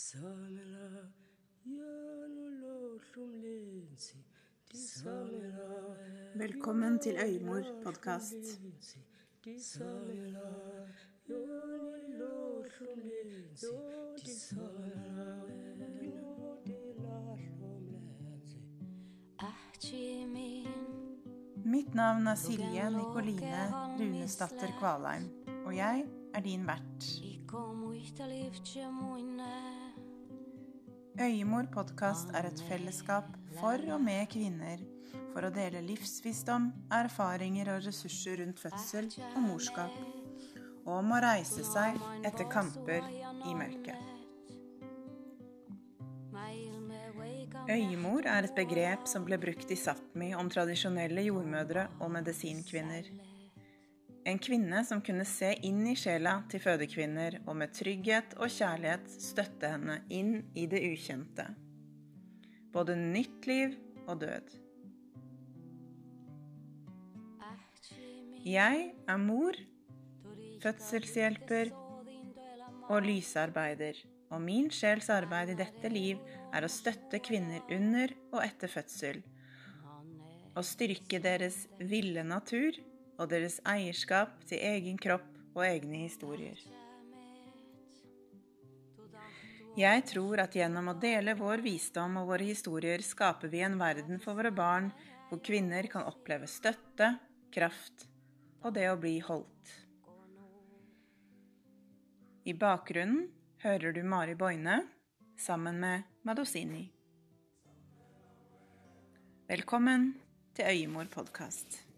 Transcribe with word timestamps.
Disamela, 0.00 1.12
janolohlumlensi, 1.66 4.18
disamela, 4.72 5.68
Velkommen 6.34 6.98
til 6.98 7.16
Øymor-podkast. 7.24 8.34
Mitt 21.64 21.94
navn 21.94 22.26
er 22.26 22.34
Silje 22.34 22.90
Nikoline 22.90 23.72
Runesdatter 23.98 24.78
Kvalheim, 24.78 25.30
og 25.66 25.76
jeg 25.76 26.04
er 26.34 26.40
din 26.40 26.66
vert. 26.66 27.04
Øymor 31.18 31.66
podkast 31.72 32.30
er 32.34 32.46
et 32.46 32.60
fellesskap 32.68 33.24
for 33.58 33.82
og 33.90 34.00
med 34.00 34.28
kvinner 34.30 34.78
for 35.32 35.46
å 35.46 35.50
dele 35.50 35.82
livsvisdom, 35.82 36.68
erfaringer 36.94 37.72
og 37.72 37.82
ressurser 37.86 38.38
rundt 38.38 38.62
fødsel 38.62 39.08
og 39.32 39.40
morskap, 39.42 39.96
og 40.84 40.92
om 41.00 41.10
å 41.10 41.18
reise 41.24 41.66
seg 41.66 41.98
etter 42.22 42.46
kamper 42.52 43.02
i 43.10 43.56
mørket. 43.58 44.06
Øyemor 47.70 48.26
er 48.30 48.46
et 48.46 48.54
begrep 48.54 49.10
som 49.10 49.26
ble 49.26 49.38
brukt 49.42 49.70
i 49.70 49.78
Sápmi 49.78 50.30
om 50.38 50.48
tradisjonelle 50.50 51.26
jordmødre 51.26 51.88
og 51.98 52.14
medisinkvinner. 52.14 53.10
En 54.28 54.38
kvinne 54.38 54.82
som 54.84 55.00
kunne 55.00 55.24
se 55.24 55.54
inn 55.64 55.80
i 55.88 55.94
sjela 55.96 56.42
til 56.52 56.60
fødekvinner 56.60 57.38
og 57.46 57.56
med 57.56 57.72
trygghet 57.72 58.34
og 58.36 58.52
kjærlighet 58.52 59.06
støtte 59.16 59.70
henne 59.72 60.00
inn 60.12 60.34
i 60.52 60.66
det 60.68 60.82
ukjente. 60.90 61.46
Både 62.74 62.98
nytt 62.98 63.48
liv 63.48 63.78
og 64.06 64.20
død. 64.20 64.52
Jeg 68.44 68.84
er 69.08 69.18
mor, 69.20 69.56
fødselshjelper 70.60 71.72
og 72.90 73.02
lysarbeider, 73.04 73.96
og 74.30 74.40
min 74.44 74.70
sjels 74.72 75.08
arbeid 75.12 75.52
i 75.54 75.58
dette 75.58 75.90
liv 75.92 76.20
er 76.52 76.64
å 76.64 76.70
støtte 76.72 77.20
kvinner 77.24 77.64
under 77.72 78.12
og 78.30 78.40
etter 78.44 78.72
fødsel, 78.72 79.20
og 80.54 80.64
styrke 80.66 81.20
deres 81.22 81.64
ville 81.78 82.24
natur 82.26 82.76
og 83.20 83.28
deres 83.28 83.58
eierskap 83.68 84.38
til 84.48 84.62
egen 84.64 84.96
kropp 85.00 85.28
og 85.52 85.64
egne 85.66 86.06
historier. 86.06 86.58
Jeg 89.78 90.02
tror 90.08 90.42
at 90.42 90.56
gjennom 90.56 90.90
å 90.90 90.98
dele 90.98 91.36
vår 91.38 91.62
visdom 91.64 92.16
og 92.20 92.32
våre 92.32 92.48
historier 92.48 93.04
skaper 93.06 93.52
vi 93.52 93.60
en 93.62 93.78
verden 93.80 94.18
for 94.22 94.38
våre 94.38 94.50
barn 94.52 94.90
hvor 95.28 95.42
kvinner 95.46 95.86
kan 95.92 96.08
oppleve 96.10 96.48
støtte, 96.50 97.12
kraft 97.54 98.08
og 98.64 98.74
det 98.74 98.88
å 98.90 98.98
bli 99.00 99.18
holdt. 99.24 99.76
I 102.50 102.56
bakgrunnen 102.56 103.28
hører 103.62 103.94
du 103.94 104.00
Mari 104.02 104.34
Boine 104.34 104.80
sammen 105.38 105.78
med 105.80 106.08
Madosini. 106.26 106.88
Velkommen 109.50 110.12
til 110.56 110.66
Øyemor 110.72 111.08
podkast. 111.12 111.89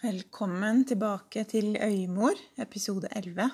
Velkommen 0.00 0.86
tilbake 0.88 1.42
til 1.44 1.74
Øymor, 1.76 2.38
episode 2.56 3.08
11. 3.12 3.50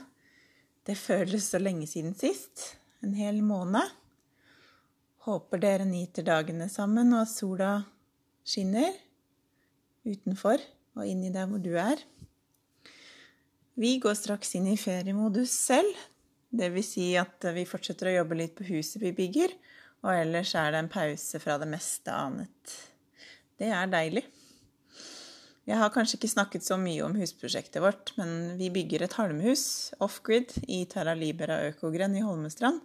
Det 0.86 0.94
føles 0.94 1.48
så 1.50 1.58
lenge 1.58 1.88
siden 1.90 2.12
sist. 2.14 2.76
En 3.02 3.16
hel 3.18 3.40
måned. 3.42 3.82
Håper 5.26 5.58
dere 5.58 5.88
nyter 5.88 6.22
dagene 6.22 6.68
sammen, 6.70 7.10
og 7.16 7.24
at 7.24 7.32
sola 7.32 7.72
skinner 8.46 8.94
utenfor 10.06 10.62
og 10.94 11.10
inni 11.10 11.32
der 11.34 11.50
hvor 11.50 11.58
du 11.58 11.72
er. 11.82 11.98
Vi 13.74 13.96
går 13.98 14.14
straks 14.14 14.54
inn 14.54 14.70
i 14.70 14.78
feriemodus 14.78 15.50
selv. 15.50 15.98
Det 16.46 16.70
vil 16.76 16.86
si 16.86 17.08
at 17.18 17.50
vi 17.58 17.66
fortsetter 17.66 18.12
å 18.12 18.18
jobbe 18.20 18.38
litt 18.38 18.54
på 18.54 18.70
huset 18.70 19.02
vi 19.02 19.16
bygger, 19.18 19.58
og 20.06 20.14
ellers 20.14 20.54
er 20.54 20.70
det 20.70 20.86
en 20.86 20.94
pause 20.94 21.42
fra 21.42 21.58
det 21.58 21.72
meste 21.74 22.14
annet. 22.14 22.80
Det 23.58 23.74
er 23.74 23.90
deilig. 23.90 24.28
Jeg 25.66 25.80
har 25.80 25.90
kanskje 25.90 26.20
ikke 26.20 26.30
snakket 26.30 26.62
så 26.62 26.76
mye 26.78 27.02
om 27.02 27.16
husprosjektet 27.18 27.82
vårt, 27.82 28.12
men 28.14 28.54
vi 28.58 28.68
bygger 28.70 29.02
et 29.02 29.16
halmhus 29.18 29.64
off-grid 30.02 30.52
i 30.70 30.84
Terra 30.86 31.16
Libera 31.18 31.58
Økogrend 31.66 32.14
i 32.14 32.22
Holmestrand. 32.22 32.78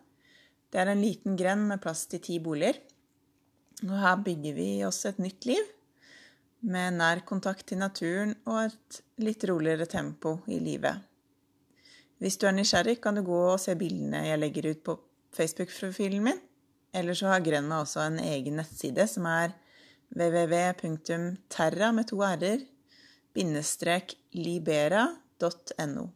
Det 0.73 0.81
er 0.81 0.89
en 0.89 1.03
liten 1.03 1.37
grend 1.37 1.67
med 1.69 1.81
plass 1.83 2.07
til 2.09 2.23
ti 2.25 2.39
boliger. 2.41 2.79
Og 3.85 3.93
her 4.01 4.17
bygger 4.25 4.57
vi 4.57 4.67
oss 4.87 5.03
et 5.05 5.21
nytt 5.21 5.45
liv, 5.49 5.61
med 6.61 6.97
nær 6.97 7.21
kontakt 7.25 7.67
til 7.69 7.81
naturen 7.81 8.33
og 8.49 8.67
et 8.67 9.01
litt 9.21 9.45
roligere 9.49 9.85
tempo 9.89 10.39
i 10.49 10.57
livet. 10.61 11.05
Hvis 12.21 12.37
du 12.37 12.47
er 12.49 12.53
nysgjerrig, 12.53 12.99
kan 13.01 13.17
du 13.17 13.23
gå 13.25 13.39
og 13.51 13.61
se 13.61 13.73
bildene 13.77 14.25
jeg 14.27 14.41
legger 14.41 14.71
ut 14.73 14.81
på 14.85 14.97
Facebook-profilen 15.37 16.21
min. 16.25 16.41
Eller 16.93 17.17
så 17.17 17.29
har 17.31 17.45
grenda 17.45 17.79
også 17.81 18.03
en 18.03 18.19
egen 18.21 18.57
nettside 18.59 19.05
som 19.09 19.25
er 19.29 19.53
www.terra 20.11 21.91
med 21.95 22.09
to 22.11 22.19
r-er 22.25 22.65
bindestrek 23.35 24.15
libera.no. 24.35 26.07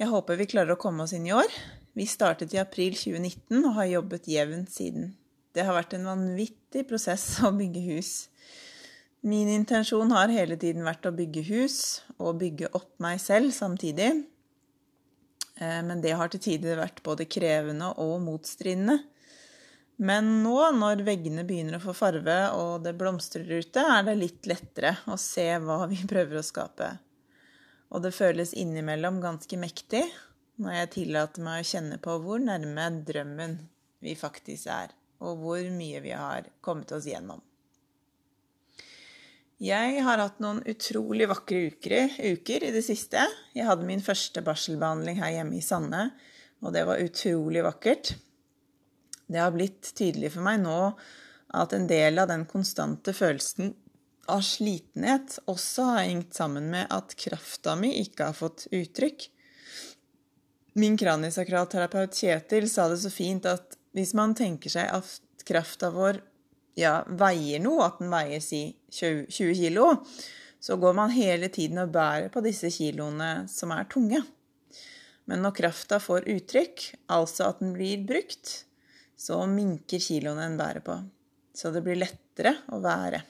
Jeg 0.00 0.10
håper 0.10 0.40
vi 0.40 0.48
klarer 0.50 0.74
å 0.74 0.80
komme 0.80 1.04
oss 1.04 1.14
inn 1.16 1.28
i 1.28 1.34
år. 1.36 1.48
Vi 1.96 2.08
startet 2.08 2.54
i 2.56 2.60
april 2.60 2.96
2019 2.96 3.60
og 3.60 3.74
har 3.76 3.90
jobbet 3.90 4.28
jevnt 4.32 4.72
siden. 4.72 5.12
Det 5.52 5.64
har 5.68 5.76
vært 5.76 5.96
en 5.96 6.08
vanvittig 6.08 6.86
prosess 6.88 7.26
å 7.44 7.52
bygge 7.56 7.84
hus. 7.92 8.12
Min 9.22 9.50
intensjon 9.52 10.10
har 10.10 10.32
hele 10.32 10.56
tiden 10.58 10.82
vært 10.86 11.06
å 11.06 11.14
bygge 11.14 11.44
hus 11.52 11.78
og 12.16 12.40
bygge 12.40 12.72
opp 12.74 12.90
meg 13.04 13.20
selv 13.22 13.52
samtidig. 13.54 14.10
Eh, 15.60 15.80
men 15.86 16.02
det 16.02 16.16
har 16.18 16.32
til 16.32 16.42
tider 16.42 16.80
vært 16.80 17.04
både 17.06 17.28
krevende 17.30 17.92
og 18.02 18.16
motstridende. 18.24 18.98
Men 20.02 20.28
nå, 20.42 20.56
når 20.74 21.04
veggene 21.06 21.44
begynner 21.46 21.78
å 21.78 21.84
få 21.84 21.92
farve 21.94 22.36
og 22.58 22.82
det 22.82 22.96
blomstrer 22.98 23.46
ute, 23.46 23.84
er 23.86 24.02
det 24.08 24.16
litt 24.18 24.48
lettere 24.50 24.96
å 25.06 25.18
se 25.20 25.46
hva 25.62 25.84
vi 25.90 26.00
prøver 26.10 26.40
å 26.40 26.46
skape. 26.46 26.88
Og 27.92 28.02
det 28.02 28.14
føles 28.16 28.54
innimellom 28.58 29.20
ganske 29.22 29.58
mektig 29.60 30.02
når 30.62 30.74
jeg 30.78 30.90
tillater 30.96 31.44
meg 31.44 31.62
å 31.62 31.68
kjenne 31.68 32.00
på 32.02 32.16
hvor 32.24 32.42
nærme 32.42 32.88
drømmen 33.06 33.56
vi 34.02 34.16
faktisk 34.18 34.66
er, 34.74 34.90
og 35.22 35.38
hvor 35.44 35.62
mye 35.70 36.02
vi 36.02 36.14
har 36.16 36.50
kommet 36.64 36.90
oss 36.96 37.06
gjennom. 37.06 37.40
Jeg 39.62 40.02
har 40.02 40.18
hatt 40.18 40.40
noen 40.42 40.58
utrolig 40.66 41.28
vakre 41.30 41.68
uker, 41.70 42.16
uker 42.18 42.64
i 42.66 42.72
det 42.74 42.82
siste. 42.82 43.22
Jeg 43.54 43.68
hadde 43.68 43.86
min 43.86 44.02
første 44.02 44.42
barselbehandling 44.42 45.20
her 45.22 45.36
hjemme 45.36 45.60
i 45.60 45.62
Sande, 45.62 46.08
og 46.58 46.74
det 46.74 46.82
var 46.88 47.02
utrolig 47.04 47.62
vakkert. 47.62 48.16
Det 49.26 49.40
har 49.40 49.54
blitt 49.54 49.92
tydelig 49.98 50.32
for 50.34 50.44
meg 50.46 50.62
nå 50.64 50.78
at 51.52 51.74
en 51.76 51.86
del 51.88 52.18
av 52.22 52.30
den 52.30 52.46
konstante 52.48 53.12
følelsen 53.16 53.74
av 54.30 54.40
slitenhet 54.46 55.38
også 55.50 55.86
har 55.90 56.06
hengt 56.06 56.34
sammen 56.34 56.70
med 56.72 56.90
at 56.94 57.14
krafta 57.18 57.74
mi 57.76 57.92
ikke 58.00 58.30
har 58.30 58.36
fått 58.38 58.66
uttrykk. 58.70 59.28
Min 60.78 60.96
kraniesakralterapeut 60.96 62.16
Kjetil 62.16 62.68
sa 62.70 62.88
det 62.88 63.00
så 63.02 63.10
fint 63.12 63.48
at 63.50 63.76
hvis 63.92 64.14
man 64.16 64.32
tenker 64.38 64.72
seg 64.72 64.88
at 64.88 65.44
krafta 65.44 65.90
vår 65.92 66.22
ja, 66.78 67.02
veier 67.04 67.60
noe, 67.60 67.84
at 67.84 67.98
den 68.00 68.12
veier 68.12 68.40
si 68.40 68.64
20 68.96 69.26
kilo, 69.58 69.90
så 70.62 70.78
går 70.80 70.94
man 70.96 71.12
hele 71.12 71.50
tiden 71.52 71.82
og 71.82 71.92
bærer 71.92 72.30
på 72.32 72.40
disse 72.44 72.70
kiloene 72.72 73.48
som 73.50 73.74
er 73.74 73.88
tunge. 73.92 74.22
Men 75.28 75.42
når 75.44 75.56
krafta 75.58 75.98
får 76.02 76.28
uttrykk, 76.30 76.86
altså 77.12 77.50
at 77.50 77.60
den 77.60 77.74
blir 77.76 78.06
brukt, 78.06 78.62
så 79.22 79.38
minker 79.46 80.02
kiloene 80.02 80.48
en 80.48 80.58
bærer 80.58 80.82
på. 80.84 80.96
Så 81.54 81.70
det 81.70 81.84
blir 81.84 82.00
lettere 82.00 82.56
å 82.72 82.80
være. 82.82 83.22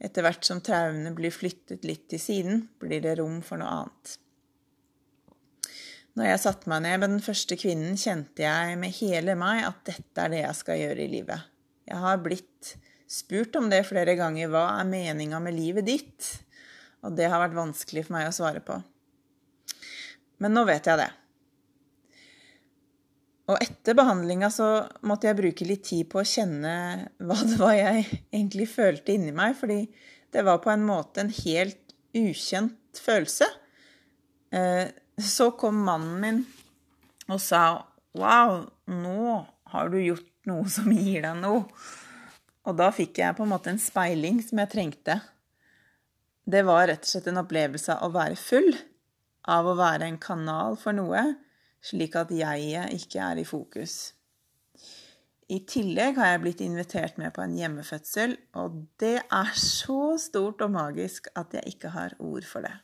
Etter 0.00 0.24
hvert 0.24 0.46
som 0.46 0.62
traumene 0.64 1.12
blir 1.12 1.34
flyttet 1.34 1.84
litt 1.84 2.06
til 2.08 2.22
siden, 2.22 2.62
blir 2.80 3.02
det 3.04 3.18
rom 3.18 3.42
for 3.44 3.60
noe 3.60 3.74
annet. 3.82 4.14
Når 6.16 6.26
jeg 6.30 6.42
satte 6.42 6.70
meg 6.72 6.82
ned 6.86 7.02
med 7.02 7.12
den 7.12 7.24
første 7.24 7.58
kvinnen, 7.60 7.98
kjente 8.00 8.46
jeg 8.46 8.78
med 8.80 8.96
hele 8.96 9.36
meg 9.38 9.66
at 9.68 9.84
dette 9.86 10.24
er 10.24 10.32
det 10.32 10.40
jeg 10.40 10.58
skal 10.58 10.80
gjøre 10.80 11.04
i 11.04 11.12
livet. 11.12 11.50
Jeg 11.90 12.00
har 12.00 12.24
blitt 12.24 12.72
spurt 13.10 13.56
om 13.60 13.68
det 13.70 13.84
flere 13.88 14.16
ganger. 14.18 14.50
Hva 14.50 14.64
er 14.80 14.88
meninga 14.88 15.42
med 15.44 15.58
livet 15.58 15.86
ditt? 15.86 16.32
Og 17.04 17.14
det 17.16 17.28
har 17.30 17.42
vært 17.42 17.58
vanskelig 17.58 18.06
for 18.08 18.16
meg 18.16 18.30
å 18.30 18.34
svare 18.34 18.64
på. 18.64 18.80
Men 20.40 20.56
nå 20.56 20.64
vet 20.68 20.88
jeg 20.88 21.00
det. 21.02 21.10
Og 23.50 23.58
etter 23.58 23.96
behandlinga 23.98 24.50
så 24.54 24.68
måtte 25.06 25.26
jeg 25.26 25.38
bruke 25.40 25.66
litt 25.66 25.82
tid 25.88 26.06
på 26.10 26.20
å 26.20 26.28
kjenne 26.28 26.72
hva 27.18 27.38
det 27.42 27.56
var 27.58 27.74
jeg 27.74 28.04
egentlig 28.30 28.68
følte 28.70 29.16
inni 29.16 29.34
meg, 29.34 29.56
fordi 29.58 29.82
det 30.30 30.44
var 30.46 30.60
på 30.62 30.70
en 30.70 30.84
måte 30.86 31.24
en 31.24 31.32
helt 31.34 31.94
ukjent 32.14 33.00
følelse. 33.00 33.48
Eh, 34.54 34.86
så 35.18 35.50
kom 35.58 35.82
mannen 35.86 36.20
min 36.22 36.42
og 37.30 37.38
sa 37.42 37.62
Wow, 38.18 38.64
nå 38.90 39.34
har 39.70 39.90
du 39.90 40.00
gjort 40.02 40.30
noe 40.50 40.66
som 40.70 40.90
gir 40.90 41.22
deg 41.22 41.36
noe. 41.38 41.66
Og 42.66 42.74
da 42.78 42.88
fikk 42.94 43.20
jeg 43.22 43.36
på 43.38 43.46
en 43.46 43.52
måte 43.52 43.70
en 43.70 43.82
speiling 43.82 44.40
som 44.42 44.58
jeg 44.62 44.72
trengte. 44.72 45.20
Det 46.50 46.64
var 46.66 46.88
rett 46.90 47.06
og 47.06 47.10
slett 47.12 47.28
en 47.30 47.38
opplevelse 47.42 47.94
av 47.94 48.10
å 48.10 48.16
være 48.16 48.38
full, 48.38 48.72
av 49.46 49.70
å 49.70 49.76
være 49.78 50.08
en 50.10 50.18
kanal 50.22 50.74
for 50.80 50.96
noe 50.96 51.22
slik 51.84 52.16
at 52.20 52.32
jeget 52.34 52.94
ikke 52.96 53.20
er 53.24 53.40
i 53.40 53.46
fokus. 53.48 54.12
I 55.50 55.58
tillegg 55.66 56.14
har 56.20 56.28
jeg 56.30 56.42
blitt 56.44 56.60
invitert 56.62 57.16
med 57.18 57.32
på 57.34 57.42
en 57.42 57.56
hjemmefødsel, 57.58 58.36
og 58.60 58.84
det 59.02 59.16
er 59.18 59.50
så 59.58 60.14
stort 60.22 60.62
og 60.62 60.70
magisk 60.76 61.26
at 61.34 61.56
jeg 61.58 61.74
ikke 61.74 61.90
har 61.96 62.14
ord 62.22 62.46
for 62.46 62.62
det. 62.62 62.76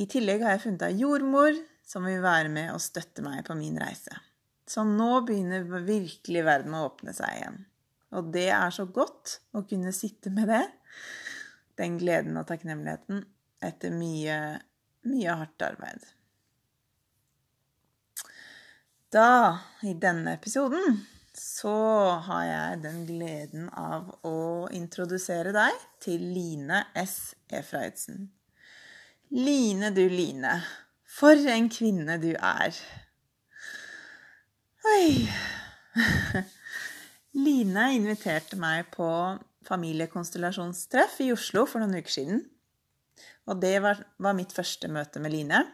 I 0.00 0.08
tillegg 0.10 0.42
har 0.42 0.56
jeg 0.56 0.64
funnet 0.64 0.86
ei 0.88 0.98
jordmor 1.04 1.54
som 1.86 2.06
vil 2.06 2.22
være 2.22 2.50
med 2.50 2.72
og 2.74 2.82
støtte 2.82 3.22
meg 3.22 3.44
på 3.46 3.54
min 3.58 3.78
reise. 3.78 4.14
Så 4.70 4.84
nå 4.86 5.20
begynner 5.26 5.66
virkelig 5.86 6.44
verden 6.46 6.76
å 6.78 6.84
åpne 6.88 7.14
seg 7.14 7.38
igjen. 7.38 7.58
Og 8.14 8.30
det 8.34 8.48
er 8.54 8.74
så 8.74 8.86
godt 8.90 9.38
å 9.54 9.62
kunne 9.70 9.94
sitte 9.94 10.32
med 10.34 10.50
det, 10.50 10.64
den 11.78 11.98
gleden 11.98 12.38
og 12.38 12.48
takknemligheten, 12.48 13.22
etter 13.62 13.94
mye, 13.94 14.38
mye 15.06 15.36
hardt 15.42 15.66
arbeid. 15.66 16.02
Da, 19.10 19.58
i 19.82 19.90
denne 19.98 20.36
episoden, 20.36 21.00
så 21.34 21.72
har 22.22 22.42
jeg 22.46 22.82
den 22.84 23.00
gleden 23.08 23.64
av 23.74 24.06
å 24.22 24.68
introdusere 24.70 25.50
deg 25.50 25.80
til 25.98 26.22
Line 26.30 26.84
S. 26.94 27.34
Efraidsen. 27.50 28.28
Line, 29.34 29.90
du 29.96 30.04
Line. 30.06 30.52
For 31.10 31.34
en 31.50 31.66
kvinne 31.74 32.20
du 32.22 32.28
er. 32.38 32.78
Oi. 34.92 35.26
Line 37.48 37.88
inviterte 37.96 38.60
meg 38.62 38.92
på 38.94 39.10
familiekonstellasjonstreff 39.66 41.18
i 41.26 41.32
Oslo 41.34 41.66
for 41.66 41.82
noen 41.82 41.98
uker 41.98 42.14
siden. 42.20 42.46
Og 43.50 43.58
det 43.58 43.74
var, 43.82 44.06
var 44.22 44.38
mitt 44.38 44.54
første 44.54 44.86
møte 44.86 45.18
med 45.18 45.34
Line. 45.34 45.66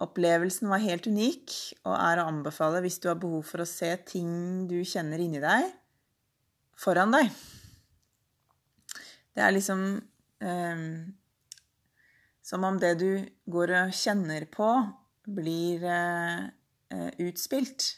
Opplevelsen 0.00 0.70
var 0.72 0.80
helt 0.80 1.06
unik 1.10 1.54
og 1.84 1.94
er 1.94 2.20
å 2.20 2.28
anbefale 2.30 2.80
hvis 2.84 2.98
du 3.02 3.10
har 3.10 3.18
behov 3.20 3.44
for 3.50 3.62
å 3.64 3.68
se 3.68 3.90
ting 4.08 4.66
du 4.70 4.78
kjenner 4.80 5.20
inni 5.20 5.42
deg, 5.42 5.66
foran 6.80 7.12
deg. 7.12 7.28
Det 9.36 9.44
er 9.44 9.52
liksom 9.52 9.84
eh, 10.40 10.86
som 12.50 12.64
om 12.66 12.80
det 12.80 12.94
du 12.98 13.10
går 13.52 13.74
og 13.84 13.94
kjenner 13.94 14.48
på, 14.50 14.70
blir 15.30 15.84
eh, 15.86 16.48
utspilt 17.22 17.92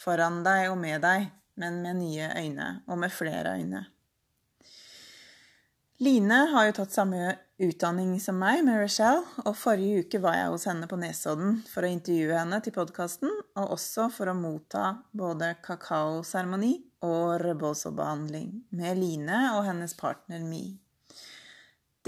foran 0.00 0.42
deg 0.44 0.68
og 0.72 0.78
med 0.80 1.00
deg, 1.04 1.30
men 1.60 1.80
med 1.84 2.00
nye 2.00 2.28
øyne 2.40 2.68
og 2.88 3.00
med 3.00 3.12
flere 3.12 3.54
øyne. 3.60 3.86
Line 6.00 6.32
har 6.48 6.64
jo 6.64 6.72
tatt 6.78 6.94
samme 6.96 7.34
utdanning 7.60 8.14
som 8.24 8.38
meg 8.40 8.62
med 8.64 8.78
Rochelle, 8.80 9.20
og 9.44 9.56
forrige 9.60 10.06
uke 10.06 10.20
var 10.24 10.38
jeg 10.38 10.52
hos 10.54 10.62
henne 10.70 10.86
på 10.88 10.96
Nesodden 10.96 11.58
for 11.68 11.84
å 11.84 11.90
intervjue 11.92 12.38
henne 12.38 12.60
til 12.64 12.72
podkasten, 12.72 13.28
og 13.60 13.74
også 13.74 14.06
for 14.14 14.32
å 14.32 14.34
motta 14.38 14.84
både 15.12 15.50
kakaoseremoni 15.60 16.72
og 17.04 17.34
rebozo-behandling 17.44 18.48
med 18.80 18.96
Line 18.96 19.42
og 19.58 19.66
hennes 19.68 19.92
partner 20.00 20.40
Mi. 20.40 20.78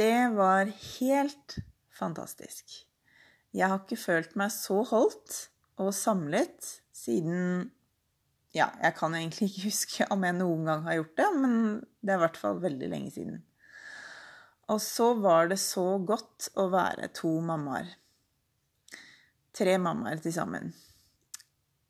Det 0.01 0.33
var 0.39 0.73
helt 0.73 1.59
fantastisk. 1.93 2.81
Jeg 3.53 3.69
har 3.69 3.85
ikke 3.85 4.01
følt 4.01 4.41
meg 4.41 4.57
så 4.57 4.81
holdt 4.89 5.51
og 5.77 5.93
samlet 5.93 6.79
siden 6.97 7.69
Ja, 8.57 8.71
jeg 8.81 8.97
kan 8.97 9.13
egentlig 9.21 9.53
ikke 9.53 9.69
huske 9.69 10.13
om 10.13 10.25
jeg 10.25 10.41
noen 10.41 10.65
gang 10.69 10.89
har 10.89 11.03
gjort 11.03 11.17
det, 11.21 11.33
men 11.45 11.57
det 12.01 12.17
er 12.17 12.23
i 12.23 12.25
hvert 12.25 12.41
fall 12.41 12.65
veldig 12.65 12.95
lenge 12.97 13.13
siden. 13.13 13.43
Og 14.71 14.79
så 14.81 15.13
var 15.19 15.51
det 15.51 15.59
så 15.61 15.99
godt 15.99 16.53
å 16.61 16.69
være 16.73 17.11
to 17.17 17.33
mammaer. 17.45 17.91
Tre 19.53 19.77
mammaer 19.81 20.23
til 20.23 20.35
sammen. 20.35 20.71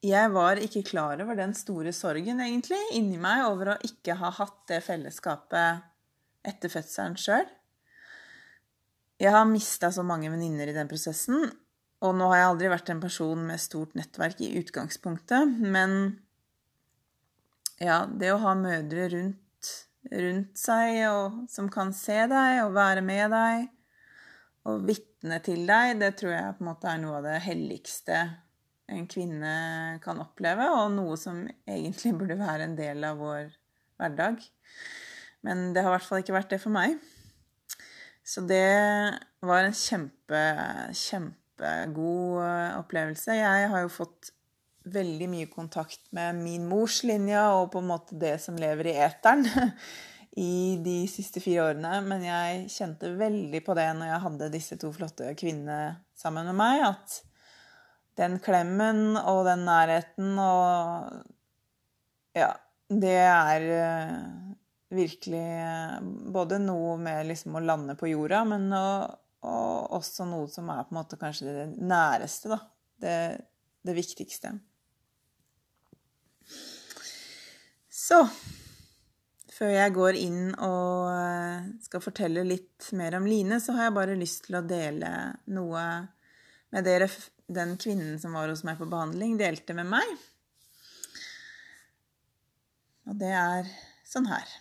Jeg 0.03 0.33
var 0.35 0.59
ikke 0.59 0.83
klar 0.83 1.21
over 1.23 1.37
den 1.39 1.53
store 1.55 1.93
sorgen, 1.95 2.41
egentlig, 2.43 2.81
inni 2.97 3.21
meg 3.23 3.45
over 3.47 3.75
å 3.75 3.81
ikke 3.87 4.17
ha 4.19 4.33
hatt 4.35 4.57
det 4.73 4.81
fellesskapet 4.83 5.85
etter 6.49 6.73
fødselen 6.73 7.15
sjøl. 7.21 7.47
Jeg 9.23 9.31
har 9.31 9.47
mista 9.47 9.93
så 9.95 10.03
mange 10.03 10.33
venninner 10.33 10.73
i 10.73 10.75
den 10.75 10.91
prosessen, 10.91 11.53
og 12.03 12.17
nå 12.19 12.33
har 12.33 12.41
jeg 12.41 12.49
aldri 12.49 12.73
vært 12.73 12.91
en 12.91 13.05
person 13.05 13.45
med 13.47 13.63
stort 13.63 13.95
nettverk 13.95 14.43
i 14.43 14.51
utgangspunktet, 14.59 15.55
men 15.63 16.17
ja, 17.79 18.03
det 18.07 18.33
å 18.35 18.41
ha 18.43 18.57
mødre 18.59 19.07
rundt 19.15 19.39
rundt 20.11 20.59
seg 20.59 21.05
og 21.11 21.43
som 21.53 21.69
kan 21.73 21.93
se 21.95 22.19
deg 22.31 22.63
og 22.65 22.75
være 22.75 23.05
med 23.07 23.31
deg 23.33 23.69
og 24.69 24.87
vitne 24.87 25.39
til 25.43 25.67
deg, 25.67 25.99
det 26.01 26.15
tror 26.19 26.35
jeg 26.35 26.57
på 26.57 26.65
en 26.65 26.71
måte 26.71 26.91
er 26.91 27.01
noe 27.03 27.19
av 27.19 27.27
det 27.27 27.39
helligste 27.45 28.19
en 28.93 29.07
kvinne 29.11 29.55
kan 30.05 30.21
oppleve, 30.23 30.67
og 30.75 30.93
noe 30.97 31.17
som 31.21 31.43
egentlig 31.69 32.15
burde 32.21 32.39
være 32.41 32.69
en 32.69 32.79
del 32.79 33.05
av 33.09 33.21
vår 33.23 33.51
hverdag. 34.01 34.43
Men 35.47 35.71
det 35.75 35.83
har 35.83 35.93
i 35.93 35.97
hvert 35.97 36.09
fall 36.09 36.23
ikke 36.23 36.37
vært 36.37 36.55
det 36.55 36.61
for 36.63 36.75
meg. 36.75 36.99
Så 38.23 38.45
det 38.47 38.63
var 39.43 39.67
en 39.67 39.75
kjempe, 39.75 40.43
kjempegod 40.95 42.43
eh, 42.45 42.77
opplevelse. 42.79 43.35
Jeg 43.35 43.71
har 43.73 43.83
jo 43.83 43.91
fått 43.91 44.31
veldig 44.85 45.29
mye 45.31 45.51
kontakt 45.51 46.09
med 46.15 46.39
min 46.43 46.65
mors 46.69 47.03
linje 47.07 47.41
og 47.55 47.71
på 47.73 47.83
en 47.83 47.91
måte 47.91 48.19
det 48.19 48.37
som 48.43 48.59
lever 48.59 48.91
i 48.91 48.97
eteren 49.05 49.47
i 50.41 50.79
de 50.83 50.97
siste 51.11 51.43
fire 51.45 51.69
årene. 51.71 51.99
Men 52.07 52.25
jeg 52.27 52.65
kjente 52.73 53.13
veldig 53.19 53.63
på 53.67 53.77
det 53.79 53.89
når 53.99 54.11
jeg 54.11 54.25
hadde 54.27 54.51
disse 54.55 54.79
to 54.81 54.93
flotte 54.95 55.35
kvinnene 55.39 55.99
sammen 56.19 56.49
med 56.51 56.59
meg, 56.59 56.87
at 56.93 57.21
den 58.21 58.39
klemmen 58.45 59.17
og 59.21 59.45
den 59.49 59.67
nærheten 59.69 60.35
og 60.41 61.23
Ja, 62.33 62.55
det 62.89 63.19
er 63.21 63.65
eh, 63.77 64.13
virkelig 64.93 65.41
eh, 65.41 65.99
både 66.33 66.57
noe 66.63 66.95
med 67.01 67.27
liksom 67.29 67.59
å 67.59 67.61
lande 67.61 67.93
på 68.01 68.09
jorda, 68.09 68.41
men 68.49 68.71
og, 68.73 69.19
og 69.45 69.99
også 69.99 70.25
noe 70.31 70.49
som 70.49 70.71
er 70.73 70.87
på 70.87 70.95
en 70.95 71.01
måte 71.03 71.19
kanskje 71.21 71.53
det 71.53 71.67
næreste, 71.77 72.55
da. 72.55 72.59
Det, 73.03 73.17
det 73.85 73.97
viktigste. 73.99 74.55
Så 78.13 78.27
før 79.53 79.71
jeg 79.73 79.93
går 79.97 80.17
inn 80.21 80.51
og 80.53 81.07
eh, 81.09 81.69
skal 81.81 82.03
fortelle 82.05 82.43
litt 82.45 82.91
mer 82.99 83.17
om 83.17 83.29
Line, 83.29 83.57
så 83.63 83.73
har 83.77 83.89
jeg 83.89 83.95
bare 83.97 84.17
lyst 84.21 84.49
til 84.49 84.59
å 84.59 84.67
dele 84.69 85.13
noe 85.55 85.85
med 86.73 86.85
dere 86.85 87.09
den 87.53 87.79
kvinnen 87.81 88.19
som 88.21 88.37
var 88.37 88.53
hos 88.53 88.65
meg 88.69 88.77
på 88.81 88.89
behandling, 88.91 89.39
delte 89.41 89.77
med 89.77 89.89
meg. 89.95 90.13
Og 93.09 93.17
det 93.23 93.33
er 93.33 93.73
sånn 94.09 94.29
her. 94.29 94.53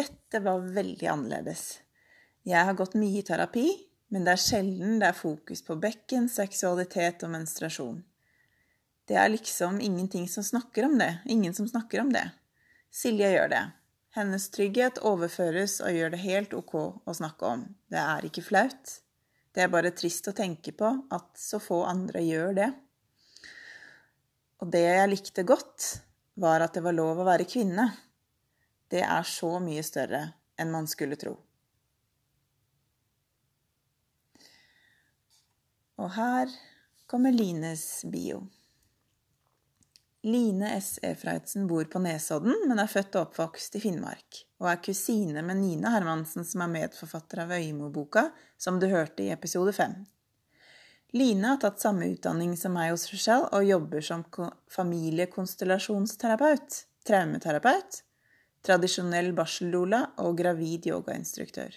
Dette 0.00 0.42
var 0.42 0.66
veldig 0.74 1.06
annerledes. 1.12 1.64
Jeg 2.46 2.66
har 2.66 2.78
gått 2.78 2.98
mye 2.98 3.22
i 3.22 3.26
terapi, 3.26 3.68
men 4.10 4.26
det 4.26 4.34
er 4.34 4.42
sjelden 4.42 4.98
det 4.98 5.12
er 5.12 5.22
fokus 5.22 5.62
på 5.66 5.78
bekken, 5.78 6.26
seksualitet 6.30 7.22
og 7.26 7.36
menstruasjon. 7.38 8.00
Det 9.10 9.16
er 9.18 9.32
liksom 9.32 9.80
ingenting 9.82 10.28
som 10.30 10.44
snakker 10.46 10.84
om 10.86 10.92
det. 10.98 11.18
Ingen 11.26 11.54
som 11.54 11.66
snakker 11.68 12.00
om 12.00 12.12
det. 12.12 12.28
Silje 12.94 13.30
gjør 13.32 13.48
det. 13.50 13.62
Hennes 14.14 14.44
trygghet 14.54 15.00
overføres 15.02 15.80
og 15.82 15.96
gjør 15.96 16.12
det 16.12 16.20
helt 16.22 16.54
ok 16.54 16.74
å 16.78 17.14
snakke 17.18 17.48
om. 17.48 17.64
Det 17.90 17.98
er 17.98 18.28
ikke 18.28 18.44
flaut. 18.46 18.92
Det 19.50 19.64
er 19.64 19.72
bare 19.72 19.90
trist 19.98 20.30
å 20.30 20.34
tenke 20.38 20.70
på 20.78 20.92
at 21.10 21.26
så 21.34 21.58
få 21.58 21.80
andre 21.90 22.22
gjør 22.22 22.54
det. 22.60 22.68
Og 24.62 24.70
det 24.70 24.84
jeg 24.84 25.10
likte 25.10 25.46
godt, 25.48 25.88
var 26.38 26.62
at 26.62 26.78
det 26.78 26.84
var 26.86 26.94
lov 26.94 27.18
å 27.18 27.26
være 27.26 27.48
kvinne. 27.50 27.88
Det 28.94 29.02
er 29.02 29.26
så 29.26 29.56
mye 29.58 29.82
større 29.82 30.22
enn 30.54 30.70
man 30.70 30.86
skulle 30.86 31.18
tro. 31.18 31.34
Og 35.98 36.14
her 36.14 36.58
kommer 37.10 37.34
Lines 37.34 38.04
bio. 38.06 38.44
Line 40.22 40.76
S. 40.76 40.98
Efreitsen 41.02 41.66
bor 41.66 41.84
på 41.84 41.98
Nesodden, 41.98 42.54
men 42.68 42.78
er 42.78 42.88
født 42.92 43.14
og 43.16 43.30
oppvokst 43.30 43.78
i 43.78 43.80
Finnmark, 43.80 44.42
og 44.60 44.66
er 44.68 44.82
kusine 44.84 45.40
med 45.40 45.56
Nina 45.62 45.94
Hermansen, 45.94 46.44
som 46.44 46.60
er 46.60 46.74
medforfatter 46.74 47.40
av 47.46 47.54
Øymo-boka, 47.56 48.26
som 48.60 48.76
du 48.80 48.86
hørte 48.92 49.24
i 49.24 49.30
episode 49.32 49.72
fem. 49.72 49.94
Line 51.16 51.48
har 51.48 51.56
tatt 51.62 51.80
samme 51.80 52.10
utdanning 52.12 52.52
som 52.56 52.76
meg 52.76 52.92
hos 52.92 53.08
Rochelle 53.10 53.48
og 53.56 53.64
jobber 53.66 54.04
som 54.04 54.22
ko- 54.28 54.52
familiekonstellasjonsterapeut, 54.70 56.84
traumeterapeut, 57.08 58.02
tradisjonell 58.62 59.32
barseldoula 59.34 60.04
og 60.20 60.36
gravid 60.38 60.86
yogainstruktør. 60.92 61.72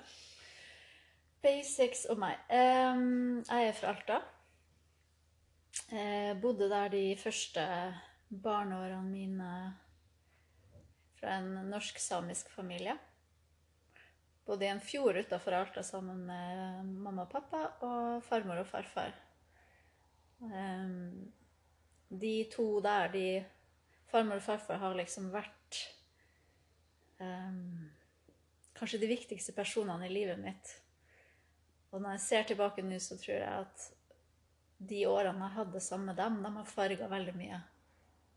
Basics 1.43 2.03
og 2.11 2.19
meg. 2.19 2.41
Jeg 2.49 3.69
er 3.69 3.77
fra 3.77 3.93
Alta. 3.93 4.19
Jeg 5.89 6.35
bodde 6.41 6.67
der 6.69 6.91
de 6.91 7.03
første 7.17 7.63
barneårene 8.29 9.05
mine 9.07 9.51
fra 11.19 11.38
en 11.39 11.69
norsk-samisk 11.69 12.51
familie. 12.53 12.97
Bodde 14.45 14.65
i 14.67 14.73
en 14.73 14.83
fjord 14.83 15.21
utafor 15.21 15.55
Alta 15.57 15.83
sammen 15.85 16.25
med 16.27 16.93
mamma 17.05 17.25
og 17.25 17.33
pappa 17.33 17.65
og 17.85 18.23
farmor 18.27 18.63
og 18.63 18.69
farfar. 18.69 19.15
Em, 20.41 21.31
de 22.10 22.34
to 22.51 22.67
der, 22.81 23.12
de 23.13 23.25
Farmor 24.10 24.39
og 24.39 24.41
farfar 24.41 24.79
har 24.81 24.96
liksom 24.98 25.27
vært 25.29 25.79
um, 27.22 27.89
kanskje 28.74 28.98
de 29.03 29.10
viktigste 29.12 29.53
personene 29.53 30.08
i 30.08 30.13
livet 30.13 30.39
mitt. 30.41 30.72
Og 31.93 32.01
når 32.01 32.15
jeg 32.15 32.24
ser 32.24 32.48
tilbake 32.50 32.86
nå, 32.86 32.98
så 33.01 33.19
tror 33.22 33.36
jeg 33.36 33.67
at 33.67 33.86
de 34.89 35.03
årene 35.10 35.46
jeg 35.46 35.58
hadde 35.60 35.84
sammen 35.84 36.10
med 36.10 36.17
dem, 36.17 36.39
de 36.41 36.53
har 36.55 36.74
farga 36.74 37.10
veldig 37.12 37.36
mye 37.38 37.62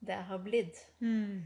det 0.03 0.17
jeg 0.17 0.29
har 0.29 0.45
blitt. 0.45 0.81
Um, 1.01 1.43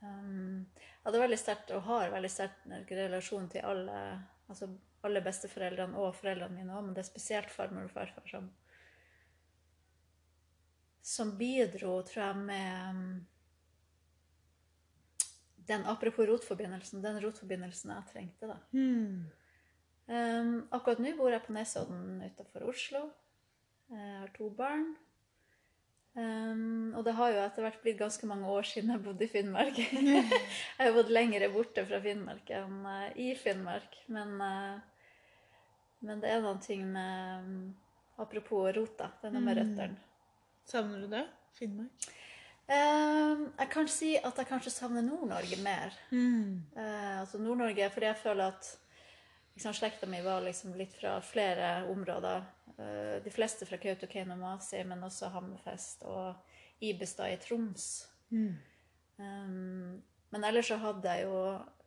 jeg 0.00 1.04
hadde 1.04 1.22
veldig 1.26 1.38
sterkt, 1.40 1.72
og 1.74 1.86
har 1.88 2.12
veldig 2.14 2.30
sterk 2.30 2.92
relasjon 2.96 3.48
til 3.50 3.66
alle, 3.66 3.98
altså 4.46 4.70
alle 5.06 5.22
besteforeldrene 5.24 5.98
og 6.00 6.14
foreldrene 6.16 6.54
mine 6.54 6.76
òg, 6.76 6.86
men 6.86 6.96
det 6.96 7.02
er 7.02 7.10
spesielt 7.10 7.50
farmor 7.52 7.88
og 7.88 7.92
farfar 7.92 8.30
som 8.30 8.48
som 11.06 11.32
bidro, 11.38 12.00
tror 12.08 12.22
jeg, 12.24 12.36
med 12.48 12.90
um, 12.90 13.26
den 15.68 15.86
apropos 15.86 16.26
rotforbindelsen, 16.26 17.02
den 17.02 17.20
rotforbindelsen 17.22 17.92
jeg 17.94 18.08
trengte, 18.10 18.50
da. 18.50 18.58
Um, 20.06 20.52
akkurat 20.74 21.02
nå 21.02 21.12
bor 21.18 21.30
jeg 21.34 21.42
på 21.46 21.54
Nesodden 21.54 22.20
utenfor 22.26 22.66
Oslo. 22.70 23.08
Jeg 23.90 24.16
har 24.20 24.32
to 24.34 24.50
barn. 24.54 24.94
Um, 26.16 26.94
og 26.96 27.04
det 27.04 27.12
har 27.18 27.34
jo 27.34 27.40
etter 27.44 27.66
hvert 27.66 27.82
blitt 27.84 27.98
ganske 28.00 28.26
mange 28.26 28.48
år 28.48 28.66
siden 28.66 28.94
jeg 28.94 29.02
bodde 29.04 29.26
i 29.26 29.30
Finnmark. 29.30 29.78
jeg 29.92 30.80
har 30.80 30.94
bodd 30.96 31.12
lenger 31.12 31.46
borte 31.54 31.84
fra 31.86 32.00
Finnmark 32.02 32.50
enn 32.56 32.78
uh, 32.86 33.08
i 33.20 33.30
Finnmark. 33.38 33.98
Men, 34.10 34.38
uh, 34.40 35.50
men 36.06 36.22
det 36.24 36.32
er 36.32 36.42
noen 36.42 36.62
ting 36.64 36.86
med 36.90 37.46
um, 37.46 37.58
Apropos 38.16 38.70
rota. 38.72 39.10
Det 39.20 39.28
er 39.28 39.34
noe 39.34 39.44
med 39.44 39.58
røttene. 39.58 40.15
Savner 40.66 40.98
du 40.98 41.06
det? 41.06 41.26
Finnmark? 41.58 42.08
Uh, 42.66 43.46
jeg 43.60 43.68
kan 43.70 43.86
si 43.86 44.08
at 44.18 44.40
jeg 44.40 44.48
kanskje 44.48 44.72
savner 44.74 45.04
Nord-Norge 45.06 45.58
mer. 45.62 45.94
Eh, 46.74 47.20
altså 47.20 47.38
Nord-Norge, 47.38 47.86
fordi 47.94 48.08
jeg 48.08 48.18
føler 48.18 48.50
at 48.50 48.70
liksom, 49.54 49.76
slekta 49.78 50.08
mi 50.10 50.18
var 50.24 50.42
liksom 50.42 50.74
litt 50.74 50.96
fra 50.98 51.20
flere 51.22 51.84
områder. 51.92 52.42
Uh, 52.76 53.22
de 53.24 53.30
fleste 53.30 53.68
fra 53.68 53.78
Kautokeino 53.80 54.34
og 54.34 54.42
Masi, 54.42 54.82
men 54.82 55.06
også 55.06 55.30
Hammerfest 55.36 56.02
og 56.10 56.34
Ibestad 56.82 57.36
i 57.36 57.38
Troms. 57.40 57.86
Um, 59.16 60.02
men 60.34 60.44
ellers 60.44 60.66
så 60.66 60.80
hadde 60.82 61.14
jeg 61.14 61.28
jo 61.30 61.38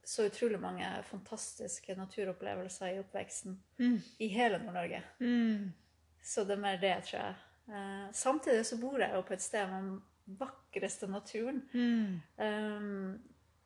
så 0.07 0.25
utrolig 0.25 0.57
mange 0.63 0.87
fantastiske 1.05 1.93
naturopplevelser 1.99 2.95
i 2.95 3.03
oppveksten. 3.03 3.59
I 4.23 4.31
hele 4.31 4.63
Nord-Norge. 4.63 5.03
Så 6.23 6.47
det 6.47 6.55
er 6.55 6.63
mer 6.63 6.79
det, 6.81 6.95
tror 7.03 7.19
jeg. 7.19 7.35
Eh, 7.69 8.07
samtidig 8.13 8.65
så 8.65 8.77
bor 8.81 8.99
jeg 8.99 9.13
jo 9.13 9.21
på 9.21 9.35
et 9.35 9.43
sted 9.45 9.67
med 9.69 9.83
den 9.83 10.37
vakreste 10.39 11.07
naturen. 11.09 11.63
Um, 12.37 13.19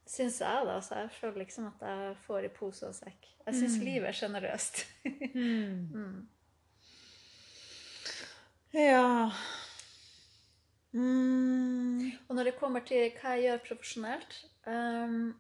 syns 0.08 0.42
jeg, 0.42 0.68
da. 0.68 0.80
Så 0.84 1.00
jeg 1.00 1.12
føler 1.20 1.44
liksom 1.44 1.70
at 1.72 1.88
jeg 1.88 2.16
får 2.28 2.48
i 2.48 2.54
pose 2.56 2.88
og 2.88 2.96
sekk. 2.96 3.30
Jeg 3.46 3.60
syns 3.60 3.80
livet 3.84 4.12
er 4.12 4.20
sjenerøst. 4.22 4.86
Ja 8.74 9.30
mm. 10.94 12.12
og 12.28 12.36
når 12.36 12.44
det 12.44 12.56
kommer 12.58 12.82
til 12.88 13.12
hva 13.20 13.36
jeg 13.38 13.44
gjør 13.46 13.60
profesjonelt 13.68 14.38
um, 14.66 15.36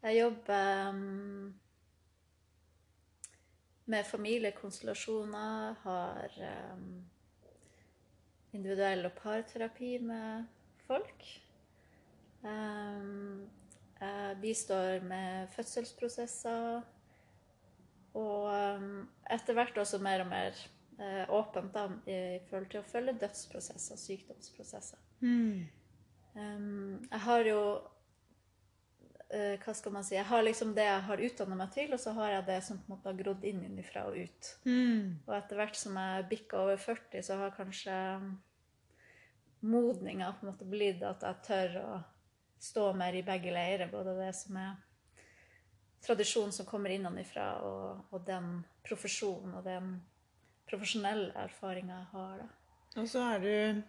Jeg 0.00 0.16
jobber 0.16 0.88
um, 0.88 1.54
med 3.90 4.04
familiekonstellasjoner, 4.06 5.74
har 5.82 6.40
um, 6.72 7.04
individuell 8.56 9.06
og 9.08 9.14
parterapi 9.18 9.96
med 10.02 10.44
folk. 10.86 11.26
Um, 12.42 13.46
jeg 14.00 14.36
bistår 14.40 15.04
med 15.04 15.52
fødselsprosesser. 15.54 16.80
Og 18.18 18.46
um, 18.50 19.08
etter 19.30 19.54
hvert 19.54 19.78
også 19.78 20.00
mer 20.02 20.24
og 20.24 20.30
mer 20.32 20.56
eh, 20.98 21.30
åpent 21.30 21.70
da, 21.74 21.84
i 22.10 22.40
forhold 22.48 22.66
til 22.72 22.80
å 22.80 22.88
følge 22.90 23.14
dødsprosesser, 23.20 24.00
sykdomsprosesser. 24.00 24.98
Um, 26.34 26.98
jeg 27.10 27.22
har 27.26 27.46
jo 27.46 27.60
eh, 29.32 29.56
Hva 29.62 29.74
skal 29.74 29.94
man 29.94 30.04
si 30.06 30.14
Jeg 30.16 30.26
har 30.28 30.42
liksom 30.42 30.74
det 30.76 30.84
jeg 30.86 31.06
har 31.08 31.24
utdannet 31.28 31.60
meg 31.60 31.72
til, 31.74 31.92
og 31.94 32.00
så 32.02 32.12
har 32.18 32.30
jeg 32.34 32.46
det 32.50 32.60
som 32.66 32.78
på 32.78 32.86
en 32.88 32.94
måte 32.96 33.10
har 33.10 33.18
grodd 33.22 33.44
inn 33.48 33.64
innenfra 33.66 34.04
og 34.10 34.18
ut. 34.18 34.52
Og 35.26 35.34
etter 35.36 35.60
hvert 35.60 35.76
som 35.76 35.98
jeg 36.00 36.28
bikka 36.30 36.62
over 36.64 36.76
40, 36.76 37.22
så 37.26 37.40
har 37.40 37.56
kanskje 37.56 37.96
modninga 39.60 40.32
på 40.38 40.46
en 40.46 40.52
måte 40.52 40.64
blitt 40.68 41.02
at 41.04 41.22
jeg 41.26 41.42
tør 41.46 41.74
å 41.82 41.90
stå 42.60 42.92
mer 42.96 43.16
i 43.16 43.24
begge 43.24 43.52
leirer. 43.52 43.90
Både 43.92 44.14
det 44.18 44.32
som 44.36 44.56
er 44.60 44.78
tradisjonen 46.04 46.52
som 46.52 46.66
kommer 46.68 46.90
innenfra, 46.94 47.52
og, 47.64 48.06
og 48.10 48.24
den 48.26 48.64
profesjonen 48.86 49.58
og 49.58 49.64
den 49.66 49.98
profesjonelle 50.70 51.32
erfaringa 51.44 51.98
jeg 51.98 52.08
har. 52.12 52.36
da. 52.40 52.48
Og 53.00 53.08
så 53.10 53.24
er 53.34 53.42
du 53.44 53.82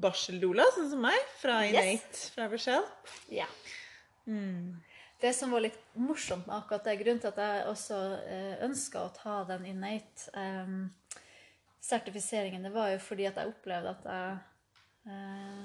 barseldoula, 0.00 0.64
sånn 0.74 0.90
som 0.92 1.02
meg, 1.04 1.18
fra 1.40 1.60
Yes. 1.66 1.74
Innate 1.76 2.34
fra 2.34 2.48
Rochelle. 2.48 2.88
Ja. 3.32 3.46
Mm. 4.30 4.62
Det 5.20 5.32
som 5.36 5.52
var 5.52 5.60
litt 5.66 5.80
morsomt 5.98 6.46
med 6.46 6.56
akkurat 6.56 6.84
det, 6.86 7.00
grunnen 7.02 7.20
til 7.20 7.32
at 7.32 7.40
jeg 7.42 7.68
også 7.68 7.96
eh, 8.24 8.56
ønska 8.64 8.98
å 9.04 9.16
ta 9.16 9.44
den 9.50 9.62
Innate-sertifiseringen, 9.68 12.62
det 12.64 12.72
var 12.72 12.86
jo 12.94 12.98
fordi 13.04 13.24
at 13.28 13.36
jeg 13.40 13.50
opplevde 13.52 13.90
at 13.98 14.04
jeg 14.08 14.28
eh, 15.10 15.64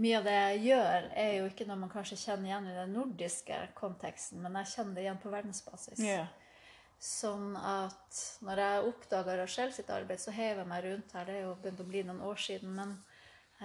Mye 0.00 0.16
av 0.16 0.24
det 0.24 0.32
jeg 0.32 0.64
gjør, 0.70 1.00
er 1.18 1.32
jo 1.34 1.44
ikke 1.50 1.66
noe 1.68 1.82
man 1.82 1.92
kanskje 1.92 2.22
kjenner 2.22 2.46
igjen 2.48 2.68
i 2.70 2.78
den 2.78 2.94
nordiske 2.96 3.56
konteksten, 3.76 4.38
men 4.40 4.56
jeg 4.60 4.70
kjenner 4.70 4.94
det 4.96 5.02
igjen 5.02 5.20
på 5.20 5.32
verdensbasis. 5.32 6.00
Yeah. 6.00 6.28
Sånn 7.00 7.54
at 7.56 8.18
når 8.44 8.60
jeg 8.60 8.88
oppdaga 8.90 9.38
Rachel 9.40 9.72
sitt 9.72 9.88
arbeid, 9.92 10.20
så 10.20 10.34
heiv 10.36 10.60
jeg 10.60 10.68
meg 10.68 10.84
rundt 10.84 11.14
her. 11.16 11.24
Det 11.24 11.38
er 11.38 11.46
jo 11.46 11.56
begynt 11.62 11.80
å 11.80 11.88
bli 11.88 12.02
noen 12.04 12.20
år 12.28 12.40
siden. 12.40 12.74
Men 12.76 12.92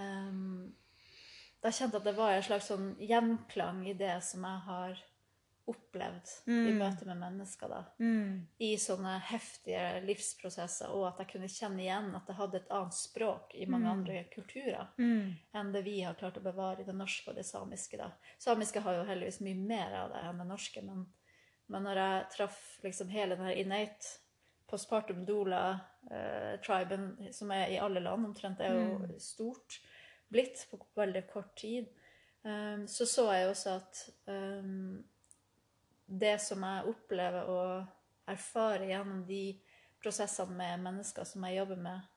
ehm, 0.00 0.72
da 1.66 1.74
kjente 1.74 1.98
jeg 1.98 2.04
at 2.04 2.08
det 2.08 2.16
var 2.16 2.36
en 2.36 2.46
slags 2.46 2.70
sånn 2.70 2.88
gjenklang 3.02 3.82
i 3.90 3.96
det 3.98 4.16
som 4.24 4.46
jeg 4.46 4.64
har 4.70 5.04
opplevd 5.66 6.30
i 6.46 6.70
møte 6.78 7.08
med 7.08 7.18
mennesker. 7.18 7.72
da. 7.72 7.80
Mm. 7.98 8.44
I 8.62 8.68
sånne 8.78 9.16
heftige 9.32 9.80
livsprosesser, 10.04 10.92
og 10.94 11.08
at 11.08 11.24
jeg 11.24 11.32
kunne 11.32 11.48
kjenne 11.50 11.82
igjen 11.82 12.12
at 12.14 12.28
det 12.28 12.36
hadde 12.38 12.60
et 12.60 12.70
annet 12.70 12.94
språk 12.94 13.56
i 13.58 13.66
mange 13.66 13.90
andre 13.90 14.20
kulturer 14.30 14.86
Mm. 14.96 15.34
enn 15.52 15.72
det 15.72 15.82
vi 15.82 16.02
har 16.02 16.14
klart 16.14 16.38
å 16.38 16.44
bevare 16.44 16.80
i 16.80 16.86
det 16.86 16.94
norske 16.94 17.30
og 17.30 17.36
det 17.36 17.46
samiske. 17.46 17.96
da. 17.98 18.12
Samiske 18.38 18.80
har 18.80 18.94
jo 18.94 19.08
heldigvis 19.10 19.40
mye 19.40 19.58
mer 19.58 19.92
av 20.04 20.12
det 20.14 20.22
enn 20.22 20.38
det 20.38 20.46
norske, 20.46 20.82
men, 20.82 21.06
men 21.66 21.82
når 21.82 21.96
jeg 21.96 22.30
traff 22.36 22.78
liksom 22.84 23.08
hele 23.08 23.34
den 23.34 23.46
her 23.46 23.58
innate 23.58 24.06
postpartum 24.70 25.26
doula-triben, 25.26 27.32
som 27.32 27.50
er 27.50 27.74
i 27.74 27.78
alle 27.78 28.00
land 28.00 28.24
omtrent, 28.24 28.60
er 28.60 28.74
jo 28.74 29.18
stort 29.18 29.80
blitt 30.32 30.66
på 30.70 30.80
veldig 30.98 31.22
kort 31.30 31.54
tid, 31.58 31.88
um, 32.42 32.86
så 32.88 33.06
så 33.06 33.28
jeg 33.34 33.50
også 33.50 33.76
at 33.76 34.02
um, 34.30 35.04
det 36.06 36.36
som 36.42 36.62
jeg 36.62 36.90
opplever 36.90 37.48
og 37.50 38.30
erfarer 38.30 38.90
gjennom 38.90 39.24
de 39.26 39.56
prosessene 40.02 40.54
med 40.58 40.84
mennesker 40.84 41.26
som 41.26 41.46
jeg 41.46 41.60
jobber 41.60 41.80
med, 41.82 42.12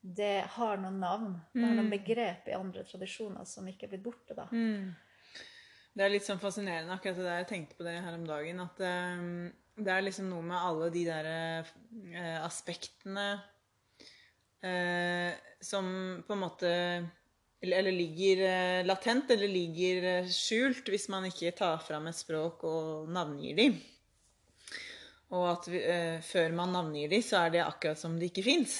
det 0.00 0.46
har 0.56 0.80
noen 0.80 0.98
navn. 1.02 1.32
Det 1.52 1.62
har 1.62 1.76
noen 1.76 1.92
begrep 1.92 2.48
i 2.48 2.56
andre 2.56 2.86
tradisjoner 2.88 3.44
som 3.46 3.66
ikke 3.68 3.86
er 3.86 3.92
blitt 3.94 4.06
borte. 4.06 4.36
da. 4.36 4.46
Mm. 4.50 4.94
Det 5.92 6.04
er 6.04 6.12
litt 6.14 6.24
sånn 6.24 6.40
fascinerende 6.40 6.94
akkurat 6.94 7.18
det 7.18 7.26
der. 7.26 7.40
Jeg 7.42 7.50
tenkte 7.50 7.76
på 7.76 7.84
det 7.84 7.98
her 8.00 8.16
om 8.16 8.24
dagen. 8.24 8.62
At 8.64 8.80
um, 8.80 9.50
det 9.76 9.92
er 9.92 10.06
liksom 10.06 10.30
noe 10.32 10.46
med 10.46 10.56
alle 10.56 10.88
de 10.94 11.04
der 11.08 11.28
uh, 11.66 12.38
aspektene 12.46 13.26
uh, 14.64 15.30
som 15.60 15.90
på 16.26 16.36
en 16.36 16.42
måte 16.46 16.72
eller, 17.60 17.92
ligger 17.92 18.42
eh, 18.48 18.86
latent, 18.86 19.30
eller 19.30 19.48
ligger 19.48 20.04
eh, 20.10 20.28
skjult, 20.32 20.88
hvis 20.88 21.08
man 21.12 21.28
ikke 21.28 21.52
tar 21.56 21.82
fram 21.84 22.08
et 22.08 22.16
språk 22.16 22.64
og 22.68 23.10
navngir 23.12 23.58
de. 23.58 23.68
Og 25.36 25.46
at 25.52 25.68
vi, 25.70 25.82
eh, 25.84 26.20
før 26.24 26.56
man 26.56 26.72
navngir 26.74 27.10
de, 27.12 27.20
så 27.22 27.44
er 27.44 27.54
det 27.54 27.66
akkurat 27.66 28.00
som 28.00 28.16
de 28.18 28.30
ikke 28.30 28.46
fins. 28.46 28.78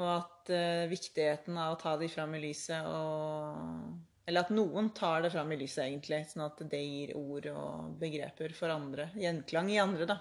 Og 0.00 0.08
at 0.08 0.50
eh, 0.52 0.88
viktigheten 0.90 1.56
av 1.60 1.74
å 1.76 1.80
ta 1.80 1.94
de 2.00 2.08
fram 2.10 2.34
i 2.36 2.42
lyset 2.42 2.88
og 2.88 4.00
Eller 4.26 4.46
at 4.46 4.52
noen 4.54 4.92
tar 4.94 5.24
det 5.24 5.32
fram 5.34 5.50
i 5.50 5.56
lyset, 5.58 5.82
egentlig. 5.88 6.20
Sånn 6.30 6.44
at 6.44 6.60
det 6.70 6.78
gir 6.78 7.10
ord 7.18 7.48
og 7.50 7.96
begreper 7.98 8.52
for 8.54 8.70
andre. 8.70 9.08
Gjenklang 9.18 9.70
i 9.72 9.80
andre, 9.82 10.06
da. 10.06 10.18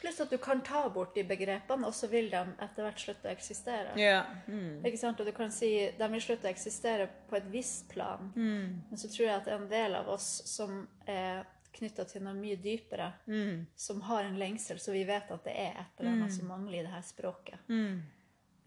Pluss 0.00 0.20
at 0.20 0.30
du 0.30 0.36
kan 0.38 0.60
ta 0.62 0.88
bort 0.92 1.14
de 1.16 1.22
begrepene, 1.24 1.86
og 1.88 1.94
så 1.96 2.06
vil 2.12 2.28
de 2.30 2.36
etter 2.60 2.84
hvert 2.84 3.00
slutte 3.00 3.28
å 3.28 3.32
eksistere. 3.32 3.94
Ja. 3.96 4.24
Mm. 4.46 4.84
Ikke 4.84 4.98
sant? 5.00 5.20
Og 5.20 5.26
du 5.26 5.32
kan 5.32 5.50
si 5.54 5.70
de 5.98 6.08
vil 6.12 6.20
slutte 6.24 6.48
å 6.48 6.52
eksistere 6.52 7.06
på 7.30 7.36
et 7.38 7.46
visst 7.52 7.88
plan. 7.88 8.32
Mm. 8.36 8.82
Men 8.90 9.00
så 9.00 9.08
tror 9.08 9.26
jeg 9.28 9.36
at 9.40 9.48
en 9.54 9.68
del 9.70 9.94
av 9.96 10.08
oss 10.12 10.42
som 10.50 10.82
er 11.08 11.44
knytta 11.76 12.04
til 12.08 12.22
noe 12.24 12.34
mye 12.34 12.56
dypere, 12.56 13.10
Mm. 13.26 13.66
som 13.76 14.00
har 14.00 14.24
en 14.24 14.38
lengsel, 14.40 14.78
så 14.80 14.92
vi 14.92 15.04
vet 15.04 15.30
at 15.30 15.44
det 15.44 15.52
er 15.56 15.80
et 15.80 15.98
eller 16.00 16.10
annet 16.12 16.32
som 16.32 16.48
mangler 16.48 16.78
i 16.78 16.82
det 16.86 16.92
her 16.92 17.02
språket. 17.04 17.58
Mm. 17.68 18.02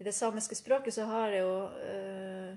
I 0.00 0.04
det 0.04 0.14
samiske 0.14 0.54
språket 0.54 0.94
så 0.94 1.04
har 1.06 1.30
det 1.30 1.40
jo 1.40 1.56
øh, 1.90 2.56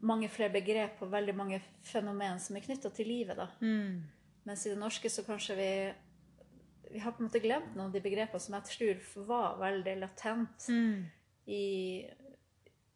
mange 0.00 0.28
flere 0.28 0.52
begrep 0.52 1.00
og 1.02 1.10
veldig 1.12 1.34
mange 1.34 1.60
fenomen 1.82 2.38
som 2.40 2.56
er 2.56 2.60
knytta 2.66 2.90
til 2.90 3.06
livet. 3.08 3.36
da. 3.36 3.48
Mm. 3.60 4.02
Mens 4.44 4.66
i 4.66 4.70
det 4.70 4.78
norske 4.78 5.08
så 5.10 5.22
kanskje 5.24 5.56
vi 5.56 5.70
vi 6.92 6.98
har 7.00 7.12
på 7.16 7.22
en 7.22 7.28
måte 7.30 7.40
glemt 7.40 7.74
noen 7.74 7.86
av 7.88 7.92
de 7.94 8.00
begrepene 8.04 8.40
som 8.40 8.54
jeg 8.58 8.68
tror 8.70 9.26
var 9.26 9.58
veldig 9.60 9.94
latent 10.00 10.66
Mm. 10.68 11.06
i, 11.46 12.04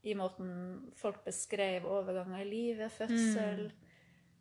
i 0.04 0.14
måten 0.14 0.92
folk 0.96 1.24
beskrev 1.24 1.86
overganger 1.88 2.42
i 2.44 2.48
livet, 2.50 2.92
fødsel 2.92 3.70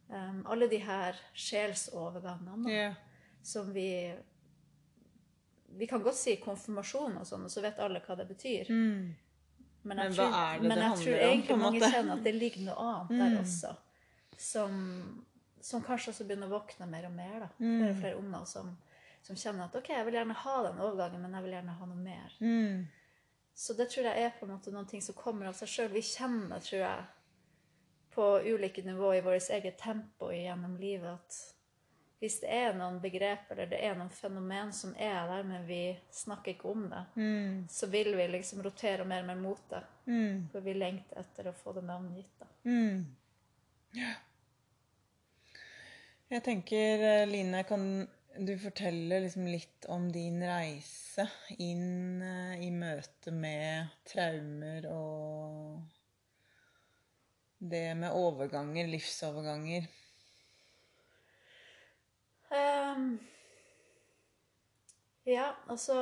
um, 0.09 0.41
Alle 0.45 0.67
de 0.69 0.77
her 0.83 1.15
sjelsovergangene 1.33 2.71
Ja. 2.73 2.93
som 3.43 3.71
vi 3.73 4.13
Vi 5.77 5.87
kan 5.87 6.01
godt 6.03 6.15
si 6.15 6.35
konfirmasjon 6.39 7.17
og 7.19 7.25
sånn, 7.27 7.43
og 7.43 7.51
så 7.51 7.61
vet 7.61 7.79
alle 7.83 7.99
hva 7.99 8.15
det 8.15 8.27
betyr. 8.29 8.69
Mm. 8.69 9.15
Men 9.83 9.97
jeg 9.97 10.09
Men 10.09 10.13
hva 10.15 10.27
tror, 10.29 10.35
er 10.35 10.59
det 10.61 10.67
men 10.67 10.77
det 10.77 10.83
handler 10.83 10.85
om? 10.85 10.87
Men 10.87 10.87
jeg 10.87 11.05
tror 11.05 11.31
egentlig 11.31 11.57
mange 11.59 11.79
måte? 11.79 11.89
kjenner 11.91 12.13
at 12.13 12.23
det 12.23 12.33
ligger 12.35 12.61
noe 12.65 12.85
annet 12.85 13.19
der 13.19 13.41
også. 13.41 13.73
Som, 14.37 15.25
som 15.61 15.83
kanskje 15.83 16.11
også 16.13 16.25
begynner 16.29 16.47
å 16.47 16.55
våkne 16.59 16.87
mer 16.89 17.05
og 17.09 17.11
mer. 17.17 17.39
da. 17.39 17.49
Mm. 17.59 17.75
Flere 17.81 17.91
og 17.91 17.99
flere 17.99 18.17
unger 18.21 18.45
som, 18.45 18.71
som 19.25 19.37
kjenner 19.39 19.65
at 19.65 19.75
ok, 19.79 19.89
jeg 19.89 20.05
vil 20.05 20.19
gjerne 20.19 20.37
ha 20.37 20.55
den 20.67 20.81
overgangen, 20.85 21.21
men 21.25 21.33
jeg 21.33 21.45
vil 21.47 21.55
gjerne 21.57 21.75
ha 21.79 21.89
noe 21.89 21.97
mer. 22.05 22.35
Mm. 22.45 22.85
Så 23.55 23.73
det 23.73 23.87
tror 23.89 24.05
jeg 24.09 24.21
er 24.27 24.33
på 24.37 24.45
en 24.45 24.51
måte 24.53 24.73
noen 24.75 24.87
ting 24.89 25.01
som 25.01 25.15
kommer 25.17 25.47
av 25.49 25.55
seg 25.57 25.71
sjøl. 25.71 25.91
Vi 25.95 26.03
kjenner, 26.05 26.61
tror 26.61 26.81
jeg, 26.83 27.05
på 28.15 28.25
ulike 28.45 28.83
nivå 28.85 29.13
i 29.17 29.23
vårt 29.25 29.49
eget 29.51 29.77
tempo 29.81 30.29
gjennom 30.31 30.77
livet 30.79 31.09
at 31.17 31.37
hvis 32.21 32.37
det 32.41 32.51
er 32.55 32.77
noen 32.77 33.01
begrep 33.03 33.49
eller 33.51 33.67
det 33.69 33.79
er 33.83 33.97
noen 33.99 34.09
fenomen 34.13 34.71
som 34.73 34.93
er 34.95 35.27
der, 35.27 35.43
men 35.43 35.65
vi 35.67 35.81
snakker 36.15 36.53
ikke 36.53 36.69
om 36.71 36.85
det, 36.89 37.01
Mm. 37.15 37.65
så 37.69 37.89
vil 37.91 38.15
vi 38.15 38.27
liksom 38.27 38.61
rotere 38.63 39.03
mer 39.05 39.21
og 39.21 39.27
mer 39.27 39.35
mot 39.41 39.69
det. 39.69 39.81
Mm. 40.07 40.47
For 40.51 40.61
vi 40.61 40.73
lengter 40.73 41.19
etter 41.19 41.49
å 41.51 41.53
få 41.53 41.73
det 41.75 41.83
navngitt. 41.83 42.47
Mm. 42.63 43.05
Ja. 43.91 44.13
Jeg 46.29 46.43
tenker, 46.43 47.03
eh, 47.03 47.27
Line, 47.27 47.63
kan 47.63 48.07
du 48.39 48.57
forteller 48.59 49.21
liksom 49.23 49.47
litt 49.47 49.85
om 49.91 50.07
din 50.11 50.41
reise 50.43 51.27
inn 51.57 52.21
eh, 52.21 52.65
i 52.67 52.71
møte 52.71 53.31
med 53.31 53.93
traumer 54.07 54.87
og 54.91 55.79
det 57.59 57.87
med 57.97 58.13
overganger, 58.13 58.87
livsoverganger? 58.91 59.87
Um, 62.51 63.19
ja, 65.25 65.55
altså 65.67 65.95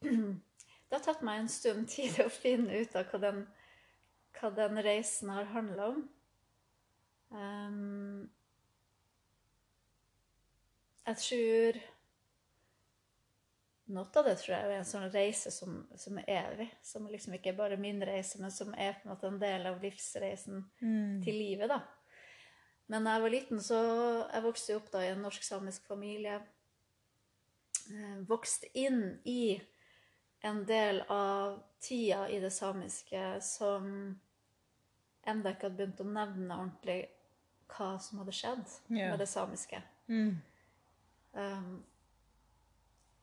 Det 0.90 0.96
har 0.96 1.04
tatt 1.04 1.20
meg 1.22 1.42
en 1.42 1.50
stund 1.52 1.90
tid 1.92 2.16
å 2.24 2.30
finne 2.32 2.80
ut 2.82 2.96
av 2.98 3.10
hva 3.12 3.20
den, 3.22 3.44
hva 4.34 4.48
den 4.56 4.80
reisen 4.82 5.30
har 5.30 5.52
handla 5.52 5.92
om. 5.92 6.00
Ehm, 7.30 8.30
jeg 11.08 11.22
tror 11.24 11.80
Noe 13.90 14.06
av 14.20 14.26
det 14.28 14.36
tror 14.38 14.52
jeg 14.54 14.66
er 14.68 14.76
en 14.78 14.86
sånn 14.86 15.08
reise 15.10 15.50
som, 15.50 15.80
som 15.98 16.18
er 16.20 16.28
evig. 16.30 16.68
Som 16.86 17.08
liksom 17.10 17.32
ikke 17.34 17.50
er 17.50 17.56
bare 17.58 17.78
min 17.80 17.98
reise, 18.06 18.38
men 18.38 18.52
som 18.54 18.70
er 18.78 18.92
på 19.00 19.08
en 19.08 19.10
måte 19.10 19.26
en 19.26 19.40
del 19.42 19.66
av 19.66 19.80
livsreisen 19.82 20.60
til 21.24 21.34
livet. 21.34 21.66
da. 21.72 21.80
Men 22.86 23.06
da 23.06 23.16
jeg 23.16 23.24
var 23.24 23.34
liten, 23.34 23.62
så 23.62 23.80
jeg 24.28 24.44
vokste 24.44 24.76
opp 24.78 24.92
da 24.94 25.02
i 25.02 25.10
en 25.10 25.24
norsk-samisk 25.26 25.90
familie. 25.90 26.38
Eh, 27.90 28.16
vokste 28.30 28.70
inn 28.78 29.18
i 29.26 29.58
en 30.46 30.62
del 30.66 31.02
av 31.10 31.58
tida 31.82 32.28
i 32.30 32.38
det 32.40 32.50
samiske 32.54 33.40
som 33.42 33.86
enda 35.26 35.52
ikke 35.52 35.68
hadde 35.68 35.78
begynt 35.78 36.02
å 36.02 36.08
nevne 36.08 36.56
ordentlig 36.56 37.00
hva 37.70 37.92
som 38.02 38.22
hadde 38.22 38.34
skjedd 38.34 38.64
yeah. 38.88 39.10
med 39.12 39.20
det 39.22 39.28
samiske. 39.30 39.82
Mm. 40.10 40.38
Um, 41.32 41.84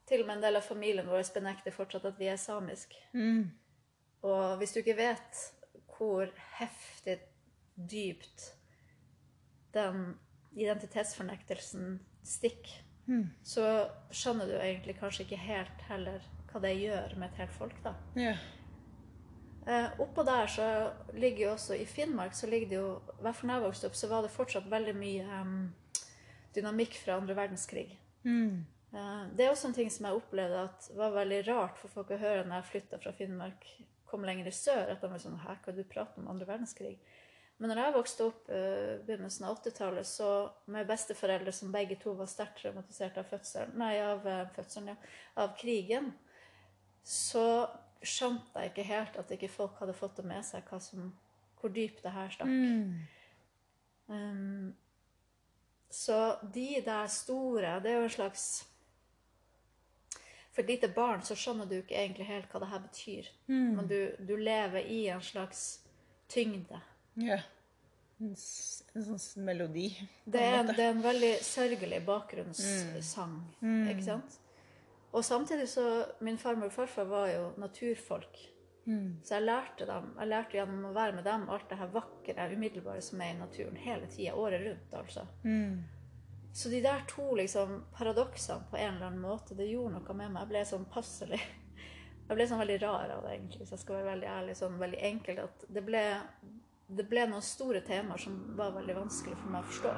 til 0.08 0.22
og 0.24 0.28
med 0.30 0.38
en 0.38 0.44
del 0.46 0.56
av 0.56 0.64
familien 0.64 1.08
vår 1.10 1.28
benekter 1.36 1.76
fortsatt 1.76 2.06
at 2.08 2.20
vi 2.20 2.30
er 2.32 2.40
samisk. 2.40 2.94
Mm. 3.14 3.50
Og 4.24 4.58
hvis 4.62 4.74
du 4.74 4.80
ikke 4.80 4.98
vet 4.98 5.42
hvor 5.98 6.30
heftig 6.60 7.18
dypt 7.76 8.54
den 9.74 10.14
identitetsfornektelsen 10.56 11.98
stikker, 12.24 12.84
Mm. 13.08 13.30
så 13.40 13.88
skjønner 14.12 14.50
du 14.50 14.58
egentlig 14.60 14.98
kanskje 15.00 15.24
ikke 15.24 15.38
helt 15.40 15.84
heller 15.88 16.24
hva 16.52 16.60
det 16.60 16.74
gjør 16.76 17.14
med 17.16 17.30
et 17.30 17.38
helt 17.40 17.54
folk, 17.56 17.78
da. 17.86 17.94
Yeah. 18.20 18.38
Eh, 19.68 20.00
oppå 20.00 20.26
der 20.28 20.48
så 20.52 20.66
ligger 21.14 21.46
jo 21.46 21.52
også 21.54 21.76
I 21.80 21.86
Finnmark 21.86 22.36
så 22.36 22.48
ligger 22.48 22.68
det 22.68 22.76
jo 22.76 22.90
I 23.20 23.22
hvert 23.22 23.36
fall 23.36 23.50
da 23.50 23.54
jeg 23.54 23.64
vokste 23.64 23.88
opp, 23.88 23.96
så 23.96 24.08
var 24.12 24.22
det 24.22 24.32
fortsatt 24.32 24.70
veldig 24.72 24.96
mye 24.96 25.40
em, 25.40 25.56
dynamikk 26.58 26.98
fra 27.04 27.20
andre 27.22 27.38
verdenskrig. 27.38 27.92
Mm. 28.26 28.66
Eh, 28.94 29.24
Det 29.36 29.46
er 29.46 29.52
også 29.52 29.70
en 29.70 29.78
ting 29.78 29.92
som 29.94 30.08
jeg 30.08 30.20
opplevde 30.20 30.66
at 30.70 30.90
var 30.98 31.16
veldig 31.16 31.44
rart 31.48 31.78
for 31.78 31.94
folk 31.94 32.12
å 32.12 32.22
høre 32.22 32.46
når 32.46 32.62
jeg 32.62 32.72
flytta 32.72 33.00
fra 33.04 33.14
Finnmark, 33.16 33.70
kom 34.08 34.24
lenger 34.24 34.48
i 34.48 34.56
sør, 34.56 34.92
at 34.94 35.02
de 35.04 35.10
var 35.12 35.20
sånn 35.20 35.40
Hæ, 35.44 35.58
hva 35.64 35.74
du 35.76 35.84
prater 35.84 36.22
om 36.22 36.30
andre 36.32 36.48
verdenskrig? 36.48 36.96
Men 37.58 37.72
når 37.72 37.82
jeg 37.82 37.94
vokste 37.96 38.26
opp 38.30 38.50
i 38.54 38.62
begynnelsen 39.08 39.48
av 39.48 39.58
80-tallet, 39.58 40.06
så 40.06 40.30
med 40.70 40.88
besteforeldre 40.88 41.52
som 41.56 41.74
begge 41.74 41.98
to 42.00 42.14
var 42.14 42.30
sterkt 42.30 42.62
traumatisert 42.62 43.18
av 43.18 43.26
fødselen, 43.32 43.74
nei, 43.82 43.96
av 44.04 44.28
eh, 44.30 44.44
fødselen, 44.54 44.92
ja, 44.94 45.14
av 45.42 45.56
krigen, 45.58 46.12
så 47.02 47.66
skjønte 48.06 48.62
jeg 48.62 48.72
ikke 48.72 48.88
helt 48.92 49.18
at 49.18 49.32
ikke 49.34 49.50
folk 49.50 49.80
hadde 49.82 49.96
fått 49.98 50.20
det 50.20 50.28
med 50.30 50.46
seg 50.46 50.70
som, 50.86 51.10
hvor 51.58 51.74
dypt 51.74 52.04
det 52.06 52.14
her 52.14 52.30
stakk. 52.36 52.52
Mm. 52.52 53.08
Um, 54.08 54.68
så 55.90 56.38
de 56.54 56.82
der 56.86 57.08
store, 57.08 57.80
det 57.84 57.92
er 57.92 58.02
jo 58.02 58.08
en 58.08 58.10
slags 58.10 58.48
For 60.52 60.62
et 60.64 60.72
lite 60.72 60.90
barn 60.90 61.22
så 61.22 61.36
skjønner 61.38 61.68
du 61.70 61.76
ikke 61.78 61.96
egentlig 61.96 62.26
helt 62.26 62.50
hva 62.52 62.60
det 62.64 62.72
her 62.72 62.80
betyr. 62.82 63.28
Mm. 63.46 63.76
Men 63.78 63.88
du, 63.88 64.00
du 64.18 64.34
lever 64.36 64.90
i 64.90 65.04
en 65.14 65.22
slags 65.22 65.84
tyngde. 66.30 66.80
Ja. 67.22 67.38
En, 68.18 68.34
en 68.34 69.06
sånn 69.06 69.46
melodi. 69.46 69.92
Det 70.26 70.42
er, 70.42 70.64
en 70.64 70.72
det 70.74 70.82
er 70.82 70.96
en 70.96 71.04
veldig 71.06 71.32
sørgelig 71.46 72.02
bakgrunnssang. 72.08 73.38
Ikke 73.94 74.08
sant? 74.08 74.40
Og 75.14 75.26
samtidig 75.26 75.70
så 75.70 76.06
Min 76.20 76.38
farmor 76.42 76.72
og 76.72 76.74
farfar 76.74 77.06
var 77.10 77.30
jo 77.30 77.52
naturfolk. 77.62 78.42
Mm. 78.88 79.20
Så 79.24 79.36
jeg 79.36 79.44
lærte 79.44 79.86
dem, 79.86 80.10
jeg 80.16 80.32
lærte 80.32 80.58
gjennom 80.58 80.88
å 80.88 80.96
være 80.96 81.18
med 81.18 81.26
dem 81.28 81.46
alt 81.52 81.68
det 81.70 81.78
her 81.82 81.90
vakre, 81.92 82.50
umiddelbare 82.54 83.04
som 83.04 83.22
er 83.22 83.34
i 83.34 83.38
naturen 83.42 83.80
hele 83.84 84.08
tida, 84.08 84.36
året 84.40 84.64
rundt. 84.64 84.94
altså. 84.96 85.28
Mm. 85.44 85.84
Så 86.58 86.70
de 86.70 86.82
der 86.82 87.04
to 87.08 87.36
liksom, 87.36 87.84
paradoksene 87.94 88.64
på 88.72 88.78
en 88.78 88.96
eller 88.96 89.10
annen 89.12 89.22
måte, 89.22 89.56
det 89.56 89.68
gjorde 89.70 89.98
noe 89.98 90.14
med 90.16 90.32
meg. 90.32 90.42
Jeg 90.42 90.52
ble 90.54 90.66
sånn 90.66 90.88
passelig 90.92 91.42
Jeg 92.28 92.36
ble 92.36 92.48
sånn 92.50 92.60
veldig 92.60 92.80
rar 92.82 93.12
av 93.14 93.22
det, 93.24 93.36
egentlig, 93.38 93.62
hvis 93.62 93.70
jeg 93.72 93.80
skal 93.80 93.96
være 94.00 94.10
veldig 94.10 94.28
ærlig. 94.28 94.56
Sånn 94.60 94.80
veldig 94.82 94.98
enkelt. 95.10 95.44
At 95.46 95.62
det 95.72 95.84
ble, 95.88 96.02
det 97.00 97.06
ble 97.08 97.24
noen 97.32 97.46
store 97.46 97.80
temaer 97.88 98.20
som 98.20 98.36
var 98.58 98.74
veldig 98.76 98.98
vanskelig 98.98 99.38
for 99.40 99.54
meg 99.54 99.64
å 99.64 99.70
forstå. 99.70 99.94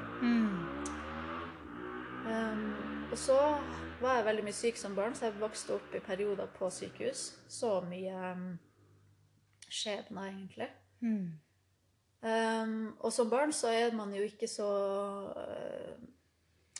Um, 2.29 2.67
og 3.09 3.17
så 3.17 3.37
var 4.03 4.19
jeg 4.19 4.27
veldig 4.27 4.45
mye 4.45 4.57
syk 4.59 4.77
som 4.77 4.97
barn, 4.99 5.15
så 5.17 5.25
jeg 5.25 5.39
vokste 5.41 5.79
opp 5.79 5.95
i 5.97 6.03
perioder 6.05 6.51
på 6.59 6.69
sykehus. 6.69 7.23
Så 7.49 7.71
mye 7.89 8.35
um, 8.37 8.51
skjebner, 9.71 10.31
egentlig. 10.31 10.69
Mm. 11.01 11.39
Um, 12.19 12.75
og 12.99 13.13
som 13.15 13.29
barn 13.31 13.53
så 13.55 13.71
er 13.71 13.95
man 13.95 14.11
jo 14.11 14.25
ikke 14.27 14.47
så 14.51 14.67
uh, 15.31 16.01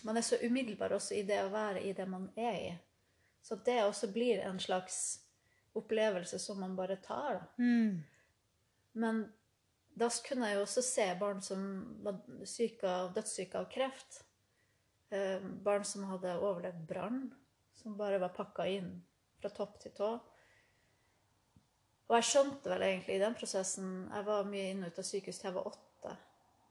Man 0.04 0.19
er 0.19 0.25
så 0.28 0.36
umiddelbar 0.43 0.91
også 0.97 1.15
i 1.15 1.21
det 1.23 1.38
å 1.45 1.54
være 1.54 1.84
i 1.88 1.93
det 1.95 2.08
man 2.08 2.28
er 2.36 2.56
i. 2.60 2.69
Så 3.43 3.56
det 3.65 3.82
også 3.84 4.12
blir 4.13 4.43
en 4.43 4.60
slags 4.60 5.19
opplevelse 5.75 6.39
som 6.39 6.60
man 6.60 6.75
bare 6.75 6.99
tar. 7.04 7.39
da. 7.39 7.63
Mm. 7.63 7.99
Men 8.99 9.21
da 9.99 10.10
kunne 10.28 10.47
jeg 10.47 10.58
jo 10.58 10.63
også 10.63 10.84
se 10.86 11.06
barn 11.19 11.41
som 11.43 11.62
var 12.04 12.19
syke 12.47 12.88
av, 12.88 13.12
dødssyke 13.15 13.60
av 13.60 13.67
kreft. 13.71 14.21
Eh, 15.10 15.43
barn 15.65 15.84
som 15.84 16.06
hadde 16.08 16.38
overlevd 16.39 16.86
brann, 16.88 17.23
som 17.75 17.97
bare 17.97 18.19
var 18.21 18.36
pakka 18.36 18.67
inn 18.69 18.91
fra 19.41 19.52
topp 19.52 19.80
til 19.84 19.95
tå. 19.97 20.12
Og 22.10 22.15
jeg 22.17 22.26
skjønte 22.26 22.72
vel 22.72 22.86
egentlig 22.88 23.17
i 23.17 23.22
den 23.22 23.36
prosessen 23.38 23.89
Jeg 24.10 24.26
var 24.26 24.48
mye 24.50 24.69
inn 24.72 24.82
og 24.84 24.89
ut 24.89 25.02
av 25.02 25.06
sykehus 25.06 25.39
til 25.39 25.50
jeg 25.50 25.58
var 25.58 25.69
åtte. 25.69 26.15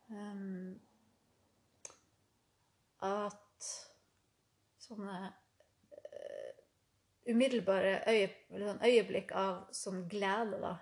Um, 0.08 0.72
at 3.06 3.68
sånne 4.82 5.18
uh, 5.28 6.62
umiddelbare 7.28 8.00
øye, 8.10 8.30
sånn 8.50 8.82
øyeblikk 8.88 9.34
av 9.38 9.68
sånn 9.76 10.06
glede, 10.10 10.58
da. 10.64 10.74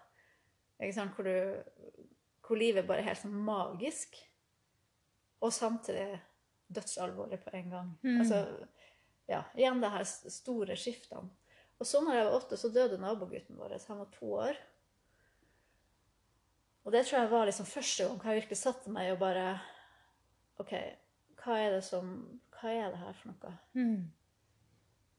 Hvor, 0.79 1.27
du, 1.27 2.01
hvor 2.45 2.61
livet 2.61 2.87
bare 2.89 3.03
er 3.03 3.11
helt 3.11 3.25
sånn 3.25 3.37
magisk. 3.37 4.17
Og 5.45 5.53
samtidig 5.53 6.15
dødsalvorlig 6.73 7.43
på 7.45 7.53
en 7.57 7.71
gang. 7.75 7.91
Altså, 8.21 8.41
ja, 9.29 9.43
igjen 9.59 9.83
det 9.83 9.93
her 9.93 10.07
store 10.07 10.77
skiftene. 10.81 11.29
Og 11.81 11.87
så 11.87 12.01
når 12.01 12.17
jeg 12.17 12.27
var 12.27 12.37
åtte, 12.39 12.57
så 12.57 12.71
døde 12.73 12.99
nabogutten 13.01 13.59
vår. 13.59 13.77
Han 13.89 13.99
var 14.01 14.13
to 14.15 14.31
år. 14.33 14.61
Og 16.87 16.93
det 16.95 17.03
tror 17.07 17.19
jeg 17.21 17.31
var 17.31 17.49
liksom 17.49 17.67
første 17.67 18.05
gang 18.07 18.23
jeg 18.23 18.41
virkelig 18.41 18.59
satte 18.61 18.93
meg 18.95 19.11
og 19.13 19.19
bare 19.21 19.47
OK, 20.63 20.73
hva 21.43 21.57
er 21.61 21.75
det 21.77 21.83
som 21.85 22.13
Hva 22.57 22.71
er 22.73 22.93
det 22.95 23.01
her 23.03 23.17
for 23.19 23.33
noe? 23.33 23.51
Mm. 23.77 24.05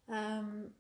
Um, 0.07 0.73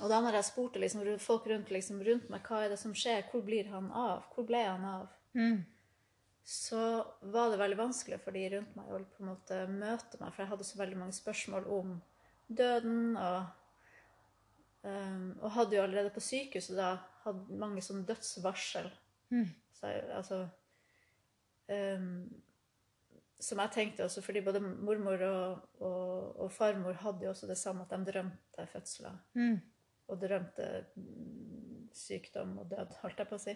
og 0.00 0.08
da 0.10 0.18
når 0.24 0.38
jeg 0.40 0.48
spurte 0.48 0.80
liksom, 0.82 1.04
folk 1.22 1.46
rundt, 1.46 1.70
liksom, 1.70 2.00
rundt 2.02 2.30
meg 2.32 2.48
hva 2.48 2.64
er 2.64 2.72
det 2.72 2.78
som 2.80 2.94
skjer, 2.96 3.22
hvor 3.30 3.44
blir 3.46 3.68
han 3.70 3.86
av, 3.94 4.24
hvor 4.34 4.48
ble 4.48 4.64
han 4.66 4.84
av, 4.88 5.12
Mm. 5.36 5.60
så 6.42 7.04
var 7.20 7.50
det 7.52 7.58
veldig 7.60 7.76
vanskelig 7.76 8.18
for 8.24 8.32
de 8.32 8.48
rundt 8.54 8.76
meg 8.76 8.86
å 8.88 8.98
på 9.04 9.20
en 9.20 9.28
måte 9.28 9.58
møte 9.68 10.16
meg, 10.18 10.30
for 10.32 10.42
jeg 10.42 10.48
hadde 10.48 10.64
så 10.64 10.78
veldig 10.80 10.96
mange 10.96 11.12
spørsmål 11.12 11.66
om 11.76 11.90
døden, 12.48 13.16
og, 13.20 13.44
og 15.42 15.50
hadde 15.56 15.76
jo 15.76 15.82
allerede 15.82 16.10
på 16.14 16.22
sykehuset 16.22 16.76
da 16.78 16.92
hatt 17.24 17.48
mange 17.50 17.82
sånne 17.82 18.06
dødsvarsel. 18.06 18.90
Mm. 19.34 19.46
Så 19.74 19.90
altså 20.14 20.36
um, 21.68 22.26
Som 23.42 23.58
jeg 23.60 23.72
tenkte 23.74 24.04
også, 24.06 24.22
fordi 24.22 24.40
både 24.46 24.60
mormor 24.62 25.22
og, 25.26 25.64
og, 25.80 26.36
og 26.44 26.52
farmor 26.52 26.96
hadde 27.02 27.26
jo 27.26 27.32
også 27.34 27.48
det 27.50 27.58
samme, 27.60 27.84
at 27.84 27.92
de 27.92 28.12
drømte 28.12 28.66
fødsler 28.72 29.18
Mm. 29.34 29.58
og 30.08 30.20
drømte 30.22 30.68
mm, 30.94 31.88
sykdom 31.92 32.58
og 32.58 32.70
død, 32.70 32.94
holdt 33.02 33.18
jeg 33.18 33.28
på 33.28 33.34
å 33.36 33.42
si. 33.42 33.52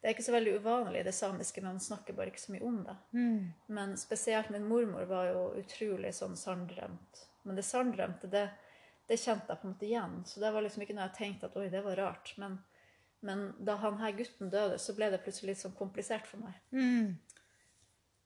Det 0.00 0.08
er 0.08 0.14
ikke 0.14 0.26
så 0.26 0.34
veldig 0.36 0.58
uvanlig 0.60 1.00
i 1.00 1.06
det 1.06 1.14
samiske, 1.16 1.62
men 1.62 1.78
man 1.78 1.80
snakker 1.80 2.14
bare 2.14 2.30
ikke 2.30 2.42
så 2.44 2.52
mye 2.52 2.66
om 2.68 2.82
det. 2.84 2.96
Mm. 3.16 3.52
Men 3.78 3.96
spesielt 3.96 4.50
min 4.52 4.68
mormor 4.68 5.08
var 5.08 5.30
jo 5.32 5.46
utrolig 5.62 6.12
sånn 6.14 6.36
sanndrømt. 6.36 7.24
Men 7.42 7.56
det 7.56 7.64
sanndrømte, 7.64 8.28
det, 8.30 8.44
det 9.08 9.20
kjente 9.20 9.52
jeg 9.52 9.60
på 9.60 9.66
en 9.66 9.74
måte 9.74 9.86
igjen. 9.88 10.16
Så 10.28 10.40
det 10.40 10.52
var 10.54 10.64
liksom 10.64 10.84
ikke 10.84 10.96
noe 10.96 11.08
jeg 11.08 11.18
tenkte 11.18 11.50
at 11.50 11.58
oi, 11.60 11.68
det 11.72 11.84
var 11.84 12.00
rart. 12.00 12.32
Men, 12.40 12.56
men 13.24 13.46
da 13.60 13.76
han 13.82 14.00
her 14.00 14.16
gutten 14.16 14.52
døde, 14.52 14.78
så 14.80 14.96
ble 14.96 15.10
det 15.12 15.20
plutselig 15.24 15.52
litt 15.52 15.62
sånn 15.62 15.76
komplisert 15.76 16.28
for 16.30 16.44
meg. 16.44 16.56
Mm. 16.72 17.14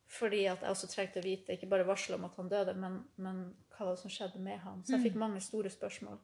Fordi 0.09 0.45
at 0.49 0.63
jeg 0.65 0.73
også 0.73 0.89
trengte 0.93 1.21
å 1.21 1.27
vite, 1.27 1.57
ikke 1.57 1.69
bare 1.69 1.87
varsel 1.89 2.17
om 2.17 2.27
at 2.29 2.39
han 2.41 2.51
døde, 2.53 2.75
men, 2.79 3.03
men 3.21 3.43
hva 3.77 3.95
som 3.99 4.13
skjedde 4.13 4.41
med 4.43 4.63
han. 4.63 4.85
Så 4.85 4.97
jeg 4.97 5.09
fikk 5.11 5.19
mange 5.21 5.43
store 5.45 5.73
spørsmål. 5.73 6.21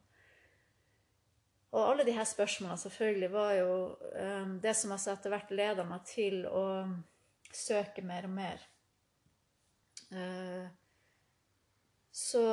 Og 1.74 1.82
alle 1.82 2.06
de 2.06 2.14
her 2.14 2.26
spørsmålene 2.28 2.78
selvfølgelig 2.78 3.30
var 3.32 3.52
jo 3.58 3.70
um, 4.14 4.54
det 4.62 4.76
som 4.78 4.94
altså 4.94 5.10
etter 5.12 5.32
hvert 5.34 5.50
leda 5.50 5.84
meg 5.88 6.06
til 6.06 6.44
å 6.46 6.64
søke 7.50 8.04
mer 8.06 8.28
og 8.28 8.34
mer. 8.36 8.62
Uh, 10.14 10.70
så 12.14 12.44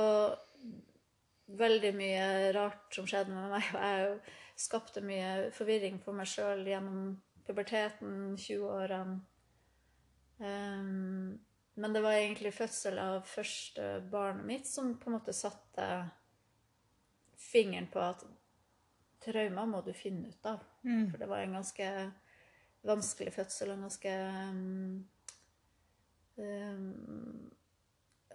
veldig 1.58 1.92
mye 1.98 2.26
rart 2.56 2.96
som 2.96 3.08
skjedde 3.10 3.34
med 3.36 3.52
meg, 3.54 3.68
og 3.76 3.84
jeg 3.84 4.62
skapte 4.62 5.04
mye 5.06 5.52
forvirring 5.56 6.00
for 6.04 6.18
meg 6.18 6.30
sjøl 6.30 6.64
gjennom 6.68 7.16
puberteten, 7.48 8.36
20-årene. 8.38 9.20
Um, 10.42 11.40
men 11.74 11.94
det 11.94 12.02
var 12.02 12.18
egentlig 12.18 12.54
fødsel 12.54 12.98
av 13.00 13.22
første 13.30 14.02
barnet 14.12 14.46
mitt 14.46 14.68
som 14.68 14.96
på 15.00 15.10
en 15.10 15.16
måte 15.20 15.34
satte 15.34 15.86
fingeren 17.42 17.88
på 17.92 18.02
at 18.04 18.26
traumer 19.22 19.70
må 19.70 19.82
du 19.86 19.94
finne 19.96 20.32
ut 20.34 20.50
av. 20.50 20.62
For 21.12 21.22
det 21.22 21.30
var 21.30 21.46
en 21.46 21.58
ganske 21.60 21.88
vanskelig 22.88 23.34
fødsel, 23.34 23.72
en 23.72 23.88
ganske 23.88 24.14
um, 24.50 25.10
um, 26.38 27.52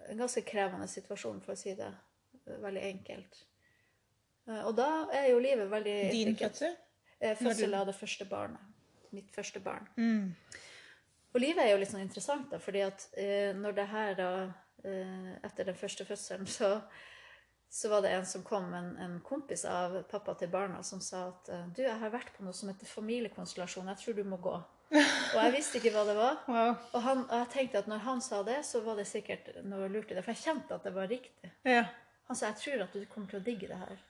En 0.06 0.18
ganske 0.18 0.42
krevende 0.46 0.86
situasjon, 0.86 1.40
for 1.42 1.56
å 1.56 1.58
si 1.58 1.72
det 1.74 1.88
veldig 2.46 2.82
enkelt. 2.92 3.42
Uh, 4.46 4.62
og 4.68 4.76
da 4.78 4.90
er 5.14 5.30
jo 5.32 5.40
livet 5.42 5.70
veldig 5.70 5.96
Din 6.12 6.28
intrikat. 6.32 6.52
fødsel? 6.58 6.76
Eh, 7.20 7.36
Fødsel 7.36 7.74
av 7.74 7.86
det 7.88 7.96
første 7.96 8.24
barnet. 8.28 8.60
Mitt 9.16 9.30
første 9.34 9.60
barn. 9.60 9.88
Mm. 9.96 10.34
Og 11.34 11.40
livet 11.40 11.64
er 11.64 11.72
jo 11.72 11.80
litt 11.80 11.90
sånn 11.90 12.04
interessant, 12.04 12.48
da, 12.52 12.60
fordi 12.60 12.82
at 12.84 13.08
eh, 13.16 13.52
når 13.56 13.76
det 13.76 13.86
her 13.90 14.14
da 14.18 14.30
eh, 14.84 15.34
Etter 15.44 15.68
den 15.68 15.76
første 15.78 16.04
fødselen, 16.08 16.46
så, 16.58 16.70
så 17.72 17.90
var 17.92 18.04
det 18.04 18.12
en 18.16 18.28
som 18.28 18.44
kom, 18.46 18.68
en, 18.76 18.94
en 19.02 19.18
kompis 19.24 19.64
av 19.68 19.98
pappa 20.10 20.36
til 20.40 20.52
barna, 20.52 20.82
som 20.86 21.00
sa 21.04 21.26
at 21.32 21.50
eh, 21.52 21.66
du, 21.76 21.82
jeg 21.86 21.98
har 22.00 22.12
vært 22.14 22.32
på 22.36 22.44
noe 22.46 22.56
som 22.56 22.70
heter 22.72 22.88
familiekonstellasjon, 22.88 23.92
jeg 23.92 24.02
tror 24.04 24.18
du 24.20 24.24
må 24.28 24.40
gå. 24.44 24.56
Og 24.96 25.38
jeg 25.40 25.52
visste 25.56 25.80
ikke 25.80 25.92
hva 25.96 26.04
det 26.06 26.16
var. 26.16 26.40
Wow. 26.52 26.76
Og, 26.92 27.00
han, 27.02 27.24
og 27.26 27.36
jeg 27.42 27.52
tenkte 27.56 27.80
at 27.82 27.88
når 27.90 28.04
han 28.06 28.20
sa 28.24 28.42
det, 28.46 28.60
så 28.68 28.80
var 28.84 29.00
det 29.00 29.08
sikkert 29.10 29.48
noe 29.66 29.88
lurt 29.92 30.12
i 30.12 30.16
det, 30.16 30.22
for 30.24 30.36
jeg 30.36 30.44
kjente 30.44 30.76
at 30.76 30.84
det 30.86 30.94
var 30.94 31.08
riktig. 31.10 31.52
Ja. 31.66 31.84
Han 32.26 32.36
sa 32.36 32.50
jeg 32.50 32.60
tror 32.62 32.84
at 32.86 32.94
du 32.94 33.04
kommer 33.10 33.30
til 33.30 33.40
å 33.40 33.46
digge 33.46 33.68
det 33.70 33.78
her. 33.78 34.00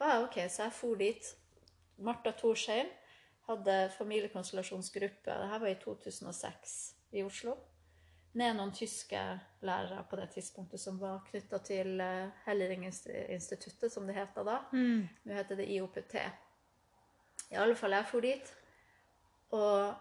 Ah, 0.00 0.22
ok, 0.24 0.40
Så 0.50 0.66
jeg 0.66 0.72
for 0.72 0.98
dit. 0.98 1.34
Martha 1.98 2.32
Thorsheim 2.34 2.88
hadde 3.46 3.90
familiekonstellasjonsgruppe. 3.98 5.30
Dette 5.30 5.60
var 5.60 5.68
i 5.70 5.78
2006 5.78 6.74
i 7.12 7.22
Oslo. 7.22 7.56
med 8.34 8.56
noen 8.56 8.72
tyske 8.74 9.20
lærere 9.62 10.00
på 10.10 10.16
det 10.18 10.24
tidspunktet 10.34 10.80
som 10.80 10.96
var 10.98 11.20
knytta 11.28 11.58
til 11.62 12.00
uh, 12.02 12.32
Helleringinstituttet, 12.48 13.92
som 13.92 14.08
det 14.08 14.16
heter 14.16 14.42
da. 14.42 14.56
Nå 15.22 15.36
heter 15.36 15.60
det 15.60 15.68
IOPT. 15.70 16.16
I 17.52 17.60
alle 17.62 17.76
fall, 17.78 17.94
jeg 17.94 18.08
for 18.10 18.20
dit. 18.26 18.50
Og 19.54 19.94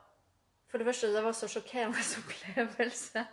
for 0.67 0.81
det 0.81 0.87
første, 0.87 1.11
det 1.13 1.21
var 1.23 1.31
så 1.37 1.47
sjokkerende 1.47 2.01
opplevelse. 2.23 3.25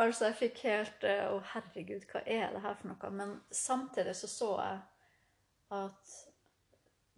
Altså, 0.00 0.30
jeg 0.30 0.38
fikk 0.38 0.64
helt 0.64 1.04
Å, 1.04 1.14
Å, 1.34 1.38
herregud, 1.52 2.06
hva 2.10 2.24
er 2.24 2.54
det 2.54 2.64
her 2.64 2.76
for 2.80 2.92
noe? 2.92 3.12
Men 3.14 3.36
samtidig 3.54 4.16
så 4.16 4.30
så 4.30 4.50
jeg 4.62 4.80
at 5.80 6.18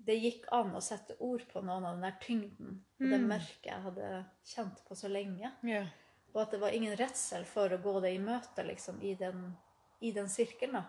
det 0.03 0.16
gikk 0.18 0.49
an 0.53 0.75
å 0.75 0.83
sette 0.83 1.14
ord 1.23 1.45
på 1.53 1.62
noen 1.62 1.87
av 1.87 1.95
den 1.95 2.07
der 2.09 2.16
tyngden 2.21 2.73
og 2.99 3.12
det 3.12 3.21
mørket 3.23 3.68
jeg 3.68 3.85
hadde 3.85 4.09
kjent 4.51 4.81
på 4.88 4.97
så 4.99 5.11
lenge. 5.11 5.53
Yeah. 5.62 5.87
Og 6.33 6.40
at 6.42 6.55
det 6.55 6.61
var 6.62 6.75
ingen 6.75 6.97
redsel 6.99 7.45
for 7.49 7.73
å 7.73 7.81
gå 7.83 7.95
det 8.03 8.14
i 8.16 8.23
møte 8.23 8.64
liksom, 8.66 8.99
i, 9.05 9.14
den, 9.21 9.53
i 10.01 10.11
den 10.16 10.31
sirkelen. 10.33 10.81
da. 10.81 10.83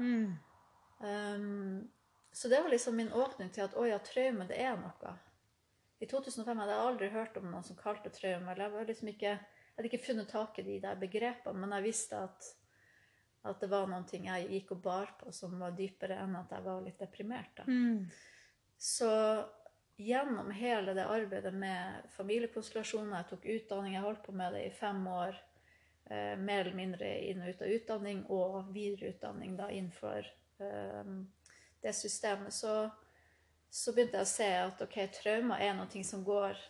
Um, 1.03 1.91
så 2.33 2.49
det 2.49 2.61
var 2.61 2.73
liksom 2.73 2.95
min 2.97 3.11
åpning 3.13 3.51
til 3.53 3.67
at 3.67 3.75
å 3.77 3.85
ja, 3.85 3.99
traume, 4.01 4.47
det 4.49 4.57
er 4.57 4.77
noe. 4.79 5.13
I 6.01 6.07
2005 6.09 6.57
hadde 6.57 6.73
jeg 6.73 6.85
aldri 6.87 7.09
hørt 7.13 7.37
om 7.39 7.51
noen 7.51 7.65
som 7.65 7.77
kalte 7.79 8.11
traume. 8.11 8.49
eller 8.51 8.65
Jeg, 8.65 8.73
var 8.73 8.87
liksom 8.89 9.11
ikke, 9.13 9.33
jeg 9.73 9.81
hadde 9.81 9.89
ikke 9.89 10.05
funnet 10.05 10.29
tak 10.29 10.59
i 10.61 10.67
de 10.67 10.75
der 10.83 10.99
begrepene, 11.01 11.57
men 11.57 11.71
jeg 11.73 11.87
visste 11.87 12.19
at, 12.21 12.49
at 13.49 13.63
det 13.63 13.71
var 13.71 13.87
noen 13.89 14.05
ting 14.05 14.27
jeg 14.29 14.51
gikk 14.51 14.75
og 14.75 14.83
bar 14.85 15.15
på 15.17 15.33
som 15.33 15.55
var 15.57 15.73
dypere 15.73 16.19
enn 16.21 16.35
at 16.37 16.53
jeg 16.53 16.65
var 16.67 16.83
litt 16.85 17.01
deprimert. 17.01 17.49
da. 17.57 17.65
Så 18.77 19.09
gjennom 19.97 20.51
hele 20.51 20.93
det 20.93 21.07
arbeidet 21.09 21.53
med 21.57 22.05
familiekonstellasjoner, 22.13 23.15
jeg 23.17 23.29
tok 23.31 23.47
utdanning, 23.55 23.95
jeg 23.97 24.05
holdt 24.05 24.21
på 24.25 24.35
med 24.37 24.53
det 24.53 24.67
i 24.67 24.75
fem 24.77 25.01
år, 25.07 25.39
eh, 26.09 26.35
mer 26.37 26.65
eller 26.65 26.77
mindre 26.77 27.09
inn 27.29 27.41
og 27.41 27.49
ut 27.49 27.61
av 27.61 27.73
utdanning, 27.77 28.25
og 28.29 28.73
videreutdanning 28.75 29.55
da 29.57 29.71
innenfor 29.71 30.29
eh, 30.59 31.15
det 31.81 31.95
systemet, 31.97 32.53
så, 32.53 32.91
så 33.69 33.93
begynte 33.93 34.21
jeg 34.21 34.29
å 34.29 34.33
se 34.33 34.51
at 34.67 34.85
ok, 34.85 34.99
traumer 35.17 35.65
er 35.65 35.73
noe 35.77 36.03
som 36.05 36.21
går 36.23 36.61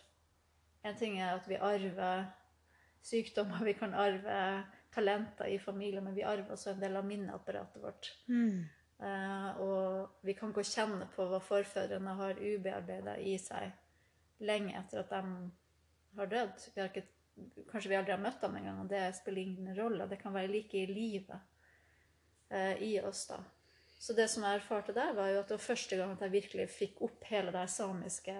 En 0.84 0.96
ting 1.00 1.14
er 1.16 1.30
at 1.32 1.46
vi 1.48 1.56
arver 1.56 2.26
sykdommer, 3.04 3.64
vi 3.64 3.74
kan 3.78 3.94
arve 3.94 4.38
talenter 4.94 5.50
i 5.50 5.58
familien, 5.58 6.04
men 6.04 6.14
vi 6.14 6.24
arver 6.24 6.54
også 6.54 6.72
en 6.72 6.82
del 6.82 6.96
av 6.96 7.06
minneapparatet 7.06 7.82
vårt. 7.82 8.12
Eh, 9.04 9.60
og 9.60 10.20
vi 10.24 10.36
kan 10.38 10.52
gå 10.54 10.62
og 10.62 10.70
kjenne 10.70 11.08
på 11.16 11.26
hva 11.28 11.40
forfedrene 11.42 12.14
har 12.20 12.38
ubearbeida 12.38 13.18
i 13.20 13.34
seg 13.42 13.74
lenge 14.44 14.76
etter 14.78 15.02
at 15.02 15.10
de 15.10 15.50
har 16.20 16.30
dødd. 16.30 16.68
Vi 16.74 16.82
har 16.82 16.92
ikke, 16.92 17.06
kanskje 17.72 17.90
vi 17.90 17.98
aldri 17.98 18.14
har 18.14 18.22
møtt 18.22 18.40
dem 18.44 18.56
engang, 18.60 18.80
og 18.84 18.92
det 18.92 19.02
spiller 19.18 19.42
ingen 19.42 19.74
rolle. 19.76 20.08
Det 20.10 20.20
kan 20.22 20.34
være 20.34 20.52
like 20.52 20.78
i 20.78 20.86
livet 20.90 21.34
uh, 22.54 22.74
i 22.82 22.96
oss, 23.02 23.26
da. 23.30 23.40
Så 23.98 24.14
det 24.14 24.28
som 24.30 24.44
jeg 24.44 24.60
erfarte 24.60 24.94
der, 24.94 25.14
var 25.16 25.30
jo 25.32 25.40
at 25.40 25.48
det 25.48 25.56
var 25.56 25.64
første 25.64 25.96
gang 25.98 26.12
at 26.14 26.22
jeg 26.26 26.34
virkelig 26.34 26.68
fikk 26.70 27.02
opp 27.06 27.24
hele 27.30 27.54
det 27.54 27.64
samiske 27.72 28.34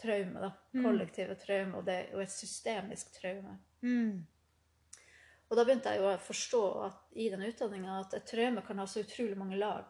traumet. 0.00 0.40
da, 0.42 0.52
Kollektive 0.82 1.34
traume, 1.38 1.74
og, 1.78 1.84
det- 1.84 2.08
er 2.08 2.12
jo 2.12 2.20
et 2.20 2.30
systemisk 2.30 3.12
traume. 3.20 3.58
Og 5.50 5.56
da 5.58 5.64
begynte 5.64 5.90
jeg 5.92 6.00
jo 6.00 6.06
å 6.08 6.18
forstå 6.18 6.60
at, 6.86 6.96
i 7.20 7.28
den 7.30 7.42
utdanninga 7.44 8.00
at 8.00 8.14
et 8.14 8.24
traume 8.26 8.62
kan 8.66 8.78
ha 8.78 8.86
så 8.86 9.00
utrolig 9.04 9.36
mange 9.36 9.56
lag. 9.60 9.84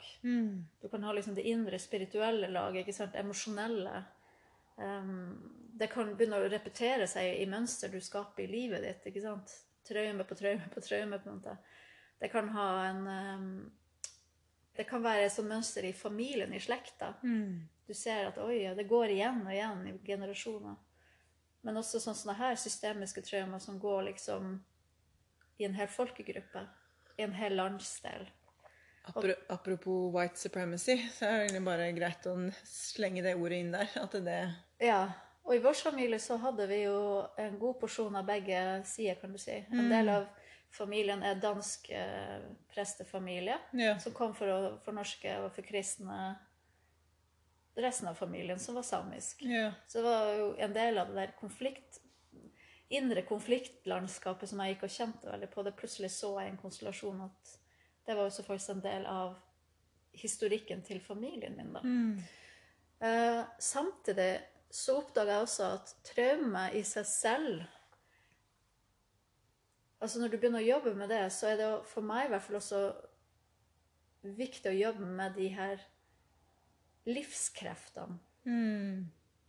Du 0.82 0.88
kan 0.88 1.02
ha 1.02 1.12
liksom 1.12 1.34
det 1.34 1.44
indre 1.46 1.78
spirituelle 1.78 2.48
laget, 2.50 2.82
ikke 2.86 2.92
sant, 2.96 3.14
emosjonelle. 3.14 4.04
Um, 4.76 5.70
det 5.78 5.88
kan 5.90 6.10
begynne 6.16 6.40
å 6.42 6.50
repetere 6.50 7.06
seg 7.06 7.40
i 7.40 7.46
mønster 7.46 7.88
du 7.90 8.00
skaper 8.00 8.42
i 8.44 8.50
livet 8.50 8.82
ditt. 8.82 9.06
ikke 9.06 9.22
sant? 9.22 9.54
Traume 9.86 10.24
på 10.26 10.34
traume 10.36 10.68
på 10.74 10.82
traume. 10.82 11.18
på 11.22 11.30
en 11.30 11.38
måte. 11.38 11.56
Det 12.20 12.30
kan 12.32 12.48
ha 12.48 12.68
en 12.88 13.06
um, 13.06 13.72
Det 14.76 14.86
kan 14.88 15.02
være 15.02 15.24
et 15.26 15.32
sånt 15.32 15.48
mønster 15.48 15.84
i 15.86 15.92
familien, 15.92 16.52
i 16.52 16.58
slekta. 16.58 17.14
Du 17.86 17.94
ser 17.94 18.26
at 18.30 18.38
oi, 18.40 18.62
ja, 18.62 18.74
det 18.74 18.86
går 18.88 19.12
igjen 19.12 19.42
og 19.46 19.52
igjen 19.52 19.82
i 19.90 19.98
generasjoner. 20.06 20.76
Men 21.64 21.76
også 21.80 22.00
sånn 22.00 22.16
sånne 22.16 22.36
her 22.38 22.56
systemiske 22.60 23.22
traumer 23.24 23.60
som 23.60 23.78
går 23.80 24.02
liksom 24.10 24.54
i 25.60 25.64
en 25.68 25.76
hel 25.76 25.88
folkegruppe, 25.88 26.64
i 27.18 27.22
en 27.22 27.32
hel 27.36 27.54
landsdel. 27.56 28.26
Apropos 29.48 30.10
white 30.14 30.36
supremacy, 30.40 30.96
så 31.12 31.26
er 31.26 31.32
det 31.32 31.42
egentlig 31.44 31.64
bare 31.66 31.90
greit 31.96 32.26
å 32.30 32.34
slenge 32.64 33.22
det 33.24 33.34
ordet 33.36 33.60
inn 33.60 33.74
der. 33.76 33.90
At 34.00 34.16
det 34.24 34.38
Ja, 34.80 35.02
og 35.44 35.52
i 35.54 35.60
vår 35.60 35.76
familie 35.76 36.18
så 36.18 36.38
hadde 36.40 36.66
vi 36.70 36.82
jo 36.86 36.96
en 37.38 37.58
god 37.60 37.76
porsjon 37.82 38.16
av 38.16 38.24
begge 38.28 38.62
sider, 38.88 39.20
kan 39.20 39.32
du 39.32 39.38
si. 39.38 39.58
En 39.70 39.90
del 39.92 40.08
av 40.08 40.24
familien 40.74 41.22
er 41.22 41.36
dansk 41.40 41.90
eh, 41.94 42.40
prestefamilie, 42.72 43.58
Ja. 43.72 43.98
som 43.98 44.12
kom 44.12 44.32
for 44.34 44.48
å 44.48 44.78
fornorske 44.84 45.36
og 45.44 45.52
forkristne 45.54 46.36
resten 47.74 48.08
av 48.08 48.14
familien, 48.14 48.58
som 48.58 48.74
var 48.74 48.82
samisk. 48.86 49.42
Yeah. 49.42 49.74
Så 49.86 49.98
det 49.98 50.04
var 50.04 50.32
jo 50.38 50.48
en 50.58 50.74
del 50.74 50.98
av 50.98 51.10
det 51.10 51.18
der 51.18 51.34
konflikt, 51.40 52.00
indre 52.94 53.24
konfliktlandskapet 53.26 54.50
som 54.50 54.60
jeg 54.62 54.74
gikk 54.74 54.86
og 54.86 54.94
kjente 54.94 55.30
veldig 55.30 55.50
på. 55.50 55.64
Det 55.66 55.74
plutselig 55.78 56.12
så 56.14 56.34
jeg 56.40 56.52
en 56.52 56.60
konstellasjon 56.60 57.24
at 57.26 57.54
det 58.04 58.14
var 58.14 58.28
også 58.28 58.44
faktisk 58.46 58.76
en 58.76 58.84
del 58.84 59.06
av 59.10 59.34
historikken 60.14 60.84
til 60.86 61.00
familien 61.02 61.56
min. 61.56 61.72
da. 61.74 61.82
Eh, 63.04 63.44
samtidig 63.58 64.40
så 64.70 64.98
oppdaga 65.00 65.38
jeg 65.38 65.46
også 65.46 65.70
at 65.76 65.94
traume 66.06 66.68
i 66.74 66.82
seg 66.86 67.06
selv 67.06 67.64
Altså 70.04 70.20
Når 70.20 70.28
du 70.28 70.36
begynner 70.36 70.60
å 70.60 70.66
jobbe 70.66 70.90
med 70.98 71.08
det, 71.08 71.22
så 71.32 71.46
er 71.48 71.56
det 71.56 71.68
for 71.88 72.04
meg 72.04 72.26
i 72.26 72.30
hvert 72.34 72.42
fall 72.44 72.58
også 72.58 72.80
viktig 74.36 74.68
å 74.68 74.76
jobbe 74.76 75.06
med 75.08 75.32
de 75.38 75.46
her 75.54 75.80
livskreftene. 77.10 78.18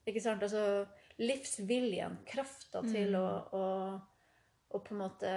Ikke 0.06 0.22
sant? 0.22 0.44
Altså 0.46 0.86
livsviljen, 1.18 2.18
krafta 2.28 2.82
til 2.92 3.16
å, 3.18 3.26
å, 3.56 3.64
å 4.70 4.80
på 4.84 4.94
en 4.94 5.00
måte 5.02 5.32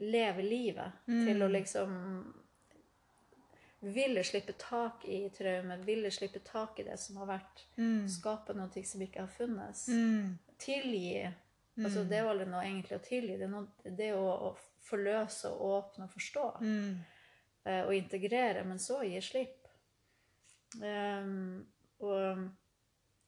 leve 0.00 0.42
livet. 0.44 1.00
Til 1.26 1.42
å 1.42 1.48
liksom 1.50 1.96
ville 3.80 4.22
slippe 4.24 4.52
tak 4.60 5.04
i 5.08 5.22
traume, 5.32 5.76
ville 5.84 6.10
slippe 6.12 6.38
tak 6.44 6.80
i 6.80 6.84
det 6.84 6.98
som 7.00 7.16
har 7.22 7.26
vært. 7.26 7.62
Skape 8.08 8.52
noe 8.54 8.84
som 8.84 9.00
ikke 9.02 9.22
har 9.24 9.32
funnes. 9.32 9.86
Tilgi. 10.60 11.30
Altså, 11.80 12.04
det 12.04 12.18
er 12.18 12.26
jo 12.26 12.32
aldri 12.34 12.46
noe 12.50 12.64
egentlig 12.66 12.98
å 12.98 13.04
tilgi. 13.04 13.38
Det 13.40 13.46
er, 13.46 13.52
noe, 13.54 13.66
det 13.84 14.10
er 14.10 14.18
å, 14.20 14.50
å 14.50 14.84
forløse 14.84 15.48
og 15.48 15.62
åpne 15.78 16.04
og 16.04 16.12
forstå. 16.12 16.44
Eh, 17.64 17.82
og 17.86 17.94
integrere, 17.94 18.64
men 18.64 18.78
så 18.78 19.02
gi 19.04 19.20
slipp. 19.24 19.59
Um, 20.78 21.66
og 22.06 22.46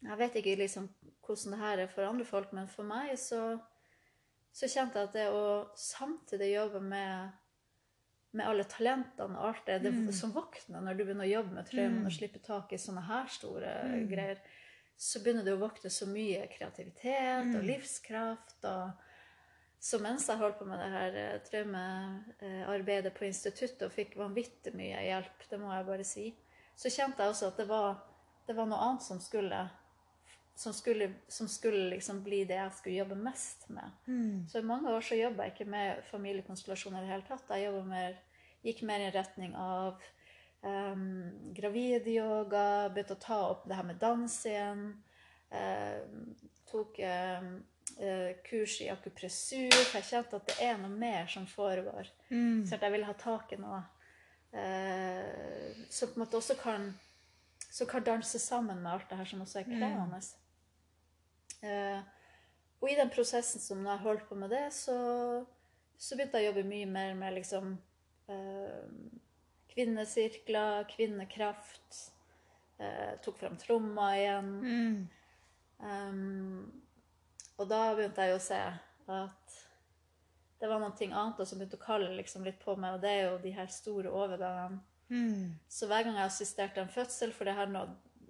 jeg 0.02 0.18
vet 0.18 0.38
ikke 0.38 0.56
liksom 0.60 0.88
hvordan 1.22 1.54
det 1.54 1.60
her 1.62 1.84
er 1.84 1.90
for 1.90 2.06
andre 2.06 2.26
folk, 2.26 2.52
men 2.54 2.70
for 2.70 2.86
meg 2.86 3.14
så, 3.20 3.58
så 4.54 4.70
kjente 4.70 4.98
jeg 4.98 5.10
at 5.10 5.16
det 5.16 5.28
å 5.30 5.44
samtidig 5.78 6.52
jobbe 6.52 6.80
med, 6.82 7.36
med 8.34 8.48
alle 8.48 8.66
talentene 8.70 9.38
og 9.38 9.52
alt 9.52 9.70
det, 9.70 9.78
det 9.86 10.16
som 10.16 10.34
våkner 10.34 10.82
når 10.82 10.98
du 10.98 11.04
begynner 11.04 11.28
å 11.28 11.34
jobbe 11.36 11.56
med 11.58 11.70
traumen 11.70 12.08
og 12.08 12.14
slippe 12.14 12.42
tak 12.42 12.74
i 12.74 12.80
sånne 12.82 13.06
her 13.06 13.30
store 13.30 13.76
greier, 14.10 14.42
så 14.98 15.22
begynner 15.22 15.46
det 15.46 15.54
å 15.56 15.62
våkne 15.62 15.90
så 15.90 16.06
mye 16.10 16.44
kreativitet 16.50 17.54
og 17.56 17.64
livskraft. 17.66 18.58
og 18.66 19.08
så 19.82 19.98
mens 19.98 20.28
jeg 20.30 20.38
holdt 20.38 20.60
på 20.60 20.66
med 20.68 20.78
det 20.78 20.90
her 20.92 21.16
eh, 21.18 21.40
traumearbeidet 21.42 23.10
på 23.16 23.26
instituttet 23.26 23.82
og 23.82 23.94
fikk 23.94 24.14
vanvittig 24.20 24.70
mye 24.78 25.00
hjelp, 25.08 25.46
det 25.50 25.58
må 25.58 25.72
jeg 25.74 25.88
bare 25.88 26.06
si, 26.06 26.26
så 26.76 26.90
kjente 26.90 27.22
jeg 27.22 27.34
også 27.34 27.52
at 27.52 27.60
det 27.60 27.68
var, 27.68 28.00
det 28.48 28.56
var 28.56 28.68
noe 28.70 28.80
annet 28.82 29.06
som 29.06 29.20
skulle 29.22 29.60
som 30.54 30.72
skulle, 30.72 31.12
som 31.28 31.48
skulle 31.48 31.88
liksom 31.90 32.22
bli 32.22 32.44
det 32.44 32.58
jeg 32.58 32.72
skulle 32.76 32.96
jobbe 32.96 33.16
mest 33.18 33.68
med. 33.68 33.94
Så 34.48 34.58
i 34.58 34.66
mange 34.66 34.92
år 34.92 35.00
så 35.00 35.16
jobba 35.16 35.46
jeg 35.46 35.54
ikke 35.54 35.70
med 35.72 36.02
familiekonstellasjoner 36.10 37.02
i 37.02 37.06
det 37.06 37.12
hele 37.14 37.28
tatt. 37.28 37.54
Jeg 37.56 37.84
mer, 37.88 38.18
gikk 38.62 38.82
mer 38.86 39.06
i 39.06 39.10
retning 39.14 39.56
av 39.58 40.02
um, 40.60 41.54
gravidyoga, 41.56 42.92
begynte 42.92 43.16
å 43.16 43.24
ta 43.24 43.40
opp 43.48 43.66
det 43.68 43.78
her 43.78 43.88
med 43.88 44.00
dans 44.02 44.38
igjen. 44.46 44.84
Uh, 45.52 46.04
tok 46.70 47.00
uh, 47.00 47.48
kurs 48.46 48.78
i 48.84 48.90
akupressur, 48.92 49.72
for 49.72 49.98
jeg 49.98 50.10
kjente 50.10 50.38
at 50.38 50.52
det 50.52 50.60
er 50.68 50.78
noe 50.80 50.92
mer 50.92 51.26
som 51.32 51.48
foregår. 51.48 52.12
Så 52.68 52.76
at 52.76 52.84
jeg 52.84 52.94
ville 52.94 53.08
ha 53.08 53.16
tak 53.18 53.52
i 53.56 53.60
noe 53.60 53.82
eh, 54.52 55.82
som 55.90 56.08
på 56.08 56.18
en 56.18 56.24
måte 56.24 56.38
også 56.40 56.58
kan 56.60 56.92
kan 57.88 58.04
danse 58.04 58.38
sammen 58.38 58.82
med 58.82 58.92
alt 58.92 59.10
det 59.10 59.16
her 59.16 59.24
som 59.24 59.40
også 59.40 59.58
er 59.58 59.64
krevende. 59.64 60.20
Eh, 61.62 62.00
og 62.82 62.90
i 62.90 62.96
den 62.98 63.10
prosessen 63.10 63.60
som 63.60 63.78
når 63.78 63.90
jeg 63.90 64.04
holdt 64.06 64.28
på 64.28 64.34
med 64.34 64.50
det, 64.50 64.66
så, 64.74 64.96
så 65.98 66.16
begynte 66.16 66.38
jeg 66.38 66.50
å 66.50 66.52
jobbe 66.52 66.68
mye 66.68 66.88
mer 66.90 67.14
med 67.14 67.36
liksom 67.38 67.78
eh, 68.28 68.86
kvinnesirkler, 69.72 70.84
kvinnekraft. 70.90 72.00
Eh, 72.82 73.12
tok 73.24 73.38
fram 73.38 73.56
tromma 73.56 74.12
igjen. 74.18 74.52
Um, 75.82 76.82
og 77.58 77.68
da 77.70 77.80
begynte 77.94 78.26
jeg 78.26 78.36
å 78.36 78.42
se 78.42 78.60
at 79.12 79.56
det 80.62 80.68
var 80.70 80.78
noe 80.78 80.94
annet 80.94 81.40
som 81.42 81.58
begynte 81.58 81.74
å 81.74 81.82
kalle 81.82 82.12
liksom 82.14 82.44
litt 82.46 82.60
på 82.62 82.76
meg, 82.78 82.94
og 82.94 83.02
det 83.02 83.10
er 83.10 83.24
jo 83.24 83.38
de 83.42 83.50
her 83.56 83.70
store 83.74 84.12
overgangene. 84.14 84.78
Mm. 85.10 85.56
Så 85.68 85.88
hver 85.90 86.06
gang 86.06 86.14
jeg 86.20 86.30
assisterte 86.30 86.80
en 86.80 86.92
fødsel, 86.92 87.32
for 87.34 87.48
det 87.48 87.56
her 87.56 87.66
nå, 87.68 87.82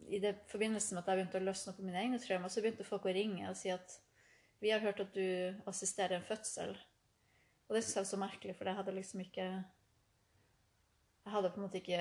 i 0.09 0.21
det 0.23 0.33
forbindelse 0.49 0.97
med 0.97 1.03
at 1.03 1.11
jeg 1.13 1.21
begynte 1.21 1.43
å 1.43 1.45
løsne 1.45 1.75
på 1.77 1.85
mine 1.85 2.01
egne 2.01 2.21
traumer, 2.23 2.49
så 2.49 2.65
begynte 2.65 2.87
folk 2.89 3.05
å 3.05 3.13
ringe 3.13 3.51
og 3.51 3.59
si 3.61 3.69
at 3.73 3.99
vi 4.65 4.73
har 4.73 4.81
hørt 4.81 5.03
at 5.05 5.13
du 5.13 5.61
assisterer 5.69 6.17
en 6.17 6.25
fødsel. 6.25 6.73
Og 7.69 7.77
det 7.77 7.85
syns 7.85 7.99
jeg 7.99 8.05
var 8.07 8.11
så 8.15 8.23
merkelig, 8.25 8.57
for 8.57 8.71
jeg 8.71 8.81
hadde 8.81 8.97
liksom 8.97 9.25
ikke 9.27 9.47
Jeg 11.23 11.31
hadde 11.37 11.53
på 11.53 11.61
en 11.61 11.67
måte 11.69 11.79
ikke 11.79 12.01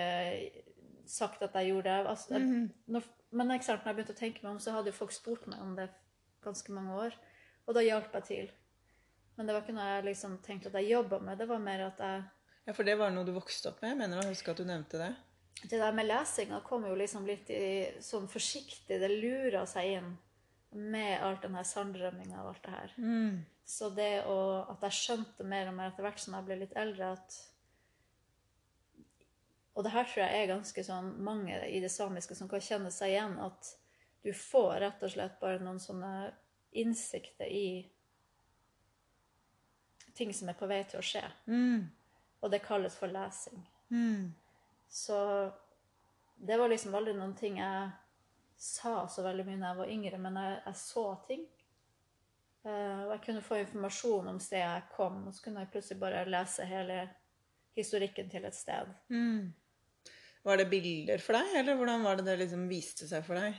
sagt 1.05 1.43
at 1.43 1.59
jeg 1.59 1.73
gjorde 1.73 1.91
det. 1.91 2.07
Altså, 2.09 2.37
jeg, 2.37 2.69
når, 2.87 3.11
men 3.29 3.51
eksempel, 3.51 3.83
når 3.83 3.91
jeg 3.91 3.99
begynte 3.99 4.15
å 4.15 4.21
tenke 4.21 4.45
meg 4.45 4.55
om, 4.55 4.63
så 4.63 4.73
hadde 4.73 4.89
jo 4.89 4.97
folk 4.97 5.13
spurt 5.13 5.45
meg 5.51 5.61
om 5.61 5.75
det 5.77 5.91
ganske 6.41 6.73
mange 6.73 6.95
år. 7.03 7.19
Og 7.67 7.77
da 7.77 7.83
hjalp 7.85 8.15
jeg 8.17 8.27
til. 8.31 8.51
Men 9.37 9.47
det 9.47 9.55
var 9.55 9.63
ikke 9.63 9.75
noe 9.75 9.89
jeg 9.89 10.07
liksom 10.09 10.37
tenkte 10.45 10.69
at 10.71 10.79
jeg 10.81 10.91
jobba 10.91 11.21
med. 11.23 11.39
Det 11.39 11.47
var 11.49 11.61
mer 11.63 11.85
at 11.87 12.01
jeg 12.03 12.23
Ja, 12.67 12.73
for 12.77 12.85
det 12.85 12.97
var 12.99 13.13
noe 13.13 13.25
du 13.25 13.33
vokste 13.33 13.71
opp 13.71 13.79
med? 13.81 13.93
Jeg 13.93 14.01
mener 14.03 14.21
jeg 14.21 14.35
husker 14.35 14.53
at 14.53 14.61
du 14.61 14.67
nevnte 14.67 14.99
det. 15.01 15.13
Det 15.61 15.77
der 15.77 15.93
med 15.93 16.07
lesinga 16.07 16.59
kom 16.65 16.85
jo 16.87 16.97
liksom 16.97 17.25
litt 17.29 17.49
i, 17.53 17.63
sånn 18.01 18.27
forsiktig. 18.29 18.97
Det 19.01 19.09
lura 19.11 19.65
seg 19.69 19.97
inn 19.97 20.11
med 20.71 21.21
alt 21.21 21.43
den 21.43 21.55
her 21.57 21.67
sanndrømminga 21.67 22.41
og 22.41 22.53
alt 22.53 22.63
det 22.65 22.75
her. 22.75 22.93
Mm. 22.97 23.41
Så 23.67 23.89
det 23.95 24.11
å, 24.27 24.37
at 24.71 24.83
jeg 24.87 24.97
skjønte 24.97 25.47
mer 25.47 25.69
og 25.69 25.77
mer 25.77 25.91
etter 25.91 26.05
hvert 26.05 26.21
som 26.21 26.35
jeg 26.37 26.47
ble 26.47 26.59
litt 26.63 26.77
eldre, 26.79 27.13
at 27.17 27.39
Og 29.71 29.85
det 29.85 29.93
her 29.93 30.03
tror 30.03 30.25
jeg 30.25 30.39
er 30.41 30.49
ganske 30.49 30.83
sånn 30.83 31.13
mange 31.23 31.55
i 31.71 31.79
det 31.79 31.91
samiske 31.91 32.35
som 32.35 32.49
kan 32.51 32.63
kjenne 32.63 32.89
seg 32.91 33.13
igjen, 33.13 33.37
at 33.39 33.69
du 34.21 34.33
får 34.35 34.81
rett 34.83 35.03
og 35.05 35.13
slett 35.13 35.39
bare 35.39 35.61
noen 35.63 35.79
sånne 35.79 36.33
innsikter 36.77 37.47
i 37.47 37.87
ting 40.17 40.33
som 40.33 40.49
er 40.51 40.57
på 40.59 40.69
vei 40.69 40.81
til 40.89 40.99
å 41.01 41.05
skje. 41.05 41.23
Mm. 41.47 41.87
Og 42.41 42.51
det 42.51 42.63
kalles 42.65 42.95
for 42.97 43.11
lesing. 43.11 43.61
Mm. 43.93 44.31
Så 44.89 45.17
det 46.41 46.57
var 46.57 46.71
liksom 46.71 46.95
aldri 46.97 47.13
noen 47.15 47.35
ting 47.37 47.59
jeg 47.61 47.89
sa 48.61 49.07
så 49.09 49.23
veldig 49.25 49.45
mye 49.47 49.59
da 49.61 49.71
jeg 49.71 49.79
var 49.81 49.95
yngre, 49.95 50.21
men 50.21 50.37
jeg, 50.41 50.59
jeg 50.65 50.79
så 50.81 51.05
ting. 51.29 51.47
Uh, 52.61 53.07
og 53.07 53.15
jeg 53.15 53.23
kunne 53.25 53.41
få 53.45 53.57
informasjon 53.61 54.29
om 54.29 54.37
stedet 54.41 54.67
jeg 54.67 54.89
kom, 54.93 55.23
og 55.25 55.33
så 55.33 55.45
kunne 55.45 55.63
jeg 55.63 55.71
plutselig 55.73 56.01
bare 56.03 56.27
lese 56.29 56.67
hele 56.69 56.99
historikken 57.77 58.29
til 58.29 58.45
et 58.45 58.57
sted. 58.57 58.91
Mm. 59.09 59.49
Var 60.45 60.57
det 60.57 60.69
bilder 60.69 61.21
for 61.21 61.37
deg, 61.37 61.55
eller 61.61 61.77
hvordan 61.77 62.05
var 62.05 62.19
det 62.19 62.27
det 62.29 62.37
liksom 62.43 62.67
viste 62.69 63.09
seg 63.09 63.25
for 63.25 63.37
deg? 63.37 63.57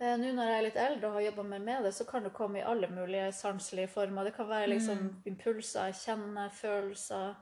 Eh, 0.00 0.16
Nå 0.16 0.32
når 0.32 0.48
jeg 0.48 0.56
er 0.56 0.64
litt 0.64 0.80
eldre 0.80 1.08
og 1.08 1.18
har 1.18 1.26
jobba 1.28 1.44
mer 1.50 1.62
med 1.64 1.84
det, 1.84 1.92
så 1.92 2.06
kan 2.08 2.24
det 2.24 2.32
komme 2.36 2.60
i 2.60 2.64
alle 2.64 2.88
mulige 2.88 3.28
sanselige 3.36 3.92
former. 3.92 4.24
Det 4.24 4.34
kan 4.38 4.48
være 4.48 4.72
liksom 4.72 5.06
impulser, 5.28 5.92
kjenne, 5.92 6.48
følelser. 6.56 7.34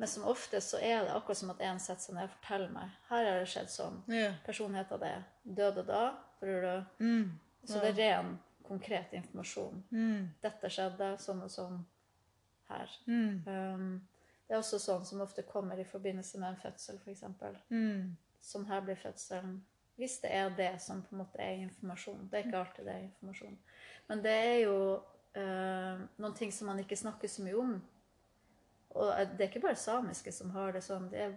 Men 0.00 0.08
som 0.08 0.24
oftest 0.24 0.72
så 0.72 0.78
er 0.80 1.04
det 1.04 1.12
akkurat 1.12 1.36
som 1.36 1.52
at 1.52 1.60
en 1.60 1.80
setter 1.82 2.06
seg 2.06 2.16
ned 2.16 2.24
og 2.24 2.36
forteller 2.38 2.70
meg. 2.72 2.92
Her 3.10 3.26
har 3.28 3.42
det 3.42 3.50
skjedd 3.52 3.68
sånn. 3.68 3.98
Yeah. 4.08 4.38
Personligheten 4.46 5.02
det. 5.02 5.16
Døde 5.60 5.84
da. 5.84 6.04
Tror 6.40 6.64
du? 6.64 7.04
Mm. 7.04 7.26
Så 7.68 7.82
det 7.82 7.90
er 7.90 7.98
ren, 7.98 8.30
konkret 8.64 9.12
informasjon. 9.18 9.82
Mm. 9.92 10.30
Dette 10.40 10.70
skjedde 10.72 11.10
sånn 11.20 11.42
og 11.44 11.52
sånn 11.52 11.82
her. 12.70 12.96
Mm. 13.04 13.42
Um, 13.44 13.90
det 14.48 14.56
er 14.56 14.62
også 14.62 14.80
sånn 14.80 15.04
som 15.04 15.20
ofte 15.20 15.44
kommer 15.46 15.76
i 15.78 15.84
forbindelse 15.84 16.40
med 16.40 16.54
en 16.54 16.62
fødsel, 16.62 16.96
f.eks. 17.04 17.26
Mm. 17.68 18.16
Sånn 18.40 18.64
her 18.72 18.80
blir 18.86 18.96
fødselen. 18.98 19.60
Hvis 20.00 20.18
det 20.22 20.32
er 20.32 20.50
det 20.56 20.72
som 20.82 21.02
på 21.04 21.14
en 21.14 21.22
måte 21.22 21.40
er 21.44 21.66
informasjon. 21.66 22.26
Det 22.30 22.38
er 22.38 22.46
ikke 22.48 22.60
alltid 22.64 22.86
det 22.88 22.96
er 22.96 23.06
informasjon. 23.06 23.56
Men 24.08 24.22
det 24.24 24.34
er 24.34 24.58
jo 24.64 24.76
eh, 25.36 26.04
noen 26.22 26.36
ting 26.38 26.52
som 26.54 26.70
man 26.72 26.80
ikke 26.82 26.98
snakker 26.98 27.30
så 27.30 27.44
mye 27.44 27.58
om. 27.60 27.74
Og 28.90 29.10
det 29.36 29.44
er 29.44 29.50
ikke 29.52 29.62
bare 29.62 29.78
samiske 29.78 30.32
som 30.34 30.50
har 30.56 30.72
det 30.74 30.82
sånn. 30.82 31.06
Det 31.12 31.20
er, 31.28 31.34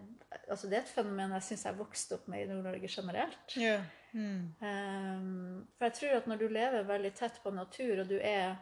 altså 0.48 0.70
det 0.72 0.80
er 0.80 0.86
et 0.86 0.94
fenomen 0.96 1.36
jeg 1.38 1.48
syns 1.50 1.68
jeg 1.68 1.78
vokste 1.78 2.18
opp 2.18 2.30
med 2.32 2.46
i 2.46 2.50
Nord-Norge 2.50 2.90
generelt. 2.90 3.58
Ja. 3.60 3.82
Mm. 4.14 4.54
Um, 4.62 5.60
for 5.78 5.90
jeg 5.90 5.98
tror 6.00 6.16
at 6.18 6.30
når 6.30 6.42
du 6.42 6.48
lever 6.54 6.88
veldig 6.88 7.12
tett 7.18 7.38
på 7.44 7.54
natur, 7.54 8.02
og 8.02 8.10
du 8.10 8.18
er 8.20 8.56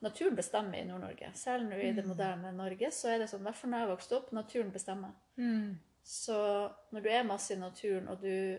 Naturen 0.00 0.36
bestemmer 0.36 0.78
i 0.80 0.84
Nord-Norge. 0.88 1.28
Selv 1.36 1.66
når 1.68 1.82
i 1.84 1.92
det 1.92 2.06
moderne 2.08 2.54
Norge, 2.56 2.88
så 2.96 3.10
er 3.12 3.18
det 3.20 3.26
sånn, 3.28 3.42
i 3.42 3.50
hvert 3.50 3.58
fall 3.58 3.72
når 3.74 3.82
jeg 3.82 3.90
vokste 3.90 4.16
opp, 4.16 4.30
naturen 4.32 4.70
bestemmer. 4.72 5.10
Mm. 5.36 5.74
Så 6.08 6.36
når 6.94 7.04
du 7.04 7.08
er 7.12 7.26
masse 7.28 7.52
i 7.52 7.60
naturen, 7.60 8.08
og 8.08 8.24
du, 8.24 8.56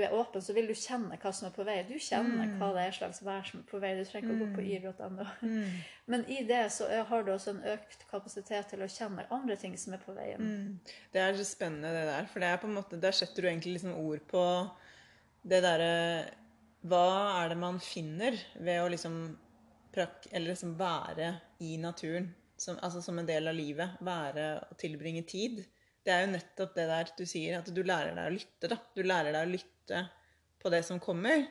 du 0.00 0.04
er 0.06 0.14
åpen, 0.16 0.40
så 0.40 0.54
vil 0.56 0.68
du 0.70 0.72
kjenne 0.76 1.18
hva 1.20 1.30
som 1.36 1.48
er 1.50 1.52
på 1.52 1.64
vei. 1.66 1.76
Du 1.84 1.96
kjenner 2.00 2.54
hva 2.56 2.70
det 2.76 2.86
er 2.86 2.96
slags 2.96 3.20
vær 3.26 3.44
som 3.44 3.60
er 3.60 3.66
på 3.68 3.80
vei. 3.82 3.92
Du 3.98 4.06
trenger 4.08 4.30
ikke 4.30 4.36
å 4.36 4.40
gå 4.40 4.48
på 4.54 4.64
yr.no. 4.64 5.26
Mm. 5.44 5.74
Men 6.10 6.24
i 6.32 6.40
det 6.48 6.62
så 6.72 6.88
har 7.10 7.26
du 7.26 7.32
også 7.34 7.52
en 7.52 7.62
økt 7.74 8.06
kapasitet 8.10 8.72
til 8.72 8.84
å 8.84 8.88
kjenne 8.90 9.26
andre 9.34 9.58
ting 9.60 9.76
som 9.80 9.96
er 9.96 10.00
på 10.02 10.14
veien. 10.16 10.40
Mm. 10.40 10.94
Det 11.12 11.22
er 11.22 11.36
så 11.36 11.46
spennende, 11.48 11.92
det 11.92 12.06
der. 12.08 12.30
For 12.32 12.42
det 12.42 12.48
er 12.48 12.62
på 12.62 12.70
en 12.70 12.78
måte, 12.78 13.00
der 13.02 13.16
setter 13.16 13.44
du 13.44 13.50
egentlig 13.50 13.76
liksom 13.76 13.98
ord 14.00 14.24
på 14.30 14.44
det 15.50 15.62
derre 15.64 15.92
Hva 16.88 17.06
er 17.42 17.52
det 17.52 17.60
man 17.60 17.78
finner 17.80 18.36
ved 18.60 18.82
å 18.82 18.90
liksom 18.92 19.22
Eller 20.30 20.52
liksom 20.52 20.76
være 20.80 21.34
i 21.64 21.76
naturen? 21.80 22.30
Som, 22.60 22.76
altså 22.84 23.00
som 23.04 23.18
en 23.20 23.28
del 23.28 23.48
av 23.48 23.56
livet. 23.56 24.00
Være 24.04 24.48
og 24.68 24.80
tilbringe 24.80 25.24
tid. 25.28 25.62
Det 26.04 26.12
er 26.12 26.24
jo 26.24 26.32
nettopp 26.32 26.76
det 26.76 26.86
der 26.88 27.10
du 27.16 27.26
sier, 27.28 27.58
at 27.58 27.68
du 27.72 27.80
lærer 27.84 28.16
deg 28.16 28.30
å 28.30 28.34
lytte. 28.34 28.70
da. 28.72 28.78
Du 28.96 29.02
lærer 29.04 29.34
deg 29.36 29.44
å 29.44 29.50
lytte 29.50 29.79
på 30.60 30.72
det 30.72 30.82
som 30.86 31.00
kommer. 31.02 31.46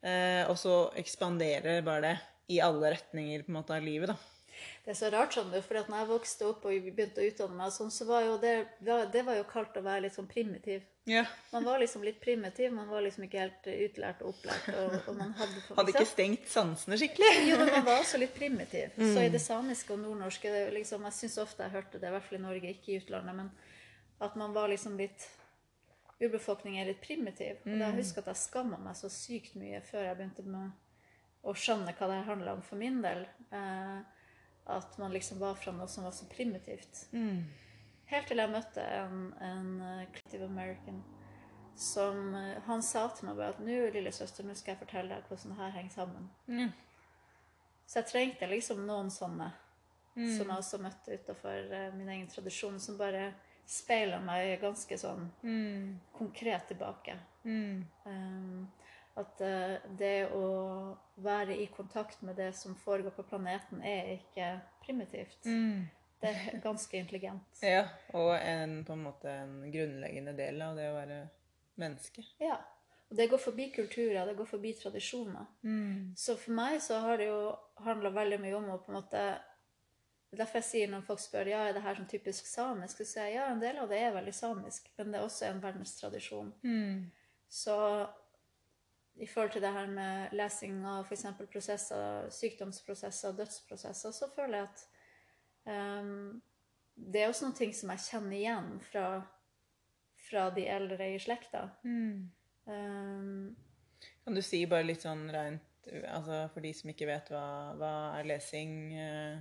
Eh, 0.00 0.42
og 0.48 0.56
så 0.58 0.82
ekspanderer 1.00 1.82
bare 1.86 2.02
det 2.06 2.16
i 2.50 2.60
alle 2.64 2.94
retninger 2.96 3.44
på 3.44 3.52
en 3.52 3.58
måte 3.60 3.76
av 3.76 3.84
livet. 3.84 4.12
da. 4.12 4.16
Det 4.84 4.92
er 4.92 4.96
så 4.98 5.08
rart, 5.12 5.32
skjønner 5.34 5.60
du, 5.60 5.64
for 5.64 5.78
når 5.88 6.02
jeg 6.02 6.08
vokste 6.10 6.46
opp 6.50 6.64
og 6.68 6.86
begynte 6.86 7.22
å 7.22 7.28
utdanne 7.28 7.56
meg, 7.56 7.72
sånn, 7.72 7.92
så 7.94 8.06
var 8.08 8.24
jo 8.26 8.36
det, 8.42 8.54
det 8.80 9.22
var 9.24 9.38
jo 9.38 9.46
kalt 9.48 9.76
å 9.78 9.84
være 9.84 10.04
litt 10.06 10.16
sånn 10.16 10.28
primitiv. 10.28 10.82
Ja. 11.08 11.22
Man 11.52 11.64
var 11.64 11.80
liksom 11.80 12.04
litt 12.04 12.20
primitiv, 12.20 12.72
man 12.76 12.88
var 12.90 13.04
liksom 13.04 13.24
ikke 13.24 13.40
helt 13.40 13.68
utlært 13.72 14.20
og 14.22 14.34
opplært. 14.34 14.68
Og, 14.74 14.96
og 15.10 15.16
man 15.16 15.32
hadde, 15.38 15.62
Hadde 15.78 15.94
ikke 15.94 16.06
stengt 16.08 16.48
sansene 16.50 16.98
skikkelig. 17.00 17.32
Jo, 17.48 17.58
men 17.62 17.72
man 17.72 17.86
var 17.88 18.02
også 18.02 18.20
litt 18.20 18.34
primitiv. 18.36 18.94
Så 18.98 19.24
i 19.24 19.32
det 19.32 19.42
samiske 19.42 19.94
og 19.96 20.02
nordnorske 20.04 20.52
liksom, 20.76 21.06
Jeg 21.08 21.18
syns 21.22 21.38
ofte 21.42 21.66
jeg 21.66 21.76
hørte 21.76 21.98
det, 21.98 22.08
i 22.10 22.16
hvert 22.16 22.28
fall 22.28 22.40
i 22.40 22.44
Norge, 22.44 22.74
ikke 22.76 22.94
i 22.94 23.00
utlandet, 23.00 23.36
men 23.40 23.52
at 24.20 24.36
man 24.36 24.52
var 24.52 24.68
liksom 24.68 24.98
litt 25.00 25.24
Urbefolkningen 26.20 26.82
er 26.82 26.90
litt 26.92 27.00
primitiv. 27.00 27.62
Og 27.64 27.96
husker 27.96 28.20
jeg 28.20 28.26
at 28.26 28.34
jeg 28.34 28.42
skamma 28.42 28.78
meg 28.82 28.96
så 28.98 29.08
sykt 29.12 29.54
mye 29.56 29.80
før 29.86 30.04
jeg 30.04 30.18
begynte 30.18 30.44
med 30.44 31.46
å 31.46 31.54
skjønne 31.56 31.94
hva 31.96 32.08
det 32.10 32.24
handla 32.26 32.56
om 32.56 32.64
for 32.64 32.80
min 32.80 33.00
del. 33.04 33.24
Eh, 33.56 34.00
at 34.70 34.98
man 35.00 35.14
liksom 35.14 35.40
var 35.40 35.56
fra 35.58 35.72
noe 35.74 35.88
som 35.88 36.04
var 36.04 36.12
så 36.14 36.28
primitivt. 36.30 37.06
Helt 38.10 38.28
til 38.28 38.42
jeg 38.42 38.52
møtte 38.52 38.84
en, 38.84 39.30
en 39.40 39.72
eh, 39.80 40.04
Native 40.04 40.44
American 40.44 41.00
som 41.80 42.34
eh, 42.36 42.60
Han 42.66 42.82
sa 42.84 43.06
til 43.14 43.30
meg 43.30 43.38
bare 43.38 43.54
at 43.54 43.64
nå, 43.64 43.78
lillesøster, 43.94 44.44
nå 44.44 44.54
skal 44.58 44.74
jeg 44.74 44.82
fortelle 44.82 45.16
deg 45.16 45.30
hvordan 45.30 45.54
det 45.54 45.60
her 45.62 45.74
henger 45.78 45.96
sammen. 45.96 46.30
Mm. 46.46 46.72
Så 47.86 48.02
jeg 48.02 48.10
trengte 48.12 48.50
liksom 48.50 48.84
noen 48.86 49.10
sånne 49.10 49.50
som 50.10 50.50
jeg 50.50 50.58
også 50.58 50.78
møtte 50.82 51.16
utafor 51.16 51.70
min 51.96 52.08
egen 52.10 52.26
tradisjon, 52.28 52.76
som 52.82 52.96
bare 52.98 53.30
speila 53.70 54.18
meg 54.24 54.56
ganske 54.62 54.98
sånn 54.98 55.28
konkret 56.16 56.66
tilbake. 56.70 57.14
Um, 57.44 58.66
at 59.20 59.42
uh, 59.42 59.76
det 59.98 60.30
å 60.34 60.44
være 61.22 61.56
i 61.62 61.68
kontakt 61.74 62.22
med 62.26 62.38
det 62.40 62.52
som 62.58 62.74
foregår 62.78 63.14
på 63.14 63.26
planeten, 63.30 63.82
er 63.82 64.16
ikke 64.16 64.52
primitivt. 64.84 65.38
Det 66.20 66.32
er 66.34 66.60
ganske 66.64 66.98
intelligent. 66.98 67.62
Ja, 67.74 67.86
og 68.12 68.34
en, 68.36 68.82
på 68.84 68.96
en 68.96 69.06
måte 69.06 69.32
en 69.44 69.56
grunnleggende 69.72 70.34
del 70.36 70.60
av 70.64 70.76
det 70.76 70.90
å 70.90 70.98
være 70.98 71.22
menneske. 71.80 72.26
Ja. 72.42 72.58
Og 73.10 73.16
det 73.18 73.26
går 73.32 73.40
forbi 73.42 73.70
kulturer, 73.74 74.26
det 74.26 74.36
går 74.38 74.46
forbi 74.46 74.70
tradisjoner. 74.78 75.48
Så 76.14 76.36
for 76.38 76.54
meg 76.54 76.76
så 76.84 77.00
har 77.02 77.18
det 77.18 77.26
jo 77.26 77.40
handla 77.82 78.12
veldig 78.14 78.38
mye 78.38 78.58
om 78.58 78.68
å 78.70 78.76
på 78.84 78.92
en 78.92 78.98
måte 79.00 79.22
Derfor 80.30 80.60
jeg 80.60 80.64
sier 80.68 80.90
når 80.92 81.02
folk 81.02 81.20
spør 81.20 81.48
ja, 81.50 81.64
er 81.66 81.74
det 81.74 81.82
her 81.82 81.96
sånn 81.98 82.08
typisk 82.10 82.46
samisk, 82.46 83.00
så 83.00 83.06
sier 83.08 83.24
jeg 83.32 83.34
ja, 83.40 83.46
en 83.50 83.62
del 83.62 83.80
av 83.82 83.88
det 83.90 83.98
er 83.98 84.12
veldig 84.14 84.34
samisk, 84.36 84.86
men 84.98 85.10
det 85.10 85.18
er 85.18 85.24
også 85.26 85.48
en 85.48 85.62
verdenstradisjon. 85.62 86.52
Så 87.50 87.76
i 89.20 89.26
forhold 89.26 89.50
til 89.56 89.64
det 89.64 89.72
her 89.74 89.90
med 89.90 90.36
lesing 90.38 90.78
av 90.86 91.02
f.eks. 91.08 91.26
prosesser, 91.50 92.30
sykdomsprosesser, 92.32 93.34
dødsprosesser, 93.36 94.14
så 94.14 94.28
føler 94.36 94.60
jeg 94.62 94.68
at 94.68 94.86
um, 96.04 96.40
det 96.94 97.22
er 97.24 97.28
også 97.32 97.48
noen 97.48 97.58
ting 97.58 97.74
som 97.74 97.90
jeg 97.92 98.06
kjenner 98.06 98.36
igjen 98.38 98.70
fra, 98.86 99.06
fra 100.28 100.46
de 100.54 100.66
eldre 100.70 101.10
i 101.14 101.18
slekta. 101.20 101.66
Ehm, 102.70 103.56
Kan 104.24 104.36
du 104.36 104.42
si 104.44 104.62
bare 104.70 104.86
litt 104.86 105.02
sånn 105.02 105.26
rent 105.32 105.66
altså 106.12 106.42
For 106.52 106.60
de 106.60 106.70
som 106.76 106.90
ikke 106.92 107.06
vet 107.08 107.30
hva, 107.32 107.72
hva 107.80 107.92
er 108.18 108.26
lesing 108.28 108.74
eh, 109.00 109.38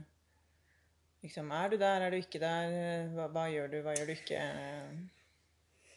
Liksom, 1.22 1.52
Er 1.52 1.70
du 1.70 1.78
der, 1.78 2.02
er 2.02 2.10
du 2.12 2.18
ikke 2.18 2.40
der? 2.40 3.08
Hva, 3.16 3.28
hva 3.34 3.48
gjør 3.52 3.72
du, 3.72 3.80
hva 3.84 3.96
gjør 3.98 4.08
du 4.08 4.14
ikke? 4.16 4.44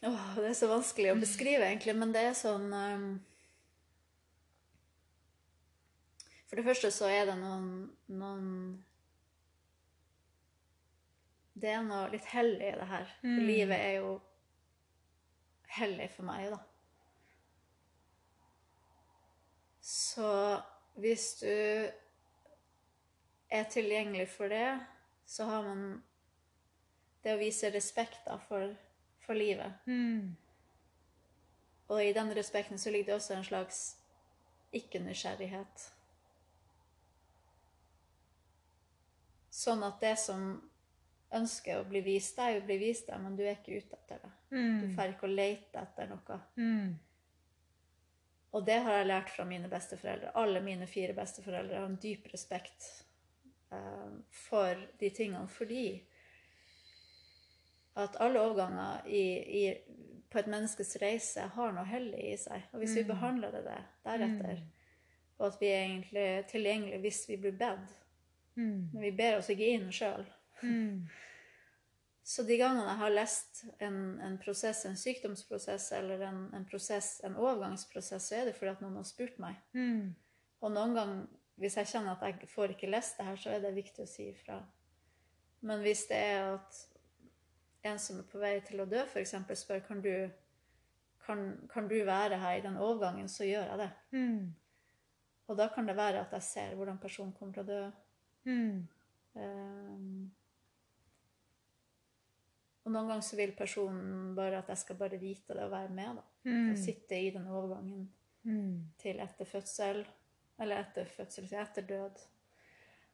Åh, 0.02 0.30
det 0.36 0.48
er 0.50 0.56
så 0.58 0.70
vanskelig 0.70 1.12
å 1.12 1.20
beskrive, 1.20 1.68
egentlig, 1.68 1.94
men 1.94 2.14
det 2.14 2.24
er 2.26 2.34
sånn 2.34 2.72
um, 2.74 3.04
For 6.48 6.58
det 6.58 6.66
første 6.66 6.90
så 6.92 7.06
er 7.08 7.30
det 7.30 7.36
noen, 7.38 7.68
noen 8.10 8.48
det 11.62 11.70
er 11.70 11.84
noe 11.86 12.10
litt 12.10 12.26
hellig 12.32 12.72
i 12.72 12.76
det 12.80 12.88
her. 12.90 13.10
For 13.22 13.46
livet 13.46 13.78
er 13.78 13.92
jo 14.00 14.12
hellig 15.76 16.08
for 16.16 16.26
meg, 16.26 16.50
da. 16.50 16.58
Så 19.92 20.30
hvis 20.98 21.26
du 21.40 21.52
er 23.52 23.68
tilgjengelig 23.70 24.26
for 24.32 24.50
det, 24.50 24.66
så 25.26 25.44
har 25.48 25.62
man 25.66 26.02
det 27.22 27.34
å 27.34 27.40
vise 27.40 27.70
respekt 27.70 28.24
da, 28.26 28.38
for, 28.48 28.74
for 29.22 29.38
livet. 29.38 29.72
Og 31.92 32.02
i 32.02 32.12
den 32.16 32.32
respekten 32.34 32.78
så 32.78 32.90
ligger 32.90 33.12
det 33.12 33.18
også 33.20 33.34
en 33.36 33.44
slags 33.46 33.80
ikke-nysgjerrighet. 34.72 35.86
Sånn 39.52 39.82
at 39.84 40.00
det 40.00 40.16
som 40.18 40.54
ønsker 41.32 41.80
å 41.80 41.86
bli 41.88 42.00
vist 42.04 42.36
deg, 42.40 42.58
vil 42.58 42.66
bli 42.70 42.78
vist 42.88 43.06
deg, 43.08 43.20
men 43.22 43.36
du 43.36 43.44
er 43.44 43.54
ikke 43.58 43.78
ute 43.78 43.96
etter 43.96 44.20
det. 44.24 44.32
Du 44.82 44.86
får 44.96 45.14
ikke 45.14 45.28
å 45.28 45.32
lete 45.32 45.80
etter 45.80 46.08
noe. 46.10 46.38
Og 48.52 48.64
det 48.66 48.80
har 48.84 48.98
jeg 48.98 49.08
lært 49.08 49.30
fra 49.32 49.44
mine 49.48 49.68
besteforeldre. 49.72 50.32
Alle 50.36 50.60
mine 50.60 50.86
fire 50.86 51.14
besteforeldre 51.16 51.78
har 51.78 51.86
en 51.88 51.96
dyp 52.00 52.26
respekt 52.32 53.01
for 54.32 54.80
de 55.00 55.10
tingene, 55.10 55.48
fordi 55.48 55.86
at 58.00 58.16
alle 58.24 58.40
overganger 58.40 59.06
i, 59.06 59.24
i, 59.62 59.64
på 60.32 60.40
et 60.40 60.48
menneskes 60.48 60.96
reise 61.02 61.44
har 61.56 61.74
noe 61.76 61.84
hellig 61.88 62.22
i 62.30 62.36
seg. 62.40 62.68
Og 62.72 62.80
hvis 62.80 62.96
vi 62.96 63.08
behandler 63.08 63.52
det, 63.52 63.80
deretter, 64.06 64.62
og 65.38 65.48
at 65.50 65.58
vi 65.60 65.68
er 65.72 65.82
egentlig 65.82 66.28
tilgjengelige 66.52 67.02
hvis 67.04 67.20
vi 67.28 67.36
blir 67.42 67.58
bedt, 67.58 67.98
men 68.92 69.02
vi 69.02 69.12
ber 69.16 69.38
oss 69.40 69.50
ikke 69.52 69.74
inn 69.74 69.92
sjøl. 69.92 70.24
Så 72.24 72.44
de 72.46 72.54
gangene 72.54 72.86
jeg 72.86 73.00
har 73.00 73.14
lest 73.16 73.64
en, 73.82 73.96
en 74.22 74.36
prosess, 74.38 74.84
en 74.86 74.96
sykdomsprosess 74.96 75.88
eller 75.96 76.20
en, 76.28 76.42
en, 76.54 76.66
prosess, 76.68 77.16
en 77.26 77.34
overgangsprosess, 77.34 78.28
så 78.28 78.36
er 78.38 78.44
det 78.46 78.54
fordi 78.54 78.70
at 78.76 78.84
noen 78.84 79.00
har 79.00 79.08
spurt 79.08 79.40
meg. 79.42 79.56
Og 80.62 80.70
noen 80.70 80.94
ganger, 80.94 81.24
hvis 81.62 81.76
jeg 81.78 81.90
kjenner 81.92 82.16
at 82.16 82.24
jeg 82.26 82.48
får 82.50 82.74
ikke 82.74 82.90
lest 82.90 83.18
det 83.18 83.26
her, 83.28 83.36
så 83.38 83.52
er 83.54 83.62
det 83.62 83.74
viktig 83.76 84.02
å 84.04 84.10
si 84.10 84.28
ifra. 84.32 84.58
Men 85.62 85.82
hvis 85.84 86.04
det 86.10 86.18
er 86.18 86.56
at 86.56 86.80
en 87.86 87.98
som 88.02 88.18
er 88.18 88.26
på 88.30 88.40
vei 88.42 88.56
til 88.66 88.82
å 88.82 88.86
dø, 88.90 89.04
f.eks., 89.06 89.34
spør 89.62 89.82
kan 89.86 90.02
du, 90.02 90.12
kan, 91.26 91.44
kan 91.70 91.88
du 91.90 91.96
være 92.06 92.38
her 92.42 92.58
i 92.58 92.64
den 92.64 92.78
overgangen, 92.82 93.30
så 93.30 93.46
gjør 93.46 93.70
jeg 93.70 93.78
det. 93.84 93.90
Og 95.50 95.58
da 95.58 95.68
kan 95.74 95.86
det 95.88 95.96
være 95.98 96.22
at 96.22 96.34
jeg 96.38 96.46
ser 96.46 96.74
hvordan 96.78 96.98
personen 97.02 97.34
kommer 97.38 97.54
til 97.54 97.64
å 97.64 97.70
dø. 97.70 97.82
Um, 99.34 100.30
og 102.82 102.90
noen 102.90 103.10
ganger 103.12 103.22
så 103.26 103.38
vil 103.38 103.54
personen 103.58 104.32
bare 104.38 104.58
at 104.62 104.70
jeg 104.72 104.82
skal 104.82 104.98
bare 104.98 105.18
vite 105.20 105.54
det 105.54 105.62
og 105.66 105.70
være 105.74 105.94
med. 105.94 106.18
da. 106.18 106.24
Og 106.72 106.78
sitte 106.78 107.18
i 107.18 107.30
den 107.34 107.46
overgangen 107.46 108.08
til 108.98 109.20
etter 109.22 109.46
fødsel, 109.46 110.02
eller 110.62 110.82
etter 110.82 111.08
fødsel, 111.16 111.46
eller 111.48 111.62
etter 111.62 111.86
død. 111.88 112.22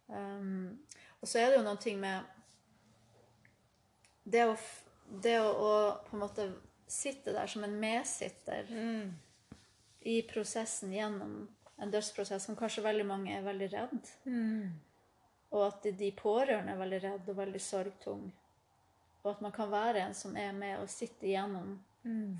Um, 0.09 0.79
og 1.21 1.29
så 1.29 1.41
er 1.41 1.51
det 1.51 1.59
jo 1.59 1.67
noen 1.67 1.81
ting 1.83 1.99
med 2.01 2.25
det 4.29 4.45
å, 4.49 4.57
det 5.25 5.37
å, 5.41 5.49
å 5.49 5.73
på 6.07 6.17
en 6.17 6.23
måte 6.23 6.49
sitte 6.89 7.35
der 7.37 7.49
som 7.51 7.65
en 7.65 7.77
medsitter 7.81 8.69
i 10.09 10.21
prosessen 10.29 10.93
gjennom 10.93 11.41
en 11.79 11.91
dødsprosess 11.93 12.45
som 12.49 12.57
kanskje 12.57 12.85
veldig 12.85 13.07
mange 13.07 13.35
er 13.37 13.45
veldig 13.47 13.69
redd. 13.73 14.13
Og 15.55 15.65
at 15.67 15.83
de, 15.85 15.93
de 15.97 16.11
pårørende 16.17 16.75
er 16.75 16.81
veldig 16.81 17.01
redd 17.05 17.29
og 17.31 17.39
veldig 17.39 17.61
sorgtung. 17.63 18.25
Og 19.23 19.31
at 19.33 19.43
man 19.45 19.55
kan 19.55 19.71
være 19.71 20.07
en 20.07 20.17
som 20.17 20.37
er 20.37 20.53
med 20.57 20.79
og 20.83 20.91
sitte 20.93 21.29
igjennom. 21.29 21.77
Mm. 22.09 22.39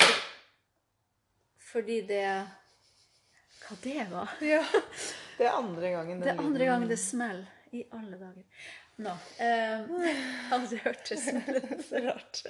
fordi 1.59 2.01
det 2.07 2.47
Hva 3.63 3.77
det 3.83 4.07
var? 4.11 4.29
Ja. 4.55 4.65
Det 5.39 5.47
er 5.47 5.55
andre 5.55 5.91
gangen 5.91 6.21
Det 6.21 6.33
er 6.33 6.41
andre 6.43 6.65
gang 6.67 6.89
det 6.89 6.97
smeller. 6.99 7.47
I 7.71 7.85
alle 7.93 8.17
dager. 8.17 8.45
Nå. 8.97 9.11
Eh, 9.45 9.81
aldri 10.57 10.79
hørt 10.83 11.11
det 11.11 11.19
smelle 11.21 11.61
så 11.85 12.01
rart. 12.03 12.41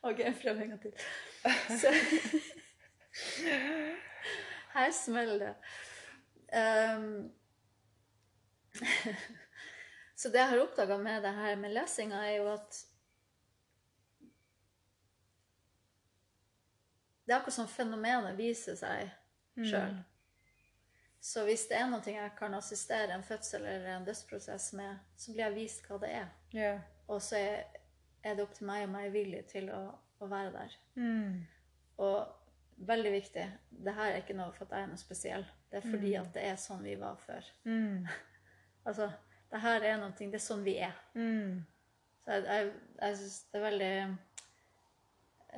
OK, 0.00 0.18
jeg 0.18 0.34
prøver 0.40 0.62
en 0.62 0.68
gang 0.72 0.80
til. 0.80 0.92
Så, 1.68 1.92
her 4.74 4.90
smeller 4.96 5.38
det. 5.44 5.54
Um, 6.96 7.30
så 10.16 10.28
det 10.32 10.40
jeg 10.40 10.48
har 10.54 10.64
oppdaga 10.64 10.96
med 10.98 11.22
det 11.22 11.34
her 11.36 11.56
med 11.56 11.74
lesinga, 11.76 12.24
er 12.26 12.36
jo 12.40 12.46
at 12.54 12.86
Det 17.26 17.32
er 17.36 17.38
akkurat 17.38 17.54
som 17.54 17.68
fenomenet 17.70 18.34
viser 18.34 18.74
seg 18.74 19.10
sjøl. 19.58 19.98
Så 21.20 21.44
hvis 21.44 21.66
det 21.68 21.76
er 21.76 21.88
noe 21.90 22.00
jeg 22.08 22.32
kan 22.38 22.54
assistere 22.56 23.12
en 23.12 23.24
fødsel 23.24 23.66
eller 23.66 23.96
en 23.96 24.06
dødsprosess 24.06 24.72
med, 24.78 25.00
så 25.16 25.34
blir 25.34 25.44
jeg 25.44 25.56
vist 25.58 25.88
hva 25.88 25.98
det 26.00 26.12
er. 26.16 26.28
Yeah. 26.56 26.78
Og 27.12 27.20
så 27.22 27.36
er, 27.36 27.64
det 28.24 28.44
opp 28.44 28.54
til 28.56 28.68
meg 28.70 28.86
om 28.86 28.96
jeg 28.96 29.10
er 29.10 29.16
villig 29.16 29.42
til 29.50 29.68
å, 29.74 29.82
å 30.20 30.28
være 30.30 30.54
der. 30.54 30.76
Mm. 30.96 31.42
Og 32.00 32.86
veldig 32.88 33.12
viktig, 33.12 33.44
det 33.84 33.94
her 33.98 34.14
er 34.14 34.22
ikke 34.22 34.38
noe 34.38 34.54
for 34.56 34.64
at 34.64 34.78
jeg 34.78 34.86
er 34.86 34.92
noe 34.94 35.02
spesiell. 35.02 35.44
Det 35.68 35.82
er 35.82 35.90
fordi 35.90 36.14
at 36.16 36.32
det 36.34 36.46
er 36.48 36.56
sånn 36.60 36.80
vi 36.86 36.96
var 37.00 37.20
før. 37.26 37.54
Mm. 37.68 38.08
Altså, 38.88 39.10
det 39.52 39.58
her 39.60 39.84
er 39.84 39.98
noe, 40.00 40.14
det 40.16 40.38
er 40.38 40.40
sånn 40.40 40.62
vi 40.64 40.78
er. 40.80 40.94
Mm. 41.12 41.58
Så 42.24 42.32
jeg, 42.32 42.44
jeg, 42.48 42.70
jeg 42.96 43.16
syns 43.18 43.34
det 43.52 43.58
er 43.58 43.64
veldig 43.66 43.90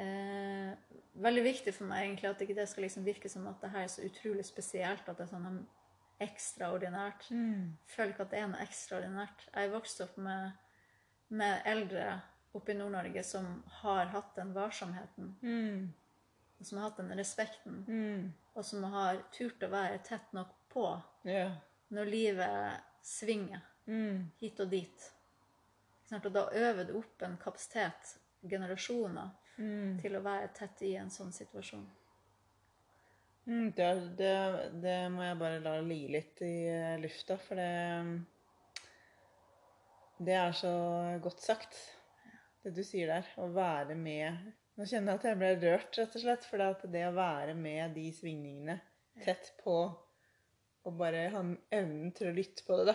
eh, 0.03 0.73
Veldig 1.13 1.45
viktig 1.45 1.75
for 1.77 1.91
meg 1.91 2.07
egentlig 2.07 2.31
at 2.31 2.43
ikke 2.45 2.57
det 2.57 2.69
skal 2.71 2.87
liksom 2.87 3.05
virke 3.05 3.29
som 3.29 3.47
at 3.51 3.61
det 3.61 3.71
her 3.75 3.85
er 3.85 3.93
så 3.93 4.05
utrolig 4.07 4.45
spesielt. 4.49 5.09
At 5.09 5.19
det 5.19 5.27
er 5.27 5.33
sånn 5.33 5.63
ekstraordinært. 6.23 7.27
Mm. 7.35 7.73
Føler 7.91 8.15
ikke 8.15 8.27
at 8.27 8.35
det 8.35 8.41
er 8.41 8.53
noe 8.53 8.65
ekstraordinært. 8.65 9.49
Jeg 9.49 9.69
er 9.69 9.75
vokst 9.75 10.05
opp 10.05 10.21
med, 10.23 10.53
med 11.35 11.67
eldre 11.69 12.07
oppe 12.53 12.73
i 12.73 12.79
Nord-Norge 12.79 13.25
som 13.27 13.49
har 13.83 14.13
hatt 14.13 14.33
den 14.37 14.55
varsomheten. 14.57 15.35
Mm. 15.43 16.63
Som 16.63 16.79
har 16.79 16.91
hatt 16.91 17.03
den 17.03 17.13
respekten. 17.19 17.83
Mm. 17.89 18.33
Og 18.55 18.65
som 18.69 18.85
har 18.95 19.21
turt 19.35 19.65
å 19.65 19.73
være 19.73 20.01
tett 20.07 20.33
nok 20.37 20.53
på 20.73 20.87
yeah. 21.29 21.59
når 21.93 22.11
livet 22.13 22.89
svinger 23.05 23.61
Mm. 23.87 24.31
hit 24.39 24.61
og 24.61 24.71
dit. 24.71 25.13
Og 26.13 26.29
da 26.33 26.45
øver 26.55 26.85
du 26.85 26.99
opp 26.99 27.23
en 27.23 27.39
kapasitet, 27.41 28.19
generasjoner, 28.49 29.31
Mm. 29.61 29.99
til 30.01 30.17
å 30.17 30.23
være 30.25 30.49
tett 30.57 30.81
i 30.87 30.95
en 30.97 31.11
sånn 31.13 31.33
situasjon. 31.35 31.85
Mm, 33.45 33.73
det, 33.77 33.89
det, 34.19 34.35
det 34.83 34.99
må 35.13 35.25
jeg 35.27 35.39
bare 35.41 35.59
la 35.65 35.75
ligge 35.83 36.13
litt 36.15 36.43
i 36.47 36.55
eh, 36.71 37.01
lufta, 37.03 37.37
for 37.43 37.59
det 37.59 38.23
Det 40.23 40.37
er 40.39 40.53
så 40.55 40.73
godt 41.23 41.43
sagt, 41.43 41.79
det 42.63 42.71
du 42.77 42.85
sier 42.87 43.11
der. 43.11 43.29
Å 43.43 43.49
være 43.51 43.99
med 43.99 44.53
Nå 44.79 44.87
kjenner 44.89 45.13
jeg 45.13 45.19
at 45.19 45.25
jeg 45.29 45.39
ble 45.41 45.49
rørt, 45.61 45.97
rett 45.99 46.15
og 46.17 46.23
slett. 46.23 46.47
For 46.49 46.63
det, 46.89 47.03
å 47.05 47.13
være 47.13 47.53
med 47.59 47.93
de 47.99 48.07
svingningene 48.15 48.79
tett 49.21 49.51
på, 49.61 49.75
og 50.83 50.95
bare 50.97 51.27
ha 51.35 51.43
evnen 51.43 52.15
til 52.17 52.31
å 52.31 52.33
lytte 52.33 52.65
på 52.65 52.79
det, 52.81 52.95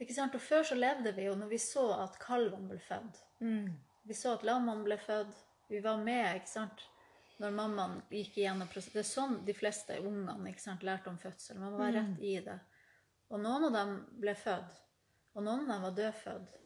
Ikke 0.00 0.14
sant? 0.14 0.36
Og 0.38 0.44
før 0.44 0.62
så 0.68 0.78
levde 0.78 1.10
vi 1.16 1.26
jo 1.26 1.34
når 1.36 1.50
vi 1.50 1.58
så 1.60 1.88
at 1.98 2.20
kalvene 2.22 2.70
ble 2.70 2.78
født. 2.84 3.18
Vi 4.10 4.16
så 4.18 4.34
at 4.34 4.46
lammene 4.46 4.82
ble 4.82 4.98
født. 4.98 5.36
Vi 5.70 5.78
var 5.84 6.00
med 6.02 6.40
ikke 6.40 6.50
sant? 6.50 6.86
når 7.40 7.54
mammaen 7.56 7.94
gikk 8.12 8.34
igjennom 8.36 8.68
prosessen. 8.68 8.92
Det 8.98 9.00
er 9.00 9.08
sånn 9.08 9.36
de 9.46 9.54
fleste 9.56 9.94
ungene 10.04 10.50
ikke 10.50 10.60
sant, 10.60 10.82
lærte 10.84 11.08
om 11.08 11.16
fødsel. 11.22 11.56
Man 11.56 11.72
må 11.72 11.78
være 11.80 12.02
rett 12.02 12.24
i 12.26 12.34
det. 12.44 12.56
Og 13.32 13.40
noen 13.40 13.68
av 13.70 13.76
dem 13.78 13.94
ble 14.20 14.34
født. 14.36 14.74
Og 15.32 15.46
noen 15.46 15.62
av 15.64 15.70
dem 15.70 15.86
var 15.86 15.94
dødfødt. 15.96 16.58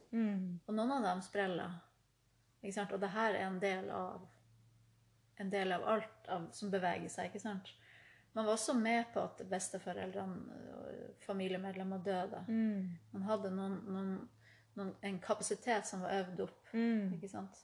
Og 0.67 0.75
noen 0.75 0.95
av 0.97 1.05
dem 1.07 1.23
sprella. 1.23 1.69
Ikke 2.63 2.75
sant? 2.75 2.97
Og 2.97 3.05
det 3.05 3.13
her 3.15 3.37
er 3.37 3.47
en 3.47 3.61
del 3.63 3.91
av 3.95 4.25
en 5.37 5.51
del 5.51 5.73
av 5.77 5.85
alt 5.91 6.29
av, 6.31 6.49
som 6.55 6.71
beveger 6.71 7.11
seg. 7.11 7.31
ikke 7.31 7.43
sant? 7.43 7.71
Man 8.33 8.47
var 8.47 8.57
også 8.57 8.75
med 8.75 9.05
på 9.15 9.23
at 9.23 9.43
besteforeldrene 9.51 10.59
og 10.75 11.25
familiemedlemmer 11.27 12.03
døde. 12.07 12.43
Man 13.13 13.27
hadde 13.29 13.51
noen, 13.55 13.77
noen, 13.87 14.15
noen, 14.77 14.95
en 15.03 15.19
kapasitet 15.21 15.87
som 15.87 16.01
var 16.03 16.13
øvd 16.23 16.41
opp. 16.47 16.61
ikke 17.15 17.29
sant? 17.29 17.61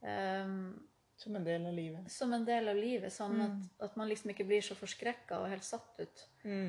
Um, 0.00 0.88
Som 1.18 1.34
en 1.36 1.44
del 1.44 1.66
av 1.66 1.72
livet. 1.74 2.10
som 2.12 2.32
en 2.32 2.44
del 2.46 2.68
av 2.68 2.76
livet, 2.76 3.12
sånn 3.12 3.40
at, 3.42 3.62
at 3.88 3.96
man 3.96 4.08
liksom 4.08 4.30
ikke 4.30 4.44
blir 4.46 4.60
så 4.62 4.74
forskrekka 4.78 5.40
og 5.40 5.48
helt 5.50 5.64
satt 5.66 5.98
ut 5.98 6.28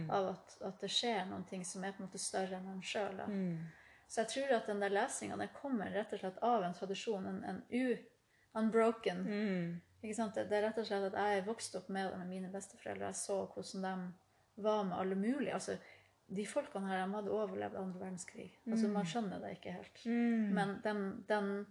av 0.10 0.30
at, 0.32 0.56
at 0.66 0.80
det 0.82 0.90
skjer 0.90 1.26
noen 1.30 1.44
ting 1.46 1.64
som 1.66 1.84
er 1.84 1.92
på 1.94 2.02
en 2.02 2.08
måte 2.08 2.18
større 2.18 2.58
enn 2.58 2.68
en 2.72 2.82
sjøl. 2.82 3.22
Så 4.10 4.22
jeg 4.24 4.28
tror 4.34 4.56
at 4.56 4.66
den 4.66 4.80
der 4.82 4.90
lesinga 4.90 5.38
den 5.38 5.52
kommer 5.54 5.92
rett 5.94 6.12
og 6.14 6.20
slett 6.20 6.40
av 6.42 6.64
en 6.64 6.74
tradisjon, 6.74 7.28
en, 7.30 7.44
en 7.44 7.62
u, 7.70 7.96
unbroken 8.58 9.28
ikke 10.02 10.16
sant? 10.16 10.34
Det, 10.34 10.48
det 10.50 10.58
er 10.58 10.64
rett 10.70 10.78
og 10.82 10.86
slett 10.88 11.06
at 11.14 11.20
jeg 11.22 11.38
er 11.38 11.46
vokst 11.46 11.76
opp 11.76 11.90
med 11.90 12.10
det 12.10 12.18
med 12.18 12.28
mine 12.28 12.50
besteforeldre. 12.50 13.06
Jeg 13.06 13.16
så 13.16 13.46
hvordan 13.54 13.84
de 13.86 14.64
var 14.64 14.84
med 14.84 14.98
alle 14.98 15.16
mulige. 15.16 15.54
Altså, 15.54 15.78
de 16.36 16.46
folkene 16.46 16.88
her 16.88 17.06
de 17.06 17.14
hadde 17.14 17.32
overlevd 17.32 17.76
andre 17.76 18.00
verdenskrig. 18.00 18.50
Altså, 18.68 18.88
Man 18.88 19.06
skjønner 19.06 19.40
det 19.42 19.52
ikke 19.58 19.72
helt. 19.72 20.02
Mm. 20.06 20.50
Men 20.56 20.76
den, 20.84 21.26
den, 21.30 21.66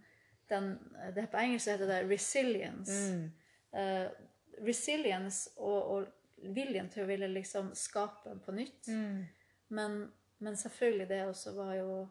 den 0.49 0.69
det 1.15 1.29
På 1.31 1.37
engelsk 1.37 1.67
heter 1.71 1.87
det 1.87 2.09
resilience. 2.11 3.15
Mm. 3.15 3.31
Uh, 3.73 4.65
resilience 4.67 5.49
og, 5.57 5.91
og 5.91 6.07
viljen 6.55 6.89
til 6.89 7.03
å 7.03 7.07
ville 7.09 7.27
liksom 7.27 7.71
skape 7.75 8.35
på 8.45 8.51
nytt. 8.55 8.87
Mm. 8.87 9.25
Men, 9.69 9.99
men 10.39 10.55
selvfølgelig 10.57 11.07
det 11.09 11.25
også 11.27 11.55
var 11.57 11.75
jo 11.79 12.07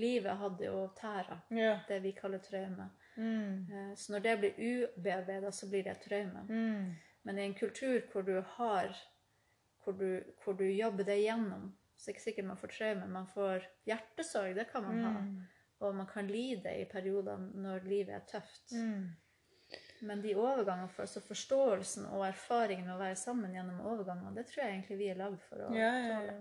Livet 0.00 0.36
hadde 0.38 0.64
jo 0.64 0.84
tæra, 0.96 1.40
Yeah. 1.52 1.80
det 1.88 1.98
vi 2.02 2.12
kaller 2.16 2.38
traume. 2.38 2.86
Mm. 3.16 3.66
Eh, 3.72 3.94
Så 3.96 4.12
når 4.12 4.18
det 4.22 4.38
blir 4.38 4.52
ubearbeida, 4.58 5.50
så 5.52 5.66
blir 5.68 5.82
det 5.84 5.90
et 5.90 6.04
traume. 6.08 6.44
Mm. 6.48 6.94
Men 7.22 7.38
i 7.38 7.42
en 7.44 7.54
kultur 7.54 8.00
hvor 8.12 8.22
du 8.22 8.40
har 8.40 8.96
Hvor 9.84 9.92
du, 9.92 10.22
hvor 10.44 10.52
du 10.52 10.64
jobber 10.64 11.04
det 11.04 11.16
igjennom, 11.18 11.72
så 12.00 12.08
er 12.08 12.14
det 12.14 12.16
ikke 12.16 12.24
sikkert 12.24 12.46
man 12.48 12.60
får 12.60 12.70
traume. 12.72 13.08
Man 13.12 13.26
får 13.28 13.64
hjertesorg, 13.84 14.54
det 14.56 14.68
kan 14.70 14.86
man 14.86 15.02
ha. 15.04 15.16
Og 15.84 15.96
man 15.96 16.06
kan 16.08 16.28
lide 16.28 16.72
i 16.80 16.86
perioder 16.88 17.42
når 17.60 17.84
livet 17.88 18.14
er 18.16 18.22
tøft. 18.28 18.72
Mm. 18.72 19.10
Men 20.08 20.22
de 20.24 20.32
overgangene 20.32 20.88
for, 20.88 21.04
altså 21.04 21.20
forståelsen 21.20 22.06
og 22.08 22.24
erfaringen 22.24 22.88
med 22.88 22.94
å 22.94 23.02
være 23.02 23.18
sammen 23.20 23.52
gjennom 23.52 23.82
overganger, 23.84 24.32
det 24.32 24.46
tror 24.48 24.62
jeg 24.64 24.72
egentlig 24.78 24.96
vi 24.96 25.10
er 25.12 25.20
lagd 25.20 25.44
for 25.44 25.66
å 25.66 25.68
Ja, 25.76 25.90
ja, 25.92 26.06
ja. 26.08 26.22
tåle. 26.22 26.38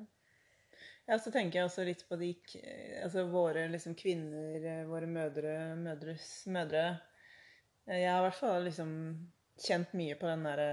Ja, 1.09 1.17
så 1.19 1.33
tenker 1.33 1.59
jeg 1.59 1.67
også 1.67 1.83
litt 1.87 2.05
på 2.07 2.15
de 2.21 2.29
altså 3.03 3.25
våre 3.27 3.65
liksom 3.73 3.97
kvinner, 3.99 4.85
våre 4.87 5.09
mødre, 5.09 5.57
mødres 5.75 6.29
mødre. 6.47 6.85
Jeg 7.89 8.07
har 8.07 8.21
i 8.21 8.27
hvert 8.29 8.39
fall 8.39 8.63
liksom 8.69 8.91
kjent 9.59 9.91
mye 9.97 10.15
på 10.15 10.29
den 10.29 10.45
der, 10.47 10.63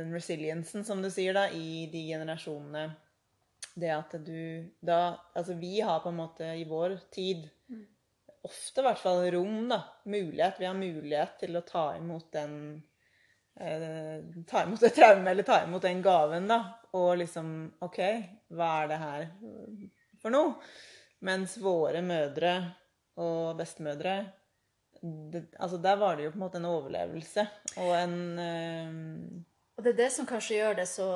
den 0.00 0.14
resiliensen, 0.14 0.86
som 0.86 1.02
du 1.02 1.10
sier, 1.12 1.36
da, 1.36 1.48
i 1.52 1.88
de 1.92 2.06
generasjonene. 2.08 2.86
Det 3.74 3.90
at 3.94 4.14
du 4.26 4.66
da 4.80 5.00
Altså, 5.34 5.54
vi 5.54 5.80
har 5.80 6.02
på 6.02 6.10
en 6.10 6.20
måte 6.20 6.52
i 6.58 6.66
vår 6.68 6.98
tid 7.14 7.48
ofte 8.42 8.80
i 8.80 8.84
hvert 8.86 9.00
fall 9.00 9.24
rom, 9.34 9.68
da. 9.68 9.82
Mulighet. 10.04 10.60
Vi 10.60 10.68
har 10.68 10.76
mulighet 10.76 11.40
til 11.42 11.58
å 11.58 11.64
ta 11.66 11.84
imot 11.98 12.30
den 12.32 12.54
eh, 13.60 14.20
ta 14.48 14.64
imot 14.64 14.80
det 14.80 14.94
traume 14.96 15.30
eller 15.30 15.46
ta 15.46 15.60
imot 15.64 15.84
den 15.84 16.02
gaven, 16.04 16.48
da. 16.50 16.60
Og 16.96 17.18
liksom 17.20 17.52
OK, 17.84 18.00
hva 18.56 18.70
er 18.80 18.90
det 18.90 19.00
her 19.04 19.26
for 20.22 20.34
noe? 20.34 20.56
Mens 21.26 21.58
våre 21.60 22.00
mødre 22.00 22.54
og 23.20 23.58
bestemødre 23.58 24.14
det, 25.00 25.42
altså 25.60 25.78
Der 25.80 25.96
var 25.96 26.16
det 26.16 26.26
jo 26.26 26.30
på 26.32 26.38
en 26.38 26.42
måte 26.42 26.58
en 26.60 26.68
overlevelse 26.68 27.44
og 27.80 27.90
en 27.96 28.16
eh, 28.40 28.96
Og 29.76 29.84
det 29.84 29.94
er 29.94 29.98
det 30.02 30.08
som 30.12 30.28
kanskje 30.28 30.58
gjør 30.58 30.76
det 30.80 30.86
så 30.88 31.08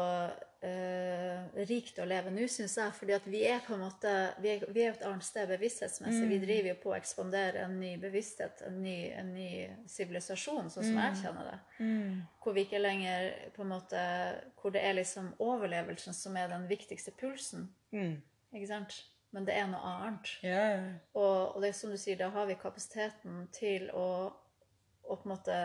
eh, 0.65 1.65
rikt 1.69 1.99
å 2.01 2.07
leve 2.09 2.33
nå, 2.33 2.47
syns 2.51 2.75
jeg. 2.81 2.93
fordi 2.97 3.15
at 3.17 3.27
vi 3.31 3.43
er 3.47 3.61
på 3.67 3.75
en 3.77 3.83
måte 3.85 4.13
Vi 4.43 4.49
er, 4.55 4.65
vi 4.73 4.83
er 4.85 4.95
et 4.95 5.05
annet 5.07 5.25
sted 5.27 5.49
bevissthetsmessig. 5.53 6.27
Vi 6.31 6.39
driver 6.43 6.69
jo 6.73 6.77
på 6.83 6.93
å 6.93 6.97
ekspandere 6.99 7.65
en 7.67 7.79
ny 7.81 7.95
bevissthet, 8.03 8.63
en 8.67 8.81
ny, 8.83 8.97
sivilisasjon, 9.91 10.71
sånn 10.73 10.89
som 10.91 11.01
jeg 11.03 11.21
kjenner 11.23 11.51
det. 11.51 11.59
Hvor 12.43 12.57
vi 12.57 12.65
ikke 12.67 12.81
lenger 12.83 13.31
på 13.57 13.63
en 13.65 13.73
måte 13.75 14.05
Hvor 14.61 14.75
det 14.75 14.83
er 14.85 14.97
liksom 15.01 15.33
overlevelsen 15.39 16.15
som 16.17 16.37
er 16.37 16.49
den 16.49 16.69
viktigste 16.71 17.13
pulsen. 17.21 17.69
mm, 17.93 18.15
Ikke 18.55 18.71
sant? 18.71 19.03
Men 19.35 19.45
det 19.49 19.55
er 19.59 19.67
noe 19.67 19.83
annet. 19.83 20.29
Ja. 20.47 20.67
Og, 21.19 21.57
og 21.57 21.63
det 21.63 21.73
er 21.73 21.73
som 21.75 21.91
du 21.91 21.97
sier, 21.99 22.17
da 22.21 22.29
har 22.31 22.47
vi 22.47 22.55
kapasiteten 22.55 23.49
til 23.53 23.89
å, 23.91 24.31
å 25.03 25.17
på 25.17 25.27
en 25.27 25.33
måte 25.33 25.57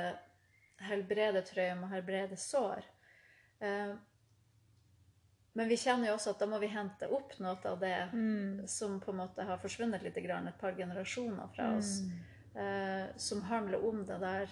helbrede 0.90 1.44
traume 1.46 1.86
og 1.86 1.92
helbrede 1.94 2.38
sår. 2.40 2.88
Eh, 3.62 3.92
men 5.60 5.68
vi 5.68 5.76
kjenner 5.78 6.08
jo 6.08 6.14
også 6.16 6.32
at 6.32 6.40
da 6.40 6.46
må 6.48 6.58
vi 6.62 6.70
hente 6.72 7.08
opp 7.12 7.34
noe 7.44 7.58
av 7.68 7.82
det 7.84 7.96
som 8.72 8.94
på 9.04 9.12
en 9.12 9.18
måte 9.20 9.44
har 9.44 9.60
forsvunnet 9.60 10.04
litt, 10.06 10.16
et 10.18 10.60
par 10.62 10.72
generasjoner 10.78 11.48
fra 11.56 11.74
oss. 11.76 11.98
Eh, 12.56 13.06
som 13.20 13.42
handler 13.42 13.84
om 13.86 14.06
det 14.08 14.18
der 14.22 14.50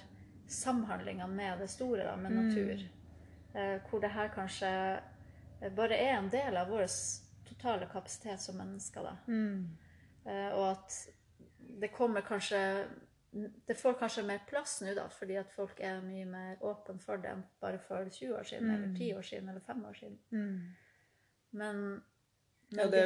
samhandlinga 0.47 1.27
med 1.27 1.59
det 1.59 1.67
store, 1.71 2.03
da, 2.03 2.15
med 2.15 2.31
natur. 2.43 2.83
Eh, 3.53 3.77
hvor 3.89 3.99
det 4.03 4.11
her 4.13 4.27
kanskje 4.35 4.99
bare 5.75 5.95
er 5.97 6.17
en 6.17 6.29
del 6.29 6.57
av 6.57 6.67
vår 6.69 6.85
totale 7.47 7.87
kapasitet 7.91 8.41
som 8.41 8.57
mennesker. 8.59 9.03
da. 9.07 9.15
Eh, 10.25 10.51
og 10.53 10.71
at 10.71 11.07
det 11.81 11.91
kommer 11.95 12.21
kanskje 12.21 12.85
Det 13.67 13.75
får 13.75 13.93
kanskje 13.99 14.23
mer 14.23 14.39
plass 14.49 14.81
nå, 14.81 14.93
da, 14.95 15.07
fordi 15.11 15.35
at 15.37 15.51
folk 15.51 15.79
er 15.83 15.99
mye 16.01 16.25
mer 16.25 16.55
åpne 16.63 16.99
for 16.99 17.17
det 17.17 17.29
enn 17.29 17.43
bare 17.61 17.77
for 17.77 18.07
20 18.09 18.33
år 18.39 18.43
siden, 18.43 18.69
eller 18.75 18.95
10 18.97 19.13
år 19.17 19.21
siden, 19.21 19.49
eller 19.49 19.59
5 19.61 19.85
år 19.85 19.93
siden. 19.93 20.17
Men, 21.57 21.81
men 22.69 22.83
ja, 22.83 22.87
det, 22.91 23.03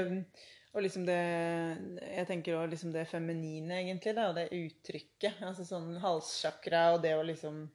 og 0.72 0.86
liksom 0.86 1.06
det 1.08 1.18
Jeg 1.18 2.28
tenker 2.30 2.58
også 2.58 2.72
liksom 2.74 2.94
det 2.96 3.08
feminine, 3.10 3.82
egentlig, 3.82 4.16
da, 4.18 4.30
og 4.30 4.38
det 4.40 4.50
uttrykket. 4.56 5.42
Altså 5.48 5.68
sånn 5.68 5.94
halssjakra 6.04 6.92
og 6.96 7.04
det 7.06 7.16
å 7.18 7.26
liksom 7.28 7.66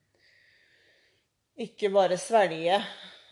Ikke 1.66 1.92
bare 1.94 2.18
svelge 2.20 2.80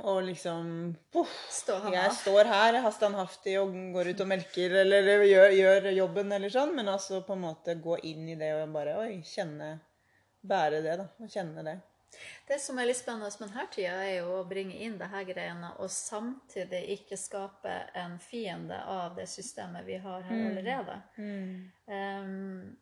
og 0.02 0.24
liksom 0.26 0.68
poff, 1.14 1.32
Stå 1.54 1.76
han 1.84 1.94
Jeg 1.94 2.12
står 2.18 2.48
her, 2.50 2.78
standhaftig 2.90 3.54
og 3.60 3.76
går 3.94 4.10
ut 4.10 4.22
og 4.24 4.30
melker 4.32 4.72
eller 4.80 5.22
gjør, 5.22 5.54
gjør 5.54 5.90
jobben 5.94 6.34
eller 6.34 6.50
sånn, 6.50 6.74
men 6.74 6.90
altså 6.90 7.22
på 7.26 7.36
en 7.36 7.44
måte 7.44 7.76
gå 7.78 8.00
inn 8.10 8.26
i 8.32 8.38
det 8.40 8.50
og 8.58 8.74
bare 8.74 8.96
Oi, 9.04 9.20
kjenne 9.28 9.76
Bære 10.44 10.82
det, 10.84 10.98
da. 11.00 11.06
Og 11.22 11.30
kjenne 11.32 11.62
det. 11.64 11.78
Det 12.48 12.58
som 12.60 12.78
er 12.78 12.88
litt 12.88 12.98
spennende 12.98 13.30
med 13.40 13.48
denne 13.48 13.66
tida, 13.72 13.96
er 14.04 14.18
jo 14.20 14.38
å 14.38 14.46
bringe 14.48 14.76
inn 14.86 14.98
det 15.00 15.08
her 15.12 15.26
greiene, 15.28 15.72
og 15.80 15.90
samtidig 15.92 16.82
ikke 16.98 17.18
skape 17.20 17.74
en 18.00 18.18
fiende 18.22 18.78
av 18.90 19.16
det 19.18 19.26
systemet 19.32 19.86
vi 19.86 19.98
har 20.04 20.24
her 20.28 20.46
allerede. 20.50 21.00
Um, 21.88 22.76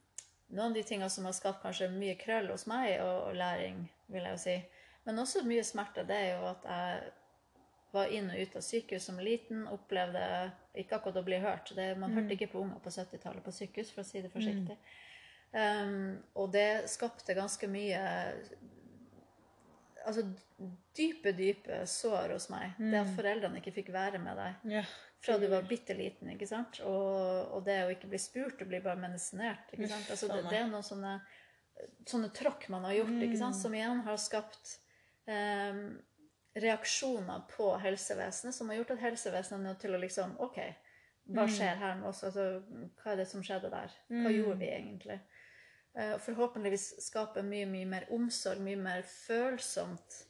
noen 0.53 0.69
av 0.69 0.77
de 0.77 0.85
tingene 0.85 1.11
som 1.11 1.29
har 1.29 1.37
skapt 1.37 1.63
kanskje 1.65 1.91
mye 1.95 2.19
krøll 2.21 2.51
hos 2.53 2.67
meg, 2.71 2.99
og, 3.01 3.29
og 3.31 3.39
læring, 3.39 3.85
vil 4.13 4.29
jeg 4.29 4.37
jo 4.37 4.43
si, 4.43 4.57
men 5.07 5.19
også 5.19 5.45
mye 5.47 5.65
smerte, 5.67 6.05
det 6.07 6.19
er 6.19 6.33
jo 6.37 6.49
at 6.51 6.67
jeg 6.69 7.13
var 7.93 8.13
inn 8.15 8.31
og 8.33 8.41
ut 8.41 8.55
av 8.57 8.65
sykehus 8.65 9.07
som 9.09 9.19
liten, 9.21 9.65
opplevde 9.69 10.25
ikke 10.81 10.97
akkurat 10.97 11.21
å 11.21 11.25
bli 11.27 11.39
hørt. 11.43 11.73
Det, 11.77 11.91
man 12.01 12.15
hørte 12.17 12.37
ikke 12.37 12.49
på 12.55 12.63
unger 12.63 12.81
på 12.81 12.93
70-tallet 12.95 13.45
på 13.45 13.53
sykehus, 13.53 13.91
for 13.93 14.05
å 14.05 14.09
si 14.09 14.23
det 14.25 14.33
forsiktig. 14.33 14.79
Um, 15.53 16.15
og 16.41 16.55
det 16.55 16.89
skapte 16.89 17.37
ganske 17.37 17.69
mye 17.69 18.01
altså 20.07 20.25
dype, 20.97 21.33
dype 21.37 21.83
sår 21.89 22.35
hos 22.37 22.49
meg. 22.53 22.77
Det 22.79 23.01
at 23.01 23.15
foreldrene 23.17 23.61
ikke 23.61 23.75
fikk 23.75 23.91
være 23.95 24.21
med 24.23 24.39
deg 24.39 24.75
yeah. 24.75 24.93
fra 25.23 25.39
du 25.41 25.49
var 25.53 25.67
bitte 25.69 25.97
liten. 25.99 26.31
ikke 26.35 26.49
sant? 26.49 26.81
Og, 26.87 27.57
og 27.57 27.65
det 27.67 27.81
å 27.85 27.91
ikke 27.95 28.11
bli 28.13 28.21
spurt 28.23 28.63
og 28.63 28.71
bli 28.71 28.83
bare 28.85 29.01
medisinert. 29.01 29.73
ikke 29.73 29.91
sant? 29.91 30.11
Altså, 30.13 30.31
det, 30.33 30.45
det 30.51 30.61
er 30.61 30.71
noen 30.71 30.87
sånne, 30.87 31.17
sånne 32.09 32.31
tråkk 32.37 32.69
man 32.75 32.87
har 32.89 33.01
gjort, 33.01 33.19
ikke 33.27 33.43
sant? 33.43 33.59
som 33.59 33.77
igjen 33.77 34.05
har 34.07 34.21
skapt 34.21 34.77
um, 35.27 35.85
reaksjoner 36.63 37.45
på 37.53 37.73
helsevesenet, 37.83 38.55
som 38.55 38.71
har 38.71 38.83
gjort 38.83 38.97
at 38.97 39.05
helsevesenet 39.07 39.59
er 39.59 39.69
nødt 39.71 39.85
til 39.85 39.97
å 39.97 40.03
liksom 40.03 40.35
OK, 40.45 40.61
hva 41.33 41.47
skjer 41.49 41.79
her 41.79 41.97
nå? 42.01 42.11
oss? 42.11 42.25
Altså, 42.27 42.61
hva 42.99 43.13
er 43.13 43.23
det 43.23 43.29
som 43.31 43.45
skjedde 43.47 43.71
der? 43.73 43.95
Hva 44.11 44.33
gjorde 44.35 44.59
vi 44.61 44.69
egentlig? 44.75 45.19
Eh, 45.95 46.15
Og 46.15 46.21
forhåpentligvis 46.25 46.95
skape 47.05 47.43
mye, 47.45 47.67
mye 47.69 47.87
mer 47.87 48.07
omsorg, 48.11 48.61
mye 48.65 48.77
mer 48.81 49.03
følsomt 49.05 50.23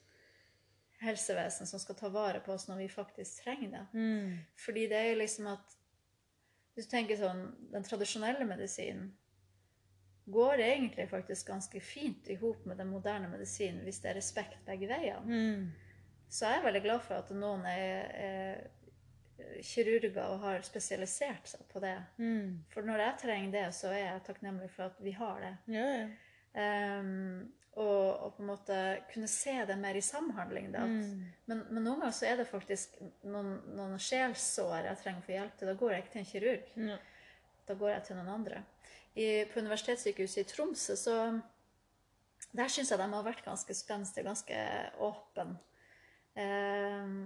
helsevesen 1.02 1.66
som 1.66 1.80
skal 1.82 1.96
ta 1.98 2.08
vare 2.14 2.40
på 2.40 2.52
oss 2.54 2.68
når 2.68 2.76
vi 2.84 2.88
faktisk 2.88 3.42
trenger 3.44 3.70
det. 3.70 3.84
Fordi 4.64 4.86
det 4.90 4.96
er 4.98 5.08
jo 5.12 5.18
liksom 5.22 5.46
at 5.52 5.78
Hvis 6.74 6.86
du 6.86 6.90
tenker 6.90 7.16
sånn 7.20 7.40
Den 7.72 7.82
tradisjonelle 7.84 8.44
medisinen 8.48 9.10
går 10.32 10.60
egentlig 10.62 11.08
faktisk 11.10 11.46
ganske 11.50 11.80
fint 11.82 12.28
i 12.30 12.36
hop 12.38 12.64
med 12.66 12.78
den 12.78 12.88
moderne 12.88 13.28
medisinen 13.28 13.82
hvis 13.84 13.98
det 14.00 14.10
er 14.10 14.14
respekt 14.14 14.60
begge 14.66 14.86
veiene. 14.88 15.26
Så 16.30 16.46
jeg 16.46 16.58
er 16.60 16.64
veldig 16.64 16.82
glad 16.82 17.00
for 17.02 17.14
at 17.18 17.30
noen 17.34 17.66
er, 17.66 18.06
er 18.14 18.70
kirurger 19.62 20.20
og 20.26 20.42
har 20.44 20.62
spesialisert 20.66 21.48
seg 21.54 21.64
på 21.72 21.82
det. 21.82 21.96
For 22.72 22.86
når 22.86 23.04
jeg 23.06 23.18
trenger 23.24 23.56
det, 23.56 23.64
så 23.76 23.92
er 23.92 24.04
jeg 24.04 24.22
takknemlig 24.28 24.70
for 24.74 24.90
at 24.90 25.02
vi 25.02 25.14
har 25.16 25.42
det. 25.44 25.56
Ja, 25.74 25.88
ja. 26.02 26.06
Um, 26.52 27.52
og, 27.80 28.24
og 28.26 28.34
på 28.36 28.42
en 28.42 28.50
måte 28.50 28.78
kunne 29.08 29.28
se 29.32 29.54
det 29.68 29.78
mer 29.80 29.96
i 29.96 30.04
samhandling. 30.04 30.68
Da. 30.74 30.84
mm. 30.84 31.22
men, 31.48 31.62
men 31.70 31.80
noen 31.80 32.02
ganger 32.02 32.16
så 32.18 32.26
er 32.28 32.42
det 32.42 32.50
faktisk 32.50 32.98
noen, 33.24 33.54
noen 33.78 33.96
sjelsår 33.96 34.90
jeg 34.90 35.00
trenger 35.00 35.22
å 35.22 35.26
få 35.26 35.34
hjelp 35.38 35.56
til. 35.56 35.70
Da 35.70 35.78
går 35.80 35.94
jeg 35.94 36.04
ikke 36.04 36.12
til 36.12 36.22
en 36.22 36.28
kirurg. 36.28 36.68
Ja. 36.90 36.98
Da 37.70 37.78
går 37.80 37.94
jeg 37.94 38.04
til 38.08 38.20
noen 38.20 38.30
andre. 38.34 38.60
I, 39.14 39.26
på 39.48 39.60
Universitetssykehuset 39.64 40.42
i 40.42 40.48
Tromsø 40.48 40.96
så 40.96 41.16
Der 42.56 42.70
syns 42.72 42.90
jeg 42.92 43.00
de 43.00 43.08
har 43.12 43.24
vært 43.24 43.44
ganske 43.44 43.74
spenstige, 43.76 44.24
ganske 44.26 44.60
åpne. 45.00 45.54
Ehm, 46.36 47.16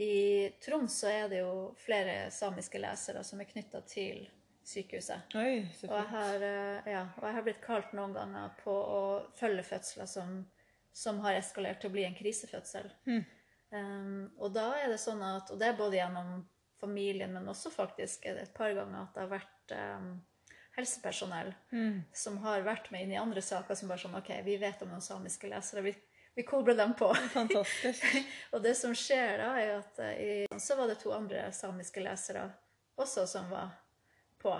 I 0.00 0.50
Troms 0.64 0.94
så 1.00 1.10
er 1.12 1.26
det 1.28 1.42
jo 1.42 1.72
flere 1.76 2.30
samiske 2.32 2.80
lesere 2.80 3.20
som 3.26 3.40
er 3.42 3.48
knytta 3.50 3.82
til 3.84 4.22
sykehuset. 4.64 5.34
Oi, 5.36 5.66
så 5.76 5.90
Og 5.90 5.96
jeg, 5.98 6.06
har, 6.14 6.46
eh, 6.46 6.88
ja, 6.94 7.02
og 7.18 7.26
jeg 7.26 7.36
har 7.36 7.44
blitt 7.44 7.60
kalt 7.64 7.92
noen 7.96 8.14
ganger 8.16 8.54
på 8.62 8.72
å 8.72 9.02
følge 9.36 9.66
fødsler 9.66 10.08
som, 10.08 10.38
som 10.92 11.20
har 11.24 11.36
eskalert 11.36 11.82
til 11.82 11.90
å 11.90 11.96
bli 11.98 12.06
en 12.06 12.16
krisefødsel. 12.16 12.88
Um, 13.70 14.30
og 14.40 14.54
da 14.56 14.70
er 14.80 14.88
det 14.90 14.98
sånn 15.02 15.20
at, 15.22 15.52
og 15.52 15.60
det 15.60 15.68
er 15.68 15.78
både 15.78 16.00
gjennom 16.00 16.32
familien, 16.80 17.36
men 17.36 17.52
også 17.52 17.70
faktisk 17.74 18.24
et, 18.30 18.54
par 18.56 18.72
ganger 18.74 19.02
at 19.02 19.14
det 19.14 19.26
har 19.26 19.32
vært 19.34 19.74
um, 19.76 20.10
helsepersonell 20.78 21.52
som 22.16 22.40
har 22.46 22.64
vært 22.64 22.88
med 22.94 23.04
inn 23.04 23.12
i 23.18 23.20
andre 23.20 23.44
saker 23.44 23.76
som 23.76 23.92
bare 23.92 24.00
sånn 24.00 24.16
OK, 24.16 24.32
vi 24.46 24.56
vet 24.62 24.80
om 24.82 24.90
noen 24.94 25.04
samiske 25.04 25.50
lesere. 25.50 25.84
Vi, 25.84 25.92
vi 26.34 26.42
kobler 26.46 26.74
dem 26.78 26.94
på. 26.94 27.08
Fantastisk. 27.34 28.04
Og 28.54 28.62
det 28.62 28.74
som 28.78 28.94
skjer 28.96 29.38
da, 29.42 29.48
er 29.60 29.72
at 29.80 29.98
eh, 29.98 30.20
i, 30.20 30.60
så 30.60 30.76
var 30.78 30.86
det 30.88 30.98
to 31.02 31.12
andre 31.12 31.48
samiske 31.52 32.00
lesere 32.04 32.46
også 33.00 33.26
som 33.28 33.50
var 33.50 33.70
på. 34.42 34.52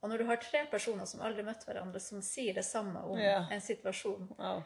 Og 0.00 0.08
når 0.08 0.18
du 0.18 0.24
har 0.30 0.36
tre 0.40 0.62
personer 0.72 1.04
som 1.06 1.20
aldri 1.20 1.42
møtte 1.44 1.66
hverandre, 1.68 2.00
som 2.00 2.22
sier 2.24 2.54
det 2.56 2.64
samme 2.64 3.02
om 3.04 3.18
Ja. 3.20 3.42
en 3.52 3.60
situasjon, 3.60 4.30
Wow. 4.38 4.62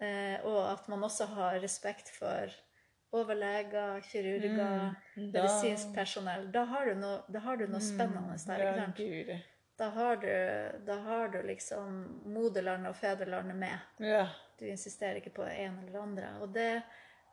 eh, 0.00 0.40
og 0.44 0.58
at 0.74 0.88
man 0.92 1.02
også 1.08 1.26
har 1.34 1.56
respekt 1.60 2.08
for 2.18 2.52
overleger, 3.12 4.00
kirurger, 4.04 4.94
Mm, 5.16 5.32
da- 5.32 5.42
medisinsk 5.42 5.94
personell, 5.94 6.50
da 6.52 6.64
har 6.64 6.84
du 6.86 6.94
noe, 7.00 7.22
da 7.32 7.38
har 7.40 7.56
du 7.56 7.66
noe 7.66 7.80
spennende 7.80 8.36
der. 8.46 8.60
Ikke 8.60 9.36
sant? 9.38 9.46
Da 9.78 9.88
har, 9.94 10.16
du, 10.16 10.84
da 10.84 10.94
har 11.00 11.28
du 11.32 11.38
liksom 11.42 12.22
moderlandet 12.26 12.90
og 12.90 12.96
fedrelandet 12.96 13.56
med. 13.56 13.78
Ja. 14.00 14.26
Du 14.58 14.66
insisterer 14.66 15.20
ikke 15.20 15.34
på 15.36 15.42
en 15.46 15.78
eller 15.86 16.00
andre. 16.02 16.30
Og 16.42 16.52
det, 16.54 16.82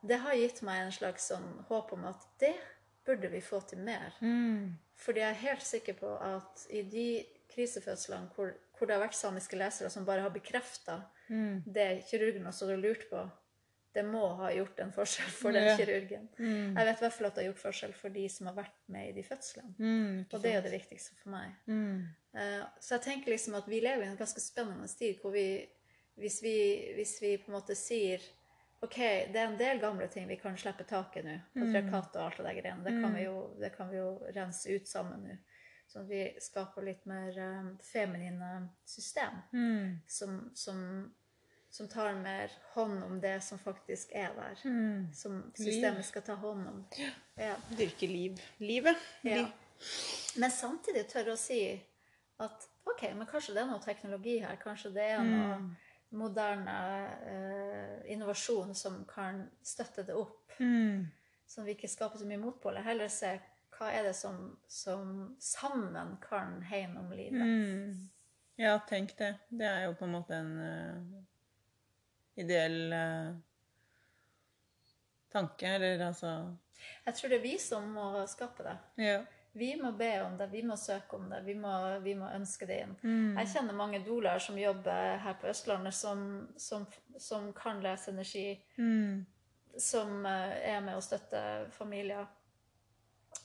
det 0.07 0.19
har 0.21 0.33
gitt 0.37 0.61
meg 0.61 0.83
en 0.85 0.91
slags 0.91 1.27
sånn 1.31 1.47
håp 1.69 1.93
om 1.93 2.05
at 2.05 2.25
det 2.39 2.53
burde 3.05 3.29
vi 3.29 3.41
få 3.41 3.59
til 3.69 3.79
mer. 3.85 4.13
Mm. 4.21 4.75
Fordi 4.97 5.19
jeg 5.19 5.29
er 5.29 5.41
helt 5.47 5.63
sikker 5.65 5.93
på 5.99 6.11
at 6.21 6.67
i 6.69 6.81
de 6.89 7.07
krisefødslene 7.55 8.29
hvor, 8.35 8.53
hvor 8.77 8.87
det 8.87 8.95
har 8.95 9.03
vært 9.05 9.17
samiske 9.17 9.57
lesere 9.59 9.89
som 9.93 10.05
bare 10.05 10.21
har 10.25 10.33
bekrefta 10.35 11.01
Mm. 11.29 11.63
det 11.65 12.03
kirurgen 12.05 12.45
også 12.45 12.67
har 12.69 12.77
lurt 12.77 13.07
på, 13.09 13.17
det 13.95 14.03
må 14.05 14.27
ha 14.37 14.51
gjort 14.53 14.77
en 14.83 14.91
forskjell 14.93 15.29
for 15.33 15.51
den 15.55 15.63
Ja. 15.65 15.75
kirurgen. 15.79 16.27
Jeg 16.37 16.85
vet 16.85 16.99
i 16.99 17.03
hvert 17.05 17.13
fall 17.15 17.25
at 17.27 17.35
det 17.35 17.43
har 17.43 17.47
gjort 17.51 17.63
forskjell 17.63 17.93
for 17.97 18.09
de 18.13 18.27
som 18.29 18.45
har 18.47 18.53
vært 18.59 18.75
med 18.93 19.07
i 19.09 19.13
de 19.15 19.23
fødslene. 19.23 19.73
Mm, 19.79 20.25
Og 20.31 20.41
det 20.43 20.51
er 20.51 20.55
jo 20.59 20.61
det 20.69 20.71
viktigste 20.75 21.15
for 21.23 21.29
meg. 21.33 21.55
Mm. 21.65 22.03
Eh, 22.35 22.65
Så 22.79 22.93
jeg 22.99 23.01
tenker 23.07 23.31
liksom 23.33 23.55
at 23.57 23.65
vi 23.67 23.79
lever 23.79 24.03
i 24.03 24.07
en 24.11 24.17
ganske 24.17 24.39
spennende 24.39 24.87
tid 24.87 25.17
hvor 25.21 25.31
vi 25.33 25.67
hvis, 26.17 26.41
vi 26.43 26.55
hvis 26.95 27.17
vi 27.21 27.37
på 27.37 27.51
en 27.51 27.57
måte 27.59 27.75
sier 27.75 28.21
OK, 28.85 28.97
det 29.31 29.39
er 29.39 29.47
en 29.49 29.57
del 29.57 29.79
gamle 29.81 30.07
ting 30.11 30.27
vi 30.29 30.35
kan 30.37 30.57
slippe 30.59 30.83
tak 30.85 31.15
i 31.17 31.23
nå. 31.25 31.35
Patriarkat 31.55 32.15
og 32.19 32.25
alt 32.25 32.37
det 32.37 32.45
der 32.45 32.57
greiene. 32.61 32.83
Det, 32.85 32.91
kan 33.01 33.13
vi 33.15 33.23
jo- 33.23 33.53
det 33.59 33.71
kan 33.77 33.89
vi 33.89 33.97
jo 33.97 34.09
rense 34.35 34.69
ut 34.75 34.87
sammen 34.87 35.23
nå. 35.25 35.37
Sånn 35.87 36.03
at 36.03 36.09
vi 36.09 36.21
skaper 36.41 36.81
litt 36.85 37.05
mer 37.05 37.35
um, 37.39 37.77
feminine 37.81 38.69
system 38.85 39.39
Mm. 39.53 40.01
som, 40.07 40.51
som, 40.55 40.79
som 41.69 41.87
tar 41.87 42.13
mer 42.15 42.51
hånd 42.73 43.03
om 43.03 43.19
det 43.21 43.39
som 43.43 43.57
faktisk 43.61 44.11
er 44.13 44.33
der. 44.35 44.59
Mm. 44.65 45.07
Som 45.13 45.39
systemet 45.55 46.05
skal 46.05 46.21
ta 46.25 46.35
hånd 46.35 46.67
om. 46.67 46.85
Ja. 47.37 47.55
Dyrke 47.77 48.07
liv. 48.07 48.41
Livet. 48.59 48.97
Ja. 49.23 49.35
Liv. 49.35 49.47
Men 50.37 50.51
samtidig 50.51 51.07
tørre 51.11 51.33
å 51.33 51.37
si 51.39 51.61
at 52.39 52.67
OK, 52.85 53.01
men 53.15 53.27
kanskje 53.27 53.53
det 53.55 53.61
er 53.63 53.69
noe 53.71 53.81
teknologi 53.83 54.39
her. 54.43 54.57
Kanskje 54.61 54.93
det 54.93 55.09
er 55.15 55.23
noe 55.23 55.57
moderne 56.09 56.77
eh, 57.25 58.11
innovasjon 58.13 58.75
som 58.75 59.03
kan 59.09 59.45
støtte 59.63 60.05
det 60.07 60.15
opp. 60.15 60.55
Mm. 60.59 61.05
Sånn 61.45 61.65
at 61.65 61.69
vi 61.69 61.75
ikke 61.77 61.91
skaper 61.91 62.21
så 62.21 62.27
mye 62.29 62.41
motpoler. 62.41 62.85
Heller 62.85 63.11
se 63.11 63.35
hva 63.75 63.91
er 63.91 64.07
det 64.07 64.13
som, 64.15 64.55
som 64.71 65.35
sammen 65.41 66.15
kan 66.23 66.61
hegne 66.63 67.01
om 67.01 67.11
livet. 67.11 67.41
Mm. 67.41 68.09
Ja, 68.61 68.77
tenk 68.87 69.17
det. 69.19 69.33
Det 69.49 69.67
er 69.67 69.87
jo 69.89 69.97
på 69.99 70.07
en 70.07 70.15
måte 70.15 70.37
en 70.37 70.53
uh, 70.61 71.17
ideell 72.39 72.93
uh, 72.95 73.35
tanke, 75.35 75.67
eller 75.75 76.05
altså 76.07 76.31
Jeg 77.05 77.17
tror 77.17 77.33
det 77.33 77.39
er 77.41 77.43
vi 77.43 77.57
som 77.59 77.89
må 77.97 78.07
skape 78.31 78.63
det. 78.63 78.77
Ja. 79.03 79.19
Vi 79.55 79.69
må 79.79 79.91
be 79.95 80.09
om 80.25 80.33
det, 80.37 80.49
vi 80.51 80.61
må 80.67 80.75
søke 80.75 81.15
om 81.15 81.29
det, 81.31 81.41
vi 81.45 81.53
må, 81.55 81.71
vi 82.03 82.15
må 82.19 82.27
ønske 82.35 82.67
det 82.67 82.79
inn. 82.83 82.95
Mm. 83.01 83.37
Jeg 83.39 83.51
kjenner 83.53 83.77
mange 83.77 84.01
doulaer 84.03 84.41
som 84.43 84.57
jobber 84.59 85.19
her 85.23 85.37
på 85.39 85.47
Østlandet, 85.47 85.95
som, 85.95 86.25
som, 86.59 86.83
som 87.17 87.53
kan 87.55 87.79
lese 87.83 88.11
energi, 88.11 88.49
Mm. 88.77 89.25
som 89.79 90.25
eh, 90.25 90.57
er 90.75 90.81
med 90.83 90.97
å 90.97 91.03
støtte 91.03 91.39
familier 91.75 92.27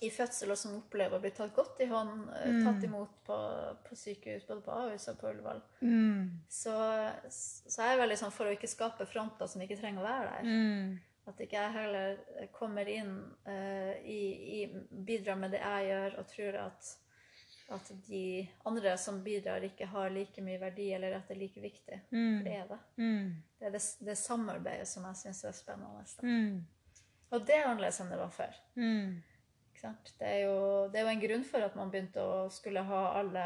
i 0.01 0.11
fødsel, 0.11 0.51
og 0.51 0.59
som 0.59 0.75
opplever 0.79 1.19
å 1.19 1.23
bli 1.23 1.31
tatt 1.35 1.53
godt 1.55 1.81
i 1.85 1.89
hånd, 1.91 2.27
mm. 2.31 2.61
tatt 2.65 2.85
imot 2.87 3.15
på, 3.27 3.39
på 3.85 3.99
sykehus, 3.99 4.47
både 4.49 4.65
på 4.65 4.73
Ahus 4.73 5.07
og 5.13 5.19
på 5.21 5.29
Ullevål. 5.31 5.61
Mm. 5.83 6.41
Så, 6.49 6.75
så 7.29 7.83
jeg 7.85 7.95
er 7.95 8.01
veldig 8.01 8.19
sånn 8.23 8.35
for 8.35 8.49
å 8.49 8.55
ikke 8.55 8.71
skape 8.71 9.07
fronter 9.11 9.51
som 9.51 9.63
ikke 9.63 9.79
trenger 9.81 10.03
å 10.03 10.09
være 10.09 10.31
der. 10.33 10.49
Mm. 10.49 10.99
At 11.29 11.41
ikke 11.41 11.61
jeg 11.61 11.75
heller 11.77 12.49
kommer 12.55 12.89
inn 12.89 13.13
uh, 13.47 13.93
i, 14.03 14.23
i 14.61 14.61
Bidrar 14.91 15.39
med 15.39 15.53
det 15.55 15.61
jeg 15.61 15.91
gjør, 15.91 16.19
og 16.19 16.29
tror 16.33 16.59
at, 16.65 16.91
at 17.77 17.93
de 18.09 18.25
andre 18.67 18.97
som 18.99 19.21
bidrar, 19.25 19.65
ikke 19.69 19.87
har 19.93 20.11
like 20.15 20.43
mye 20.43 20.61
verdi, 20.63 20.89
eller 20.97 21.19
at 21.19 21.29
det 21.29 21.37
er 21.37 21.43
like 21.45 21.63
viktig. 21.63 22.01
For 22.09 22.45
det 22.49 22.57
er 22.57 22.69
det. 22.73 22.81
Mm. 22.97 23.33
Det 23.59 23.69
er 23.69 23.77
det, 23.77 23.83
det 24.09 24.19
samarbeidet 24.19 24.89
som 24.89 25.07
jeg 25.11 25.21
syns 25.23 25.45
er 25.45 25.59
spennende. 25.61 26.07
Mm. 26.25 26.63
Og 27.31 27.47
det 27.47 27.59
er 27.59 27.69
annerledes 27.69 28.01
enn 28.03 28.11
det 28.11 28.19
var 28.19 28.33
før. 28.35 28.57
Mm. 28.75 29.21
Det, 29.81 30.27
er 30.27 30.39
jo, 30.45 30.57
det 30.93 31.01
er 31.01 31.07
jo 31.07 31.13
en 31.15 31.23
grunn 31.23 31.45
for 31.47 31.65
at 31.65 31.77
man 31.79 31.93
begynte 31.93 32.25
å 32.25 32.49
skulle 32.53 32.83
ha 32.85 33.05
alle 33.21 33.45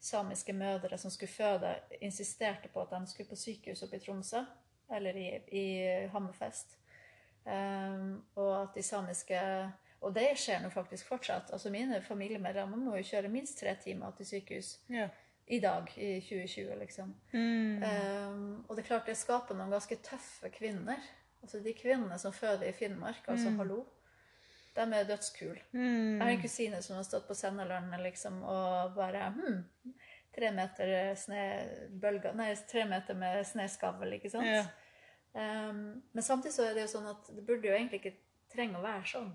samiske 0.00 0.54
mødre 0.56 0.98
som 0.98 1.12
skulle 1.12 1.32
føde, 1.32 1.74
insisterte 2.00 2.70
på 2.72 2.82
at 2.82 2.94
de 2.94 3.06
skulle 3.10 3.28
på 3.28 3.38
sykehus 3.38 3.84
oppe 3.84 4.00
i 4.00 4.04
Tromsø 4.04 4.40
eller 4.90 5.16
i, 5.20 5.28
i 5.54 5.66
Hammerfest. 6.10 6.79
Um, 7.50 8.22
og 8.38 8.50
at 8.62 8.74
de 8.76 8.82
samiske 8.82 9.38
Og 10.00 10.14
det 10.14 10.28
skjer 10.38 10.62
nå 10.62 10.70
faktisk 10.72 11.08
fortsatt. 11.10 11.50
Altså 11.52 11.70
Mine 11.70 11.98
familiemedlemmer 12.02 12.78
må 12.78 12.96
jo 12.96 13.04
kjøre 13.10 13.28
minst 13.28 13.58
tre 13.60 13.74
timer 13.82 14.14
til 14.16 14.26
sykehus 14.26 14.78
Ja. 14.88 15.08
i 15.46 15.58
dag, 15.60 15.90
i 15.96 16.20
2020, 16.20 16.78
liksom. 16.80 17.14
Mm. 17.32 17.82
Um, 17.82 18.64
og 18.68 18.76
det 18.76 18.84
er 18.84 18.86
klart 18.86 19.06
det 19.10 19.16
skaper 19.18 19.58
noen 19.58 19.74
ganske 19.74 19.96
tøffe 19.96 20.48
kvinner. 20.54 21.02
Altså 21.42 21.60
De 21.64 21.74
kvinnene 21.74 22.18
som 22.18 22.32
føder 22.32 22.68
i 22.68 22.72
Finnmark, 22.72 23.28
altså 23.28 23.50
hallo, 23.56 23.84
de 24.76 24.80
er 24.94 25.04
dødskule. 25.08 25.60
Mm. 25.72 26.16
Jeg 26.16 26.22
har 26.22 26.30
en 26.30 26.42
kusine 26.42 26.82
som 26.82 26.96
har 26.96 27.02
stått 27.04 27.26
på 27.28 27.34
Sennalandet 27.34 28.00
liksom, 28.04 28.42
og 28.42 28.94
bare 28.94 29.32
hm, 29.36 29.64
Tre 30.30 30.52
meter 30.54 31.14
snebølger 31.18 32.36
Nei, 32.38 32.52
tre 32.70 32.84
meter 32.86 33.16
med 33.18 33.42
snøskavl, 33.48 34.12
ikke 34.14 34.30
sant? 34.30 34.46
Ja. 34.46 34.62
Um, 35.32 36.02
men 36.12 36.26
samtidig 36.26 36.56
så 36.56 36.66
er 36.66 36.74
det 36.74 36.88
jo 36.88 36.92
sånn 36.96 37.06
at 37.12 37.30
det 37.30 37.44
burde 37.46 37.68
jo 37.68 37.76
egentlig 37.76 38.00
ikke 38.00 38.16
trenge 38.50 38.78
å 38.80 38.82
være 38.82 39.06
sånn. 39.06 39.30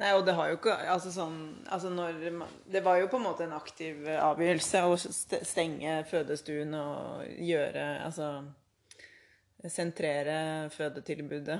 Nei, 0.00 0.10
og 0.16 0.24
det 0.26 0.34
har 0.38 0.48
jo 0.48 0.56
ikke 0.56 0.72
Altså 0.88 1.10
sånn 1.12 1.34
altså 1.68 1.90
når 1.92 2.22
man, 2.32 2.52
Det 2.64 2.80
var 2.80 2.96
jo 2.96 3.10
på 3.12 3.18
en 3.18 3.26
måte 3.26 3.44
en 3.44 3.52
aktiv 3.52 4.06
avgjørelse 4.08 4.80
å 4.88 4.94
stenge 4.96 5.98
fødestuen 6.08 6.72
og 6.78 7.26
gjøre 7.44 7.82
Altså 8.06 8.30
sentrere 9.72 10.70
fødetilbudet. 10.70 11.58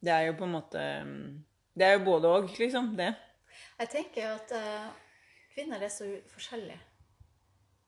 Det 0.00 0.12
er 0.12 0.26
jo 0.28 0.36
på 0.40 0.46
en 0.46 0.54
måte 0.56 0.82
Det 1.76 1.86
er 1.86 1.96
jo 1.96 2.04
både 2.06 2.34
òg, 2.34 2.50
liksom. 2.58 2.94
Det. 2.98 3.12
Jeg 3.78 3.92
tenker 3.92 4.22
jo 4.22 4.34
at 4.34 4.54
uh, 4.56 4.86
kvinner 5.52 5.82
er 5.82 5.92
så 5.92 6.06
forskjellige. 6.32 6.78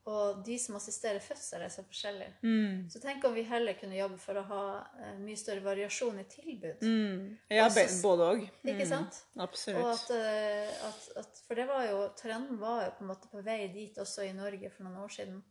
Og 0.08 0.40
de 0.44 0.54
som 0.60 0.76
assisterer 0.78 1.20
fødsel, 1.20 1.62
er 1.64 1.72
så 1.72 1.82
forskjellige. 1.84 2.32
Mm. 2.40 2.86
Så 2.90 3.00
tenk 3.02 3.24
om 3.28 3.34
vi 3.36 3.42
heller 3.44 3.76
kunne 3.76 3.98
jobbe 3.98 4.16
for 4.22 4.40
å 4.40 4.44
ha 4.48 4.62
uh, 4.80 5.10
mye 5.20 5.36
større 5.36 5.60
variasjon 5.66 6.22
i 6.22 6.24
tilbud. 6.30 6.80
Mm. 6.80 7.34
Ja, 7.52 7.66
Også 7.66 7.84
både 8.06 8.28
òg. 8.32 8.46
Ikke 8.72 8.86
sant? 8.88 9.20
Og 9.36 9.44
Absolutt. 9.44 9.90
at, 9.92 10.14
eh, 10.16 10.72
at, 10.88 11.08
at 11.20 11.42
For 11.44 11.60
det 11.60 11.68
var 11.68 11.84
jo 11.90 12.00
Trenden 12.16 12.60
var 12.62 12.86
jo 12.86 12.94
på 12.96 13.04
en 13.04 13.12
måte 13.12 13.32
på 13.32 13.44
vei 13.44 13.60
dit 13.74 14.00
også 14.00 14.24
i 14.24 14.32
Norge 14.36 14.72
for 14.72 14.86
noen 14.88 15.02
år 15.04 15.12
siden. 15.18 15.42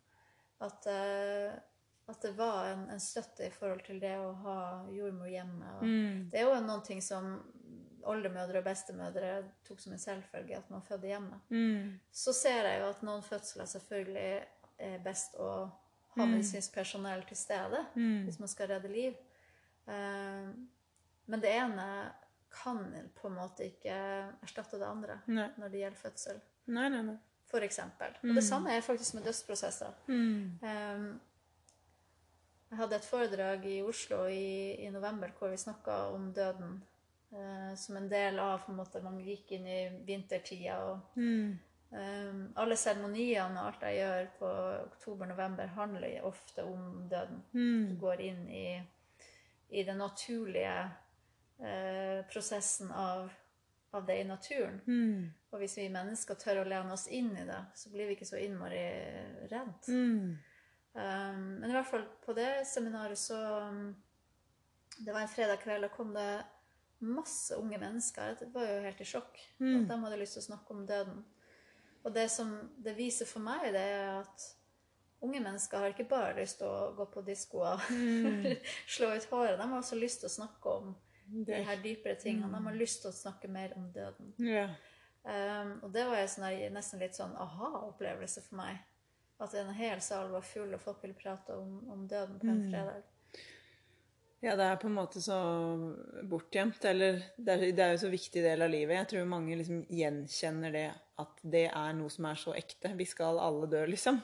At, 0.66 0.89
uh, 0.89 1.53
at 2.10 2.26
det 2.26 2.34
var 2.39 2.72
en, 2.72 2.88
en 2.95 3.03
støtte 3.03 3.45
i 3.45 3.53
forhold 3.53 3.86
til 3.86 4.01
det 4.01 4.16
å 4.18 4.32
ha 4.41 4.60
jordmor 4.95 5.30
hjemme. 5.30 5.78
Mm. 5.84 6.28
Det 6.34 6.41
er 6.41 6.49
jo 6.49 6.58
noen 6.66 6.86
ting 6.88 7.03
som 7.05 7.36
oldemødre 8.04 8.60
og 8.60 8.64
bestemødre 8.68 9.43
tok 9.68 9.80
som 9.80 9.93
en 9.93 10.00
selvfølge, 10.00 10.58
at 10.58 10.70
man 10.70 10.82
fødte 10.82 11.08
hjemme. 11.08 11.39
Mm. 11.50 12.00
Så 12.12 12.34
ser 12.34 12.68
jeg 12.68 12.82
jo 12.82 12.89
at 12.89 13.04
noen 13.04 13.24
fødsler 13.24 13.66
selvfølgelig 13.66 14.45
er 14.78 14.98
best 15.04 15.36
å 15.39 15.50
ha 16.18 16.26
medisinsk 16.26 16.74
personell 16.74 17.24
til 17.30 17.38
stede 17.38 17.86
Mm. 17.95 18.24
hvis 18.26 18.39
man 18.39 18.48
skal 18.48 18.68
redde 18.68 18.88
liv. 18.91 19.14
Uh, 19.88 20.54
men 21.28 21.41
det 21.41 21.52
ene 21.56 22.14
kan 22.64 22.80
på 23.16 23.28
en 23.28 23.36
måte 23.36 23.66
ikke 23.68 23.95
erstatte 24.43 24.80
det 24.80 24.88
andre 24.88 25.20
Nei. 25.28 25.50
når 25.58 25.70
det 25.70 25.80
gjelder 25.80 26.00
fødsel, 26.00 26.39
nei, 26.68 26.89
nei. 26.89 27.02
nei. 27.04 27.18
for 27.45 27.60
eksempel. 27.64 28.16
Og 28.24 28.36
det 28.36 28.43
samme 28.43 28.72
er 28.74 28.82
faktisk 28.82 29.14
med 29.14 29.24
dødsprosesser. 29.28 29.93
Mm. 30.08 30.60
Eh, 30.64 31.04
jeg 32.70 32.78
hadde 32.82 32.95
et 32.95 33.06
foredrag 33.08 33.66
i 33.66 33.82
Oslo 33.82 34.26
i, 34.28 34.76
i 34.84 34.89
november 34.91 35.32
hvor 35.38 35.50
vi 35.54 35.58
snakka 35.62 35.91
om 36.16 36.34
døden 36.36 36.82
eh, 37.32 37.75
som 37.75 37.97
en 37.97 38.09
del 38.09 38.39
av 38.39 38.59
på 38.65 38.71
en 38.71 38.78
måte, 38.78 39.01
Man 39.03 39.19
gikk 39.19 39.51
inn 39.51 39.67
i 39.67 39.89
vintertida 40.05 40.80
og 40.86 40.99
Mm. 41.15 41.57
Um, 41.89 42.53
alle 42.59 42.75
seremoniene 42.75 43.61
og 43.61 43.67
alt 43.69 43.82
jeg 43.82 43.95
gjør 44.01 44.25
på 44.39 44.47
oktober-november, 44.91 45.67
handler 45.67 46.25
ofte 46.28 46.63
om 46.67 47.07
døden. 47.09 47.43
Du 47.53 47.59
Mm. 47.59 47.99
går 47.99 48.19
inn 48.21 48.49
i, 48.49 48.82
i 49.69 49.84
den 49.84 49.97
naturlige 49.97 50.91
uh, 51.59 52.23
prosessen 52.30 52.91
av 52.91 53.32
av 53.93 54.05
det 54.05 54.19
i 54.19 54.23
naturen. 54.23 54.82
Mm. 54.86 55.34
Og 55.51 55.59
hvis 55.59 55.78
vi 55.78 55.89
mennesker 55.89 56.36
tør 56.36 56.59
å 56.61 56.67
lene 56.67 56.91
oss 56.93 57.07
inn 57.07 57.32
i 57.38 57.45
det, 57.47 57.59
så 57.75 57.89
blir 57.89 58.07
vi 58.07 58.15
ikke 58.17 58.25
så 58.28 58.36
innmari 58.38 58.84
redd. 59.49 59.88
Mm. 59.88 60.38
Um, 60.93 61.41
men 61.61 61.69
i 61.69 61.73
hvert 61.73 61.88
fall 61.88 62.03
på 62.25 62.34
det 62.34 62.67
seminaret 62.67 63.17
så 63.17 63.38
um, 63.69 63.95
Det 65.05 65.13
var 65.13 65.21
en 65.21 65.28
fredag 65.32 65.57
kveld, 65.63 65.86
og 65.86 65.91
kom 65.91 66.13
det 66.13 66.43
masse 67.00 67.56
unge 67.56 67.78
mennesker. 67.82 68.36
Jeg 68.41 68.52
var 68.54 68.70
jo 68.70 68.84
helt 68.86 69.02
i 69.02 69.08
sjokk. 69.08 69.41
Mm. 69.60 69.74
At 69.82 69.89
de 69.91 69.98
hadde 70.04 70.22
lyst 70.22 70.38
til 70.38 70.43
å 70.43 70.48
snakke 70.50 70.76
om 70.76 70.86
døden. 70.89 71.26
Og 72.04 72.14
det 72.16 72.28
som 72.32 72.54
det 72.84 72.95
viser 72.98 73.28
for 73.30 73.43
meg, 73.43 73.68
det 73.76 73.84
er 73.84 74.22
at 74.22 74.45
unge 75.22 75.41
mennesker 75.41 75.82
har 75.82 75.93
ikke 75.93 76.08
bare 76.10 76.38
lyst 76.39 76.62
til 76.62 76.70
å 76.70 76.91
gå 76.98 77.08
på 77.12 77.24
diskoer, 77.28 77.82
og 77.82 78.48
slå 78.95 79.12
ut 79.16 79.30
håret. 79.32 79.58
De 79.60 79.68
har 79.68 79.78
også 79.78 80.00
lyst 80.00 80.24
til 80.24 80.30
å 80.30 80.36
snakke 80.38 80.76
om 80.80 80.93
de 81.48 81.64
her 81.68 81.82
dypere 81.84 82.16
tingene. 82.22 82.52
De 82.54 82.70
har 82.70 82.78
lyst 82.78 83.04
til 83.04 83.12
å 83.12 83.18
snakke 83.18 83.50
mer 83.52 83.74
om 83.78 83.89
døden. 83.93 84.34
Ja. 84.39 84.70
Um, 85.28 85.74
og 85.84 85.91
det 85.91 86.06
var 86.08 86.22
en 86.22 86.30
sånn 86.32 86.48
nesten 86.72 87.02
litt 87.04 87.18
sånn 87.18 87.36
aha-opplevelse 87.36 88.45
for 88.45 88.62
meg. 88.62 88.80
At 89.43 89.54
en 89.60 89.74
hel 89.76 90.00
sal 90.02 90.32
var 90.32 90.45
full, 90.45 90.72
og 90.74 90.82
folk 90.82 91.04
ville 91.04 91.18
prate 91.18 91.58
om, 91.60 91.82
om 91.91 92.08
døden 92.10 92.39
på 92.39 92.48
en 92.48 92.64
fredag. 92.72 93.04
Ja, 94.43 94.53
det 94.53 94.67
er 94.67 94.77
på 94.77 94.85
en 94.85 94.97
måte 94.99 95.21
så 95.23 95.35
bortgjemt, 96.29 96.83
eller 96.85 97.23
det 97.41 97.55
er, 97.55 97.63
det 97.73 97.83
er 97.83 97.95
jo 97.95 98.03
så 98.03 98.11
viktig 98.11 98.43
del 98.45 98.61
av 98.61 98.69
livet. 98.69 98.99
Jeg 98.99 99.09
tror 99.13 99.31
mange 99.31 99.57
liksom 99.57 99.79
gjenkjenner 99.89 100.75
det, 100.75 100.88
at 101.17 101.41
det 101.41 101.63
er 101.71 101.95
noe 101.97 102.13
som 102.13 102.27
er 102.29 102.38
så 102.38 102.53
ekte. 102.57 102.93
Vi 102.99 103.07
skal 103.09 103.41
alle 103.41 103.69
dø, 103.71 103.81
liksom. 103.89 104.19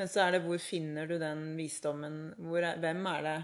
Men 0.00 0.08
så 0.08 0.24
er 0.24 0.36
det 0.36 0.44
hvor 0.46 0.60
finner 0.64 1.10
du 1.10 1.18
den 1.20 1.50
visdommen? 1.58 2.30
Hvor 2.40 2.64
er, 2.64 2.80
hvem 2.80 3.04
er 3.10 3.26
det? 3.26 3.36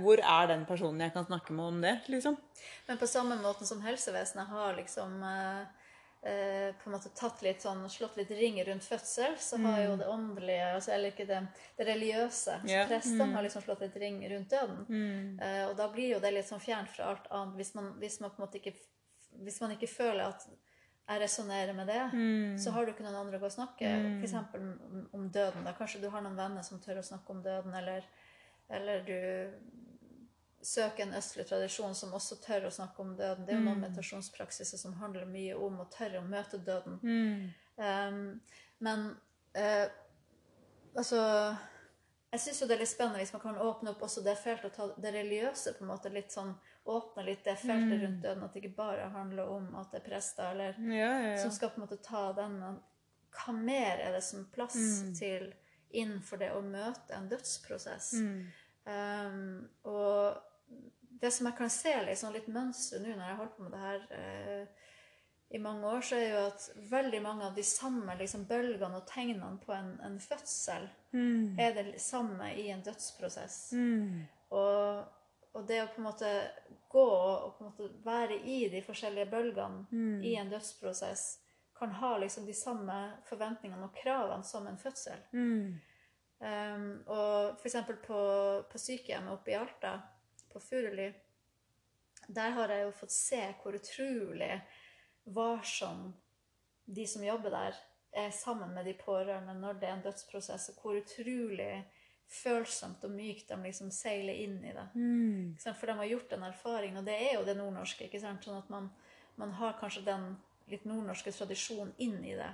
Hvor 0.00 0.22
er 0.24 0.48
den 0.48 0.64
personen 0.66 1.04
jeg 1.04 1.12
kan 1.14 1.28
snakke 1.28 1.52
med 1.54 1.66
om 1.66 1.84
det, 1.84 1.92
liksom? 2.10 2.40
Men 2.88 2.98
på 2.98 3.10
samme 3.10 3.36
måte 3.42 3.68
som 3.68 3.84
helsevesenet 3.84 4.48
har 4.48 4.74
liksom 4.80 5.20
eh, 5.28 5.79
eh, 6.22 6.70
på 6.76 6.88
en 6.90 6.94
måte 6.94 7.12
tatt 7.16 7.42
litt 7.42 7.62
sånn, 7.64 7.82
slått 7.90 8.16
litt 8.20 8.30
ring 8.36 8.58
rundt 8.66 8.84
fødsel, 8.84 9.36
så 9.40 9.58
har 9.64 9.82
jo 9.84 9.96
det 10.00 10.08
åndelige, 10.10 10.70
altså, 10.76 10.92
eller 10.96 11.14
ikke 11.14 11.26
det, 11.28 11.40
det 11.78 11.86
religiøse, 11.88 12.60
yeah. 12.64 12.82
Ja, 12.82 12.86
prestene 12.90 13.30
har 13.34 13.46
liksom 13.46 13.64
slått 13.64 13.84
litt 13.86 13.96
ring 14.02 14.20
rundt 14.32 14.50
døden. 14.50 14.82
Eh, 15.40 15.62
og 15.68 15.76
da 15.80 15.88
blir 15.92 16.14
jo 16.16 16.22
det 16.22 16.34
litt 16.36 16.48
sånn 16.48 16.62
fjernt 16.62 16.92
fra 16.92 17.12
alt 17.12 17.30
annet, 17.30 17.56
hvis 17.60 17.74
man, 17.78 17.92
hvis 18.02 18.20
man 18.20 18.34
på 18.34 18.42
en 18.42 18.46
måte 18.46 18.60
ikke, 18.60 18.74
hvis 19.44 19.60
man 19.62 19.76
ikke 19.76 19.90
føler 19.90 20.26
at 20.26 20.48
jeg 21.10 21.20
resonnerer 21.24 21.74
med 21.74 21.88
det, 21.90 22.02
så 22.62 22.70
har 22.70 22.86
du 22.86 22.92
ikke 22.92 23.02
noen 23.02 23.16
andre 23.18 23.38
å 23.38 23.42
gå 23.42 23.48
og 23.48 23.54
snakke 23.56 23.88
eksempel 24.22 24.62
om, 24.62 25.08
om 25.16 25.24
døden. 25.32 25.64
Da. 25.66 25.72
Kanskje 25.74 25.98
du 26.04 26.06
har 26.12 26.22
noen 26.22 26.36
venner 26.38 26.62
som 26.62 26.78
tør 26.78 27.00
å 27.00 27.02
snakke 27.02 27.34
om 27.34 27.40
døden, 27.42 27.74
eller, 27.74 28.06
eller 28.68 29.02
du 29.08 29.16
søker 30.62 31.06
en 31.06 31.14
østlig 31.16 31.46
tradisjon 31.48 31.94
som 31.96 32.12
også 32.16 32.36
tør 32.44 32.68
å 32.68 32.74
snakke 32.74 33.02
om 33.02 33.14
døden. 33.16 33.46
Det 33.46 33.54
er 33.54 33.58
jo 33.60 33.64
noen 33.64 33.82
meditasjonspraksiser 33.84 34.80
som 34.80 34.98
handler 35.00 35.28
mye 35.28 35.56
om 35.56 35.80
å 35.80 35.88
tørre 35.92 36.20
å 36.20 36.26
møte 36.26 36.60
døden. 36.64 37.00
Um, 37.80 38.40
men 38.84 39.06
uh, 39.56 39.86
altså 40.94 41.20
Jeg 42.30 42.42
syns 42.42 42.60
jo 42.60 42.66
det 42.68 42.74
er 42.76 42.82
litt 42.82 42.90
spennende 42.90 43.22
hvis 43.22 43.32
man 43.32 43.42
kan 43.42 43.56
åpne 43.56 43.94
opp 43.94 44.02
også 44.04 44.20
det 44.26 44.36
feltet 44.36 44.68
og 44.68 44.76
ta 44.76 45.00
det 45.00 45.14
religiøse 45.14 45.72
på 45.78 45.86
en 45.86 45.90
måte 45.94 46.12
litt 46.12 46.34
sånn 46.34 46.52
Åpne 46.90 47.24
litt 47.26 47.42
det 47.44 47.56
feltet 47.60 48.00
rundt 48.00 48.22
døden, 48.24 48.44
at 48.44 48.54
det 48.54 48.62
ikke 48.62 48.76
bare 48.78 49.08
handler 49.12 49.50
om 49.52 49.66
at 49.78 49.90
det 49.92 50.00
er 50.00 50.06
prester 50.06 50.52
eller 50.54 50.78
Ja, 50.92 51.10
ja, 51.24 51.34
som 51.38 51.52
skal 51.52 51.72
på 51.72 51.80
en 51.80 51.86
måte 51.86 52.00
ta 52.04 52.30
den 52.36 52.56
men 52.60 52.78
Hva 53.36 53.54
mer 53.56 54.00
er 54.00 54.16
det 54.16 54.22
som 54.26 54.46
plass 54.52 54.76
plass 54.76 55.18
til 55.18 55.50
innenfor 55.90 56.40
det 56.40 56.52
å 56.54 56.62
møte 56.64 57.16
en 57.16 57.28
dødsprosess? 57.30 58.12
Um, 58.84 59.68
og 59.86 60.40
det 61.20 61.30
som 61.34 61.48
jeg 61.48 61.56
kan 61.58 61.72
se 61.72 61.92
sånn 62.16 62.32
litt 62.36 62.48
mønster 62.48 63.02
nå 63.02 63.12
når 63.12 63.24
jeg 63.26 63.34
har 63.34 63.40
holdt 63.42 63.56
på 63.56 63.66
med 63.66 63.74
det 63.74 63.82
her 63.82 64.06
eh, 64.16 64.86
i 65.50 65.58
mange 65.58 65.86
år, 65.86 66.00
så 66.06 66.14
er 66.16 66.28
jo 66.30 66.42
at 66.46 66.66
veldig 66.92 67.20
mange 67.24 67.46
av 67.48 67.56
de 67.56 67.62
samme 67.66 68.14
liksom, 68.20 68.44
bølgene 68.46 69.00
og 69.00 69.06
tegnene 69.10 69.58
på 69.64 69.74
en, 69.74 69.96
en 70.06 70.20
fødsel 70.22 70.86
er 71.58 71.74
det 71.74 71.86
samme 72.00 72.52
i 72.54 72.68
en 72.70 72.84
dødsprosess. 72.86 73.72
Og, 74.54 75.00
og 75.52 75.66
det 75.66 75.80
å 75.82 75.88
på 75.90 75.98
en 75.98 76.06
måte 76.06 76.30
gå 76.88 77.02
og 77.02 77.56
på 77.56 77.64
en 77.64 77.70
måte 77.72 77.90
være 78.06 78.38
i 78.46 78.60
de 78.70 78.82
forskjellige 78.86 79.26
bølgene 79.32 79.84
i 80.22 80.36
en 80.38 80.52
dødsprosess 80.54 81.40
kan 81.80 81.90
ha 81.98 82.18
liksom 82.18 82.46
de 82.46 82.54
samme 82.54 82.96
forventningene 83.26 83.86
og 83.88 83.96
kravene 83.96 84.44
som 84.44 84.66
en 84.70 84.78
fødsel. 84.78 85.18
Um, 86.40 87.02
og 87.06 87.58
for 87.58 87.66
eksempel 87.66 87.96
på, 88.04 88.20
på 88.70 88.78
sykehjemmet 88.78 89.32
oppe 89.32 89.50
i 89.50 89.58
Alta, 89.58 89.98
på 90.52 90.62
Furuli, 90.62 91.10
der 92.28 92.50
har 92.56 92.72
jeg 92.72 92.84
jo 92.86 92.96
fått 93.00 93.14
se 93.14 93.40
hvor 93.62 93.76
utrolig 93.78 94.52
varsom 95.24 96.10
de 96.84 97.06
som 97.06 97.24
jobber 97.24 97.54
der, 97.54 97.78
er 98.12 98.32
sammen 98.34 98.72
med 98.74 98.88
de 98.88 98.96
pårørende 98.98 99.54
når 99.54 99.76
det 99.78 99.86
er 99.88 99.96
en 99.96 100.02
dødsprosess, 100.02 100.72
og 100.72 100.82
hvor 100.82 100.98
utrolig 100.98 101.84
følsomt 102.30 103.04
og 103.06 103.12
mykt 103.14 103.48
de 103.50 103.58
liksom 103.62 103.90
seiler 103.94 104.38
inn 104.38 104.58
i 104.64 104.74
det. 104.74 104.86
Mm. 104.94 105.56
For 105.62 105.86
de 105.86 105.96
har 105.98 106.10
gjort 106.10 106.34
en 106.34 106.46
erfaring, 106.46 106.98
og 106.98 107.06
det 107.06 107.14
er 107.14 107.36
jo 107.36 107.44
det 107.46 107.56
nordnorske. 107.58 108.06
ikke 108.06 108.22
sant? 108.22 108.46
Sånn 108.46 108.58
at 108.58 108.70
man, 108.70 108.88
man 109.38 109.54
har 109.58 109.78
kanskje 109.78 110.06
den 110.06 110.32
litt 110.70 110.86
nordnorske 110.88 111.32
tradisjonen 111.34 111.92
inn 111.98 112.20
i 112.24 112.36
det. 112.38 112.52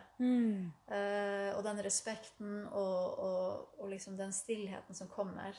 Eh, 0.97 1.51
og 1.57 1.63
den 1.67 1.83
respekten 1.85 2.65
og, 2.71 3.21
og, 3.27 3.77
og 3.81 3.93
liksom 3.93 4.17
den 4.19 4.33
stillheten 4.33 4.97
som 4.99 5.09
kommer. 5.13 5.59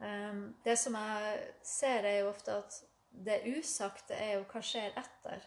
Eh, 0.00 0.42
det 0.64 0.78
som 0.80 0.96
jeg 0.98 1.38
ser, 1.62 2.04
er 2.08 2.20
jo 2.22 2.32
ofte 2.32 2.58
at 2.62 2.82
det 3.14 3.44
usagte 3.46 4.16
er 4.18 4.32
jo 4.40 4.44
hva 4.50 4.60
skjer 4.64 4.96
etter. 4.98 5.44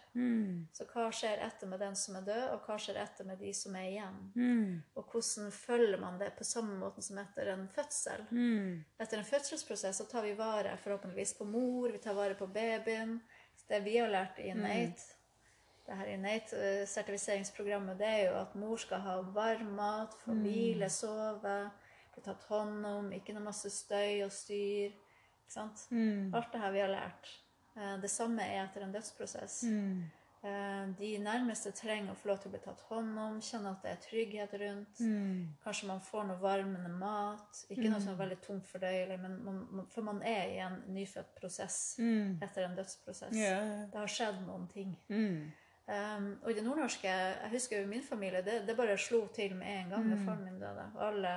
Så 0.72 0.86
hva 0.88 1.10
skjer 1.12 1.42
etter 1.44 1.68
med 1.68 1.82
den 1.84 1.98
som 2.00 2.16
er 2.16 2.24
død, 2.24 2.46
og 2.54 2.64
hva 2.64 2.78
skjer 2.80 2.96
etter 3.02 3.28
med 3.28 3.42
de 3.44 3.52
som 3.54 3.76
er 3.76 3.90
igjen? 3.90 4.22
Og 4.96 5.12
hvordan 5.12 5.52
følger 5.52 6.00
man 6.00 6.16
det 6.22 6.30
på 6.38 6.48
samme 6.48 6.78
måte 6.80 7.04
som 7.04 7.20
etter 7.20 7.52
en 7.52 7.66
fødsel? 7.74 8.24
Etter 9.04 9.20
en 9.20 9.28
fødselsprosess 9.28 10.00
så 10.00 10.08
tar 10.08 10.24
vi 10.24 10.32
vare 10.40 10.78
forhåpentligvis 10.86 11.36
på 11.42 11.50
mor, 11.52 11.92
vi 11.92 12.00
tar 12.00 12.16
vare 12.16 12.40
på 12.40 12.48
babyen. 12.48 13.18
Det 13.68 13.82
vi 13.84 13.98
har 14.00 14.08
lært 14.08 14.40
i 14.40 14.48
Innate, 14.54 15.04
det 15.88 15.96
her 15.96 16.10
Innate-sertifiseringsprogrammet, 16.14 17.98
det 18.00 18.08
er 18.08 18.24
jo 18.32 18.38
at 18.42 18.56
mor 18.60 18.78
skal 18.82 19.00
ha 19.06 19.18
varm 19.36 19.70
mat, 19.78 20.14
få 20.26 20.36
hvile, 20.44 20.90
sove, 20.92 21.58
bli 22.14 22.24
tatt 22.26 22.44
hånd 22.50 22.86
om, 22.86 23.12
ikke 23.16 23.34
noe 23.38 23.46
masse 23.48 23.70
støy 23.72 24.24
og 24.26 24.32
styr. 24.36 24.92
Ikke 24.92 25.54
sant? 25.56 25.88
Alt 26.36 26.52
det 26.54 26.60
her 26.62 26.72
vi 26.76 26.82
har 26.84 26.92
lært. 26.92 27.30
Eh, 27.78 27.98
Det 28.02 28.10
samme 28.12 28.44
er 28.44 28.66
etter 28.66 28.84
en 28.84 28.92
dødsprosess. 28.92 29.64
Mm. 29.64 30.06
De 30.98 31.08
nærmeste 31.20 31.72
trenger 31.76 32.12
å 32.14 32.16
få 32.16 32.30
lov 32.30 32.38
til 32.40 32.48
å 32.50 32.54
bli 32.54 32.60
tatt 32.64 32.80
hånd 32.88 33.18
om, 33.20 33.40
kjenne 33.44 33.72
at 33.74 33.82
det 33.84 33.90
er 33.92 33.98
trygghet 34.04 34.54
rundt. 34.62 35.00
Kanskje 35.64 35.88
man 35.90 36.00
får 36.00 36.24
noe 36.30 36.40
varmende 36.40 36.90
mat. 36.94 37.64
Ikke 37.74 37.90
noe 37.90 38.00
som 38.00 38.14
er 38.14 38.20
veldig 38.22 38.38
tungt 38.46 38.68
fordøyelig, 38.70 39.18
men 39.20 39.34
man, 39.44 39.88
for 39.92 40.06
man 40.08 40.22
er 40.24 40.44
i 40.54 40.60
en 40.64 40.78
nyfødt 40.94 41.34
prosess 41.40 41.98
etter 42.46 42.64
en 42.68 42.76
dødsprosess. 42.78 43.34
Ja. 43.36 43.58
Det 43.92 43.98
har 44.00 44.08
skjedd 44.08 44.40
noen 44.46 44.68
ting. 44.72 44.94
Mm. 45.10 45.52
Um, 45.88 46.34
og 46.44 46.52
i 46.52 46.56
det 46.58 46.66
nordnorske, 46.66 47.08
jeg 47.08 47.52
husker 47.54 47.80
jo 47.80 47.88
min 47.88 48.04
familie, 48.04 48.42
det, 48.44 48.58
det 48.68 48.76
bare 48.76 48.98
slo 49.00 49.22
til 49.32 49.54
med 49.56 49.70
en 49.72 49.94
gang 49.94 50.10
da 50.12 50.18
faren 50.20 50.44
min 50.44 50.60
døde. 50.60 50.84
Og 50.98 51.04
alle 51.06 51.36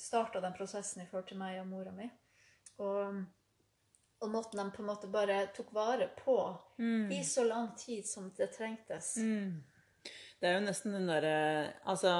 starta 0.00 0.40
den 0.40 0.54
prosessen 0.56 1.02
i 1.02 1.08
forhold 1.10 1.26
til 1.28 1.40
meg 1.40 1.58
og 1.60 1.68
mora 1.68 1.92
mi. 1.92 2.08
Og, 2.80 3.20
og 4.20 4.32
måten 4.32 4.60
de 4.60 4.66
på 4.72 4.80
en 4.84 4.88
måte 4.88 5.10
bare 5.12 5.42
tok 5.56 5.74
vare 5.76 6.08
på 6.16 6.38
i 7.12 7.22
så 7.24 7.44
lang 7.44 7.70
tid 7.76 8.08
som 8.08 8.30
det 8.36 8.50
trengtes. 8.56 9.14
Det 10.40 10.48
er 10.48 10.58
jo 10.58 10.64
nesten 10.66 10.92
den 10.92 11.08
derre 11.08 11.36
Altså 11.88 12.10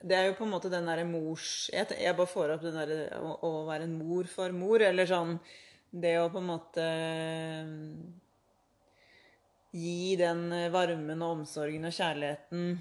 Det 0.00 0.16
er 0.16 0.30
jo 0.30 0.36
på 0.38 0.46
en 0.46 0.54
måte 0.54 0.70
den 0.72 0.88
derre 0.88 1.04
mors 1.04 1.68
Jeg, 1.68 1.90
jeg 2.00 2.16
bare 2.16 2.30
får 2.30 2.54
opp 2.54 2.64
den 2.64 2.78
derre 2.78 3.18
å, 3.20 3.34
å 3.44 3.50
være 3.68 3.84
en 3.84 3.98
mor 4.00 4.30
for 4.32 4.56
mor, 4.56 4.80
eller 4.80 5.08
sånn 5.08 5.36
Det 5.92 6.14
å 6.22 6.30
på 6.32 6.40
en 6.40 6.48
måte 6.48 6.86
gi 9.70 10.16
den 10.18 10.48
varmen 10.72 11.22
og 11.22 11.40
omsorgen 11.40 11.86
og 11.86 11.94
kjærligheten 11.94 12.72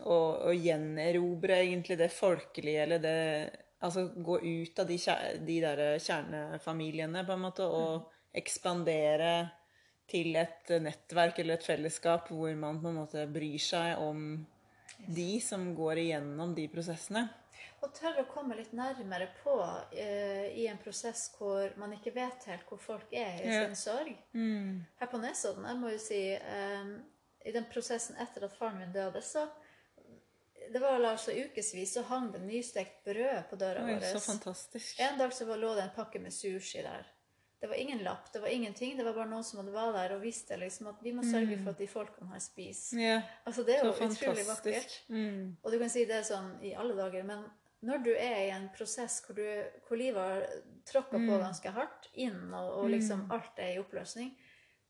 og, 0.00 0.48
og 0.48 0.54
gjenerobre 0.56 1.58
egentlig 1.60 1.98
det 2.00 2.12
folkelige, 2.14 2.86
eller 2.86 3.02
det 3.02 3.18
Altså 3.82 4.04
gå 4.14 4.36
ut 4.38 4.78
av 4.78 4.86
de, 4.86 4.96
de 5.42 5.54
der 5.58 5.80
kjernefamiliene, 5.98 7.24
på 7.26 7.34
en 7.34 7.40
måte, 7.42 7.64
og 7.66 8.12
ekspandere 8.38 9.32
til 10.06 10.36
et 10.38 10.70
nettverk 10.84 11.40
eller 11.42 11.58
et 11.58 11.66
fellesskap 11.66 12.30
hvor 12.30 12.52
man 12.58 12.78
på 12.82 12.92
en 12.92 13.00
måte 13.00 13.24
bryr 13.32 13.58
seg 13.58 13.98
om 13.98 14.36
de 15.02 15.40
som 15.42 15.72
går 15.74 16.02
igjennom 16.04 16.54
de 16.54 16.68
prosessene. 16.70 17.24
Og 17.82 17.90
tørre 17.94 18.22
å 18.22 18.28
komme 18.30 18.54
litt 18.56 18.72
nærmere 18.72 19.26
på 19.42 19.56
uh, 19.58 20.46
i 20.54 20.66
en 20.70 20.78
prosess 20.78 21.24
hvor 21.36 21.72
man 21.76 21.92
ikke 21.96 22.12
vet 22.14 22.44
helt 22.46 22.66
hvor 22.68 22.78
folk 22.78 23.12
er 23.12 23.40
i 23.42 23.48
Ja. 23.48 23.64
sin 23.66 23.74
sorg. 23.76 24.14
Her 25.00 25.06
på 25.10 25.18
Nesodden, 25.18 25.64
jeg 25.66 25.76
må 25.80 25.90
jo 25.90 25.98
si, 25.98 26.20
um, 26.38 26.92
i 27.44 27.50
den 27.52 27.64
prosessen 27.72 28.16
etter 28.22 28.44
at 28.46 28.54
faren 28.56 28.78
min 28.78 28.92
døde, 28.94 29.20
så 29.22 29.48
det 30.72 30.78
var 30.80 31.02
altså 31.04 31.32
ukevis 31.34 31.94
så 31.96 32.02
hang 32.06 32.30
det 32.32 32.40
nystekt 32.46 33.02
brød 33.04 33.48
på 33.50 33.56
døra 33.58 33.82
vår. 33.86 34.04
så 34.14 34.20
fantastisk. 34.22 35.00
En 35.02 35.18
dag 35.18 35.32
så 35.34 35.44
lå 35.56 35.74
det 35.74 35.82
en 35.88 35.96
pakke 35.96 36.20
med 36.22 36.32
sushi 36.32 36.82
der. 36.86 37.06
Det 37.60 37.68
var 37.68 37.74
ingen 37.78 37.98
lapp, 38.02 38.32
det 38.32 38.40
var 38.42 38.48
ingenting. 38.48 38.96
Det 38.96 39.04
var 39.04 39.12
bare 39.14 39.28
noen 39.30 39.44
som 39.44 39.58
hadde 39.60 39.74
vært 39.74 39.94
der 39.94 40.14
og 40.16 40.22
visste 40.22 40.56
liksom 40.58 40.88
at 40.90 41.02
vi 41.02 41.12
må 41.14 41.22
sørge 41.22 41.58
for 41.62 41.70
at 41.70 41.78
de 41.78 41.86
folkene 41.86 42.30
har 42.32 42.40
spiser. 42.42 42.98
Yeah. 42.98 43.22
Altså, 43.46 43.62
det 43.66 43.76
er 43.76 43.84
Mm. 43.84 43.90
jo 43.90 44.08
utrolig 44.08 44.46
vakkert. 44.48 44.96
Mm. 45.08 45.56
Og 45.62 45.72
du 45.72 45.78
kan 45.78 45.90
si 45.90 46.04
det 46.04 46.16
er 46.16 46.22
sånn 46.26 46.48
i 46.62 46.72
alle 46.74 46.96
dager, 46.96 47.22
men 47.22 47.44
når 47.82 48.02
du 48.04 48.10
er 48.14 48.38
i 48.44 48.50
en 48.54 48.68
prosess 48.76 49.18
hvor, 49.26 49.38
du, 49.38 49.46
hvor 49.88 49.98
livet 49.98 50.22
har 50.22 50.44
tråkka 50.88 51.18
på 51.18 51.38
ganske 51.42 51.72
hardt 51.74 52.08
inn, 52.14 52.44
og, 52.54 52.68
og 52.82 52.90
liksom 52.92 53.26
alt 53.34 53.58
er 53.62 53.74
i 53.74 53.80
oppløsning 53.82 54.30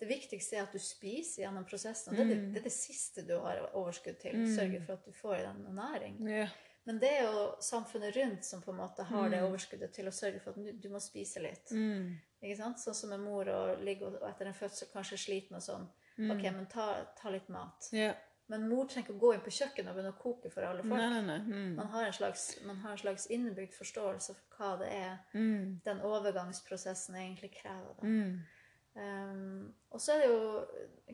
Det 0.01 0.09
viktigste 0.11 0.59
er 0.59 0.67
at 0.67 0.75
du 0.75 0.83
spiser 0.83 1.45
gjennom 1.45 1.65
prosessen. 1.65 2.13
og 2.13 2.19
Det 2.19 2.25
er 2.25 2.31
det, 2.33 2.41
det, 2.53 2.61
er 2.61 2.67
det 2.67 2.75
siste 2.75 3.23
du 3.23 3.37
har 3.39 3.61
overskudd 3.79 4.19
til. 4.19 4.41
Sørge 4.51 4.81
for 4.83 4.99
at 4.99 5.05
du 5.07 5.15
får 5.15 5.37
i 5.37 5.45
deg 5.45 5.61
noe 5.63 5.75
næring. 5.77 6.17
Ja. 6.27 6.49
Men 6.85 6.99
det 6.99 7.13
er 7.21 7.29
jo 7.29 7.45
samfunnet 7.63 8.17
rundt 8.17 8.45
som 8.45 8.65
på 8.65 8.73
en 8.73 8.81
måte 8.81 9.07
har 9.07 9.31
det 9.31 9.45
overskuddet 9.47 9.93
til 9.95 10.11
å 10.11 10.15
sørge 10.15 10.41
for 10.43 10.59
at 10.59 10.83
du, 10.83 10.89
må 10.91 10.99
spise 10.99 11.39
litt. 11.45 11.71
Mm. 11.71 12.17
Ikke 12.43 12.59
sant? 12.59 12.83
Sånn 12.83 12.99
som 12.99 13.15
en 13.15 13.23
mor 13.23 13.47
og 13.55 13.85
ligger 13.87 14.19
og 14.19 14.27
etter 14.27 14.51
en 14.51 14.59
fødsel 14.59 14.91
kanskje 14.91 15.21
sliten 15.23 15.61
og 15.61 15.63
sånn. 15.63 15.87
Ok, 16.19 16.43
men 16.51 16.67
ta, 16.67 16.89
ta 17.17 17.31
litt 17.33 17.49
mat. 17.49 17.89
ja. 17.95 18.11
Men 18.53 18.67
mor 18.69 18.85
trenger 18.85 19.07
ikke 19.09 19.15
å 19.17 19.21
gå 19.23 19.29
inn 19.33 19.45
på 19.45 19.53
kjøkkenet 19.57 19.89
og 19.89 19.97
begynne 19.97 20.13
å 20.13 20.21
koke 20.21 20.51
for 20.53 20.67
alle 20.69 20.83
folk. 20.85 21.01
Nei, 21.01 21.09
nei, 21.15 21.21
nei. 21.25 21.39
Mm. 21.47 21.77
Man 21.79 21.87
har 21.95 22.05
en 22.05 22.17
slags, 22.17 22.43
man 22.69 22.83
har 22.83 22.93
en 22.93 23.01
slags 23.01 23.25
innebygd 23.33 23.73
forståelse 23.79 24.35
for 24.37 24.59
hva 24.59 24.73
det 24.83 24.91
er 24.93 25.15
Mm. 25.33 25.81
den 25.85 26.03
overgangsprosessen 26.05 27.17
egentlig 27.17 27.55
krever. 27.63 27.95
Da. 27.97 28.03
Mm. 28.03 28.43
Um, 28.95 29.75
og 29.91 30.01
så 30.05 30.13
er 30.13 30.19
det 30.21 30.29
jo 30.29 30.67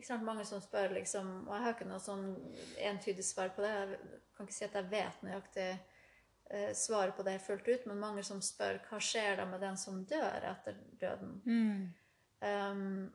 sant, 0.03 0.25
mange 0.27 0.43
som 0.45 0.59
spør, 0.61 0.91
liksom, 0.97 1.29
og 1.47 1.53
jeg 1.55 1.63
har 1.63 1.77
ikke 1.77 1.87
noe 1.87 2.01
sånn 2.03 2.25
entydig 2.89 3.23
svar 3.23 3.53
på 3.55 3.63
det. 3.63 3.71
Jeg 3.71 4.19
kan 4.35 4.49
ikke 4.49 4.57
si 4.57 4.65
at 4.67 4.75
jeg 4.75 4.89
vet 4.91 5.23
nøyaktig 5.23 5.69
uh, 6.51 6.73
svaret 6.75 7.15
på 7.15 7.23
det 7.23 7.37
fullt 7.45 7.71
ut, 7.71 7.87
men 7.87 8.03
mange 8.03 8.25
som 8.27 8.41
spør 8.43 8.81
hva 8.89 8.99
skjer 8.99 9.39
da 9.39 9.47
med 9.47 9.63
den 9.63 9.79
som 9.79 10.03
dør 10.11 10.49
etter 10.51 10.75
døden. 10.99 11.39
Mm. 11.47 11.87
Um, 12.43 13.11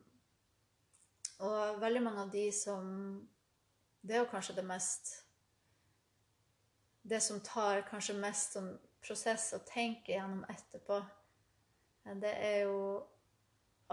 og 1.45 1.79
veldig 1.81 2.01
mange 2.01 2.25
av 2.25 2.33
de 2.33 2.47
som 2.55 2.89
Det 4.05 4.13
er 4.15 4.21
jo 4.21 4.29
kanskje 4.29 4.55
det 4.59 4.65
mest 4.69 5.11
Det 7.05 7.19
som 7.21 7.39
tar 7.45 7.81
kanskje 7.89 8.15
mest 8.17 8.55
sånn 8.57 8.71
prosess 9.05 9.51
å 9.53 9.59
tenke 9.65 10.15
gjennom 10.15 10.39
etterpå, 10.49 10.95
det 12.21 12.31
er 12.41 12.63
jo 12.63 12.79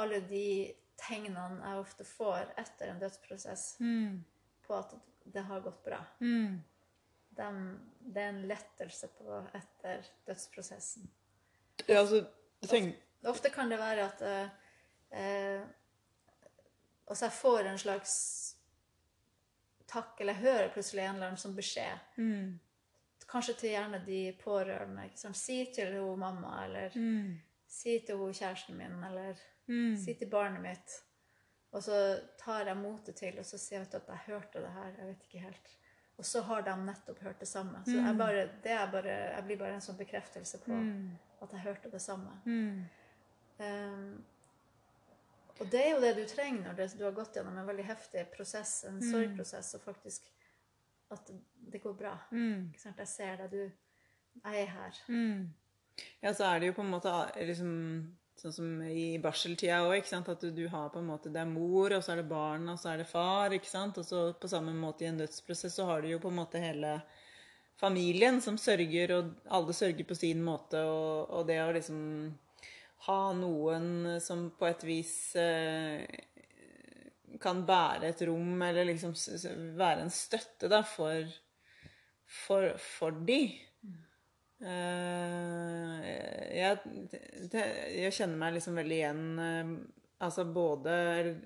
alle 0.00 0.20
de 0.24 0.72
tegnene 0.96 1.58
jeg 1.60 1.80
ofte 1.82 2.06
får 2.08 2.54
etter 2.56 2.88
en 2.92 3.00
dødsprosess 3.02 3.66
Mm. 3.80 4.22
på 4.64 4.74
at 4.78 4.94
det 5.24 5.42
har 5.44 5.60
gått 5.60 5.82
bra. 5.84 5.98
Mm. 6.20 6.62
De, 7.36 7.48
det 8.00 8.22
er 8.22 8.28
en 8.32 8.40
lettelse 8.48 9.08
på 9.18 9.36
etter 9.54 10.08
dødsprosessen. 10.26 11.10
Ja, 11.88 12.00
altså 12.00 12.24
tenk, 12.68 12.96
Ofte 13.28 13.50
kan 13.54 13.68
det 13.70 13.78
være 13.78 14.08
at 14.08 14.22
eh, 14.22 14.48
eh, 15.12 15.62
Altså, 17.06 17.26
jeg 17.26 17.32
får 17.32 17.68
en 17.68 17.78
slags 17.78 18.12
takk, 19.92 20.20
eller 20.20 20.32
jeg 20.38 20.42
hører 20.42 20.72
plutselig 20.74 21.04
en 21.04 21.14
eller 21.14 21.26
annen 21.32 21.42
sånn 21.42 21.56
beskjed. 21.56 21.98
mm. 22.18 22.58
Kanskje 23.32 23.54
til 23.56 23.70
gjerne 23.70 23.98
de 24.04 24.18
pårørende. 24.42 25.06
Sant? 25.16 25.36
Si 25.36 25.64
til 25.74 25.94
hun 25.96 26.18
mamma, 26.20 26.64
eller 26.64 26.90
Mm. 26.94 27.38
si 27.68 27.98
til 28.06 28.16
hun 28.20 28.32
kjæresten 28.32 28.76
min, 28.76 28.98
eller 29.04 29.34
Mm. 29.68 29.96
si 29.96 30.14
til 30.14 30.28
barnet 30.28 30.60
mitt. 30.60 31.02
Og 31.72 31.82
så 31.82 32.20
tar 32.38 32.66
jeg 32.66 32.76
motet 32.76 33.16
til, 33.16 33.38
og 33.38 33.44
så 33.44 33.56
sier 33.58 33.78
jeg 33.78 33.94
at 33.94 34.06
jeg 34.08 34.18
hørte 34.26 34.60
det 34.60 34.70
her. 34.72 34.90
Jeg 34.98 35.06
vet 35.06 35.22
ikke 35.22 35.38
helt. 35.46 35.70
Og 36.18 36.24
så 36.24 36.42
har 36.42 36.60
de 36.62 36.74
nettopp 36.84 37.18
hørt 37.22 37.38
det 37.40 37.48
samme. 37.48 37.78
Så 37.86 37.92
jeg, 38.06 38.18
bare, 38.18 38.42
det 38.62 38.92
bare, 38.92 39.04
jeg 39.34 39.44
blir 39.44 39.56
bare 39.56 39.74
en 39.74 39.80
sånn 39.80 39.96
bekreftelse 39.96 40.58
på 40.58 40.72
at 41.42 41.50
jeg 41.52 41.60
hørte 41.60 41.90
det 41.90 42.00
samme. 42.02 42.40
Mm. 42.44 42.84
Um, 43.58 44.24
og 45.60 45.68
det 45.72 45.82
er 45.82 45.90
jo 45.92 46.00
det 46.02 46.12
du 46.16 46.22
trenger 46.28 46.68
når 46.68 46.78
det, 46.78 46.86
du 46.98 47.04
har 47.04 47.16
gått 47.16 47.36
gjennom 47.36 47.58
en 47.58 47.68
veldig 47.68 47.84
heftig 47.86 48.24
prosess, 48.34 48.84
en 48.88 49.02
sorgprosess, 49.04 49.74
og 49.78 49.84
faktisk 49.84 50.30
at 51.12 51.30
det 51.72 51.82
går 51.82 51.94
bra. 51.98 52.14
Mm. 52.32 52.70
Ikke 52.72 52.82
sant? 52.82 53.02
Jeg 53.02 53.10
ser 53.10 53.42
deg, 53.42 53.52
du 53.52 54.42
Jeg 54.42 54.62
er 54.62 54.70
her. 54.72 54.98
Mm. 55.12 55.52
Ja, 56.22 56.32
så 56.32 56.48
er 56.48 56.60
det 56.60 56.70
jo 56.70 56.76
på 56.78 56.84
en 56.86 56.92
måte 56.94 57.12
liksom 57.36 57.72
Sånn 58.42 58.54
som 58.56 58.68
i 58.88 59.20
barseltida 59.22 59.82
òg. 59.86 60.08
At 60.18 60.40
du, 60.40 60.48
du 60.56 60.64
har 60.72 60.88
på 60.90 60.98
en 61.02 61.10
måte 61.10 61.30
Det 61.30 61.42
er 61.42 61.50
mor, 61.50 61.92
og 61.92 62.00
så 62.02 62.14
er 62.14 62.22
det 62.22 62.30
barn, 62.30 62.64
og 62.72 62.78
så 62.80 62.94
er 62.94 63.02
det 63.02 63.10
far, 63.10 63.52
ikke 63.54 63.70
sant. 63.70 64.00
Og 64.00 64.06
så 64.08 64.22
på 64.34 64.50
samme 64.50 64.72
måte 64.74 65.04
i 65.04 65.10
en 65.10 65.20
dødsprosess 65.20 65.76
så 65.78 65.86
har 65.90 66.02
du 66.02 66.08
jo 66.10 66.18
på 66.22 66.32
en 66.32 66.40
måte 66.40 66.62
hele 66.62 66.96
familien 67.78 68.40
som 68.42 68.58
sørger, 68.58 69.14
og 69.16 69.52
alle 69.52 69.76
sørger 69.76 70.08
på 70.08 70.16
sin 70.18 70.42
måte, 70.44 70.80
og, 70.80 71.30
og 71.30 71.46
det 71.48 71.60
å 71.62 71.70
liksom 71.76 72.00
ha 73.06 73.22
noen 73.34 74.20
som 74.22 74.46
på 74.58 74.68
et 74.68 74.84
vis 74.86 75.14
eh, 75.40 76.04
kan 77.42 77.64
bære 77.66 78.12
et 78.12 78.22
rom, 78.28 78.62
eller 78.62 78.86
liksom 78.86 79.14
være 79.78 80.04
en 80.04 80.12
støtte 80.14 80.70
da, 80.70 80.82
for, 80.86 81.26
for, 82.44 82.68
for 82.78 83.18
de. 83.26 83.40
Eh, 84.62 86.04
jeg, 86.54 86.78
jeg 87.50 88.14
kjenner 88.14 88.38
meg 88.38 88.54
liksom 88.54 88.76
veldig 88.78 88.94
igjen 88.94 89.24
eh, 89.42 89.72
Altså 90.22 90.44
både 90.46 90.92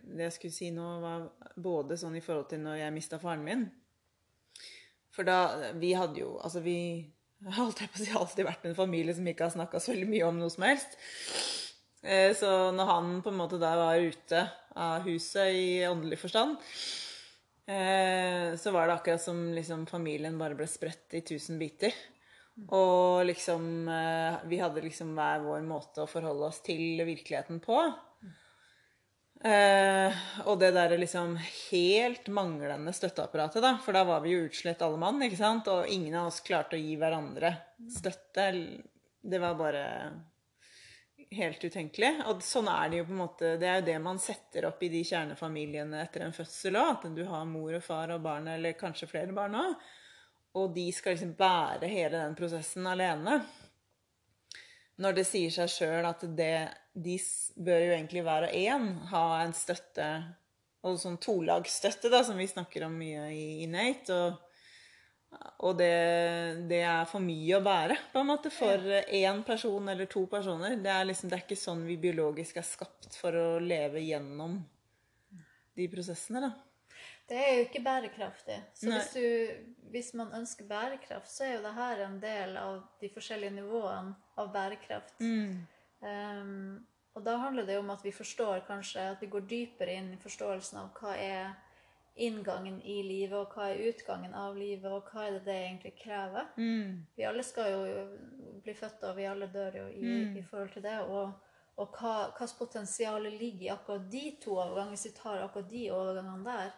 Det 0.05 0.27
jeg 0.27 0.35
skulle 0.35 0.53
si 0.53 0.69
nå, 0.75 0.89
var 1.01 1.23
både 1.57 1.97
sånn 1.97 2.19
i 2.19 2.21
forhold 2.21 2.51
til 2.51 2.61
når 2.61 2.83
jeg 2.83 2.93
mista 2.93 3.17
faren 3.23 3.47
min. 3.47 3.63
For 5.17 5.25
da 5.25 5.73
Vi 5.81 5.95
hadde 5.97 6.21
jo 6.21 6.35
Altså, 6.45 6.61
vi 6.61 6.77
har 7.53 7.65
alltid, 7.67 7.91
på 7.93 8.01
å 8.01 8.05
si, 8.05 8.13
alltid 8.17 8.49
vært 8.49 8.67
en 8.69 8.79
familie 8.79 9.15
som 9.17 9.27
ikke 9.29 9.47
har 9.49 9.55
snakka 9.55 9.81
så 9.83 9.93
veldig 9.93 10.09
mye 10.11 10.29
om 10.29 10.39
noe 10.41 10.53
som 10.53 10.67
helst. 10.67 10.97
Eh, 12.03 12.33
Så 12.37 12.51
når 12.75 12.93
han 12.93 13.15
på 13.23 13.33
en 13.33 13.41
måte 13.41 13.61
da 13.63 13.75
var 13.79 14.01
ute 14.03 14.47
av 14.77 15.07
huset 15.09 15.55
i 15.57 15.69
åndelig 15.89 16.21
forstand, 16.23 16.59
eh, 17.69 18.55
så 18.57 18.73
var 18.75 18.87
det 18.87 18.99
akkurat 18.99 19.23
som 19.23 19.49
liksom 19.57 19.87
familien 19.91 20.39
bare 20.39 20.59
ble 20.59 20.69
spredt 20.71 21.17
i 21.19 21.25
tusen 21.27 21.59
biter. 21.61 21.95
Og 22.73 23.27
liksom 23.29 23.89
eh, 23.93 24.39
Vi 24.49 24.59
hadde 24.63 24.81
liksom 24.85 25.13
hver 25.17 25.43
vår 25.45 25.65
måte 25.67 26.05
å 26.05 26.09
forholde 26.09 26.49
oss 26.49 26.63
til 26.65 27.03
virkeligheten 27.05 27.61
på. 27.61 27.77
Eh, 29.47 30.15
og 30.49 30.57
det 30.59 30.73
derre 30.75 30.97
liksom 30.99 31.37
helt 31.39 32.27
manglende 32.35 32.95
støtteapparatet, 32.97 33.63
da. 33.63 33.77
For 33.85 33.95
da 33.95 34.03
var 34.09 34.25
vi 34.25 34.33
jo 34.33 34.47
utslett 34.49 34.81
alle 34.83 34.99
mann, 34.99 35.23
ikke 35.23 35.39
sant? 35.39 35.69
Og 35.71 35.91
ingen 35.93 36.17
av 36.19 36.31
oss 36.33 36.41
klarte 36.47 36.79
å 36.79 36.81
gi 36.81 36.97
hverandre 36.99 37.53
støtte. 37.93 38.49
Det 39.23 39.43
var 39.43 39.59
bare 39.59 39.85
helt 41.37 41.63
utenkelig. 41.63 42.13
Og 42.31 42.43
sånn 42.43 42.71
er 42.73 42.91
det 42.91 43.01
jo 43.01 43.07
på 43.09 43.15
en 43.15 43.23
måte 43.23 43.53
Det 43.61 43.69
er 43.69 43.79
jo 43.81 43.87
det 43.91 43.99
man 44.03 44.19
setter 44.23 44.67
opp 44.69 44.83
i 44.83 44.91
de 44.91 45.03
kjernefamiliene 45.07 46.01
etter 46.03 46.27
en 46.27 46.35
fødsel 46.35 46.79
òg. 46.81 46.91
At 46.97 47.07
du 47.15 47.23
har 47.29 47.47
mor 47.47 47.77
og 47.77 47.85
far 47.85 48.15
og 48.15 48.25
barn, 48.27 48.49
eller 48.57 48.79
kanskje 48.79 49.11
flere 49.11 49.37
barn 49.37 49.55
òg. 49.61 49.77
Og 50.57 50.73
de 50.75 50.89
skal 50.95 51.15
liksom 51.15 51.37
bære 51.39 51.91
hele 51.93 52.17
den 52.17 52.35
prosessen 52.39 52.87
alene. 52.89 53.41
Når 55.03 55.19
det 55.19 55.27
sier 55.29 55.53
seg 55.53 55.69
sjøl 55.69 56.07
at 56.09 56.23
det, 56.39 56.55
de 56.97 57.19
bør 57.61 57.83
jo 57.85 57.93
egentlig 57.93 58.25
hver 58.25 58.49
og 58.49 58.57
en 58.57 58.91
ha 59.11 59.23
en 59.43 59.55
støtte, 59.57 60.09
og 60.87 60.99
sånn 61.03 61.19
tolagsstøtte, 61.21 62.11
da, 62.13 62.23
som 62.25 62.39
vi 62.39 62.47
snakker 62.49 62.87
om 62.87 62.95
mye 62.97 63.27
i 63.35 63.47
Innate. 63.65 64.17
Og, 64.17 65.41
og 65.67 65.75
det, 65.81 65.91
det 66.71 66.81
er 66.87 67.09
for 67.11 67.25
mye 67.25 67.59
å 67.59 67.65
bære, 67.65 67.99
på 68.13 68.23
en 68.23 68.31
måte, 68.31 68.53
for 68.55 68.87
én 69.05 69.43
person 69.47 69.91
eller 69.93 70.09
to 70.11 70.25
personer. 70.31 70.79
Det 70.81 70.93
er 70.95 71.09
liksom, 71.11 71.33
det 71.33 71.41
er 71.41 71.45
ikke 71.45 71.59
sånn 71.59 71.85
vi 71.89 71.99
biologisk 72.01 72.63
er 72.63 72.69
skapt 72.69 73.19
for 73.19 73.37
å 73.37 73.49
leve 73.61 74.05
gjennom 74.07 74.61
de 75.77 75.91
prosessene, 75.93 76.47
da. 76.47 76.55
Det 77.27 77.39
er 77.43 77.57
jo 77.57 77.63
ikke 77.67 77.83
bærekraftig. 77.83 78.57
Så 78.79 78.87
hvis, 78.87 79.09
du, 79.17 79.81
hvis 79.91 80.13
man 80.15 80.31
ønsker 80.39 80.69
bærekraft, 80.71 81.27
så 81.27 81.43
er 81.45 81.57
jo 81.57 81.65
det 81.65 81.73
her 81.75 82.03
en 82.05 82.21
del 82.23 82.55
av 82.61 82.77
de 83.03 83.11
forskjellige 83.11 83.57
nivåene 83.59 84.15
av 84.39 84.53
bærekraft. 84.55 85.19
Um, 86.01 86.87
og 87.17 87.25
da 87.25 87.37
handler 87.41 87.65
det 87.67 87.79
om 87.81 87.91
at 87.91 88.03
vi 88.05 88.13
forstår 88.13 88.61
kanskje 88.67 89.01
at 89.15 89.23
vi 89.23 89.31
går 89.33 89.47
dypere 89.49 89.95
inn 89.97 90.11
i 90.13 90.19
forståelsen 90.21 90.79
av 90.83 90.91
hva 90.99 91.15
er 91.17 91.55
inngangen 92.17 92.79
i 92.83 93.03
livet, 93.05 93.37
og 93.37 93.53
hva 93.55 93.71
er 93.71 93.91
utgangen 93.91 94.35
av 94.37 94.57
livet, 94.57 94.89
og 94.93 95.09
hva 95.13 95.27
er 95.27 95.33
det 95.39 95.43
det 95.45 95.57
egentlig 95.63 95.95
krever. 96.03 96.47
Vi 97.17 97.25
alle 97.29 97.43
skal 97.45 97.71
jo 97.73 98.07
bli 98.65 98.75
født, 98.75 99.03
og 99.05 99.17
vi 99.19 99.27
alle 99.29 99.49
dør 99.53 99.77
jo 99.83 99.87
i, 99.89 100.01
i 100.39 100.43
forhold 100.43 100.71
til 100.73 100.83
det. 100.83 100.97
Og, 101.01 101.33
og 101.77 101.97
hva 102.01 102.15
hvilket 102.37 102.59
potensial 102.59 103.23
ligger 103.23 103.67
i 103.67 103.73
akkurat 103.75 104.07
de 104.13 104.25
to 104.41 104.57
overgangene, 104.57 104.97
hvis 104.97 105.07
vi 105.11 105.15
tar 105.19 105.43
akkurat 105.45 105.71
de 105.71 105.91
overgangene 105.93 106.45
der. 106.45 106.71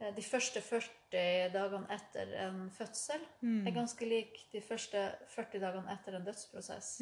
Eh, 0.00 0.14
De 0.16 0.22
første 0.22 0.60
40 0.60 1.52
dagene 1.54 1.86
etter 1.94 2.34
en 2.46 2.70
fødsel 2.70 3.20
er 3.66 3.74
ganske 3.74 4.06
lik 4.06 4.42
de 4.52 4.60
første 4.60 5.04
40 5.34 5.60
dagene 5.62 5.92
etter 5.92 6.14
en 6.18 6.24
dødsprosess. 6.26 7.00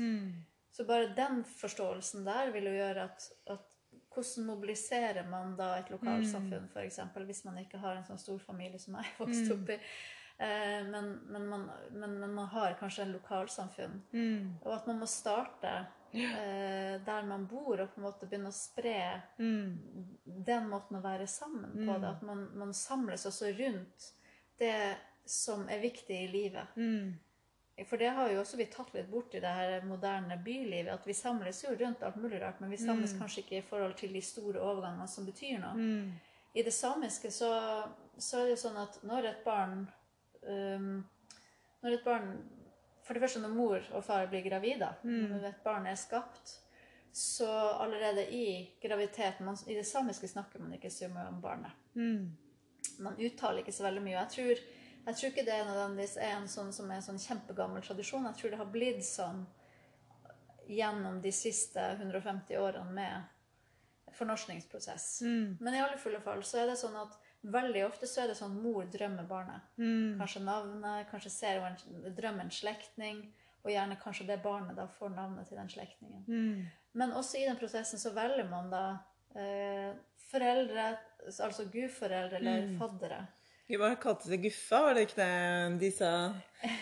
Så 0.77 0.85
bare 0.85 1.09
den 1.17 1.41
forståelsen 1.57 2.27
der 2.27 2.51
vil 2.53 2.69
jo 2.69 2.75
gjøre 2.77 3.07
at, 3.09 3.31
at 3.55 3.73
hvordan 4.13 4.47
mobiliserer 4.49 5.27
man 5.29 5.55
da 5.57 5.71
et 5.79 5.91
lokalsamfunn, 5.93 6.69
for 6.73 6.81
eksempel, 6.85 7.25
hvis 7.29 7.43
man 7.45 7.59
ikke 7.63 7.81
har 7.81 7.97
en 7.97 8.05
sånn 8.05 8.21
stor 8.21 8.39
familie 8.45 8.81
som 8.81 8.97
jeg 8.99 9.13
vokste 9.23 9.57
opp 9.57 9.73
i. 9.73 9.79
Eh, 10.39 10.83
men, 10.89 11.11
men, 11.33 11.47
man, 11.49 11.67
men, 11.93 12.19
men 12.21 12.35
man 12.37 12.49
har 12.53 12.77
kanskje 12.81 13.07
en 13.07 13.13
lokalsamfunn. 13.17 13.99
Og 14.65 14.73
at 14.75 14.87
man 14.89 15.01
må 15.01 15.09
starte 15.09 15.73
eh, 16.13 16.97
der 17.05 17.29
man 17.29 17.47
bor, 17.49 17.81
og 17.81 17.93
på 17.95 18.01
en 18.03 18.07
måte 18.09 18.29
begynne 18.29 18.53
å 18.53 18.57
spre 18.57 18.99
Mm. 19.39 19.77
den 20.25 20.69
måten 20.69 20.97
å 20.97 21.05
være 21.05 21.27
sammen 21.27 21.73
på. 21.73 21.99
Det, 22.01 22.09
at 22.19 22.23
man, 22.25 22.51
man 22.57 22.73
samles 22.77 23.25
også 23.29 23.53
rundt 23.59 24.13
det 24.59 24.97
som 25.29 25.69
er 25.69 25.81
viktig 25.83 26.25
i 26.25 26.29
livet. 26.33 26.77
Mm. 26.77 27.17
For 27.85 28.01
det 28.01 28.09
har 28.17 28.31
jo 28.33 28.41
også 28.41 28.57
vi 28.57 28.65
tatt 28.73 28.95
litt 28.95 29.11
bort 29.11 29.35
i 29.37 29.41
det 29.43 29.51
her 29.53 29.83
moderne 29.85 30.39
bylivet. 30.45 30.89
At 30.95 31.05
vi 31.05 31.13
samles 31.17 31.61
jo 31.65 31.75
rundt 31.77 32.05
alt 32.07 32.17
mulig 32.17 32.41
rart, 32.41 32.61
men 32.61 32.73
vi 32.73 32.79
samles 32.81 33.13
kanskje 33.19 33.43
ikke 33.43 33.59
i 33.59 33.67
forhold 33.67 33.99
til 34.01 34.15
de 34.17 34.23
store 34.25 34.63
overgangene 34.65 35.09
som 35.13 35.27
betyr 35.29 35.59
noe. 35.61 35.75
Mm. 35.77 36.15
I 36.57 36.65
det 36.65 36.73
samiske 36.73 37.29
så, 37.31 37.51
så 38.17 38.39
er 38.39 38.47
det 38.47 38.55
jo 38.55 38.63
sånn 38.63 38.79
at 38.81 38.97
når 39.05 39.29
et 39.29 39.43
barn 39.45 39.83
um, 40.49 41.05
Når 41.85 41.99
et 41.99 42.07
barn 42.07 42.31
For 43.05 43.13
det 43.13 43.21
første 43.27 43.43
når 43.43 43.53
mor 43.53 43.91
og 43.93 44.07
far 44.07 44.25
blir 44.31 44.47
gravide, 44.47 44.89
når 45.05 45.45
et 45.51 45.61
barn 45.63 45.85
er 45.87 45.99
skapt, 46.01 46.57
så 47.13 47.47
allerede 47.77 48.25
i 48.35 48.71
graviditeten 48.83 49.47
man, 49.47 49.57
I 49.69 49.77
det 49.79 49.85
samiske 49.87 50.29
snakker 50.29 50.65
man 50.65 50.75
ikke 50.75 50.91
så 50.91 51.09
mye 51.13 51.29
om 51.29 51.39
barnet. 51.45 51.77
Mm. 51.95 52.33
Man 53.05 53.21
uttaler 53.21 53.63
ikke 53.63 53.73
så 53.73 53.87
veldig 53.87 54.03
mye. 54.03 54.17
og 54.17 54.25
Jeg 54.25 54.33
tror, 54.35 54.65
jeg 55.07 55.19
tror 55.19 55.31
ikke 55.31 55.47
det 55.47 55.61
nødvendigvis 55.69 56.17
er 56.19 56.35
en 56.35 56.49
sånn 56.51 56.73
som 56.75 56.91
er 56.91 56.99
en 56.99 57.07
sånn 57.07 57.23
kjempegammel 57.23 57.85
tradisjon. 57.87 58.27
Jeg 58.27 58.41
tror 58.41 58.53
det 58.53 58.61
har 58.61 58.73
blitt 58.73 59.05
sånn 59.07 59.45
gjennom 60.67 61.21
de 61.23 61.31
siste 61.35 61.83
150 61.93 62.59
årene 62.59 62.91
med 62.97 64.17
fornorskningsprosess. 64.17 65.23
Mm. 65.23 65.57
Men 65.61 65.75
i 65.75 65.81
alle 65.85 66.01
fulle 66.01 66.21
fall 66.25 66.43
så 66.47 66.63
er 66.63 66.73
det 66.73 66.79
sånn 66.81 66.97
at 66.99 67.15
veldig 67.47 67.85
ofte 67.87 68.09
så 68.11 68.25
er 68.25 68.33
det 68.33 68.39
sånn 68.39 68.57
mor 68.59 68.89
drømmer 68.91 69.29
barnet. 69.29 69.67
Mm. 69.79 70.17
Kanskje 70.19 70.43
navnet, 70.47 71.07
kanskje 71.11 71.33
ser 71.33 71.61
hun 71.63 72.11
drømmer 72.17 72.47
en 72.47 72.55
slektning, 72.55 73.23
og 73.67 73.73
gjerne 73.75 73.99
kanskje 74.03 74.29
det 74.29 74.41
barnet 74.45 74.79
da 74.79 74.87
får 74.99 75.15
navnet 75.15 75.49
til 75.51 75.59
den 75.59 75.71
slektningen. 75.71 76.27
Mm. 76.27 76.67
Men 76.99 77.15
også 77.19 77.41
i 77.41 77.47
den 77.47 77.59
prosessen 77.59 78.01
så 78.01 78.13
velger 78.17 78.47
man 78.51 78.71
da 78.71 78.85
eh, 79.39 79.91
foreldre, 80.31 80.93
altså 81.31 81.67
gudforeldre 81.73 82.39
eller 82.39 82.71
faddere. 82.81 83.25
Bare 83.69 83.97
kalte 84.03 84.31
det 84.31 84.43
Guffa, 84.45 84.83
var 84.85 84.95
det 84.95 85.09
ikke 85.09 85.23
det 85.23 85.81
de 85.83 85.95
sa? 85.95 86.13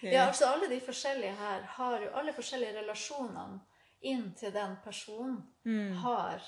Ja, 0.00 0.22
altså 0.30 0.46
alle 0.48 0.64
de 0.70 0.78
forskjellige 0.80 1.34
her 1.36 1.64
har 1.76 2.00
jo 2.00 2.06
alle 2.16 2.32
forskjellige 2.32 2.72
relasjonene 2.78 3.58
inn 4.08 4.30
til 4.32 4.48
den 4.54 4.78
personen 4.80 5.42
har 6.00 6.40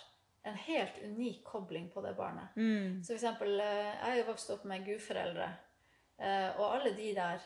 en 0.42 0.54
helt 0.54 1.02
unik 1.04 1.44
kobling 1.44 1.90
på 1.90 2.00
det 2.00 2.14
barnet. 2.14 2.56
Mm. 2.56 3.02
Så 3.04 3.12
for 3.12 3.14
eksempel, 3.14 3.60
eh, 3.60 3.66
jeg 3.66 4.10
er 4.10 4.16
jo 4.16 4.30
vokst 4.30 4.50
opp 4.50 4.64
med 4.64 4.86
gudforeldre, 4.86 5.48
eh, 6.18 6.48
og 6.58 6.64
alle 6.74 6.94
de 6.96 7.14
der, 7.14 7.44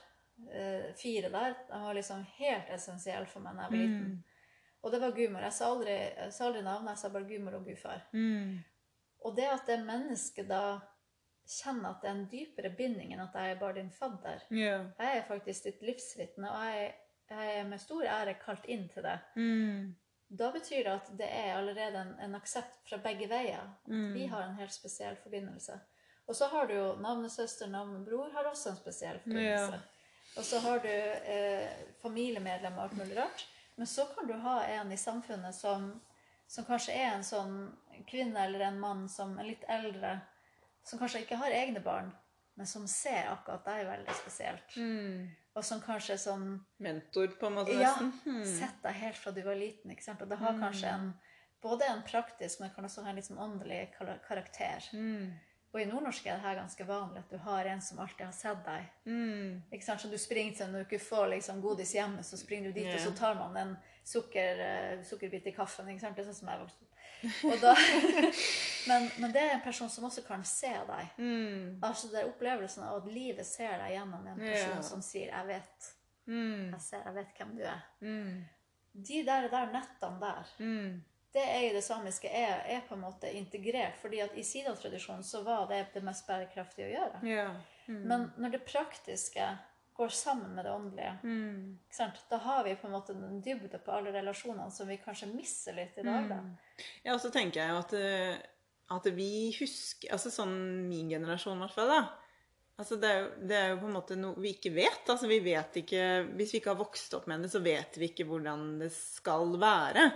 eh, 0.52 0.94
fire 0.96 1.30
der, 1.30 1.54
de 1.68 1.82
var 1.82 1.94
liksom 1.94 2.24
helt 2.38 2.70
essensielle 2.70 3.26
for 3.26 3.40
meg 3.40 3.56
da 3.56 3.62
jeg 3.62 3.70
var 3.70 3.78
liten. 3.78 4.24
Og 4.82 4.92
det 4.92 5.00
var 5.00 5.10
gudmor. 5.10 5.40
Jeg 5.40 5.52
sa 5.52 5.64
aldri, 5.72 5.92
jeg 5.92 6.32
sa 6.32 6.46
aldri 6.46 6.62
navnet, 6.62 6.90
jeg 6.90 6.98
sa 6.98 7.08
bare 7.08 7.28
gudmor 7.28 7.54
og 7.54 7.64
gudfar. 7.64 8.02
Mm. 8.12 8.64
Og 9.24 9.36
det 9.36 9.48
at 9.50 9.66
det 9.66 9.84
mennesket 9.84 10.48
da 10.48 10.78
kjenner 11.46 11.90
at 11.90 12.02
det 12.02 12.08
er 12.10 12.14
en 12.16 12.28
dypere 12.30 12.70
binding 12.76 13.12
enn 13.14 13.22
at 13.22 13.34
jeg 13.38 13.50
er 13.54 13.60
bare 13.60 13.76
din 13.78 13.90
fadder. 13.90 14.42
Yeah. 14.50 14.86
Jeg 14.98 15.16
er 15.20 15.28
faktisk 15.28 15.64
ditt 15.68 15.82
livsvitne, 15.82 16.50
og 16.50 16.64
jeg, 16.66 16.94
jeg 17.30 17.54
er 17.60 17.68
med 17.70 17.80
stor 17.80 18.02
ære 18.04 18.34
kalt 18.42 18.64
inn 18.70 18.88
til 18.92 19.02
det. 19.06 19.18
Mm. 19.36 19.94
Da 20.28 20.48
betyr 20.50 20.82
det 20.84 20.92
at 20.92 21.10
det 21.18 21.28
er 21.30 21.52
allerede 21.56 22.00
en, 22.02 22.14
en 22.26 22.34
aksept 22.34 22.80
fra 22.88 22.98
begge 22.98 23.28
veier. 23.30 23.62
At 23.62 23.86
Mm. 23.92 24.12
vi 24.14 24.26
har 24.26 24.42
en 24.42 24.56
helt 24.58 24.72
spesiell 24.74 25.16
forbindelse. 25.22 25.78
Og 26.26 26.34
så 26.34 26.48
har 26.50 26.66
du 26.66 26.74
jo 26.74 26.86
navnesøster, 26.98 27.68
navnebror 27.70 28.32
har 28.34 28.44
også 28.50 28.70
en 28.72 28.76
spesiell 28.80 29.18
forbindelse. 29.22 29.78
Og 30.36 30.44
så 30.44 30.58
har 30.60 30.78
du 30.82 30.88
eh, 30.90 31.68
familiemedlemmer 32.02 32.78
og 32.82 32.84
alt 32.90 32.96
mulig 32.98 33.16
rart. 33.16 33.46
Men 33.76 33.86
så 33.86 34.04
kan 34.14 34.26
du 34.26 34.32
ha 34.42 34.56
en 34.66 34.90
i 34.92 34.96
samfunnet 34.96 35.54
som, 35.54 36.00
som 36.48 36.64
kanskje 36.64 36.92
er 36.96 37.14
en 37.14 37.24
sånn 37.24 37.54
kvinne 38.10 38.42
eller 38.48 38.60
en 38.66 38.80
mann 38.80 39.06
som 39.08 39.38
er 39.38 39.44
litt 39.52 39.64
eldre, 39.68 40.16
som 40.86 41.00
kanskje 41.00 41.24
ikke 41.24 41.38
har 41.40 41.54
egne 41.54 41.82
barn, 41.82 42.12
men 42.56 42.68
som 42.68 42.86
ser 42.88 43.28
akkurat 43.32 43.66
deg 43.66 43.86
veldig 43.88 44.14
spesielt. 44.16 44.76
Mm. 44.78 45.26
Og 45.56 45.64
som 45.64 45.80
kanskje 45.80 46.14
er 46.14 46.20
sånn 46.20 46.46
Mentor, 46.84 47.32
på 47.40 47.48
en 47.48 47.56
måte, 47.58 47.74
ja. 47.80 47.94
Mm. 48.28 48.44
sett 48.44 48.78
deg 48.84 49.00
helt 49.00 49.18
fra 49.20 49.32
du 49.32 49.42
var 49.44 49.58
liten. 49.58 49.90
ikke 49.92 50.04
sant? 50.04 50.22
Og 50.22 50.30
det 50.30 50.38
har 50.40 50.56
kanskje 50.60 50.92
en, 50.92 51.10
både 51.64 51.88
en 51.88 52.04
praktisk, 52.06 52.60
men 52.60 52.72
kan 52.74 52.86
også 52.86 53.04
ha 53.04 53.12
en 53.12 53.18
litt 53.18 53.28
sånn 53.28 53.40
åndelig 53.40 53.82
karakter. 53.96 54.88
Mm. 54.92 55.34
Og 55.76 55.82
i 55.82 55.88
nordnorsk 55.90 56.28
er 56.28 56.38
det 56.38 56.46
her 56.46 56.58
ganske 56.60 56.84
vanlig 56.88 57.20
at 57.20 57.32
du 57.34 57.40
har 57.44 57.66
en 57.68 57.82
som 57.84 57.98
alltid 58.00 58.24
har 58.24 58.36
sett 58.36 58.62
deg. 58.64 58.86
Mm. 59.04 59.58
Ikke 59.72 59.84
sant? 59.84 60.00
Så 60.00 60.08
du 60.08 60.16
springer 60.20 60.54
til 60.56 60.70
når 60.72 60.84
du 60.84 60.86
ikke 60.86 61.04
får 61.04 61.26
liksom, 61.34 61.60
godis 61.64 61.92
hjemme, 61.98 62.24
så 62.24 62.38
springer 62.40 62.70
du 62.70 62.78
dit, 62.78 62.86
yeah. 62.86 62.96
og 62.96 63.02
så 63.04 63.12
tar 63.18 63.36
man 63.36 63.58
en 63.60 63.74
sukker, 64.06 64.62
eh, 64.64 65.02
sukkerbit 65.04 65.50
i 65.50 65.56
kaffen. 65.56 65.90
ikke 65.92 66.04
sant? 66.06 66.16
Det 66.16 66.24
er 66.24 66.30
sånn 66.30 66.38
som 66.38 66.52
jeg 66.52 66.62
vokste 66.62 66.86
opp. 66.86 66.92
Og 67.50 67.60
da, 67.64 67.74
men, 68.88 69.10
men 69.18 69.32
det 69.32 69.42
er 69.42 69.54
en 69.54 69.60
person 69.64 69.88
som 69.90 70.04
også 70.04 70.22
kan 70.26 70.44
se 70.44 70.70
deg. 70.88 71.08
Mm. 71.18 71.78
Altså 71.82 72.08
det 72.12 72.20
er 72.22 72.28
opplevelsen 72.30 72.82
av 72.86 72.96
at 73.02 73.12
livet 73.12 73.46
ser 73.46 73.78
deg 73.78 73.90
gjennom 73.96 74.26
en 74.26 74.38
person 74.38 74.76
Ja. 74.76 74.82
som 74.82 75.02
sier 75.02 75.30
'jeg 75.32 75.46
vet'. 75.46 75.92
Mm. 76.28 76.70
Jeg 76.72 76.80
ser, 76.80 77.02
jeg 77.04 77.14
vet 77.14 77.36
hvem 77.38 77.56
du 77.56 77.62
er. 77.62 77.82
Mm. 78.00 78.44
De 79.06 79.22
der, 79.26 79.48
der 79.48 79.66
nettene 79.72 80.20
der, 80.20 80.44
Mm. 80.58 81.02
det 81.34 81.42
er 81.42 81.70
i 81.70 81.72
det 81.74 81.84
samiske 81.84 82.28
er, 82.28 82.62
er 82.66 82.80
på 82.88 82.94
en 82.94 83.00
måte 83.00 83.32
integrert. 83.32 83.96
fordi 83.96 84.18
at 84.20 84.30
i 84.36 84.42
Sirdal-tradisjonen 84.42 85.22
så 85.24 85.42
var 85.44 85.66
det 85.68 85.86
det 85.94 86.02
mest 86.02 86.26
bærekraftige 86.26 86.86
å 86.86 86.94
gjøre. 86.98 87.24
Ja. 87.26 87.50
Mm. 87.88 88.06
Men 88.08 88.32
når 88.38 88.50
det 88.50 88.64
praktiske 88.64 89.58
går 89.96 90.08
sammen 90.08 90.54
med 90.54 90.64
det 90.64 90.72
åndelige, 90.72 91.18
Mm. 91.22 91.78
da 92.30 92.36
har 92.36 92.64
vi 92.64 92.74
på 92.74 92.86
en 92.86 92.92
måte 92.92 93.10
en 93.10 93.40
dybde 93.42 93.78
på 93.78 93.92
alle 93.92 94.12
relasjonene 94.12 94.70
som 94.70 94.88
vi 94.88 94.96
kanskje 94.96 95.34
mister 95.34 95.72
litt 95.72 95.98
i 95.98 96.02
dag. 96.02 96.28
da. 96.28 96.40
Ja, 97.04 97.14
og 97.14 97.20
så 97.20 97.30
tenker 97.30 97.60
jeg 97.60 97.70
at, 97.70 97.92
eh, 97.92 98.38
at 98.94 99.08
vi 99.16 99.50
husker 99.56 100.12
Altså 100.14 100.30
sånn 100.30 100.54
min 100.86 101.10
generasjon, 101.10 101.58
i 101.58 101.64
hvert 101.64 101.74
fall, 101.74 101.90
da. 101.90 102.02
Altså 102.76 102.98
det, 103.00 103.08
er 103.08 103.22
jo, 103.22 103.28
det 103.48 103.56
er 103.56 103.70
jo 103.70 103.78
på 103.80 103.88
en 103.88 103.94
måte 103.96 104.16
noe 104.20 104.42
vi 104.42 104.52
ikke 104.52 104.74
vet. 104.76 105.04
Altså 105.08 105.30
vi 105.30 105.38
vet 105.44 105.78
ikke 105.80 106.02
Hvis 106.36 106.52
vi 106.52 106.60
ikke 106.60 106.74
har 106.74 106.82
vokst 106.82 107.14
opp 107.16 107.28
med 107.30 107.46
det, 107.46 107.52
så 107.52 107.62
vet 107.64 107.96
vi 107.96 108.10
ikke 108.10 108.26
hvordan 108.28 108.66
det 108.82 108.90
skal 108.94 109.56
være. 109.60 110.10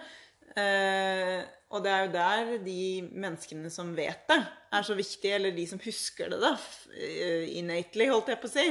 Eh, 0.61 1.41
og 1.71 1.85
det 1.85 1.91
er 1.95 2.05
jo 2.05 2.15
der 2.15 2.49
de 2.65 2.81
menneskene 3.07 3.71
som 3.73 3.93
vet 3.95 4.25
det, 4.29 4.41
er 4.75 4.87
så 4.87 4.97
viktige, 4.99 5.37
eller 5.37 5.55
de 5.55 5.67
som 5.71 5.79
husker 5.83 6.33
det, 6.33 6.41
da, 6.43 6.57
eh, 6.99 7.47
innately, 7.61 8.09
holdt 8.11 8.33
jeg 8.33 8.41
på 8.43 8.51
å 8.51 8.55
si. 8.57 8.67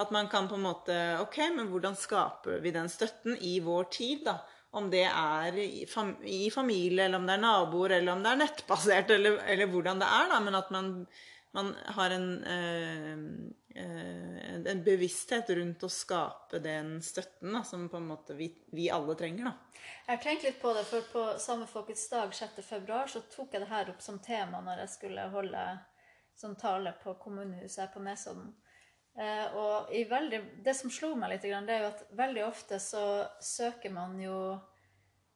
At 0.00 0.10
man 0.14 0.30
kan 0.32 0.48
på 0.48 0.56
en 0.56 0.64
måte 0.64 0.96
Ok, 1.20 1.36
men 1.54 1.68
hvordan 1.70 1.96
skaper 1.98 2.60
vi 2.64 2.72
den 2.74 2.88
støtten 2.90 3.36
i 3.46 3.58
vår 3.62 3.90
tid, 3.94 4.24
da? 4.26 4.40
Om 4.72 4.90
det 4.90 5.02
er 5.08 5.56
i, 5.58 5.84
fam 5.90 6.12
i 6.22 6.44
familie, 6.54 7.04
eller 7.08 7.18
om 7.18 7.24
det 7.26 7.34
er 7.34 7.42
naboer, 7.42 7.96
eller 7.96 8.12
om 8.12 8.20
det 8.22 8.30
er 8.30 8.38
nettbasert, 8.44 9.10
eller, 9.10 9.40
eller 9.50 9.66
hvordan 9.72 9.98
det 10.02 10.06
er, 10.06 10.28
da. 10.30 10.38
Men 10.44 10.54
at 10.60 10.70
man, 10.70 10.92
man 11.58 11.72
har 11.96 12.14
en, 12.14 12.28
øh, 12.44 13.16
en- 14.70 14.84
bevissthet 14.84 15.50
rundt 15.58 15.82
å 15.82 15.90
skape 15.90 16.60
den 16.62 17.00
støtten 17.02 17.52
da, 17.56 17.64
som 17.66 17.88
på 17.90 17.96
en 17.98 18.06
måte 18.12 18.34
vi, 18.38 18.48
vi 18.72 18.86
alle 18.94 19.14
trenger, 19.18 19.50
da. 19.50 19.52
Jeg 20.06 20.16
har 20.16 20.22
tenkt 20.22 20.46
litt 20.46 20.60
på 20.62 20.72
det, 20.76 20.84
for 20.86 21.06
på 21.12 21.26
Samefolkets 21.42 22.08
dag 22.12 22.32
6. 22.34 22.62
februar 22.66 23.06
så 23.10 23.20
tok 23.34 23.52
jeg 23.54 23.62
det 23.64 23.68
her 23.72 23.90
opp 23.90 24.02
som 24.02 24.18
tema 24.22 24.60
når 24.62 24.84
jeg 24.84 24.94
skulle 24.96 25.28
holde 25.34 25.64
sånn 26.40 26.56
tale 26.60 26.92
på 27.02 27.14
kommunehuset 27.20 27.82
her 27.84 27.90
på 27.94 28.02
Nesodden. 28.04 28.52
Eh, 29.18 29.54
og 29.56 29.90
i 29.92 30.04
veldig, 30.08 30.62
det 30.64 30.74
som 30.76 30.90
slo 30.90 31.14
meg 31.18 31.30
litt, 31.34 31.42
det 31.42 31.50
er 31.74 31.82
jo 31.82 31.88
at 31.90 32.04
veldig 32.16 32.44
ofte 32.46 32.78
så 32.80 33.26
søker 33.42 33.90
man 33.92 34.18
jo 34.22 34.60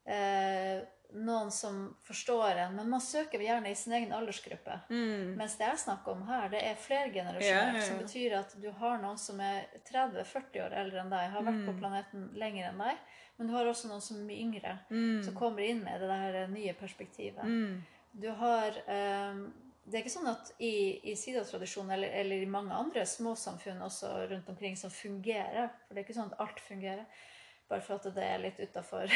eh, 0.07 0.83
noen 1.15 1.51
som 1.55 1.97
forstår 2.07 2.57
en, 2.65 2.75
men 2.77 2.89
man 2.91 3.01
søker 3.03 3.39
gjerne 3.43 3.71
i 3.71 3.77
sin 3.79 3.93
egen 3.95 4.13
aldersgruppe. 4.17 4.81
Mens 5.39 5.57
det 5.61 5.69
jeg 5.69 5.79
snakker 5.85 6.13
om 6.17 6.25
her, 6.27 6.49
det 6.51 6.63
er 6.67 6.75
flergenerasjonert, 6.81 7.45
Ja, 7.45 7.67
ja, 7.73 7.79
ja. 7.79 7.85
som 7.87 7.99
betyr 8.03 8.35
at 8.41 8.55
du 8.63 8.71
har 8.81 8.99
noen 9.03 9.19
som 9.19 9.39
er 9.41 9.69
30-40 9.91 10.65
år 10.65 10.75
eldre 10.81 11.01
enn 11.05 11.11
deg, 11.15 11.31
har 11.31 11.43
vært 11.47 11.61
Mm. 11.63 11.67
på 11.69 11.79
planeten 11.79 12.31
lenger 12.35 12.69
enn 12.73 12.79
deg, 12.83 12.97
men 13.39 13.47
du 13.47 13.53
har 13.55 13.67
også 13.67 13.89
noen 13.89 14.01
som 14.03 14.17
er 14.19 14.27
mye 14.27 14.43
yngre, 14.43 14.79
Mm. 14.91 15.23
som 15.25 15.35
kommer 15.35 15.63
inn 15.63 15.85
med 15.85 16.01
det 16.01 16.09
der 16.09 16.49
nye 16.49 16.73
perspektivet. 16.75 17.45
Du 18.15 18.31
har 18.31 18.71
ehm, 18.89 19.53
Det 19.85 19.99
er 19.99 20.03
ikke 20.05 20.15
sånn 20.15 20.31
at 20.33 20.51
i, 20.65 21.01
i 21.11 21.15
Sidas-tradisjonen 21.19 21.95
eller, 21.97 22.15
eller 22.23 22.43
i 22.43 22.49
mange 22.51 22.73
andre 22.77 23.05
småsamfunn 23.09 23.83
også 23.85 24.11
rundt 24.31 24.49
omkring 24.49 24.79
som 24.81 24.93
fungerer, 24.93 25.69
for 25.85 25.93
det 25.93 26.03
er 26.03 26.07
ikke 26.07 26.17
sånn 26.17 26.33
at 26.33 26.41
alt 26.45 26.63
fungerer, 26.65 27.05
bare 27.69 27.85
for 27.85 27.97
at 27.97 28.17
det 28.17 28.25
er 28.25 28.41
litt 28.43 28.61
utafor, 28.61 29.13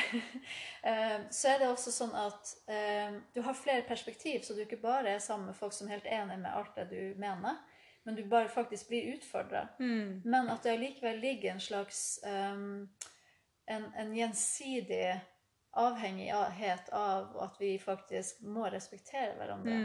så 1.38 1.50
er 1.52 1.62
det 1.62 1.70
også 1.70 1.92
sånn 1.92 2.14
at 2.16 2.52
um, 2.68 3.18
du 3.34 3.42
har 3.44 3.56
flere 3.56 3.84
perspektiv, 3.88 4.44
så 4.44 4.56
du 4.56 4.62
ikke 4.64 4.80
bare 4.82 5.16
er 5.16 5.24
sammen 5.24 5.50
med 5.50 5.58
folk 5.58 5.76
som 5.76 5.88
er 5.88 5.98
helt 5.98 6.08
enige 6.08 6.40
med 6.44 6.52
alt 6.52 6.76
det 6.76 6.88
du 6.92 7.20
mener, 7.20 7.60
men 8.04 8.16
du 8.16 8.22
bare 8.28 8.48
faktisk 8.48 8.88
blir 8.88 9.14
utfordra. 9.16 9.66
Men 10.24 10.48
at 10.48 10.64
det 10.64 10.76
allikevel 10.76 11.20
ligger 11.20 11.52
en 11.52 11.60
slags 11.60 12.20
um, 12.24 12.88
en, 13.68 13.84
en 13.96 14.14
gjensidig 14.16 15.20
avhengighet 15.76 16.88
av 16.88 17.36
at 17.44 17.60
vi 17.60 17.74
faktisk 17.78 18.40
må 18.40 18.64
respektere 18.72 19.36
hverandre. 19.36 19.76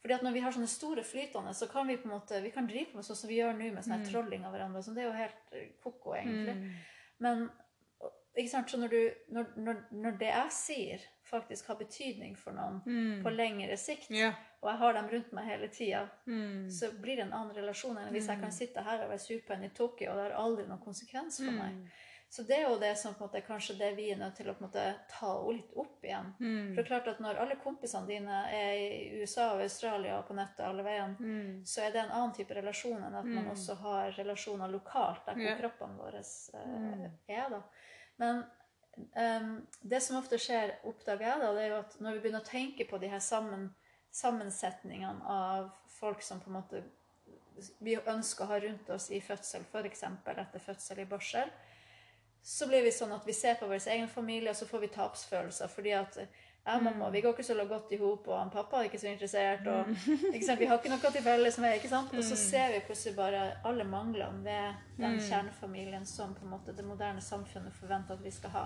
Fordi 0.00 0.14
at 0.16 0.22
når 0.24 0.32
vi 0.32 0.40
har 0.40 0.54
sånne 0.56 0.70
store 0.72 1.02
flytende, 1.04 1.52
så 1.54 1.66
kan 1.68 1.88
vi 1.88 1.98
på 2.00 2.08
en 2.08 2.14
måte, 2.14 2.38
vi 2.40 2.52
kan 2.54 2.68
drive 2.68 2.96
med 2.96 3.04
sånn 3.04 3.18
som 3.18 3.28
vi 3.28 3.36
gjør 3.40 3.52
nå, 3.58 3.72
med 3.74 3.84
sånn 3.84 3.98
her 3.98 4.06
trolling 4.08 4.46
av 4.48 4.54
hverandre. 4.54 4.82
Så 4.82 4.94
det 4.96 5.02
er 5.04 5.10
jo 5.10 5.18
helt 5.18 5.56
eh, 5.58 5.66
koko, 5.82 6.14
egentlig. 6.16 6.54
Men 7.20 7.50
ikke 8.38 8.48
sant, 8.48 8.70
så 8.70 8.78
når, 8.80 8.88
du, 8.94 9.32
når, 9.36 9.48
når, 9.60 9.80
når 9.90 10.14
det 10.20 10.28
jeg 10.30 10.52
sier, 10.56 11.06
faktisk 11.30 11.68
har 11.70 11.76
betydning 11.78 12.36
for 12.38 12.56
noen 12.56 12.80
på 13.22 13.30
lengre 13.30 13.76
sikt, 13.78 14.08
yeah. 14.10 14.34
og 14.62 14.70
jeg 14.70 14.80
har 14.80 14.96
dem 14.96 15.10
rundt 15.12 15.32
meg 15.36 15.50
hele 15.50 15.68
tida, 15.68 16.04
Mm. 16.26 16.70
så 16.70 16.92
blir 17.02 17.16
det 17.18 17.26
en 17.26 17.34
annen 17.36 17.56
relasjon 17.56 17.98
enn 17.98 18.12
hvis 18.14 18.28
jeg 18.30 18.40
kan 18.40 18.52
sitte 18.54 18.82
her 18.86 19.04
og 19.04 19.10
være 19.10 19.18
sur 19.18 19.40
på 19.46 19.52
en 19.52 19.64
i 19.66 19.70
Tokyo, 19.74 20.10
og 20.10 20.16
det 20.16 20.24
har 20.28 20.38
aldri 20.40 20.66
noen 20.66 20.80
konsekvens 20.82 21.42
for 21.42 21.52
meg. 21.52 21.90
Så 22.30 22.44
det 22.46 22.54
er 22.60 22.68
jo 22.68 22.76
det 22.78 22.92
som 22.98 23.14
på 23.14 23.24
en 23.24 23.26
måte, 23.26 23.40
kanskje 23.42 23.74
det 23.80 23.88
vi 23.96 24.04
er 24.12 24.18
nødt 24.20 24.36
til 24.38 24.46
å 24.46 24.52
på 24.54 24.62
en 24.62 24.68
måte, 24.68 24.84
ta 25.10 25.32
litt 25.50 25.72
opp 25.74 26.04
igjen. 26.06 26.28
For 26.38 26.76
det 26.76 26.84
er 26.84 26.86
klart 26.86 27.08
at 27.10 27.18
når 27.24 27.40
alle 27.42 27.56
kompisene 27.58 28.06
dine 28.06 28.36
er 28.54 28.74
i 28.78 29.18
USA 29.18 29.48
og 29.56 29.62
Australia 29.64 30.18
og 30.20 30.28
på 30.28 30.36
nettet 30.38 30.62
alle 30.62 30.84
veiene, 30.86 31.16
så 31.66 31.82
er 31.82 31.90
det 31.90 32.04
en 32.04 32.12
annen 32.14 32.32
type 32.36 32.54
relasjon 32.54 33.02
enn 33.02 33.16
at 33.18 33.26
man 33.26 33.48
også 33.50 33.74
har 33.82 34.12
relasjoner 34.14 34.70
lokalt 34.70 35.26
der 35.26 35.34
hvor 35.34 35.48
Ja. 35.50 35.56
kroppene 35.58 35.98
våre 35.98 36.22
eh, 36.22 37.10
er. 37.34 37.50
da. 37.50 37.62
Men 38.22 38.44
um, 39.16 39.66
det 39.82 40.00
som 40.02 40.16
ofte 40.22 40.38
skjer, 40.38 40.76
oppdager 40.84 41.26
jeg, 41.26 41.40
da, 41.40 41.52
det 41.52 41.62
er 41.64 41.68
jo 41.74 41.80
at 41.82 41.98
når 42.00 42.12
vi 42.12 42.20
begynner 42.20 42.44
å 42.46 42.50
tenke 42.50 42.84
på 42.86 42.98
de 43.02 43.08
her 43.08 43.18
sammen, 43.20 43.74
sammensetningene 44.12 45.22
av 45.26 45.70
folk 45.98 46.22
som 46.22 46.40
på 46.40 46.50
en 46.50 46.58
måte 46.60 46.82
vi 47.84 47.96
ønsker 47.98 48.44
å 48.46 48.48
ha 48.54 48.58
rundt 48.62 48.88
oss 48.94 49.10
i 49.10 49.18
fødsel, 49.20 49.66
f.eks. 49.72 50.02
etter 50.04 50.62
fødsel 50.64 51.02
i 51.02 51.04
barsel, 51.10 51.50
så 52.42 52.68
blir 52.68 52.82
vi 52.82 52.92
sånn 52.92 53.12
at 53.12 53.26
vi 53.26 53.34
ser 53.36 53.58
på 53.60 53.68
vår 53.68 53.88
egen 53.92 54.08
familie, 54.08 54.50
og 54.50 54.56
så 54.56 54.66
får 54.66 54.86
vi 54.86 54.94
tapsfølelser. 54.94 55.68
fordi 55.68 55.92
at 55.92 56.18
ja, 56.64 56.80
mamma, 56.80 57.10
vi 57.10 57.20
går 57.20 57.32
ikke 57.32 57.44
så 57.44 57.64
godt 57.64 57.92
i 57.92 57.96
hop, 57.96 58.28
og 58.28 58.38
han 58.38 58.50
pappa 58.52 58.80
er 58.80 58.88
ikke 58.90 58.98
så 58.98 59.08
interessert. 59.08 59.66
og 59.66 59.88
sant? 60.46 60.60
Vi 60.60 60.66
har 60.68 60.78
ikke 60.78 60.92
noe 60.92 61.12
til 61.12 61.24
felles 61.24 61.58
med 61.58 61.76
ikke 61.78 61.88
sant? 61.88 62.12
Og 62.14 62.24
så 62.24 62.36
ser 62.36 62.72
vi 62.74 62.82
plutselig 62.86 63.16
bare 63.16 63.42
alle 63.64 63.84
manglene 63.84 64.44
ved 64.44 64.74
den 65.00 65.18
kjernefamilien 65.28 66.06
som 66.06 66.34
på 66.34 66.44
en 66.44 66.50
måte 66.50 66.76
det 66.76 66.84
moderne 66.84 67.20
samfunnet 67.20 67.72
forventer 67.74 68.14
at 68.14 68.24
vi 68.24 68.30
skal 68.30 68.50
ha. 68.50 68.64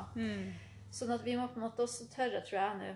Sånn 0.94 1.10
at 1.14 1.24
vi 1.24 1.36
må 1.36 1.46
på 1.48 1.58
en 1.60 1.66
måte 1.68 1.82
også 1.82 2.06
tørre, 2.10 2.42
tror 2.46 2.58
jeg 2.60 2.78
nå, 2.78 2.92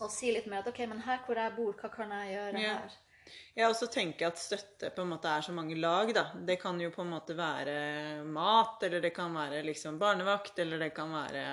å 0.00 0.08
si 0.08 0.30
litt 0.32 0.46
mer 0.46 0.62
at 0.62 0.68
ok, 0.70 0.78
men 0.88 1.02
her 1.04 1.18
hvor 1.26 1.36
jeg 1.38 1.52
bor, 1.56 1.74
hva 1.76 1.90
kan 1.92 2.10
jeg 2.10 2.34
gjøre 2.36 2.58
her? 2.78 2.98
Jeg 3.54 3.68
også 3.68 3.88
tenker 3.92 4.30
at 4.30 4.40
støtte 4.40 4.90
på 4.94 5.04
en 5.04 5.10
måte 5.12 5.30
er 5.30 5.44
så 5.44 5.52
mange 5.54 5.76
lag, 5.78 6.12
da. 6.14 6.26
Det 6.46 6.56
kan 6.62 6.78
jo 6.80 6.90
på 6.94 7.02
en 7.04 7.12
måte 7.12 7.36
være 7.38 8.24
mat, 8.24 8.82
eller 8.86 9.02
det 9.04 9.12
kan 9.16 9.34
være 9.36 9.62
liksom 9.66 9.98
barnevakt, 10.00 10.58
eller 10.62 10.80
det 10.82 10.92
kan 10.96 11.12
være 11.14 11.44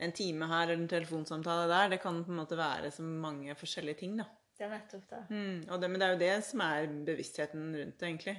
en 0.00 0.14
time 0.16 0.48
her 0.48 0.68
eller 0.68 0.82
en 0.82 0.88
telefonsamtale 0.88 1.68
der. 1.70 1.94
Det 1.94 2.00
kan 2.02 2.22
på 2.24 2.32
en 2.32 2.40
måte 2.40 2.58
være 2.58 2.92
så 2.94 3.04
mange 3.04 3.54
forskjellige 3.58 4.00
ting, 4.04 4.16
da. 4.22 4.28
Det 4.56 4.66
er 4.66 4.74
nettopp 4.74 5.06
det. 5.08 5.20
Mm, 5.30 5.60
og 5.68 5.80
det, 5.80 5.90
men 5.90 6.00
det 6.00 6.06
er 6.06 6.16
jo 6.16 6.24
det 6.24 6.34
som 6.44 6.64
er 6.64 6.90
bevisstheten 7.06 7.70
rundt 7.76 8.00
det, 8.00 8.08
egentlig. 8.08 8.36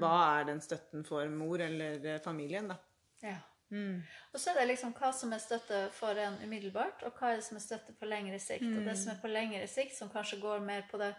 Hva 0.00 0.14
er 0.38 0.46
den 0.48 0.62
støtten 0.64 1.04
for 1.06 1.28
mor 1.30 1.60
eller 1.60 2.18
familien, 2.24 2.70
da? 2.70 2.78
Ja. 3.22 3.36
Og 3.74 4.38
så 4.38 4.52
er 4.52 4.60
det 4.60 4.68
liksom 4.70 4.92
hva 4.94 5.10
som 5.14 5.32
er 5.34 5.42
støtte 5.42 5.80
for 5.96 6.18
en 6.20 6.36
umiddelbart, 6.44 7.02
og 7.06 7.16
hva 7.18 7.32
er 7.32 7.40
det 7.40 7.46
som 7.46 7.58
er 7.58 7.64
støtte 7.64 7.94
på 7.98 8.06
lengre 8.06 8.38
sikt. 8.42 8.66
Og 8.70 8.84
det 8.86 8.94
som 9.00 9.14
er 9.14 9.22
på 9.22 9.30
lengre 9.32 9.66
sikt, 9.70 9.96
som 9.96 10.12
kanskje 10.12 10.38
går 10.42 10.62
mer 10.64 10.86
på 10.90 11.00
det, 11.00 11.10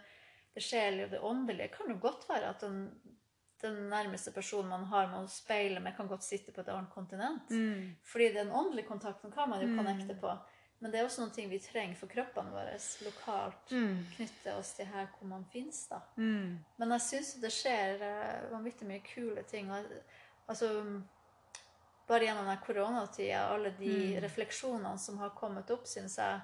det 0.56 0.64
sjelelige 0.64 1.06
og 1.10 1.12
det 1.12 1.20
åndelige, 1.30 1.68
kan 1.76 1.90
jo 1.92 1.98
godt 2.00 2.26
være 2.30 2.48
at 2.54 2.60
den, 2.64 2.82
den 3.62 3.78
nærmeste 3.92 4.32
personen 4.32 4.72
man 4.72 4.84
har 4.90 5.06
med 5.12 5.26
å 5.26 5.30
speile 5.32 5.80
med, 5.84 5.94
kan 5.96 6.08
godt 6.08 6.24
sitte 6.24 6.52
på 6.52 6.62
et 6.64 6.68
annet 6.72 6.90
kontinent. 6.94 7.50
Fordi 8.08 8.30
den 8.34 8.50
åndelige 8.56 8.88
kontakten 8.88 9.32
kan 9.34 9.50
man 9.52 9.60
jo 9.62 9.68
connecte 9.78 10.16
på. 10.20 10.32
Men 10.78 10.92
det 10.92 10.98
er 11.00 11.06
også 11.06 11.24
noe 11.24 11.44
vi 11.48 11.58
trenger 11.64 11.96
for 11.96 12.06
kroppene 12.12 12.52
våre 12.52 12.74
lokalt. 13.06 13.70
Knytte 14.16 14.56
oss 14.58 14.74
til 14.76 14.84
her 14.92 15.06
hvor 15.16 15.28
man 15.30 15.44
finnes, 15.52 15.78
da. 15.88 16.02
Men 16.76 16.90
jeg 16.96 17.00
syns 17.06 17.30
det 17.40 17.52
skjer 17.56 18.02
eh, 18.04 18.50
vanvittig 18.52 18.88
mye 18.88 19.00
kule 19.00 19.42
ting. 19.48 19.70
Og, 19.72 19.86
altså, 20.52 20.68
bare 22.06 22.28
gjennom 22.28 22.46
den 22.46 22.60
koronatida, 22.62 23.40
alle 23.54 23.72
de 23.80 23.88
refleksjonene 24.22 24.98
som 25.00 25.16
har 25.18 25.32
kommet 25.34 25.70
opp, 25.74 25.88
syns 25.90 26.18
jeg, 26.20 26.40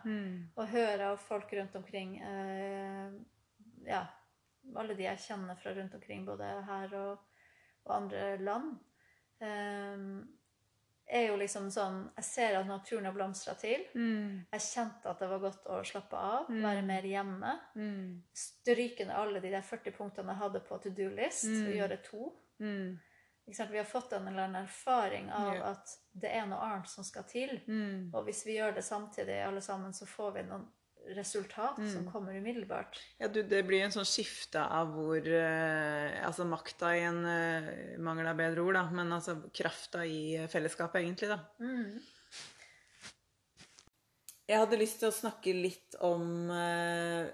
og 0.56 0.66
høre 0.72 1.12
av 1.12 1.20
folk 1.22 1.52
rundt 1.52 1.76
omkring 1.78 2.16
eh, 2.18 3.12
Ja, 3.86 4.06
alle 4.76 4.94
de 4.94 5.02
jeg 5.08 5.18
kjenner 5.18 5.56
fra 5.58 5.72
rundt 5.74 5.94
omkring, 5.94 6.24
både 6.26 6.44
her 6.68 6.94
og, 6.94 7.18
og 7.84 7.94
andre 7.96 8.36
land, 8.38 8.76
um, 9.42 10.38
er 11.12 11.26
jo 11.26 11.36
liksom 11.36 11.66
sånn 11.74 11.96
Jeg 12.16 12.24
ser 12.24 12.54
at 12.60 12.66
naturen 12.70 13.04
har 13.04 13.12
blomstra 13.12 13.54
til. 13.58 13.82
Jeg 14.52 14.60
kjente 14.64 15.10
at 15.10 15.18
det 15.18 15.28
var 15.28 15.40
godt 15.42 15.66
å 15.66 15.80
slappe 15.84 16.16
av, 16.16 16.46
være 16.62 16.82
mer 16.86 17.02
hjemme. 17.02 17.56
Stryke 18.32 19.04
ned 19.04 19.16
alle 19.16 19.40
de 19.42 19.50
der 19.50 19.62
40 19.66 19.92
punktene 19.96 20.32
jeg 20.32 20.38
hadde 20.44 20.60
på 20.60 20.78
to 20.80 20.90
do-list, 20.90 21.44
og 21.66 21.74
gjøre 21.74 21.98
to. 22.06 22.30
Ikke? 23.50 23.66
Vi 23.72 23.76
har 23.78 23.84
fått 23.84 24.12
en 24.12 24.28
eller 24.28 24.44
annen 24.46 24.62
erfaring 24.62 25.28
av 25.34 25.54
Ja. 25.56 25.70
at 25.72 25.96
det 26.14 26.30
er 26.30 26.46
noe 26.46 26.60
annet 26.62 26.88
som 26.88 27.04
skal 27.04 27.24
til. 27.24 27.60
Og 28.14 28.24
hvis 28.24 28.46
vi 28.46 28.54
gjør 28.56 28.74
det 28.74 28.84
samtidig, 28.84 29.42
alle 29.44 29.60
sammen, 29.60 29.92
så 29.92 30.06
får 30.06 30.32
vi 30.36 30.42
noen 30.44 30.68
resultat 31.16 31.80
som 31.92 32.06
kommer 32.10 32.36
umiddelbart. 32.38 32.98
Ja, 33.18 33.28
du, 33.28 33.42
det 33.42 33.62
blir 33.66 33.82
en 33.84 33.94
sånn 33.94 34.08
skifte 34.08 34.62
av 34.62 34.94
hvor 34.94 35.18
eh, 35.18 36.18
Altså 36.22 36.46
makta 36.48 36.92
i 36.96 37.02
en 37.08 37.20
eh, 37.28 37.70
Mangel 38.02 38.30
av 38.30 38.38
bedre 38.38 38.64
ord, 38.64 38.78
da. 38.78 38.86
Men 38.94 39.12
altså 39.16 39.38
krafta 39.54 40.06
i 40.06 40.40
fellesskapet, 40.52 41.02
egentlig, 41.02 41.32
da. 41.32 41.40
Jeg 44.50 44.58
hadde 44.58 44.80
lyst 44.80 44.98
til 45.00 45.08
å 45.08 45.14
snakke 45.14 45.54
litt 45.56 45.96
om 46.04 46.50
eh, 46.52 47.30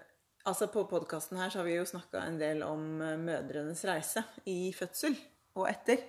Altså 0.48 0.68
På 0.72 0.86
podkasten 0.88 1.40
her 1.40 1.50
så 1.52 1.60
har 1.60 1.66
vi 1.68 1.76
jo 1.76 1.88
snakka 1.88 2.22
en 2.24 2.38
del 2.40 2.62
om 2.64 3.02
eh, 3.04 3.18
mødrenes 3.20 3.82
reise 3.88 4.24
i 4.48 4.72
fødsel 4.76 5.16
og 5.58 5.66
etter. 5.68 6.04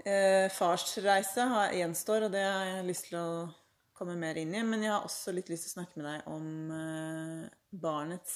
Eh, 0.00 0.48
fars 0.50 0.96
reise 1.04 1.44
har, 1.52 1.74
gjenstår, 1.76 2.26
og 2.26 2.32
det 2.32 2.42
har 2.42 2.64
jeg 2.70 2.86
lyst 2.88 3.10
til 3.10 3.18
å 3.20 3.30
komme 4.00 4.16
mer 4.16 4.38
inn 4.40 4.54
i. 4.56 4.62
Men 4.64 4.86
jeg 4.86 4.94
har 4.94 5.04
også 5.04 5.34
litt 5.36 5.50
lyst 5.52 5.68
til 5.68 5.74
å 5.74 5.76
snakke 5.78 6.00
med 6.00 6.08
deg 6.08 6.30
om 6.32 6.48
eh, 6.72 7.44
barnets 7.84 8.34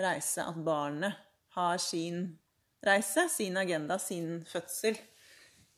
reise. 0.00 0.46
At 0.46 0.56
barnet 0.64 1.20
har 1.56 1.76
sin 1.82 2.30
reise, 2.86 3.28
sin 3.32 3.60
agenda, 3.60 3.98
sin 4.00 4.40
fødsel. 4.48 4.96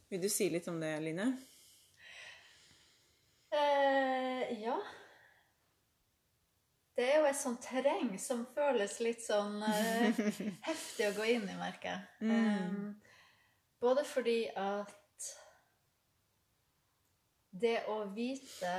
Vil 0.09 0.23
du 0.23 0.31
si 0.33 0.49
litt 0.53 0.69
om 0.71 0.79
det, 0.81 0.95
Line? 1.03 1.33
Eh, 3.51 4.55
ja. 4.63 4.79
Det 6.99 7.05
er 7.07 7.21
jo 7.21 7.29
et 7.29 7.39
sånt 7.39 7.63
terreng 7.63 8.15
som 8.19 8.47
føles 8.55 8.97
litt 9.05 9.21
sånn 9.23 9.61
eh, 9.67 10.23
heftig 10.71 11.11
å 11.11 11.17
gå 11.19 11.29
inn 11.35 11.47
i, 11.47 11.59
merker 11.59 11.93
jeg. 11.93 12.31
Um, 12.31 12.97
både 13.83 14.03
fordi 14.09 14.41
at 14.59 14.98
det 17.61 17.83
å 17.91 18.03
vite 18.15 18.75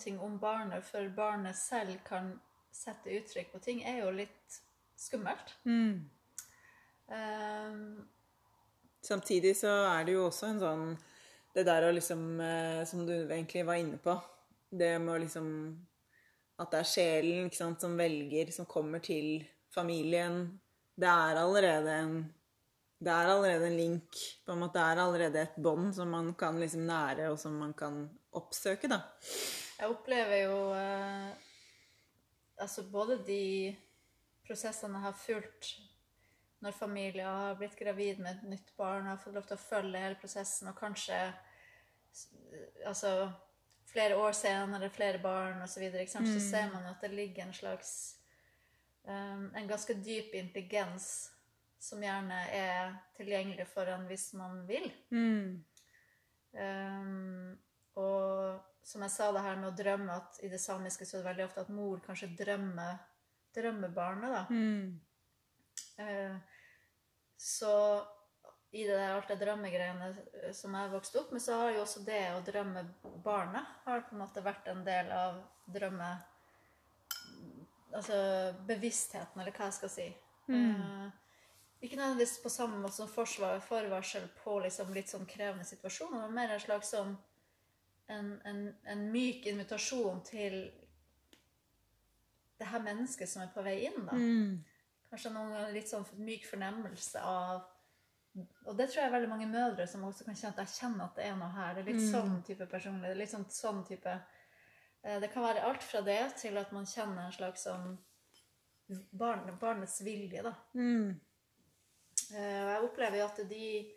ting 0.00 0.18
om 0.20 0.38
barnet 0.40 0.84
før 0.84 1.08
barnet 1.16 1.56
selv 1.56 1.98
kan 2.06 2.32
sette 2.72 3.12
uttrykk 3.18 3.52
på 3.52 3.58
ting, 3.64 3.82
er 3.84 4.02
jo 4.04 4.12
litt 4.14 4.60
skummelt. 4.98 5.54
Um, 7.08 8.08
Samtidig 9.02 9.54
så 9.56 9.70
er 9.88 10.04
det 10.04 10.16
jo 10.16 10.26
også 10.26 10.50
en 10.50 10.58
sånn 10.60 10.88
Det 11.54 11.62
der 11.64 11.86
å 11.86 11.92
liksom 11.94 12.40
eh, 12.44 12.82
Som 12.84 13.06
du 13.08 13.14
egentlig 13.14 13.62
var 13.64 13.78
inne 13.80 13.96
på. 14.02 14.12
Det 14.68 14.98
med 15.00 15.14
å 15.14 15.20
liksom 15.22 15.46
At 16.60 16.72
det 16.74 16.82
er 16.82 16.90
sjelen 16.90 17.52
sant, 17.54 17.80
som 17.80 17.94
velger, 17.96 18.50
som 18.52 18.66
kommer 18.66 19.00
til 19.00 19.46
familien. 19.72 20.58
Det 20.98 21.08
er 21.08 21.38
allerede 21.38 21.94
en 21.94 22.14
det 22.98 23.12
er 23.14 23.30
allerede 23.30 23.66
en 23.66 23.76
link. 23.76 24.16
på 24.44 24.52
en 24.52 24.58
måte 24.58 24.78
Det 24.78 24.84
er 24.84 25.02
allerede 25.02 25.42
et 25.42 25.56
bånd 25.56 25.94
som 25.94 26.10
man 26.10 26.32
kan 26.34 26.60
liksom 26.60 26.86
nære, 26.86 27.30
og 27.30 27.38
som 27.38 27.52
man 27.52 27.74
kan 27.74 28.08
oppsøke. 28.32 28.88
da. 28.88 29.00
Jeg 29.78 29.88
opplever 29.88 30.36
jo 30.44 30.72
eh, 30.74 31.30
altså 32.58 32.82
både 32.90 33.20
de 33.26 33.76
prosessene 34.46 34.98
jeg 34.98 35.02
har 35.02 35.12
fulgt 35.12 35.76
når 36.60 36.74
familier 36.74 37.26
har 37.26 37.54
blitt 37.54 37.76
gravid 37.78 38.18
med 38.18 38.36
et 38.36 38.48
nytt 38.50 38.72
barn, 38.76 39.06
har 39.06 39.20
fått 39.22 39.34
lov 39.34 39.46
til 39.46 39.54
å 39.54 39.62
følge 39.62 40.00
hele 40.02 40.18
prosessen, 40.18 40.70
og 40.70 40.78
kanskje 40.78 41.18
altså 42.86 43.30
flere 43.86 44.16
år 44.18 44.34
senere, 44.34 44.90
flere 44.90 45.20
barn 45.22 45.62
osv., 45.62 45.76
så, 45.76 45.82
videre, 45.84 46.02
ikke 46.02 46.16
sant? 46.16 46.32
så 46.32 46.42
ser 46.42 46.72
man 46.72 46.88
at 46.90 47.04
det 47.04 47.12
ligger 47.14 47.46
en 47.46 47.54
slags 47.54 47.92
um, 49.04 49.54
En 49.54 49.68
ganske 49.70 49.94
dyp 49.94 50.34
intelligens 50.34 51.30
som 51.78 52.02
gjerne 52.02 52.38
er 52.54 52.94
tilgjengelig 53.16 53.68
for 53.70 53.88
en 53.90 54.06
hvis 54.10 54.32
man 54.38 54.60
vil. 54.68 54.88
Um, 56.58 57.54
og 57.98 58.58
som 58.88 59.04
jeg 59.04 59.14
sa 59.14 59.30
det 59.34 59.44
her 59.44 59.58
med 59.60 59.70
å 59.70 59.76
drømme 59.76 60.16
at 60.16 60.38
i 60.46 60.50
det 60.50 60.60
samiske 60.62 61.06
så 61.06 61.18
er 61.18 61.22
det 61.22 61.28
veldig 61.30 61.46
ofte 61.48 61.64
at 61.66 61.74
mor 61.74 62.00
kanskje 62.04 62.30
drømmer, 62.38 63.00
drømmer 63.54 63.92
barnet, 63.94 64.36
da. 64.36 64.44
Uh, 65.98 66.38
så 67.38 67.74
i 68.70 68.84
det 68.84 68.96
der, 68.96 69.14
alt 69.14 69.30
det 69.30 69.38
drømmegreiene 69.40 70.08
eh, 70.42 70.50
som 70.52 70.74
jeg 70.76 70.92
vokste 70.92 71.22
opp 71.22 71.30
med, 71.32 71.42
så 71.42 71.56
har 71.56 71.70
jo 71.72 71.84
også 71.84 72.02
det 72.04 72.24
å 72.34 72.42
drømme 72.44 72.82
barnet 73.24 73.78
har 73.86 74.04
på 74.04 74.16
en 74.16 74.22
måte 74.24 74.44
vært 74.44 74.68
en 74.72 74.84
del 74.86 75.12
av 75.14 75.40
drømme... 75.72 76.10
Altså 77.88 78.18
bevisstheten, 78.68 79.40
eller 79.40 79.54
hva 79.56 79.70
jeg 79.70 79.76
skal 79.78 79.90
si. 79.94 80.04
Eh, 80.52 81.06
Ikke 81.80 81.96
nødvendigvis 81.96 82.40
på 82.42 82.50
samme 82.50 82.80
måte 82.82 82.96
som 82.96 83.08
forsvar, 83.10 83.60
forvarsel 83.62 84.26
på 84.40 84.56
liksom 84.64 84.90
litt 84.96 85.12
sånn 85.12 85.28
krevende 85.30 85.66
situasjoner, 85.66 86.24
men 86.24 86.34
mer 86.34 86.54
en 86.56 86.62
slags 86.62 86.90
sånn 86.94 87.14
en, 88.08 88.32
en, 88.48 88.62
en 88.88 89.04
myk 89.12 89.46
invitasjon 89.46 90.22
til 90.26 90.56
det 92.58 92.66
her 92.66 92.82
mennesket 92.82 93.30
som 93.30 93.44
er 93.44 93.52
på 93.54 93.62
vei 93.62 93.76
inn. 93.86 94.00
da. 94.08 94.16
Kanskje 95.12 95.32
noen 95.32 95.52
ganger 95.54 95.76
litt 95.76 95.90
sånn 95.90 96.06
myk 96.20 96.48
fornemmelse 96.48 97.22
av 97.24 97.66
Og 98.68 98.74
det 98.76 98.86
tror 98.90 99.00
jeg 99.00 99.08
er 99.08 99.14
veldig 99.14 99.30
mange 99.30 99.46
mødre 99.50 99.86
som 99.88 100.04
også 100.06 100.26
kan 100.26 100.36
kjenne 100.36 100.54
at 100.54 100.68
jeg 100.68 100.80
kjenner 100.82 101.08
at 101.08 101.16
det 101.18 101.24
er 101.26 101.38
noe 101.38 101.48
her. 101.54 101.72
Det 101.74 101.80
er 101.82 101.88
litt 101.88 102.04
sånn 102.10 102.36
type 102.46 102.66
personlighet. 102.70 103.16
Litt 103.18 103.32
sånn, 103.32 103.46
sånn 103.50 103.80
type 103.88 104.12
eh, 104.14 105.16
Det 105.22 105.30
kan 105.32 105.46
være 105.46 105.64
alt 105.66 105.82
fra 105.82 106.02
det 106.06 106.20
til 106.42 106.58
at 106.60 106.74
man 106.76 106.86
kjenner 106.86 107.24
en 107.24 107.34
slags 107.34 107.64
sånn 107.66 107.96
barn, 109.10 109.48
barnets 109.60 110.00
vilje, 110.04 110.44
da. 110.44 110.54
Mm. 110.74 111.16
Eh, 112.34 112.62
Og 112.64 112.68
jeg 112.72 112.84
opplever 112.84 113.18
jo 113.18 113.26
at 113.26 113.40
de 113.48 113.94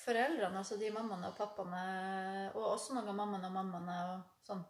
foreldrene, 0.00 0.56
altså 0.58 0.78
de 0.80 0.90
mammaene 0.94 1.28
og 1.28 1.36
pappaene, 1.36 2.50
og 2.54 2.70
også 2.72 2.94
noen 2.96 3.08
av 3.12 3.14
mammaene 3.18 3.46
og 3.50 3.52
mammaene 3.58 3.96
og 4.14 4.46
sånn 4.46 4.62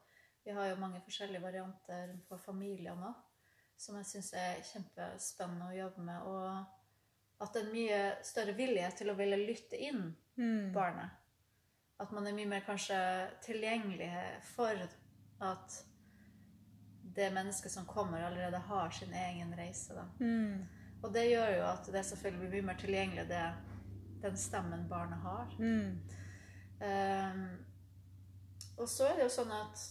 Vi 0.45 0.51
har 0.57 0.71
jo 0.71 0.77
mange 0.81 1.03
forskjellige 1.05 1.43
varianter 1.43 2.15
på 2.29 2.39
familiene 2.41 3.11
òg, 3.11 3.15
som 3.77 3.97
jeg 3.99 4.07
syns 4.09 4.33
er 4.35 4.63
kjempespennende 4.65 5.67
å 5.69 5.77
jobbe 5.77 6.01
med. 6.07 6.23
Og 6.23 7.45
at 7.45 7.53
det 7.53 7.61
er 7.61 7.67
en 7.67 7.73
mye 7.75 7.99
større 8.25 8.55
vilje 8.57 8.89
til 8.97 9.11
å 9.13 9.17
ville 9.19 9.37
lytte 9.37 9.77
inn 9.77 10.17
Mm. 10.41 10.73
barnet. 10.73 11.11
At 12.01 12.11
man 12.13 12.27
er 12.27 12.33
mye 12.33 12.47
mer 12.49 12.61
kanskje 12.65 12.97
tilgjengelig 13.45 14.09
for 14.55 14.73
at 15.41 15.85
det 17.15 17.31
mennesket 17.35 17.71
som 17.71 17.85
kommer, 17.87 18.23
allerede 18.25 18.57
har 18.59 18.91
sin 18.91 19.13
egen 19.13 19.53
reise. 19.59 19.95
Da. 19.95 20.07
Mm. 20.21 20.67
Og 21.03 21.13
det 21.15 21.31
gjør 21.31 21.55
jo 21.57 21.65
at 21.71 21.89
det 21.93 22.05
selvfølgelig 22.07 22.41
blir 22.41 22.61
mye 22.61 22.69
mer 22.71 22.81
tilgjengelig 22.81 23.29
det, 23.31 23.45
den 24.23 24.37
stemmen 24.37 24.89
barnet 24.89 25.23
har. 25.25 25.55
Mm. 25.59 26.01
Um, 26.81 27.47
og 28.81 28.89
så 28.89 29.09
er 29.09 29.17
det 29.17 29.27
jo 29.27 29.33
sånn 29.33 29.53
at 29.53 29.87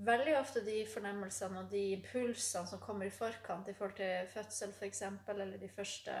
veldig 0.00 0.36
ofte 0.38 0.62
de 0.64 0.82
fornemmelsene 0.88 1.64
og 1.64 1.72
de 1.72 1.82
impulsene 1.96 2.68
som 2.70 2.82
kommer 2.82 3.06
i 3.06 3.14
forkant 3.14 3.68
i 3.68 3.74
forhold 3.76 3.98
til 3.98 4.30
fødsel 4.32 4.72
f.eks., 4.74 5.02
eller 5.28 5.58
de 5.60 5.68
første 5.74 6.14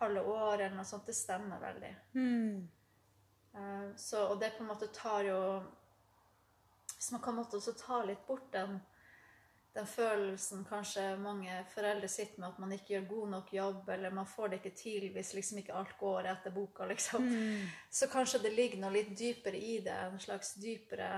halve 0.00 0.22
år, 0.22 0.54
eller 0.54 0.76
noe 0.76 0.88
sånt, 0.88 1.06
det 1.06 1.16
stemmer 1.16 1.60
veldig. 1.62 1.92
Mm. 2.14 2.68
Eh, 3.54 3.88
Så, 3.96 4.24
og 4.26 4.40
det 4.40 4.54
på 4.56 4.64
en 4.64 4.70
måte 4.72 4.88
tar 4.94 5.26
jo 5.28 5.62
Hvis 6.96 7.10
man 7.12 7.20
kan 7.20 7.34
måtte 7.34 7.58
også 7.58 7.74
ta 7.76 7.98
litt 8.06 8.22
bort 8.26 8.52
den, 8.52 8.76
den 9.74 9.86
følelsen 9.88 10.64
kanskje 10.68 11.04
mange 11.16 11.52
foreldre 11.72 12.08
sitter 12.08 12.40
med, 12.40 12.50
at 12.52 12.58
man 12.60 12.72
ikke 12.76 12.92
gjør 12.94 13.06
god 13.08 13.28
nok 13.34 13.52
jobb, 13.56 13.88
eller 13.94 14.12
man 14.12 14.28
får 14.28 14.52
det 14.52 14.58
ikke 14.60 14.74
til 14.76 15.06
hvis 15.14 15.32
liksom 15.34 15.62
ikke 15.62 15.76
alt 15.78 15.94
går 16.00 16.28
etter 16.32 16.52
boka, 16.52 16.88
liksom. 16.90 17.24
Mm. 17.28 17.70
Så 17.90 18.08
kanskje 18.12 18.42
det 18.44 18.52
ligger 18.56 18.82
noe 18.82 18.92
litt 18.92 19.14
dypere 19.18 19.56
i 19.56 19.78
det, 19.84 19.96
en 20.10 20.20
slags 20.20 20.54
dypere 20.60 21.12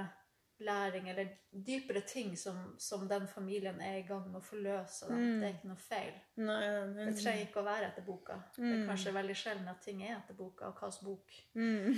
læring, 0.63 1.09
eller 1.11 1.33
dypere 1.67 2.01
ting 2.07 2.37
som, 2.39 2.75
som 2.79 3.09
den 3.09 3.27
familien 3.29 3.81
er 3.81 3.99
i 3.99 4.07
gang 4.07 4.29
med 4.31 4.39
å 4.39 4.47
forløse. 4.47 5.11
Mm. 5.11 5.41
Det 5.41 5.49
er 5.49 5.57
ikke 5.57 5.73
noe 5.73 5.83
feil. 5.89 6.15
Nei, 6.39 6.61
Det 7.01 7.17
trenger 7.19 7.49
ikke 7.49 7.63
å 7.65 7.67
være 7.67 7.91
etter 7.91 8.07
boka. 8.07 8.39
Det 8.57 8.71
er 8.71 8.87
kanskje 8.87 9.17
veldig 9.19 9.37
sjelden 9.39 9.75
at 9.75 9.83
ting 9.83 10.07
er 10.07 10.21
etter 10.21 10.39
boka, 10.39 10.71
og 10.71 10.79
slags 10.79 11.03
bok. 11.03 11.37
mm. 11.59 11.91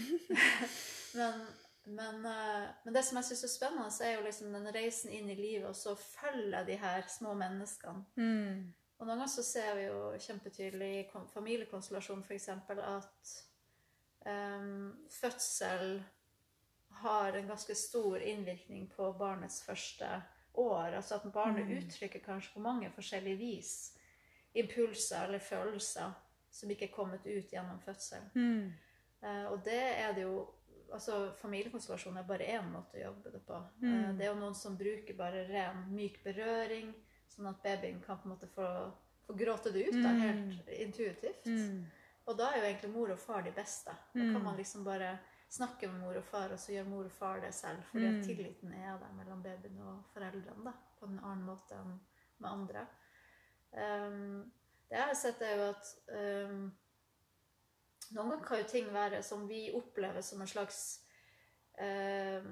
Men, 1.20 1.47
men, 1.86 2.26
eh, 2.26 2.68
men 2.84 2.94
det 2.94 3.02
som 3.06 3.20
jeg 3.20 3.28
syns 3.28 3.44
er 3.46 3.52
spennende, 3.52 3.90
så 3.94 4.04
er 4.04 4.16
jo 4.16 4.24
liksom 4.26 4.52
den 4.52 4.66
reisen 4.74 5.12
inn 5.14 5.30
i 5.30 5.38
livet, 5.38 5.68
og 5.68 5.76
så 5.78 5.94
følge 5.94 6.64
de 6.66 6.78
her 6.82 7.06
små 7.10 7.34
menneskene. 7.38 8.02
Mm. 8.18 8.74
Og 8.96 9.06
noen 9.06 9.12
ganger 9.12 9.30
så 9.30 9.44
ser 9.44 9.74
vi 9.76 9.84
jo 9.84 10.00
kjempetydelig 10.24 10.90
i 10.98 11.06
familiekonstellasjon 11.34 12.24
f.eks. 12.24 12.48
at 12.48 13.34
um, 14.26 14.94
fødsel 15.12 16.00
har 17.02 17.36
en 17.36 17.50
ganske 17.52 17.76
stor 17.76 18.24
innvirkning 18.24 18.88
på 18.96 19.12
barnets 19.18 19.60
første 19.62 20.08
år. 20.54 20.96
Altså 20.96 21.20
at 21.20 21.28
barnet 21.32 21.70
uttrykker 21.76 22.24
kanskje 22.24 22.54
på 22.54 22.64
mange 22.64 22.90
forskjellige 22.94 23.36
vis 23.36 23.74
impulser 24.56 25.28
eller 25.28 25.44
følelser 25.44 26.16
som 26.50 26.70
ikke 26.72 26.88
er 26.88 26.94
kommet 26.96 27.26
ut 27.26 27.52
gjennom 27.52 27.78
fødsel. 27.84 28.24
Mm. 28.34 28.72
Uh, 29.22 29.44
og 29.52 29.60
det 29.64 29.82
er 30.00 30.14
det 30.16 30.24
jo 30.24 30.46
altså 30.92 31.32
Familiekonstellasjon 31.40 32.16
er 32.20 32.28
bare 32.28 32.48
én 32.56 32.70
måte 32.72 32.98
å 32.98 33.04
jobbe 33.08 33.32
det 33.34 33.42
på. 33.46 33.58
Mm. 33.82 34.16
det 34.18 34.26
er 34.26 34.30
jo 34.30 34.38
noen 34.40 34.56
som 34.58 34.78
bruker 34.78 35.18
bare 35.18 35.46
ren, 35.50 35.84
myk 35.92 36.22
berøring, 36.24 36.92
sånn 37.32 37.50
at 37.50 37.62
babyen 37.64 38.00
kan 38.04 38.20
på 38.20 38.28
en 38.28 38.34
måte 38.34 38.48
få, 38.52 38.66
få 39.26 39.36
gråte 39.38 39.72
det 39.74 39.86
ut 39.88 39.98
da, 40.00 40.12
helt 40.22 40.74
intuitivt. 40.76 41.48
Mm. 41.50 41.86
Og 42.26 42.38
da 42.38 42.50
er 42.50 42.60
jo 42.60 42.68
egentlig 42.68 42.92
mor 42.94 43.12
og 43.14 43.22
far 43.22 43.44
de 43.46 43.52
beste. 43.54 43.94
Da 44.14 44.28
kan 44.32 44.42
man 44.42 44.56
liksom 44.58 44.84
bare 44.86 45.16
snakke 45.52 45.88
med 45.90 46.02
mor 46.02 46.16
og 46.18 46.24
far, 46.26 46.50
og 46.50 46.58
så 46.58 46.72
gjør 46.74 46.88
mor 46.90 47.06
og 47.06 47.14
far 47.14 47.40
det 47.44 47.52
selv. 47.54 47.84
Fordi 47.90 48.08
at 48.08 48.24
tilliten 48.26 48.72
er 48.74 48.96
der 48.98 49.12
mellom 49.14 49.42
babyen 49.44 49.78
og 49.86 50.08
foreldrene 50.14 50.66
da, 50.66 50.74
på 50.98 51.06
en 51.06 51.20
annen 51.22 51.46
måte 51.46 51.78
enn 51.78 51.94
med 52.42 52.50
andre. 52.50 52.82
Um, 53.76 54.52
det 54.88 54.98
jeg 54.98 55.08
har 55.10 55.18
sett, 55.18 55.42
er 55.42 55.54
jo 55.56 55.68
at 55.70 55.92
um, 56.48 56.66
noen 58.15 58.31
ganger 58.31 58.45
kan 58.45 58.59
jo 58.62 58.69
ting 58.70 58.87
være 58.95 59.23
som 59.23 59.47
vi 59.49 59.70
opplever 59.74 60.23
som 60.23 60.41
en 60.41 60.51
slags 60.51 61.01
eh, 61.78 62.43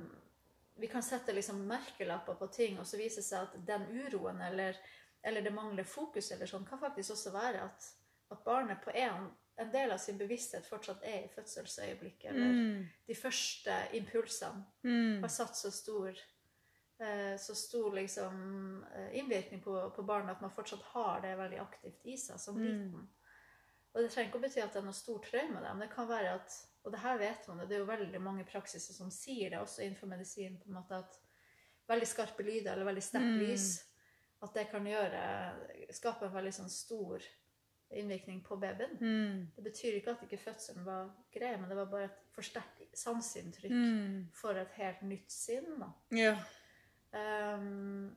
Vi 0.77 0.87
kan 0.91 1.03
sette 1.03 1.33
liksom 1.33 1.61
merkelapper 1.69 2.35
på 2.35 2.47
ting, 2.47 2.79
og 2.79 2.87
så 2.87 2.99
viser 2.99 3.23
det 3.23 3.29
seg 3.29 3.43
at 3.47 3.55
den 3.67 3.85
uroen 3.95 4.41
eller, 4.43 4.75
eller 5.23 5.43
det 5.47 5.53
mangler 5.55 5.85
fokus 5.87 6.33
eller 6.35 6.51
sånn, 6.51 6.67
kan 6.67 6.81
faktisk 6.83 7.15
også 7.15 7.31
være 7.31 7.63
at, 7.63 7.87
at 8.35 8.43
barnet 8.45 8.83
på 8.83 8.91
en, 8.91 9.29
en 9.63 9.71
del 9.71 9.95
av 9.95 9.99
sin 10.03 10.19
bevissthet 10.19 10.67
fortsatt 10.67 11.05
er 11.07 11.25
i 11.25 11.31
fødselsøyeblikket. 11.31 12.31
Eller 12.33 12.55
de 13.07 13.15
første 13.15 13.77
impulsene 14.01 14.65
Mm. 14.83 15.23
har 15.23 15.29
satt 15.31 15.57
så 15.57 15.71
stor 15.71 16.11
eh, 16.99 17.37
så 17.39 17.55
stor 17.55 17.95
liksom, 17.95 18.85
eh, 18.95 19.19
innvirkning 19.19 19.63
på, 19.63 19.91
på 19.91 20.03
barnet 20.03 20.35
at 20.37 20.41
man 20.43 20.51
fortsatt 20.51 20.83
har 20.83 21.21
det 21.23 21.37
veldig 21.39 21.59
aktivt 21.63 22.03
i 22.05 22.17
seg 22.19 22.39
som 22.41 22.59
liten. 22.59 23.09
Og 23.95 24.03
det 24.03 24.11
trenger 24.11 24.29
ikke 24.31 24.39
å 24.41 24.43
bety 24.43 24.61
at 24.63 24.73
det 24.75 24.81
er 24.81 24.87
noe 24.89 24.97
stort 24.97 25.29
traume 25.31 25.61
det, 25.63 25.71
men 25.75 25.81
det 25.85 25.91
kan 25.95 26.09
være 26.11 26.35
at 26.41 26.55
Og 26.85 26.93
det 26.93 26.99
her 27.01 27.17
vet 27.19 27.47
man, 27.49 27.59
det 27.65 27.77
er 27.77 27.79
jo 27.81 27.87
veldig 27.89 28.21
mange 28.21 28.45
praksiser 28.45 28.93
som 28.93 29.09
sier 29.11 29.51
det, 29.55 29.59
også 29.59 29.83
innenfor 29.87 30.07
medisin, 30.11 30.59
på 30.61 30.69
en 30.69 30.75
måte 30.77 30.99
at 30.99 31.15
veldig 31.89 32.07
skarpe 32.11 32.43
lyder 32.45 32.73
eller 32.75 32.85
veldig 32.85 33.03
sterkt 33.03 33.39
lys, 33.41 33.85
at 34.43 34.53
det 34.55 34.67
kan 34.71 34.85
gjøre 34.85 35.23
Skape 35.97 36.27
en 36.27 36.35
veldig 36.35 36.53
sånn 36.53 36.69
stor 36.69 37.23
innvirkning 37.95 38.43
på 38.45 38.57
babyen. 38.61 38.99
Mm. 39.01 39.47
Det 39.57 39.65
betyr 39.65 39.97
ikke 39.97 40.13
at 40.13 40.23
ikke 40.27 40.37
fødselen 40.43 40.85
var 40.85 41.09
grei, 41.33 41.55
men 41.57 41.69
det 41.71 41.77
var 41.79 41.87
bare 41.87 42.05
et 42.11 42.21
for 42.35 42.43
sterkt 42.43 42.83
sanseinntrykk 42.99 43.73
Mm. 43.73 44.29
for 44.33 44.53
et 44.59 44.73
helt 44.77 45.03
nytt 45.03 45.31
sinn. 45.31 45.79
da. 45.81 45.89
Ja. 46.11 46.35
Um, 47.15 48.15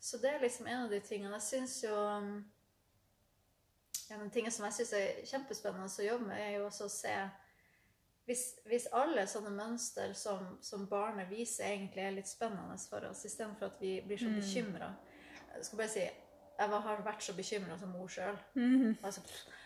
så 0.00 0.18
det 0.18 0.30
er 0.34 0.40
liksom 0.42 0.66
en 0.66 0.84
av 0.86 0.90
de 0.90 1.00
tingene. 1.00 1.36
Jeg 1.38 1.42
syns 1.42 1.82
jo 1.84 1.94
En 4.10 4.24
av 4.24 4.30
tingene 4.34 4.52
som 4.54 4.66
jeg 4.66 4.80
syns 4.80 4.92
er 4.98 5.20
kjempespennende 5.28 5.86
å 5.86 6.06
jobbe 6.06 6.26
med, 6.32 6.40
er 6.42 6.56
jo 6.58 6.66
også 6.66 6.88
å 6.88 6.92
se 6.92 7.14
hvis, 8.30 8.42
hvis 8.68 8.88
alle 8.94 9.24
sånne 9.26 9.50
mønster 9.54 10.12
som, 10.14 10.42
som 10.62 10.84
barnet 10.90 11.30
viser, 11.30 11.66
egentlig 11.66 12.04
er 12.04 12.12
litt 12.14 12.30
spennende 12.30 12.76
for 12.90 13.06
oss, 13.08 13.24
istedenfor 13.26 13.70
at 13.70 13.80
vi 13.82 13.96
blir 14.06 14.20
så 14.20 14.30
bekymra 14.30 14.90
Jeg 15.56 15.64
skal 15.66 15.80
bare 15.80 15.94
si 15.94 16.04
jeg 16.60 16.68
var, 16.68 16.82
har 16.84 17.00
vært 17.06 17.24
så 17.24 17.32
bekymra 17.32 17.78
som 17.80 17.88
mor 17.96 18.10
sjøl. 18.12 18.36
Altså, 19.06 19.22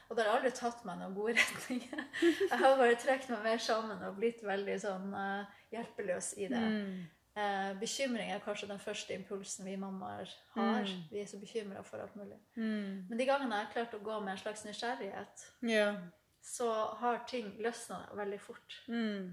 og 0.08 0.16
det 0.16 0.24
har 0.24 0.36
aldri 0.36 0.52
tatt 0.54 0.84
meg 0.86 1.00
noen 1.00 1.16
gode 1.16 1.34
retninger. 1.40 2.04
Jeg 2.52 2.58
har 2.60 2.76
bare 2.78 2.98
trukket 3.02 3.32
meg 3.32 3.42
mer 3.48 3.62
sammen 3.64 4.04
og 4.06 4.18
blitt 4.20 4.44
veldig 4.46 4.76
sånn 4.78 5.08
uh, 5.16 5.56
hjelpeløs 5.74 6.28
i 6.38 6.46
det. 6.52 6.60
Eh, 7.34 7.80
bekymring 7.80 8.30
er 8.30 8.42
kanskje 8.44 8.68
den 8.70 8.78
første 8.78 9.14
impulsen 9.14 9.66
vi 9.66 9.74
mammaer 9.76 10.30
har. 10.54 10.90
Vi 11.10 11.18
er 11.18 11.26
så 11.26 11.40
bekymra 11.40 11.80
for 11.82 11.98
alt 11.98 12.14
mulig. 12.16 12.38
Mm. 12.54 13.06
Men 13.08 13.18
de 13.18 13.26
gangene 13.26 13.56
jeg 13.58 13.66
har 13.66 13.72
klart 13.72 13.96
å 13.96 14.04
gå 14.06 14.18
med 14.20 14.36
en 14.36 14.42
slags 14.42 14.62
nysgjerrighet, 14.68 15.42
yeah. 15.66 15.98
så 16.38 16.68
har 17.00 17.24
ting 17.26 17.50
løsna 17.58 18.04
veldig 18.14 18.38
fort. 18.40 18.76
Mm. 18.86 19.32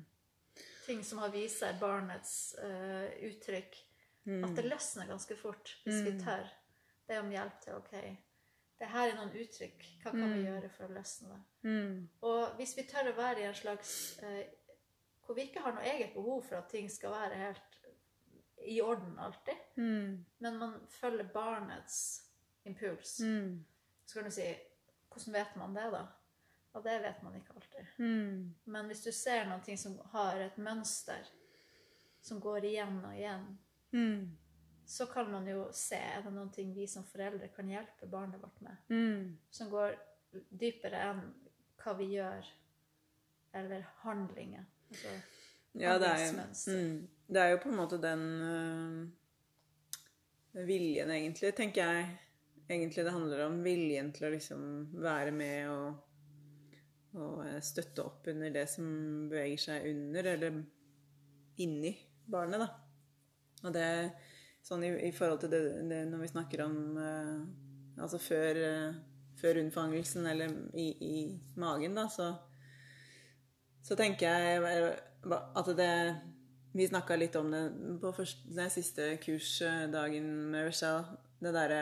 Ting 0.87 1.03
som 1.05 1.21
har 1.21 1.29
vist 1.29 1.61
seg 1.61 1.77
barnets 1.81 2.55
uh, 2.57 3.05
uttrykk. 3.29 3.77
At 4.21 4.57
det 4.57 4.67
løsner 4.67 5.09
ganske 5.09 5.35
fort 5.37 5.71
hvis 5.83 6.01
vi 6.05 6.11
tør. 6.21 6.49
Det 7.05 7.15
er 7.15 7.23
om 7.23 7.31
hjelp 7.33 7.55
til 7.61 7.77
OK, 7.77 7.93
det 8.81 8.89
her 8.89 9.11
er 9.11 9.17
noen 9.17 9.33
uttrykk. 9.43 9.85
Hva 10.01 10.13
kan 10.13 10.33
vi 10.33 10.43
gjøre 10.45 10.69
for 10.73 10.87
å 10.87 10.95
løsne 10.95 11.35
det? 11.35 11.41
Mm. 11.69 11.95
Og 12.25 12.57
hvis 12.57 12.73
vi 12.77 12.85
tør 12.89 13.11
å 13.11 13.17
være 13.17 13.43
i 13.43 13.47
en 13.49 13.57
slags 13.57 13.93
uh, 14.25 14.41
Hvor 15.21 15.37
vi 15.37 15.45
ikke 15.45 15.61
har 15.61 15.75
noe 15.77 15.85
eget 15.85 16.15
behov 16.17 16.41
for 16.47 16.57
at 16.57 16.71
ting 16.73 16.89
skal 16.89 17.13
være 17.13 17.37
helt 17.43 17.70
i 18.65 18.81
orden 18.81 19.19
alltid, 19.19 19.55
Mm. 19.75 20.25
men 20.37 20.57
man 20.57 20.87
følger 20.89 21.23
barnets 21.33 22.27
impuls, 22.63 23.19
Mm. 23.19 23.65
så 24.05 24.13
kan 24.13 24.23
du 24.23 24.31
si 24.31 24.55
Hvordan 25.11 25.33
vet 25.33 25.55
man 25.55 25.73
det, 25.75 25.91
da? 25.91 26.07
Og 26.73 26.83
det 26.83 27.01
vet 27.01 27.23
man 27.23 27.35
ikke 27.35 27.53
alltid. 27.55 27.85
Mm. 27.97 28.55
Men 28.65 28.85
hvis 28.85 29.03
du 29.03 29.11
ser 29.11 29.45
noe 29.45 29.77
som 29.77 29.97
har 30.13 30.37
et 30.39 30.57
mønster 30.57 31.25
som 32.21 32.39
går 32.41 32.63
igjen 32.63 33.05
og 33.05 33.13
igjen, 33.15 33.57
Mm. 33.91 34.37
så 34.85 35.05
kan 35.05 35.31
man 35.31 35.47
jo 35.47 35.69
se 35.71 35.95
er 35.95 36.21
det 36.21 36.53
ting 36.53 36.73
vi 36.75 36.87
som 36.87 37.03
foreldre 37.03 37.47
kan 37.47 37.67
hjelpe 37.67 38.07
barnet 38.09 38.41
vårt 38.41 38.61
med, 38.61 38.77
Mm. 38.89 39.37
som 39.49 39.69
går 39.69 39.95
dypere 40.59 41.09
enn 41.11 41.33
hva 41.83 41.93
vi 41.97 42.05
gjør, 42.15 42.45
eller 43.53 43.81
handlinger. 44.03 44.65
Altså, 44.89 45.07
Ja, 45.73 45.97
det 45.99 46.07
er, 46.07 46.25
jo, 46.27 46.77
mm, 46.77 47.07
det 47.31 47.41
er 47.41 47.53
jo 47.53 47.61
på 47.63 47.69
en 47.71 47.79
måte 47.79 47.99
den 48.01 48.23
øh, 48.43 49.07
viljen, 50.67 51.11
egentlig, 51.15 51.53
tenker 51.55 51.87
jeg. 51.87 52.09
Egentlig 52.71 53.05
det 53.05 53.13
handler 53.15 53.45
om 53.45 53.63
viljen 53.63 54.11
til 54.15 54.27
å 54.27 54.33
liksom 54.33 54.61
være 55.03 55.31
med 55.35 55.69
og, 55.71 55.87
og 57.19 57.41
eh, 57.47 57.59
støtte 57.63 58.03
opp 58.03 58.27
under 58.31 58.53
det 58.53 58.67
som 58.71 58.85
beveger 59.31 59.63
seg 59.65 59.87
under, 59.91 60.31
eller 60.35 60.61
inni 61.63 61.93
barnet, 62.31 62.63
da. 62.63 62.69
Og 63.61 63.75
det 63.75 63.87
sånn 64.65 64.85
i, 64.87 64.91
i 65.07 65.11
forhold 65.15 65.41
til 65.43 65.51
det, 65.53 65.61
det 65.89 66.05
når 66.09 66.23
vi 66.23 66.31
snakker 66.35 66.65
om 66.67 66.77
øh, 66.97 67.41
Altså 68.01 68.17
før, 68.17 68.57
øh, 68.65 68.93
før 69.37 69.57
unnfangelsen 69.59 70.25
eller 70.25 70.53
i, 70.79 70.85
i 71.05 71.17
magen, 71.59 71.93
da, 71.93 72.07
så 72.09 72.29
så 73.81 73.97
tenker 73.97 74.29
jeg 74.29 74.61
at 75.57 75.69
det 75.77 75.93
Vi 76.71 76.87
snakka 76.87 77.17
litt 77.19 77.35
om 77.35 77.49
det 77.51 77.65
på 77.99 78.13
første, 78.15 78.47
den 78.55 78.71
siste 78.71 79.09
kursdagen 79.23 80.29
med 80.53 80.69
Rochelle. 80.69 81.17
Det 81.41 81.51
derre 81.51 81.81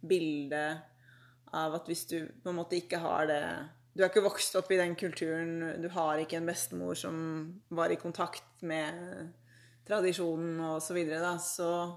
bildet 0.00 0.86
av 1.52 1.74
at 1.76 1.88
hvis 1.90 2.06
du 2.08 2.16
på 2.40 2.52
en 2.52 2.60
måte 2.60 2.78
ikke 2.78 3.00
har 3.02 3.26
det 3.28 3.42
Du 3.92 4.04
er 4.04 4.08
ikke 4.08 4.22
vokst 4.22 4.54
opp 4.56 4.70
i 4.70 4.78
den 4.78 4.94
kulturen, 4.94 5.82
du 5.82 5.88
har 5.90 6.20
ikke 6.22 6.38
en 6.38 6.46
bestemor 6.46 6.94
som 6.94 7.16
var 7.74 7.90
i 7.90 7.98
kontakt 7.98 8.62
med 8.62 9.32
tradisjonen 9.88 10.60
og 10.68 10.78
så 10.80 10.94
videre, 10.94 11.32
så, 11.42 11.90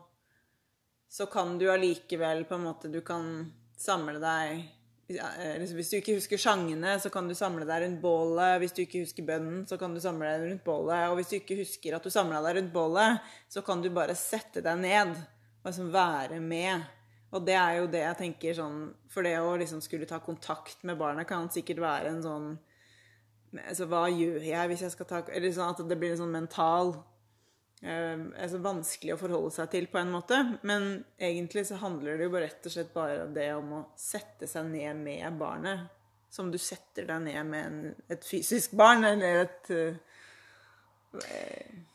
så 1.07 1.27
kan 1.29 1.53
du 1.61 1.67
allikevel 1.69 2.47
på 2.49 2.57
en 2.57 2.65
måte 2.65 2.89
Du 2.91 2.99
kan 3.05 3.45
samle 3.77 4.17
deg 4.19 4.65
Hvis 5.07 5.89
du 5.91 5.97
ikke 5.97 6.15
husker 6.15 6.39
sangene, 6.39 6.95
så 6.99 7.11
kan 7.11 7.27
du 7.27 7.35
samle 7.35 7.67
deg 7.67 7.83
rundt 7.83 8.01
bålet. 8.01 8.55
Hvis 8.63 8.75
du 8.75 8.81
ikke 8.85 9.03
husker 9.03 9.27
bønnen, 9.27 9.65
så 9.67 9.77
kan 9.77 9.93
du 9.93 9.99
samle 10.03 10.31
deg 10.31 10.47
rundt 10.47 10.63
bålet. 10.65 11.09
Og 11.11 11.19
hvis 11.19 11.33
du 11.33 11.37
ikke 11.41 11.59
husker 11.59 11.97
at 11.97 12.05
du 12.05 12.11
samla 12.13 12.39
deg 12.45 12.59
rundt 12.59 12.73
bålet, 12.73 13.31
så 13.51 13.63
kan 13.65 13.83
du 13.83 13.91
bare 13.93 14.15
sette 14.17 14.63
deg 14.63 14.79
ned 14.79 15.15
og 15.17 15.69
liksom 15.69 15.91
være 15.93 16.39
med. 16.43 16.87
Og 17.33 17.41
det 17.45 17.55
er 17.57 17.79
jo 17.79 17.89
det 17.89 18.03
jeg 18.03 18.19
tenker 18.19 18.57
sånn 18.57 18.81
For 19.09 19.25
det 19.25 19.39
å 19.41 19.55
liksom 19.57 19.81
skulle 19.81 20.05
ta 20.09 20.19
kontakt 20.21 20.83
med 20.85 20.99
barna 20.99 21.25
kan 21.25 21.49
sikkert 21.53 21.81
være 21.81 22.11
en 22.11 22.21
sånn 22.21 22.51
altså, 23.57 23.87
Hva 23.89 24.05
gjør 24.11 24.43
jeg 24.45 24.69
hvis 24.69 24.83
jeg 24.85 24.93
skal 24.93 25.09
ta 25.09 25.21
Eller 25.33 25.55
sånn 25.55 25.73
at 25.73 25.81
det 25.89 25.97
blir 25.97 26.13
en 26.13 26.21
sånn 26.21 26.35
mental 26.35 26.93
eh, 26.93 27.01
altså 27.83 28.61
vanskelig 28.63 29.15
å 29.15 29.19
forholde 29.19 29.51
seg 29.55 29.71
til 29.73 29.89
på 29.91 29.99
en 29.99 30.13
måte. 30.13 30.39
Men 30.63 31.03
egentlig 31.19 31.65
så 31.67 31.79
handler 31.81 32.17
det 32.17 32.27
jo 32.27 32.33
bare 32.35 32.47
rett 32.47 32.69
og 32.69 32.75
slett 32.75 32.93
bare 32.95 33.25
om 33.25 33.33
det 33.35 33.49
om 33.57 33.73
å 33.79 33.83
sette 33.99 34.47
seg 34.49 34.69
ned 34.71 35.01
med 35.03 35.39
barnet. 35.39 35.89
Som 36.33 36.49
du 36.49 36.57
setter 36.57 37.05
deg 37.09 37.25
ned 37.27 37.49
med 37.49 37.65
en, 37.67 37.81
et 38.09 38.23
fysisk 38.25 38.71
barn, 38.79 39.03
eller 39.05 39.43
et 39.43 39.73
eh, 39.75 39.99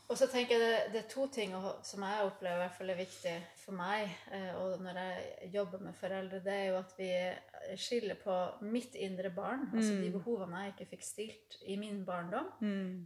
Og 0.09 0.17
så 0.17 0.25
tenker 0.33 0.57
jeg 0.57 0.61
det, 0.65 0.93
det 0.95 1.01
er 1.03 1.09
to 1.13 1.27
ting 1.29 1.51
som 1.85 2.01
jeg 2.07 2.25
opplever 2.25 2.57
i 2.57 2.61
hvert 2.63 2.77
fall 2.79 2.91
er 2.95 2.97
viktig 2.97 3.33
for 3.61 3.77
meg, 3.77 4.09
eh, 4.33 4.55
og 4.57 4.79
når 4.81 4.97
jeg 5.03 5.51
jobber 5.53 5.83
med 5.85 5.99
foreldre, 6.01 6.39
det 6.47 6.55
er 6.55 6.65
jo 6.71 6.79
at 6.79 6.95
vi 6.97 7.11
skiller 7.77 8.17
på 8.23 8.37
mitt 8.65 8.95
indre 8.97 9.29
barn, 9.37 9.67
altså 9.75 9.93
Mm. 9.93 10.01
de 10.07 10.11
behovene 10.15 10.63
jeg 10.65 10.73
ikke 10.73 10.89
fikk 10.95 11.05
stilt 11.05 11.59
i 11.69 11.77
min 11.77 12.01
barndom, 12.09 12.49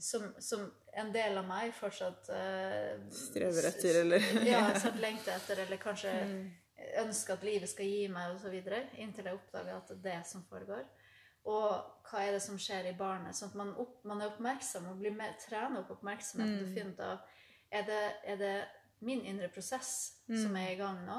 som, 0.01 0.29
som 0.39 0.63
en 0.95 1.11
del 1.13 1.39
av 1.43 1.47
meg 1.51 1.75
fortsatt 1.75 2.31
eh, 2.39 3.03
Strever 3.11 3.67
etter, 3.73 4.01
eller 4.05 4.21
Ja, 4.47 4.63
satt 4.85 5.01
lengter 5.03 5.35
etter, 5.35 5.65
eller 5.67 5.83
kanskje 5.83 6.15
Mm. 6.23 6.51
ønsker 7.03 7.35
at 7.35 7.43
livet 7.47 7.69
skal 7.71 7.87
gi 7.87 8.07
meg, 8.11 8.31
osv., 8.37 8.55
inntil 9.03 9.25
jeg 9.27 9.35
oppdager 9.43 9.75
at 9.77 9.89
det 9.91 9.99
er 9.99 10.21
det 10.21 10.27
som 10.27 10.43
foregår. 10.51 10.87
Og 11.49 11.71
hva 12.07 12.23
er 12.23 12.37
det 12.37 12.43
som 12.45 12.59
skjer 12.61 12.91
i 12.91 12.97
barnet? 12.99 13.35
Sånn 13.35 13.51
at 13.51 13.59
man, 13.59 13.73
opp, 13.83 13.97
man 14.07 14.21
er 14.23 14.31
oppmerksom 14.31 14.87
og 14.91 15.01
blir 15.01 15.15
mer, 15.17 15.35
trener 15.43 15.83
opp 15.83 15.91
oppmerksomheten 15.97 16.61
mm. 16.61 16.69
å 16.69 16.75
finne 16.77 16.95
ut 16.95 17.07
av 17.07 17.31
er 17.73 17.87
det, 17.89 18.03
er 18.29 18.37
det 18.37 18.57
min 19.03 19.25
indre 19.27 19.49
prosess 19.49 20.23
som 20.29 20.57
er 20.57 20.75
i 20.75 20.79
gang 20.79 21.01
nå? 21.07 21.19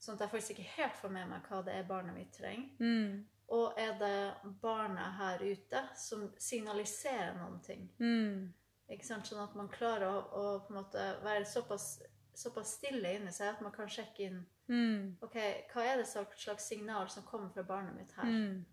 Sånn 0.00 0.16
at 0.16 0.24
jeg 0.24 0.32
faktisk 0.32 0.54
ikke 0.54 0.74
helt 0.78 0.96
får 1.00 1.12
med 1.12 1.28
meg 1.28 1.48
hva 1.48 1.60
det 1.64 1.74
er 1.76 1.88
barnet 1.88 2.16
mitt 2.16 2.32
trenger. 2.36 2.70
mm, 2.78 3.26
Og 3.56 3.80
er 3.80 3.96
det 3.98 4.52
barnet 4.62 5.16
her 5.18 5.42
ute 5.42 5.82
som 5.96 6.28
signaliserer 6.38 7.34
noen 7.36 7.60
ting? 7.64 7.90
mm, 7.98 8.52
Ikke 8.94 9.06
sant? 9.06 9.26
Sånn 9.26 9.42
at 9.42 9.56
man 9.58 9.68
klarer 9.72 10.08
å, 10.08 10.20
å 10.20 10.44
på 10.64 10.72
en 10.72 10.80
måte 10.80 11.04
være 11.24 11.44
såpass, 11.44 12.02
såpass 12.34 12.76
stille 12.78 13.16
inni 13.16 13.32
seg 13.32 13.54
at 13.54 13.60
man 13.64 13.74
kan 13.74 13.90
sjekke 13.90 14.28
inn 14.28 14.40
mm, 14.70 15.16
ok, 15.20 15.36
hva 15.74 15.84
er 15.84 16.00
det 16.00 16.08
slags 16.08 16.44
slags 16.44 16.68
signal 16.70 17.10
som 17.10 17.26
kommer 17.26 17.50
fra 17.52 17.66
barnet 17.66 17.96
mitt 17.98 18.12
her? 18.16 18.30
mm, 18.30 18.64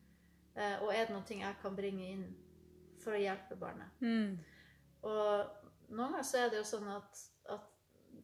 og 0.82 0.92
er 0.94 1.06
det 1.06 1.14
noe 1.16 1.38
jeg 1.40 1.56
kan 1.62 1.76
bringe 1.78 2.06
inn 2.14 2.28
for 3.04 3.14
å 3.14 3.22
hjelpe 3.22 3.56
barnet? 3.62 3.90
mm, 4.02 4.38
Og 5.04 5.66
noen 5.90 6.12
ganger 6.12 6.24
så 6.28 6.38
er 6.42 6.50
det 6.52 6.58
jo 6.62 6.64
sånn 6.68 6.88
at, 6.92 7.20
at 7.54 7.68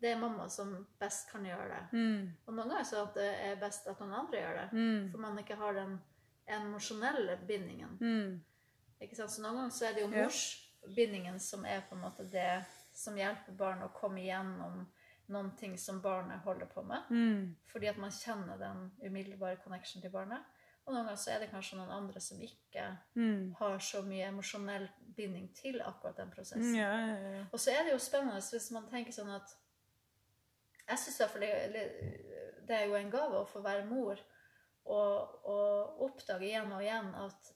det 0.01 0.09
er 0.11 0.19
mamma 0.19 0.49
som 0.51 0.73
best 0.99 1.29
kan 1.31 1.45
gjøre 1.45 1.67
det. 1.69 1.83
mm, 1.97 2.31
Og 2.47 2.53
noen 2.57 2.69
ganger 2.73 2.87
så 2.89 3.03
at 3.05 3.13
det 3.15 3.29
er 3.51 3.59
best 3.61 3.87
at 3.87 3.99
noen 4.01 4.15
andre 4.23 4.41
gjør 4.41 4.57
det. 4.61 4.65
mm, 4.73 5.11
For 5.13 5.21
man 5.23 5.37
ikke 5.39 5.55
har 5.61 5.77
den 5.77 5.93
emosjonelle 6.47 7.37
bindingen. 7.47 7.97
mm, 8.01 8.41
Ikke 9.05 9.15
sant? 9.15 9.31
Så 9.31 9.41
noen 9.43 9.55
ganger 9.61 9.75
så 9.77 9.85
er 9.87 9.93
det 9.95 10.01
jo 10.03 10.09
morsbindingen 10.25 11.39
som 11.39 11.65
er 11.65 11.85
på 11.87 11.95
en 11.95 12.01
måte 12.03 12.25
det 12.31 12.63
som 12.93 13.15
hjelper 13.17 13.55
barnet 13.57 13.87
å 13.89 13.93
komme 13.97 14.21
igjennom 14.21 14.83
noen 15.33 15.53
ting 15.57 15.77
som 15.79 16.01
barnet 16.03 16.41
holder 16.43 16.65
på 16.69 16.83
med. 16.83 17.05
mm, 17.09 17.55
Fordi 17.71 17.87
at 17.87 17.97
man 17.97 18.11
kjenner 18.11 18.57
den 18.59 18.91
umiddelbare 19.05 19.57
connection 19.63 20.01
til 20.01 20.11
barnet. 20.11 20.43
Og 20.85 20.91
noen 20.93 21.05
ganger 21.05 21.19
så 21.21 21.31
er 21.31 21.39
det 21.39 21.49
kanskje 21.51 21.77
noen 21.79 21.91
andre 21.95 22.19
som 22.19 22.41
ikke 22.43 22.85
mm. 23.15 23.53
har 23.59 23.77
så 23.79 24.01
mye 24.03 24.25
emosjonell 24.27 24.89
binding 25.15 25.45
til 25.55 25.79
akkurat 25.81 26.17
den 26.17 26.27
Mm, 26.27 26.33
prosessen. 26.35 26.75
Ja, 26.75 26.91
ja, 27.07 27.31
ja. 27.37 27.43
Og 27.53 27.59
så 27.59 27.71
er 27.71 27.83
det 27.85 27.93
jo 27.93 27.99
spennende 28.03 28.41
hvis 28.51 28.71
man 28.75 28.89
tenker 28.91 29.15
sånn 29.15 29.31
at 29.31 29.53
Jeg 30.89 30.99
syns 30.99 31.19
iallfall 31.21 31.41
det, 31.41 31.83
det 32.67 32.75
er 32.75 32.85
jo 32.89 32.95
en 32.99 33.11
gave 33.11 33.39
å 33.39 33.47
få 33.47 33.61
være 33.63 33.85
mor 33.87 34.19
og, 34.83 35.35
og 35.47 36.01
oppdage 36.03 36.43
igjen 36.49 36.71
og 36.75 36.81
igjen 36.83 37.13
at 37.15 37.53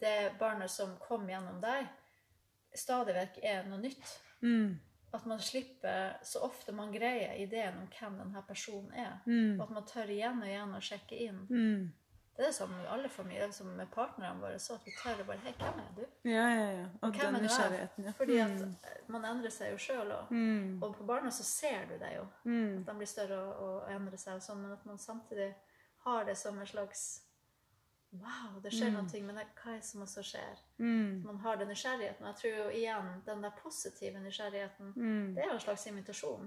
det 0.00 0.32
barnet 0.40 0.70
som 0.72 0.94
kom 1.02 1.26
gjennom 1.28 1.58
deg, 1.60 1.84
stadig 2.72 3.14
vekk 3.18 3.38
er 3.42 3.66
noe 3.68 3.80
nytt. 3.82 4.12
Mm, 4.40 4.78
At 5.12 5.26
man 5.26 5.40
slipper 5.44 6.16
så 6.24 6.40
ofte 6.46 6.72
man 6.72 6.92
greier 6.94 7.36
ideen 7.42 7.76
om 7.82 7.88
hvem 7.92 8.16
denne 8.22 8.42
personen 8.48 8.92
er. 8.94 9.18
mm, 9.26 9.58
Og 9.60 9.64
at 9.66 9.70
man 9.74 9.86
tør 9.88 10.08
igjen 10.14 10.40
og 10.40 10.48
igjen 10.48 10.74
å 10.78 10.80
sjekke 10.80 11.16
inn. 11.28 11.44
mm. 11.50 11.88
Det 12.38 12.44
er 12.44 12.50
det 12.52 12.54
samme 12.54 12.76
med 12.78 12.86
alle 12.94 13.08
familier, 13.10 13.50
som 13.50 13.66
med 13.74 13.88
partnerne 13.90 14.38
våre. 14.40 14.58
så 14.62 14.74
at 14.78 14.84
vi 14.86 14.92
tør 15.02 15.22
å 15.22 15.26
bare 15.26 15.40
Hei, 15.42 15.52
hvem 15.58 15.78
er 15.82 15.88
du? 15.96 16.02
Ja, 16.30 16.44
ja, 16.54 16.66
ja. 16.76 16.84
Og 17.02 17.08
og 17.08 17.14
den 17.18 17.34
er 17.34 17.38
er? 17.38 17.42
nysgjerrigheten, 17.42 18.04
ja. 18.06 18.12
Fordi 18.18 18.36
at 18.38 19.08
man 19.10 19.24
endrer 19.24 19.50
seg 19.50 19.72
jo 19.72 19.78
sjøl 19.82 20.12
òg. 20.14 20.30
Mm, 20.30 20.82
Og 20.82 20.94
på 20.96 21.04
barna 21.08 21.30
så 21.34 21.42
ser 21.44 21.86
du 21.90 21.96
det 21.98 22.12
jo. 22.16 22.26
mm, 22.44 22.76
At 22.78 22.86
de 22.92 22.94
blir 23.00 23.10
større 23.10 23.38
og, 23.42 23.64
og 23.82 23.90
endrer 23.96 24.16
seg 24.22 24.34
og 24.38 24.42
sånn. 24.46 24.62
Men 24.62 24.72
at 24.76 24.86
man 24.86 24.98
samtidig 24.98 25.54
har 26.06 26.24
det 26.24 26.36
som 26.38 26.58
en 26.58 26.66
slags 26.66 27.24
Wow, 28.12 28.54
det 28.62 28.70
skjer 28.72 28.88
noe, 28.94 29.02
men 29.20 29.36
det, 29.36 29.42
hva 29.60 29.72
er 29.74 29.82
det 29.82 29.84
som 29.84 30.00
også 30.00 30.22
skjer? 30.24 30.60
mm, 30.78 31.24
Man 31.26 31.36
har 31.42 31.56
den 31.60 31.68
nysgjerrigheten. 31.68 32.24
Og 32.24 32.30
jeg 32.30 32.36
tror 32.40 32.54
jo 32.62 32.70
igjen 32.78 33.10
den 33.26 33.42
der 33.44 33.50
positive 33.62 34.20
nysgjerrigheten, 34.24 34.94
mm, 34.96 35.34
det 35.34 35.42
er 35.42 35.50
jo 35.50 35.58
en 35.58 35.60
slags 35.66 35.86
invitasjon. 35.90 36.46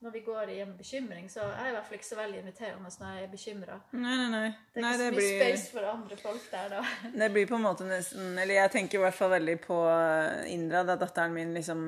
Når 0.00 0.10
vi 0.14 0.20
går 0.24 0.48
i 0.48 0.60
en 0.64 0.70
bekymring, 0.78 1.26
så 1.28 1.42
er 1.44 1.66
jeg 1.66 1.72
i 1.72 1.74
hvert 1.76 1.88
fall 1.88 1.96
ikke 1.98 2.08
så 2.08 2.16
veldig 2.16 2.38
inviterende 2.40 2.92
når 3.00 3.08
jeg 3.12 3.24
er 3.24 3.32
bekymra. 3.34 3.74
Nei, 3.92 4.14
nei, 4.16 4.28
nei. 4.32 4.46
Det 4.72 4.80
er 4.80 4.84
nei 4.86 4.92
ikke 4.94 5.02
det 5.02 5.08
så 5.10 5.10
mye 5.10 5.18
blir, 5.18 5.42
space 5.42 5.74
for 5.74 5.88
andre 5.90 6.16
folk 6.22 6.46
der, 6.52 6.70
da. 6.72 6.84
det 7.20 7.28
blir 7.34 7.50
på 7.50 7.58
en 7.58 7.66
måte 7.66 7.88
nesten 7.88 8.38
Eller 8.40 8.62
jeg 8.62 8.72
tenker 8.76 8.96
i 8.96 9.02
hvert 9.04 9.18
fall 9.18 9.34
veldig 9.34 9.56
på 9.66 9.80
eh, 9.92 10.54
Indra, 10.54 10.80
da 10.88 10.96
datteren 11.02 11.36
min 11.36 11.52
liksom 11.52 11.84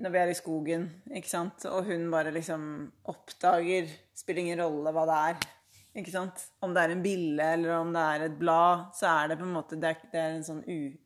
Når 0.00 0.14
vi 0.14 0.22
er 0.22 0.32
i 0.32 0.38
skogen, 0.38 0.88
ikke 1.12 1.28
sant, 1.28 1.68
og 1.68 1.90
hun 1.90 2.08
bare 2.14 2.32
liksom 2.32 2.64
oppdager 3.12 3.92
Spiller 4.16 4.46
ingen 4.46 4.64
rolle 4.64 4.92
hva 4.96 5.04
det 5.08 5.20
er. 5.28 5.44
Ikke 6.00 6.12
sant? 6.14 6.48
Om 6.64 6.72
det 6.72 6.86
er 6.86 6.94
en 6.94 7.04
bille 7.04 7.52
eller 7.58 7.76
om 7.82 7.92
det 7.92 8.06
er 8.14 8.26
et 8.30 8.40
blad, 8.40 8.88
så 8.96 9.12
er 9.12 9.32
det 9.32 9.40
på 9.42 9.48
en 9.48 9.56
måte 9.58 9.76
Det 9.76 9.92
er, 9.92 10.02
det 10.12 10.24
er 10.24 10.38
en 10.38 10.46
sånn 10.46 10.64
u... 10.64 10.96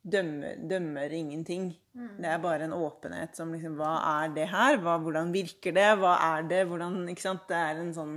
Dømmer, 0.00 0.56
dømmer 0.64 1.12
ingenting. 1.12 1.74
Det 1.92 2.28
er 2.28 2.38
bare 2.40 2.64
en 2.64 2.72
åpenhet 2.72 3.36
som 3.36 3.50
liksom 3.52 3.74
Hva 3.76 3.98
er 4.22 4.30
det 4.32 4.46
her? 4.48 4.78
Hva, 4.80 4.96
hvordan 5.02 5.32
virker 5.34 5.74
det? 5.76 5.88
Hva 6.00 6.14
er 6.30 6.46
det? 6.48 6.62
Hvordan 6.70 7.02
Ikke 7.12 7.26
sant? 7.26 7.44
Det 7.50 7.58
er 7.58 7.82
en 7.82 7.92
sånn 7.92 8.14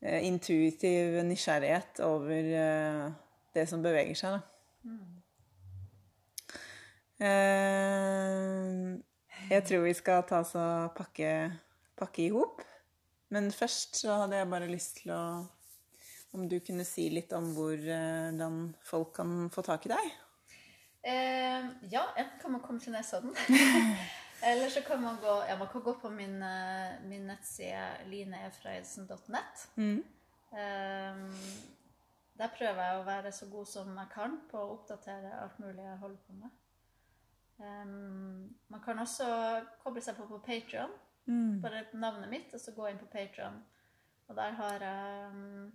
eh, 0.00 0.22
intuitiv 0.24 1.18
nysgjerrighet 1.28 2.00
over 2.06 2.48
eh, 2.62 3.04
det 3.56 3.66
som 3.68 3.84
beveger 3.84 4.16
seg, 4.16 4.38
da. 4.38 4.40
Eh, 7.16 8.96
jeg 9.48 9.64
tror 9.68 9.84
vi 9.86 9.94
skal 9.96 10.24
ta 10.28 10.40
oss 10.44 10.56
og 10.60 10.96
pakke, 10.96 11.32
pakke 11.96 12.26
i 12.26 12.32
hop. 12.32 12.64
Men 13.32 13.50
først 13.52 14.00
så 14.02 14.22
hadde 14.22 14.40
jeg 14.40 14.50
bare 14.52 14.70
lyst 14.70 15.02
til 15.02 15.12
å 15.16 15.22
Om 16.36 16.48
du 16.50 16.58
kunne 16.60 16.84
si 16.84 17.06
litt 17.08 17.30
om 17.32 17.46
hvordan 17.56 18.74
folk 18.84 19.14
kan 19.16 19.46
få 19.48 19.62
tak 19.64 19.86
i 19.86 19.92
deg? 19.94 20.08
Eh, 21.06 21.66
ja, 21.92 22.02
enten 22.16 22.38
kan 22.42 22.52
man 22.52 22.60
komme 22.60 22.80
til 22.82 22.92
Nesodden. 22.92 23.36
Eller 24.48 24.68
så 24.68 24.82
kan 24.86 25.00
man 25.02 25.16
gå 25.22 25.34
Ja, 25.48 25.56
man 25.58 25.68
kan 25.72 25.82
gå 25.82 25.92
på 26.02 26.10
min, 26.10 26.42
eh, 26.42 27.00
min 27.06 27.26
nettside 27.26 28.08
lineefreidsen.net. 28.10 29.68
Mm. 29.76 30.04
Eh, 30.52 31.16
der 32.38 32.52
prøver 32.58 32.82
jeg 32.82 32.98
å 32.98 33.06
være 33.06 33.32
så 33.32 33.46
god 33.50 33.66
som 33.66 33.96
jeg 33.96 34.12
kan 34.12 34.34
på 34.50 34.60
å 34.60 34.72
oppdatere 34.74 35.38
alt 35.40 35.58
mulig 35.62 35.84
jeg 35.84 36.00
holder 36.02 36.22
på 36.26 36.36
med. 36.42 36.50
Um, 37.56 38.56
man 38.68 38.82
kan 38.84 38.98
også 39.00 39.26
koble 39.80 40.02
seg 40.04 40.18
på 40.18 40.26
på 40.28 40.42
Patreon. 40.44 40.92
Mm. 41.26 41.62
Bare 41.62 41.86
navnet 41.94 42.28
mitt, 42.30 42.52
og 42.54 42.60
så 42.60 42.74
gå 42.76 42.90
inn 42.90 43.00
på 43.00 43.08
Patreon. 43.12 43.62
Og 44.28 44.36
der 44.36 44.58
har 44.58 44.84
jeg 44.84 45.30
um, 45.32 45.72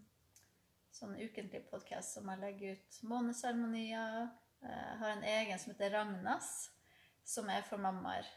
sånn 0.94 1.18
ukentlig 1.18 1.64
podkast 1.72 2.20
som 2.20 2.30
jeg 2.30 2.44
legger 2.44 2.78
ut 2.78 3.02
måneseremonier. 3.10 4.30
Eh, 4.64 4.92
Jeg 4.92 5.00
har 5.00 5.16
en 5.16 5.24
egen 5.24 5.60
som 5.60 5.74
heter 5.74 5.96
Ragnas, 5.96 6.52
som 7.24 7.50
er 7.50 7.62
for 7.68 7.78
mammaer. 7.78 8.28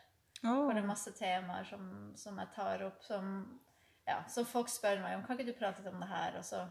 Oh. 0.45 0.65
Hvor 0.65 0.73
det 0.75 0.83
er 0.83 0.89
masse 0.89 1.13
temaer 1.17 1.65
som, 1.65 2.13
som 2.17 2.39
jeg 2.39 2.53
tar 2.55 2.83
opp, 2.85 3.03
som, 3.05 3.61
ja, 4.07 4.23
som 4.29 4.47
folk 4.49 4.69
spør 4.69 5.01
meg 5.03 5.17
om. 5.17 5.25
Kan 5.25 5.39
ikke 5.39 5.53
du 5.53 5.59
prate 5.59 5.83
litt 5.83 5.93
om 5.93 6.03
det 6.03 6.11
her? 6.11 6.37
Og 6.39 6.45
så 6.45 6.65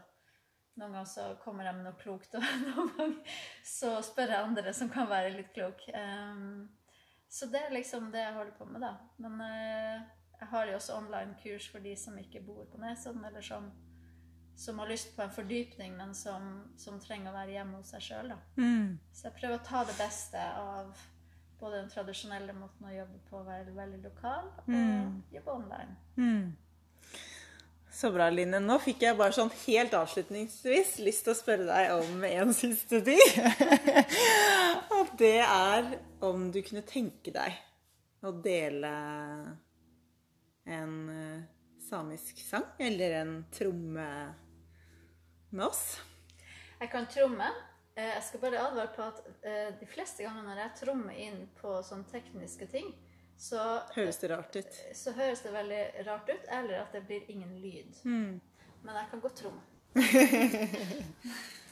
noen 0.74 0.90
ganger 0.90 1.10
så 1.10 1.24
kommer 1.42 1.68
jeg 1.68 1.76
med 1.76 1.86
noe 1.86 1.98
klokt, 1.98 2.34
og 2.38 2.44
noen 2.64 2.92
ganger 2.96 3.36
så 3.66 3.96
spør 4.02 4.34
jeg 4.34 4.48
andre 4.48 4.74
som 4.74 4.90
kan 4.90 5.10
være 5.10 5.34
litt 5.36 5.52
klok. 5.54 5.86
Um, 5.94 6.66
så 7.30 7.46
det 7.50 7.62
er 7.62 7.74
liksom 7.74 8.10
det 8.14 8.22
jeg 8.22 8.36
holder 8.36 8.54
på 8.58 8.66
med, 8.70 8.82
da. 8.82 8.94
Men 9.22 9.38
uh, 9.42 10.02
jeg 10.40 10.50
har 10.50 10.70
jo 10.70 10.78
også 10.78 10.98
online-kurs 10.98 11.68
for 11.70 11.82
de 11.82 11.94
som 11.98 12.18
ikke 12.18 12.42
bor 12.46 12.66
på 12.70 12.80
Nesodden, 12.82 13.24
eller 13.26 13.42
som, 13.42 13.70
som 14.56 14.78
har 14.78 14.86
lyst 14.88 15.16
på 15.16 15.22
en 15.22 15.30
fordypning, 15.34 15.96
men 15.98 16.14
som, 16.14 16.44
som 16.78 17.00
trenger 17.02 17.30
å 17.32 17.34
være 17.34 17.56
hjemme 17.56 17.80
hos 17.80 17.90
seg 17.94 18.02
sjøl. 18.06 18.32
Mm. 18.56 18.98
Så 19.12 19.26
jeg 19.28 19.36
prøver 19.40 19.58
å 19.58 19.64
ta 19.66 19.84
det 19.88 19.96
beste 19.98 20.38
av 20.60 20.92
både 21.60 21.80
den 21.80 21.90
tradisjonelle 21.90 22.52
måten 22.58 22.86
å 22.86 22.92
jobbe 22.94 23.18
på, 23.30 23.40
være 23.46 23.74
veldig 23.76 24.02
lokal, 24.04 24.50
og 24.66 24.68
Mm. 24.74 25.22
jobbe 25.32 25.50
online. 25.52 25.96
Mm. 26.16 26.56
Så 27.94 28.10
bra, 28.10 28.26
Line. 28.30 28.58
Nå 28.58 28.78
fikk 28.82 29.02
jeg 29.06 29.16
bare 29.16 29.32
sånn 29.36 29.52
helt 29.66 29.92
avslutningsvis 29.94 30.96
lyst 30.98 31.24
til 31.24 31.32
å 31.32 31.38
spørre 31.38 31.66
deg 31.68 31.92
om 31.94 32.24
en 32.26 32.50
siste 32.62 32.98
ting. 33.06 33.22
Og 34.98 35.12
det 35.18 35.36
er 35.44 35.92
om 36.26 36.48
du 36.50 36.58
kunne 36.66 36.82
tenke 36.82 37.30
deg 37.34 37.54
å 38.24 38.32
dele 38.42 38.90
en 40.66 40.94
eh, 41.12 41.42
samisk 41.88 42.38
sang 42.42 42.64
eller 42.82 43.18
en 43.20 43.34
tromme 43.54 44.06
med 45.54 45.66
oss. 45.70 45.84
Jeg 46.80 46.90
kan 46.92 47.06
tromme. 47.10 47.48
Eh, 47.96 48.08
Jeg 48.16 48.22
skal 48.26 48.40
bare 48.42 48.58
advare 48.68 48.90
på 48.96 49.02
at 49.06 49.20
eh, 49.46 49.68
de 49.80 49.86
fleste 49.86 50.22
ganger 50.26 50.42
når 50.48 50.60
jeg 50.64 50.72
trommer 50.82 51.12
inn 51.26 51.44
på 51.60 51.76
sånne 51.86 52.08
tekniske 52.10 52.66
ting, 52.72 52.90
så, 53.38 53.60
Høres 53.96 54.18
det 54.22 54.30
rart 54.30 54.56
ut? 54.56 54.76
så 54.94 55.12
høres 55.16 55.40
det 55.42 55.52
veldig 55.54 55.82
rart 56.06 56.28
ut, 56.30 56.44
eller 56.54 56.80
at 56.84 56.92
det 56.94 57.02
blir 57.06 57.24
ingen 57.28 57.56
lyd. 57.62 57.96
Mm. 58.04 58.40
Men 58.84 58.94
jeg 59.00 59.08
kan 59.10 59.20
godt 59.24 59.40
tromme. 59.42 59.62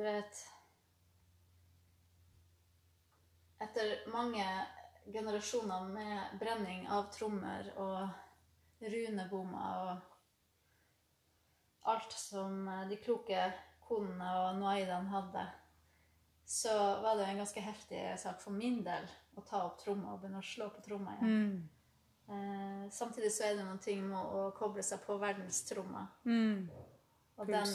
du 0.00 0.04
vet 0.04 0.48
Etter 3.60 4.08
mange 4.08 4.66
generasjoner 5.04 5.88
med 5.92 6.38
brenning 6.40 6.88
av 6.88 7.10
trommer 7.12 7.66
og 7.76 8.08
runebommer 8.80 9.82
og 9.82 9.90
alt 11.92 12.12
som 12.16 12.68
eh, 12.68 12.88
de 12.88 12.96
kloke 13.04 13.52
konene 13.84 14.28
og 14.38 14.56
noaidene 14.62 15.12
hadde, 15.12 15.44
så 16.48 16.72
var 17.04 17.20
det 17.20 17.26
en 17.28 17.40
ganske 17.42 17.64
heftig 17.64 18.00
sak 18.22 18.40
for 18.40 18.52
min 18.56 18.80
del 18.86 19.04
å 19.36 19.44
ta 19.44 19.60
opp 19.66 19.76
tromma 19.82 20.14
og 20.14 20.20
begynne 20.22 20.40
å 20.40 20.50
slå 20.54 20.66
på 20.72 20.84
tromma 20.86 21.18
igjen. 21.18 21.50
Mm. 21.50 21.60
Eh, 22.30 22.84
samtidig 22.96 23.32
så 23.36 23.44
er 23.50 23.58
det 23.58 23.68
noen 23.68 23.84
ting 23.84 24.00
med 24.08 24.22
å 24.40 24.48
koble 24.56 24.82
seg 24.86 24.98
på 25.04 25.20
verdenstromma. 25.20 26.02
Mm. 26.24 26.70
Og 27.40 27.46
den, 27.48 27.70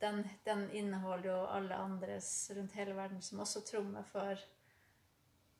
den, 0.00 0.22
den 0.46 0.62
inneholder 0.72 1.30
jo 1.30 1.40
alle 1.52 1.76
andres 1.76 2.28
rundt 2.56 2.72
hele 2.72 2.94
verden 2.96 3.20
som 3.22 3.42
også 3.44 3.60
trommer 3.68 4.02
for, 4.08 4.30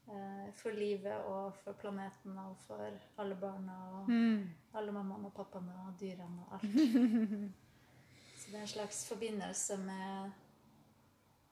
eh, 0.09 0.47
for 0.57 0.71
livet 0.73 1.13
og 1.29 1.55
for 1.65 1.77
planeten 1.77 2.39
og 2.41 2.57
for 2.67 2.87
alle 3.21 3.37
barna 3.37 3.77
og 3.99 4.09
Mm. 4.11 4.47
alle 4.75 4.93
mammaene 4.93 5.27
og 5.29 5.35
pappaene 5.37 5.75
og 5.87 6.01
dyrene 6.01 6.47
og 6.49 6.55
alt. 6.55 6.73
Så 8.41 8.47
det 8.51 8.57
er 8.57 8.61
en 8.63 8.69
slags 8.69 9.03
forbindelse 9.09 9.77
med 9.77 10.31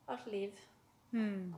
alt 0.09 0.27
liv. 0.33 0.51
Mm. 1.11 1.55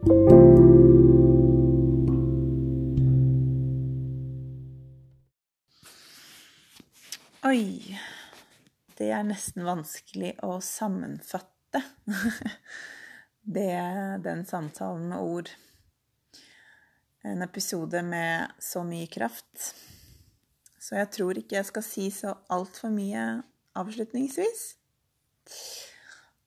Oi. 0.00 0.08
Det 8.96 9.10
er 9.12 9.26
nesten 9.28 9.66
vanskelig 9.68 10.30
å 10.40 10.54
sammenfatte 10.64 11.82
det, 13.44 13.76
den 14.24 14.46
samtalen 14.48 15.10
med 15.12 15.20
ord. 15.20 15.50
En 17.20 17.44
episode 17.44 18.00
med 18.00 18.56
så 18.56 18.80
mye 18.88 19.10
kraft. 19.12 19.74
Så 20.80 20.96
jeg 20.96 21.10
tror 21.12 21.36
ikke 21.42 21.58
jeg 21.58 21.68
skal 21.68 21.84
si 21.84 22.06
så 22.08 22.32
altfor 22.48 22.88
mye 22.94 23.42
avslutningsvis. 23.76 24.64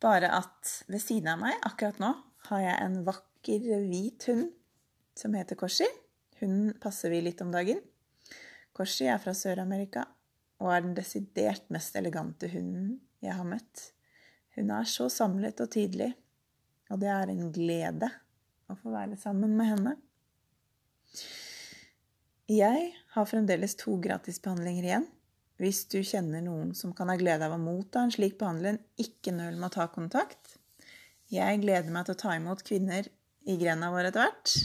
Bare 0.02 0.34
at 0.42 0.74
ved 0.90 1.06
siden 1.06 1.36
av 1.36 1.46
meg 1.46 1.62
akkurat 1.70 2.02
nå 2.02 2.16
har 2.50 2.66
jeg 2.66 2.82
en 2.82 2.98
vakker 3.06 3.33
hvit 3.44 4.28
hund 4.30 4.52
som 5.18 5.34
heter 5.34 5.60
Korsi. 5.60 5.88
Hunden 6.40 6.74
passer 6.82 7.12
vi 7.14 7.22
litt 7.22 7.42
om 7.42 7.52
dagen. 7.54 7.82
Korsi 8.74 9.06
er 9.06 9.20
fra 9.22 9.36
Sør-Amerika 9.38 10.06
og 10.64 10.72
er 10.74 10.84
den 10.86 10.96
desidert 10.98 11.68
mest 11.74 11.96
elegante 12.00 12.50
hunden 12.52 12.98
jeg 13.24 13.36
har 13.36 13.48
møtt. 13.48 13.90
Hun 14.56 14.72
er 14.72 14.88
så 14.90 15.10
samlet 15.10 15.62
og 15.64 15.72
tydelig, 15.74 16.12
og 16.92 17.02
det 17.02 17.10
er 17.10 17.32
en 17.32 17.52
glede 17.54 18.10
å 18.70 18.78
få 18.78 18.94
være 18.94 19.18
sammen 19.20 19.56
med 19.58 19.72
henne. 19.72 19.96
Jeg 22.50 22.92
har 23.16 23.30
fremdeles 23.30 23.76
to 23.80 23.96
gratisbehandlinger 24.04 24.88
igjen. 24.88 25.08
Hvis 25.62 25.84
du 25.90 26.00
kjenner 26.04 26.42
noen 26.44 26.74
som 26.76 26.94
kan 26.98 27.12
ha 27.12 27.16
glede 27.18 27.46
av 27.46 27.56
å 27.56 27.62
motta 27.62 28.04
en 28.04 28.14
slik 28.14 28.36
behandling, 28.40 28.80
ikke 29.00 29.36
nøl 29.36 29.56
med 29.60 29.70
å 29.70 29.76
ta 29.78 29.88
kontakt. 29.94 30.58
Jeg 31.32 31.62
gleder 31.64 31.94
meg 31.94 32.08
til 32.08 32.18
å 32.18 32.22
ta 32.24 32.34
imot 32.38 32.66
kvinner 32.68 33.08
i 33.50 33.58
grenda 33.60 33.92
vår 33.94 34.10
etter 34.10 34.26
hvert. 34.26 34.56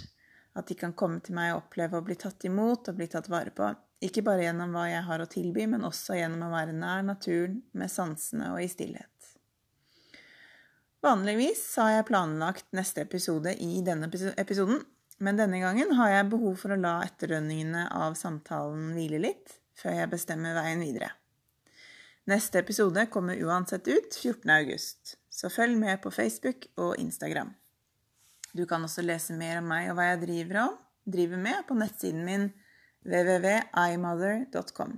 At 0.58 0.70
de 0.70 0.76
kan 0.78 0.94
komme 0.98 1.20
til 1.24 1.36
meg 1.38 1.52
og 1.52 1.64
oppleve 1.64 2.00
å 2.00 2.04
bli 2.04 2.16
tatt 2.18 2.44
imot 2.48 2.90
og 2.90 2.98
bli 2.98 3.06
tatt 3.10 3.28
vare 3.30 3.52
på. 3.54 3.68
Ikke 4.04 4.22
bare 4.26 4.44
gjennom 4.46 4.74
hva 4.74 4.86
jeg 4.90 5.04
har 5.06 5.22
å 5.22 5.30
tilby, 5.30 5.66
men 5.70 5.86
også 5.86 6.18
gjennom 6.18 6.46
å 6.46 6.52
være 6.54 6.74
nær 6.76 7.02
naturen, 7.06 7.60
med 7.74 7.90
sansene 7.90 8.52
og 8.54 8.62
i 8.62 8.70
stillhet. 8.70 9.10
Vanligvis 11.02 11.62
har 11.78 11.92
jeg 11.92 12.06
planlagt 12.08 12.66
neste 12.74 13.04
episode 13.04 13.54
i 13.62 13.82
denne 13.86 14.10
episoden, 14.38 14.80
men 15.22 15.38
denne 15.38 15.60
gangen 15.62 15.94
har 15.98 16.10
jeg 16.10 16.30
behov 16.30 16.58
for 16.58 16.74
å 16.74 16.78
la 16.78 16.98
etterdønningene 17.06 17.86
av 17.94 18.18
samtalen 18.18 18.92
hvile 18.94 19.22
litt, 19.22 19.58
før 19.78 19.98
jeg 19.98 20.12
bestemmer 20.14 20.58
veien 20.58 20.82
videre. 20.82 21.12
Neste 22.28 22.60
episode 22.62 23.06
kommer 23.14 23.38
uansett 23.46 23.86
ut 23.88 24.14
14. 24.14 24.50
august, 24.58 25.16
så 25.30 25.50
følg 25.50 25.78
med 25.78 26.02
på 26.02 26.10
Facebook 26.14 26.66
og 26.76 26.98
Instagram. 26.98 27.54
Du 28.56 28.64
kan 28.66 28.84
også 28.84 29.04
lese 29.04 29.36
mer 29.36 29.60
om 29.60 29.68
meg 29.70 29.90
og 29.90 29.98
hva 29.98 30.10
jeg 30.12 30.22
driver, 30.24 30.62
om, 30.68 30.78
driver 31.08 31.42
med 31.42 31.66
på 31.68 31.76
nettsiden 31.78 32.24
min 32.26 32.48
www.imother.com. 33.08 34.96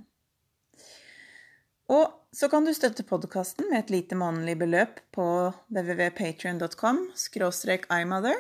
Og 1.91 2.07
så 2.31 2.47
kan 2.51 2.65
du 2.65 2.71
støtte 2.75 3.03
podkasten 3.03 3.67
med 3.71 3.83
et 3.83 3.91
lite 3.91 4.15
månedlig 4.19 4.55
beløp 4.61 5.01
på 5.15 5.27
www.patrion.com 5.75 7.03
imother. 7.99 8.39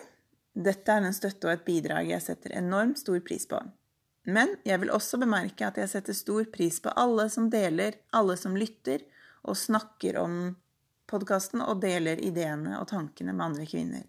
Dette 0.54 0.94
er 0.94 1.06
en 1.06 1.14
støtte 1.14 1.48
og 1.48 1.56
et 1.56 1.66
bidrag 1.66 2.12
jeg 2.12 2.22
setter 2.22 2.54
enormt 2.58 3.02
stor 3.02 3.18
pris 3.26 3.48
på. 3.50 3.58
Men 4.30 4.54
jeg 4.68 4.78
vil 4.82 4.92
også 4.94 5.18
bemerke 5.18 5.66
at 5.66 5.78
jeg 5.80 5.90
setter 5.90 6.14
stor 6.14 6.46
pris 6.52 6.78
på 6.82 6.92
alle 6.94 7.26
som 7.32 7.48
deler, 7.50 7.98
alle 8.14 8.36
som 8.38 8.54
lytter 8.58 9.02
og 9.42 9.58
snakker 9.58 10.18
om 10.20 10.54
podkasten 11.10 11.62
og 11.64 11.80
deler 11.82 12.20
ideene 12.22 12.78
og 12.78 12.90
tankene 12.92 13.34
med 13.34 13.46
andre 13.48 13.66
kvinner. 13.66 14.04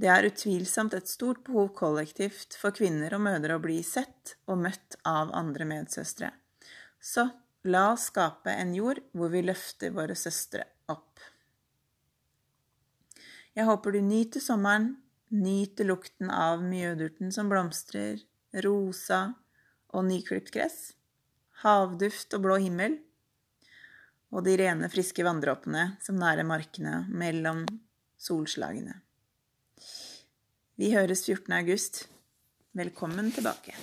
Det 0.00 0.08
er 0.08 0.30
utvilsomt 0.30 0.94
et 0.96 1.10
stort 1.10 1.42
behov 1.44 1.74
kollektivt 1.76 2.56
for 2.56 2.72
kvinner 2.72 3.12
og 3.16 3.24
mødre 3.26 3.58
å 3.58 3.62
bli 3.62 3.82
sett 3.84 4.38
og 4.48 4.62
møtt 4.62 4.96
av 5.04 5.34
andre 5.36 5.66
medsøstre. 5.68 6.30
Så 7.00 7.26
La 7.68 7.90
oss 7.92 8.06
skape 8.08 8.52
en 8.56 8.72
jord 8.72 9.02
hvor 9.12 9.28
vi 9.34 9.42
løfter 9.44 9.92
våre 9.92 10.14
søstre 10.16 10.64
opp. 10.88 11.20
Jeg 13.52 13.66
håper 13.68 13.92
du 13.92 14.00
nyter 14.00 14.40
sommeren, 14.40 14.94
nyter 15.28 15.90
lukten 15.90 16.30
av 16.32 16.64
mjødurten 16.64 17.34
som 17.34 17.50
blomstrer, 17.52 18.22
rosa 18.64 19.34
og 19.92 20.06
nyklipt 20.08 20.48
gress, 20.54 20.94
havduft 21.60 22.32
og 22.38 22.46
blå 22.46 22.56
himmel, 22.64 22.96
og 24.32 24.46
de 24.46 24.56
rene, 24.56 24.88
friske 24.88 25.26
vanndråpene 25.26 25.98
som 26.00 26.16
nærer 26.16 26.48
markene 26.48 27.02
mellom 27.12 27.66
solslagene. 28.16 29.02
Vi 30.80 30.94
høres 30.94 31.26
14. 31.26 31.52
august. 31.52 31.98
Velkommen 32.72 33.26
tilbake. 33.36 33.74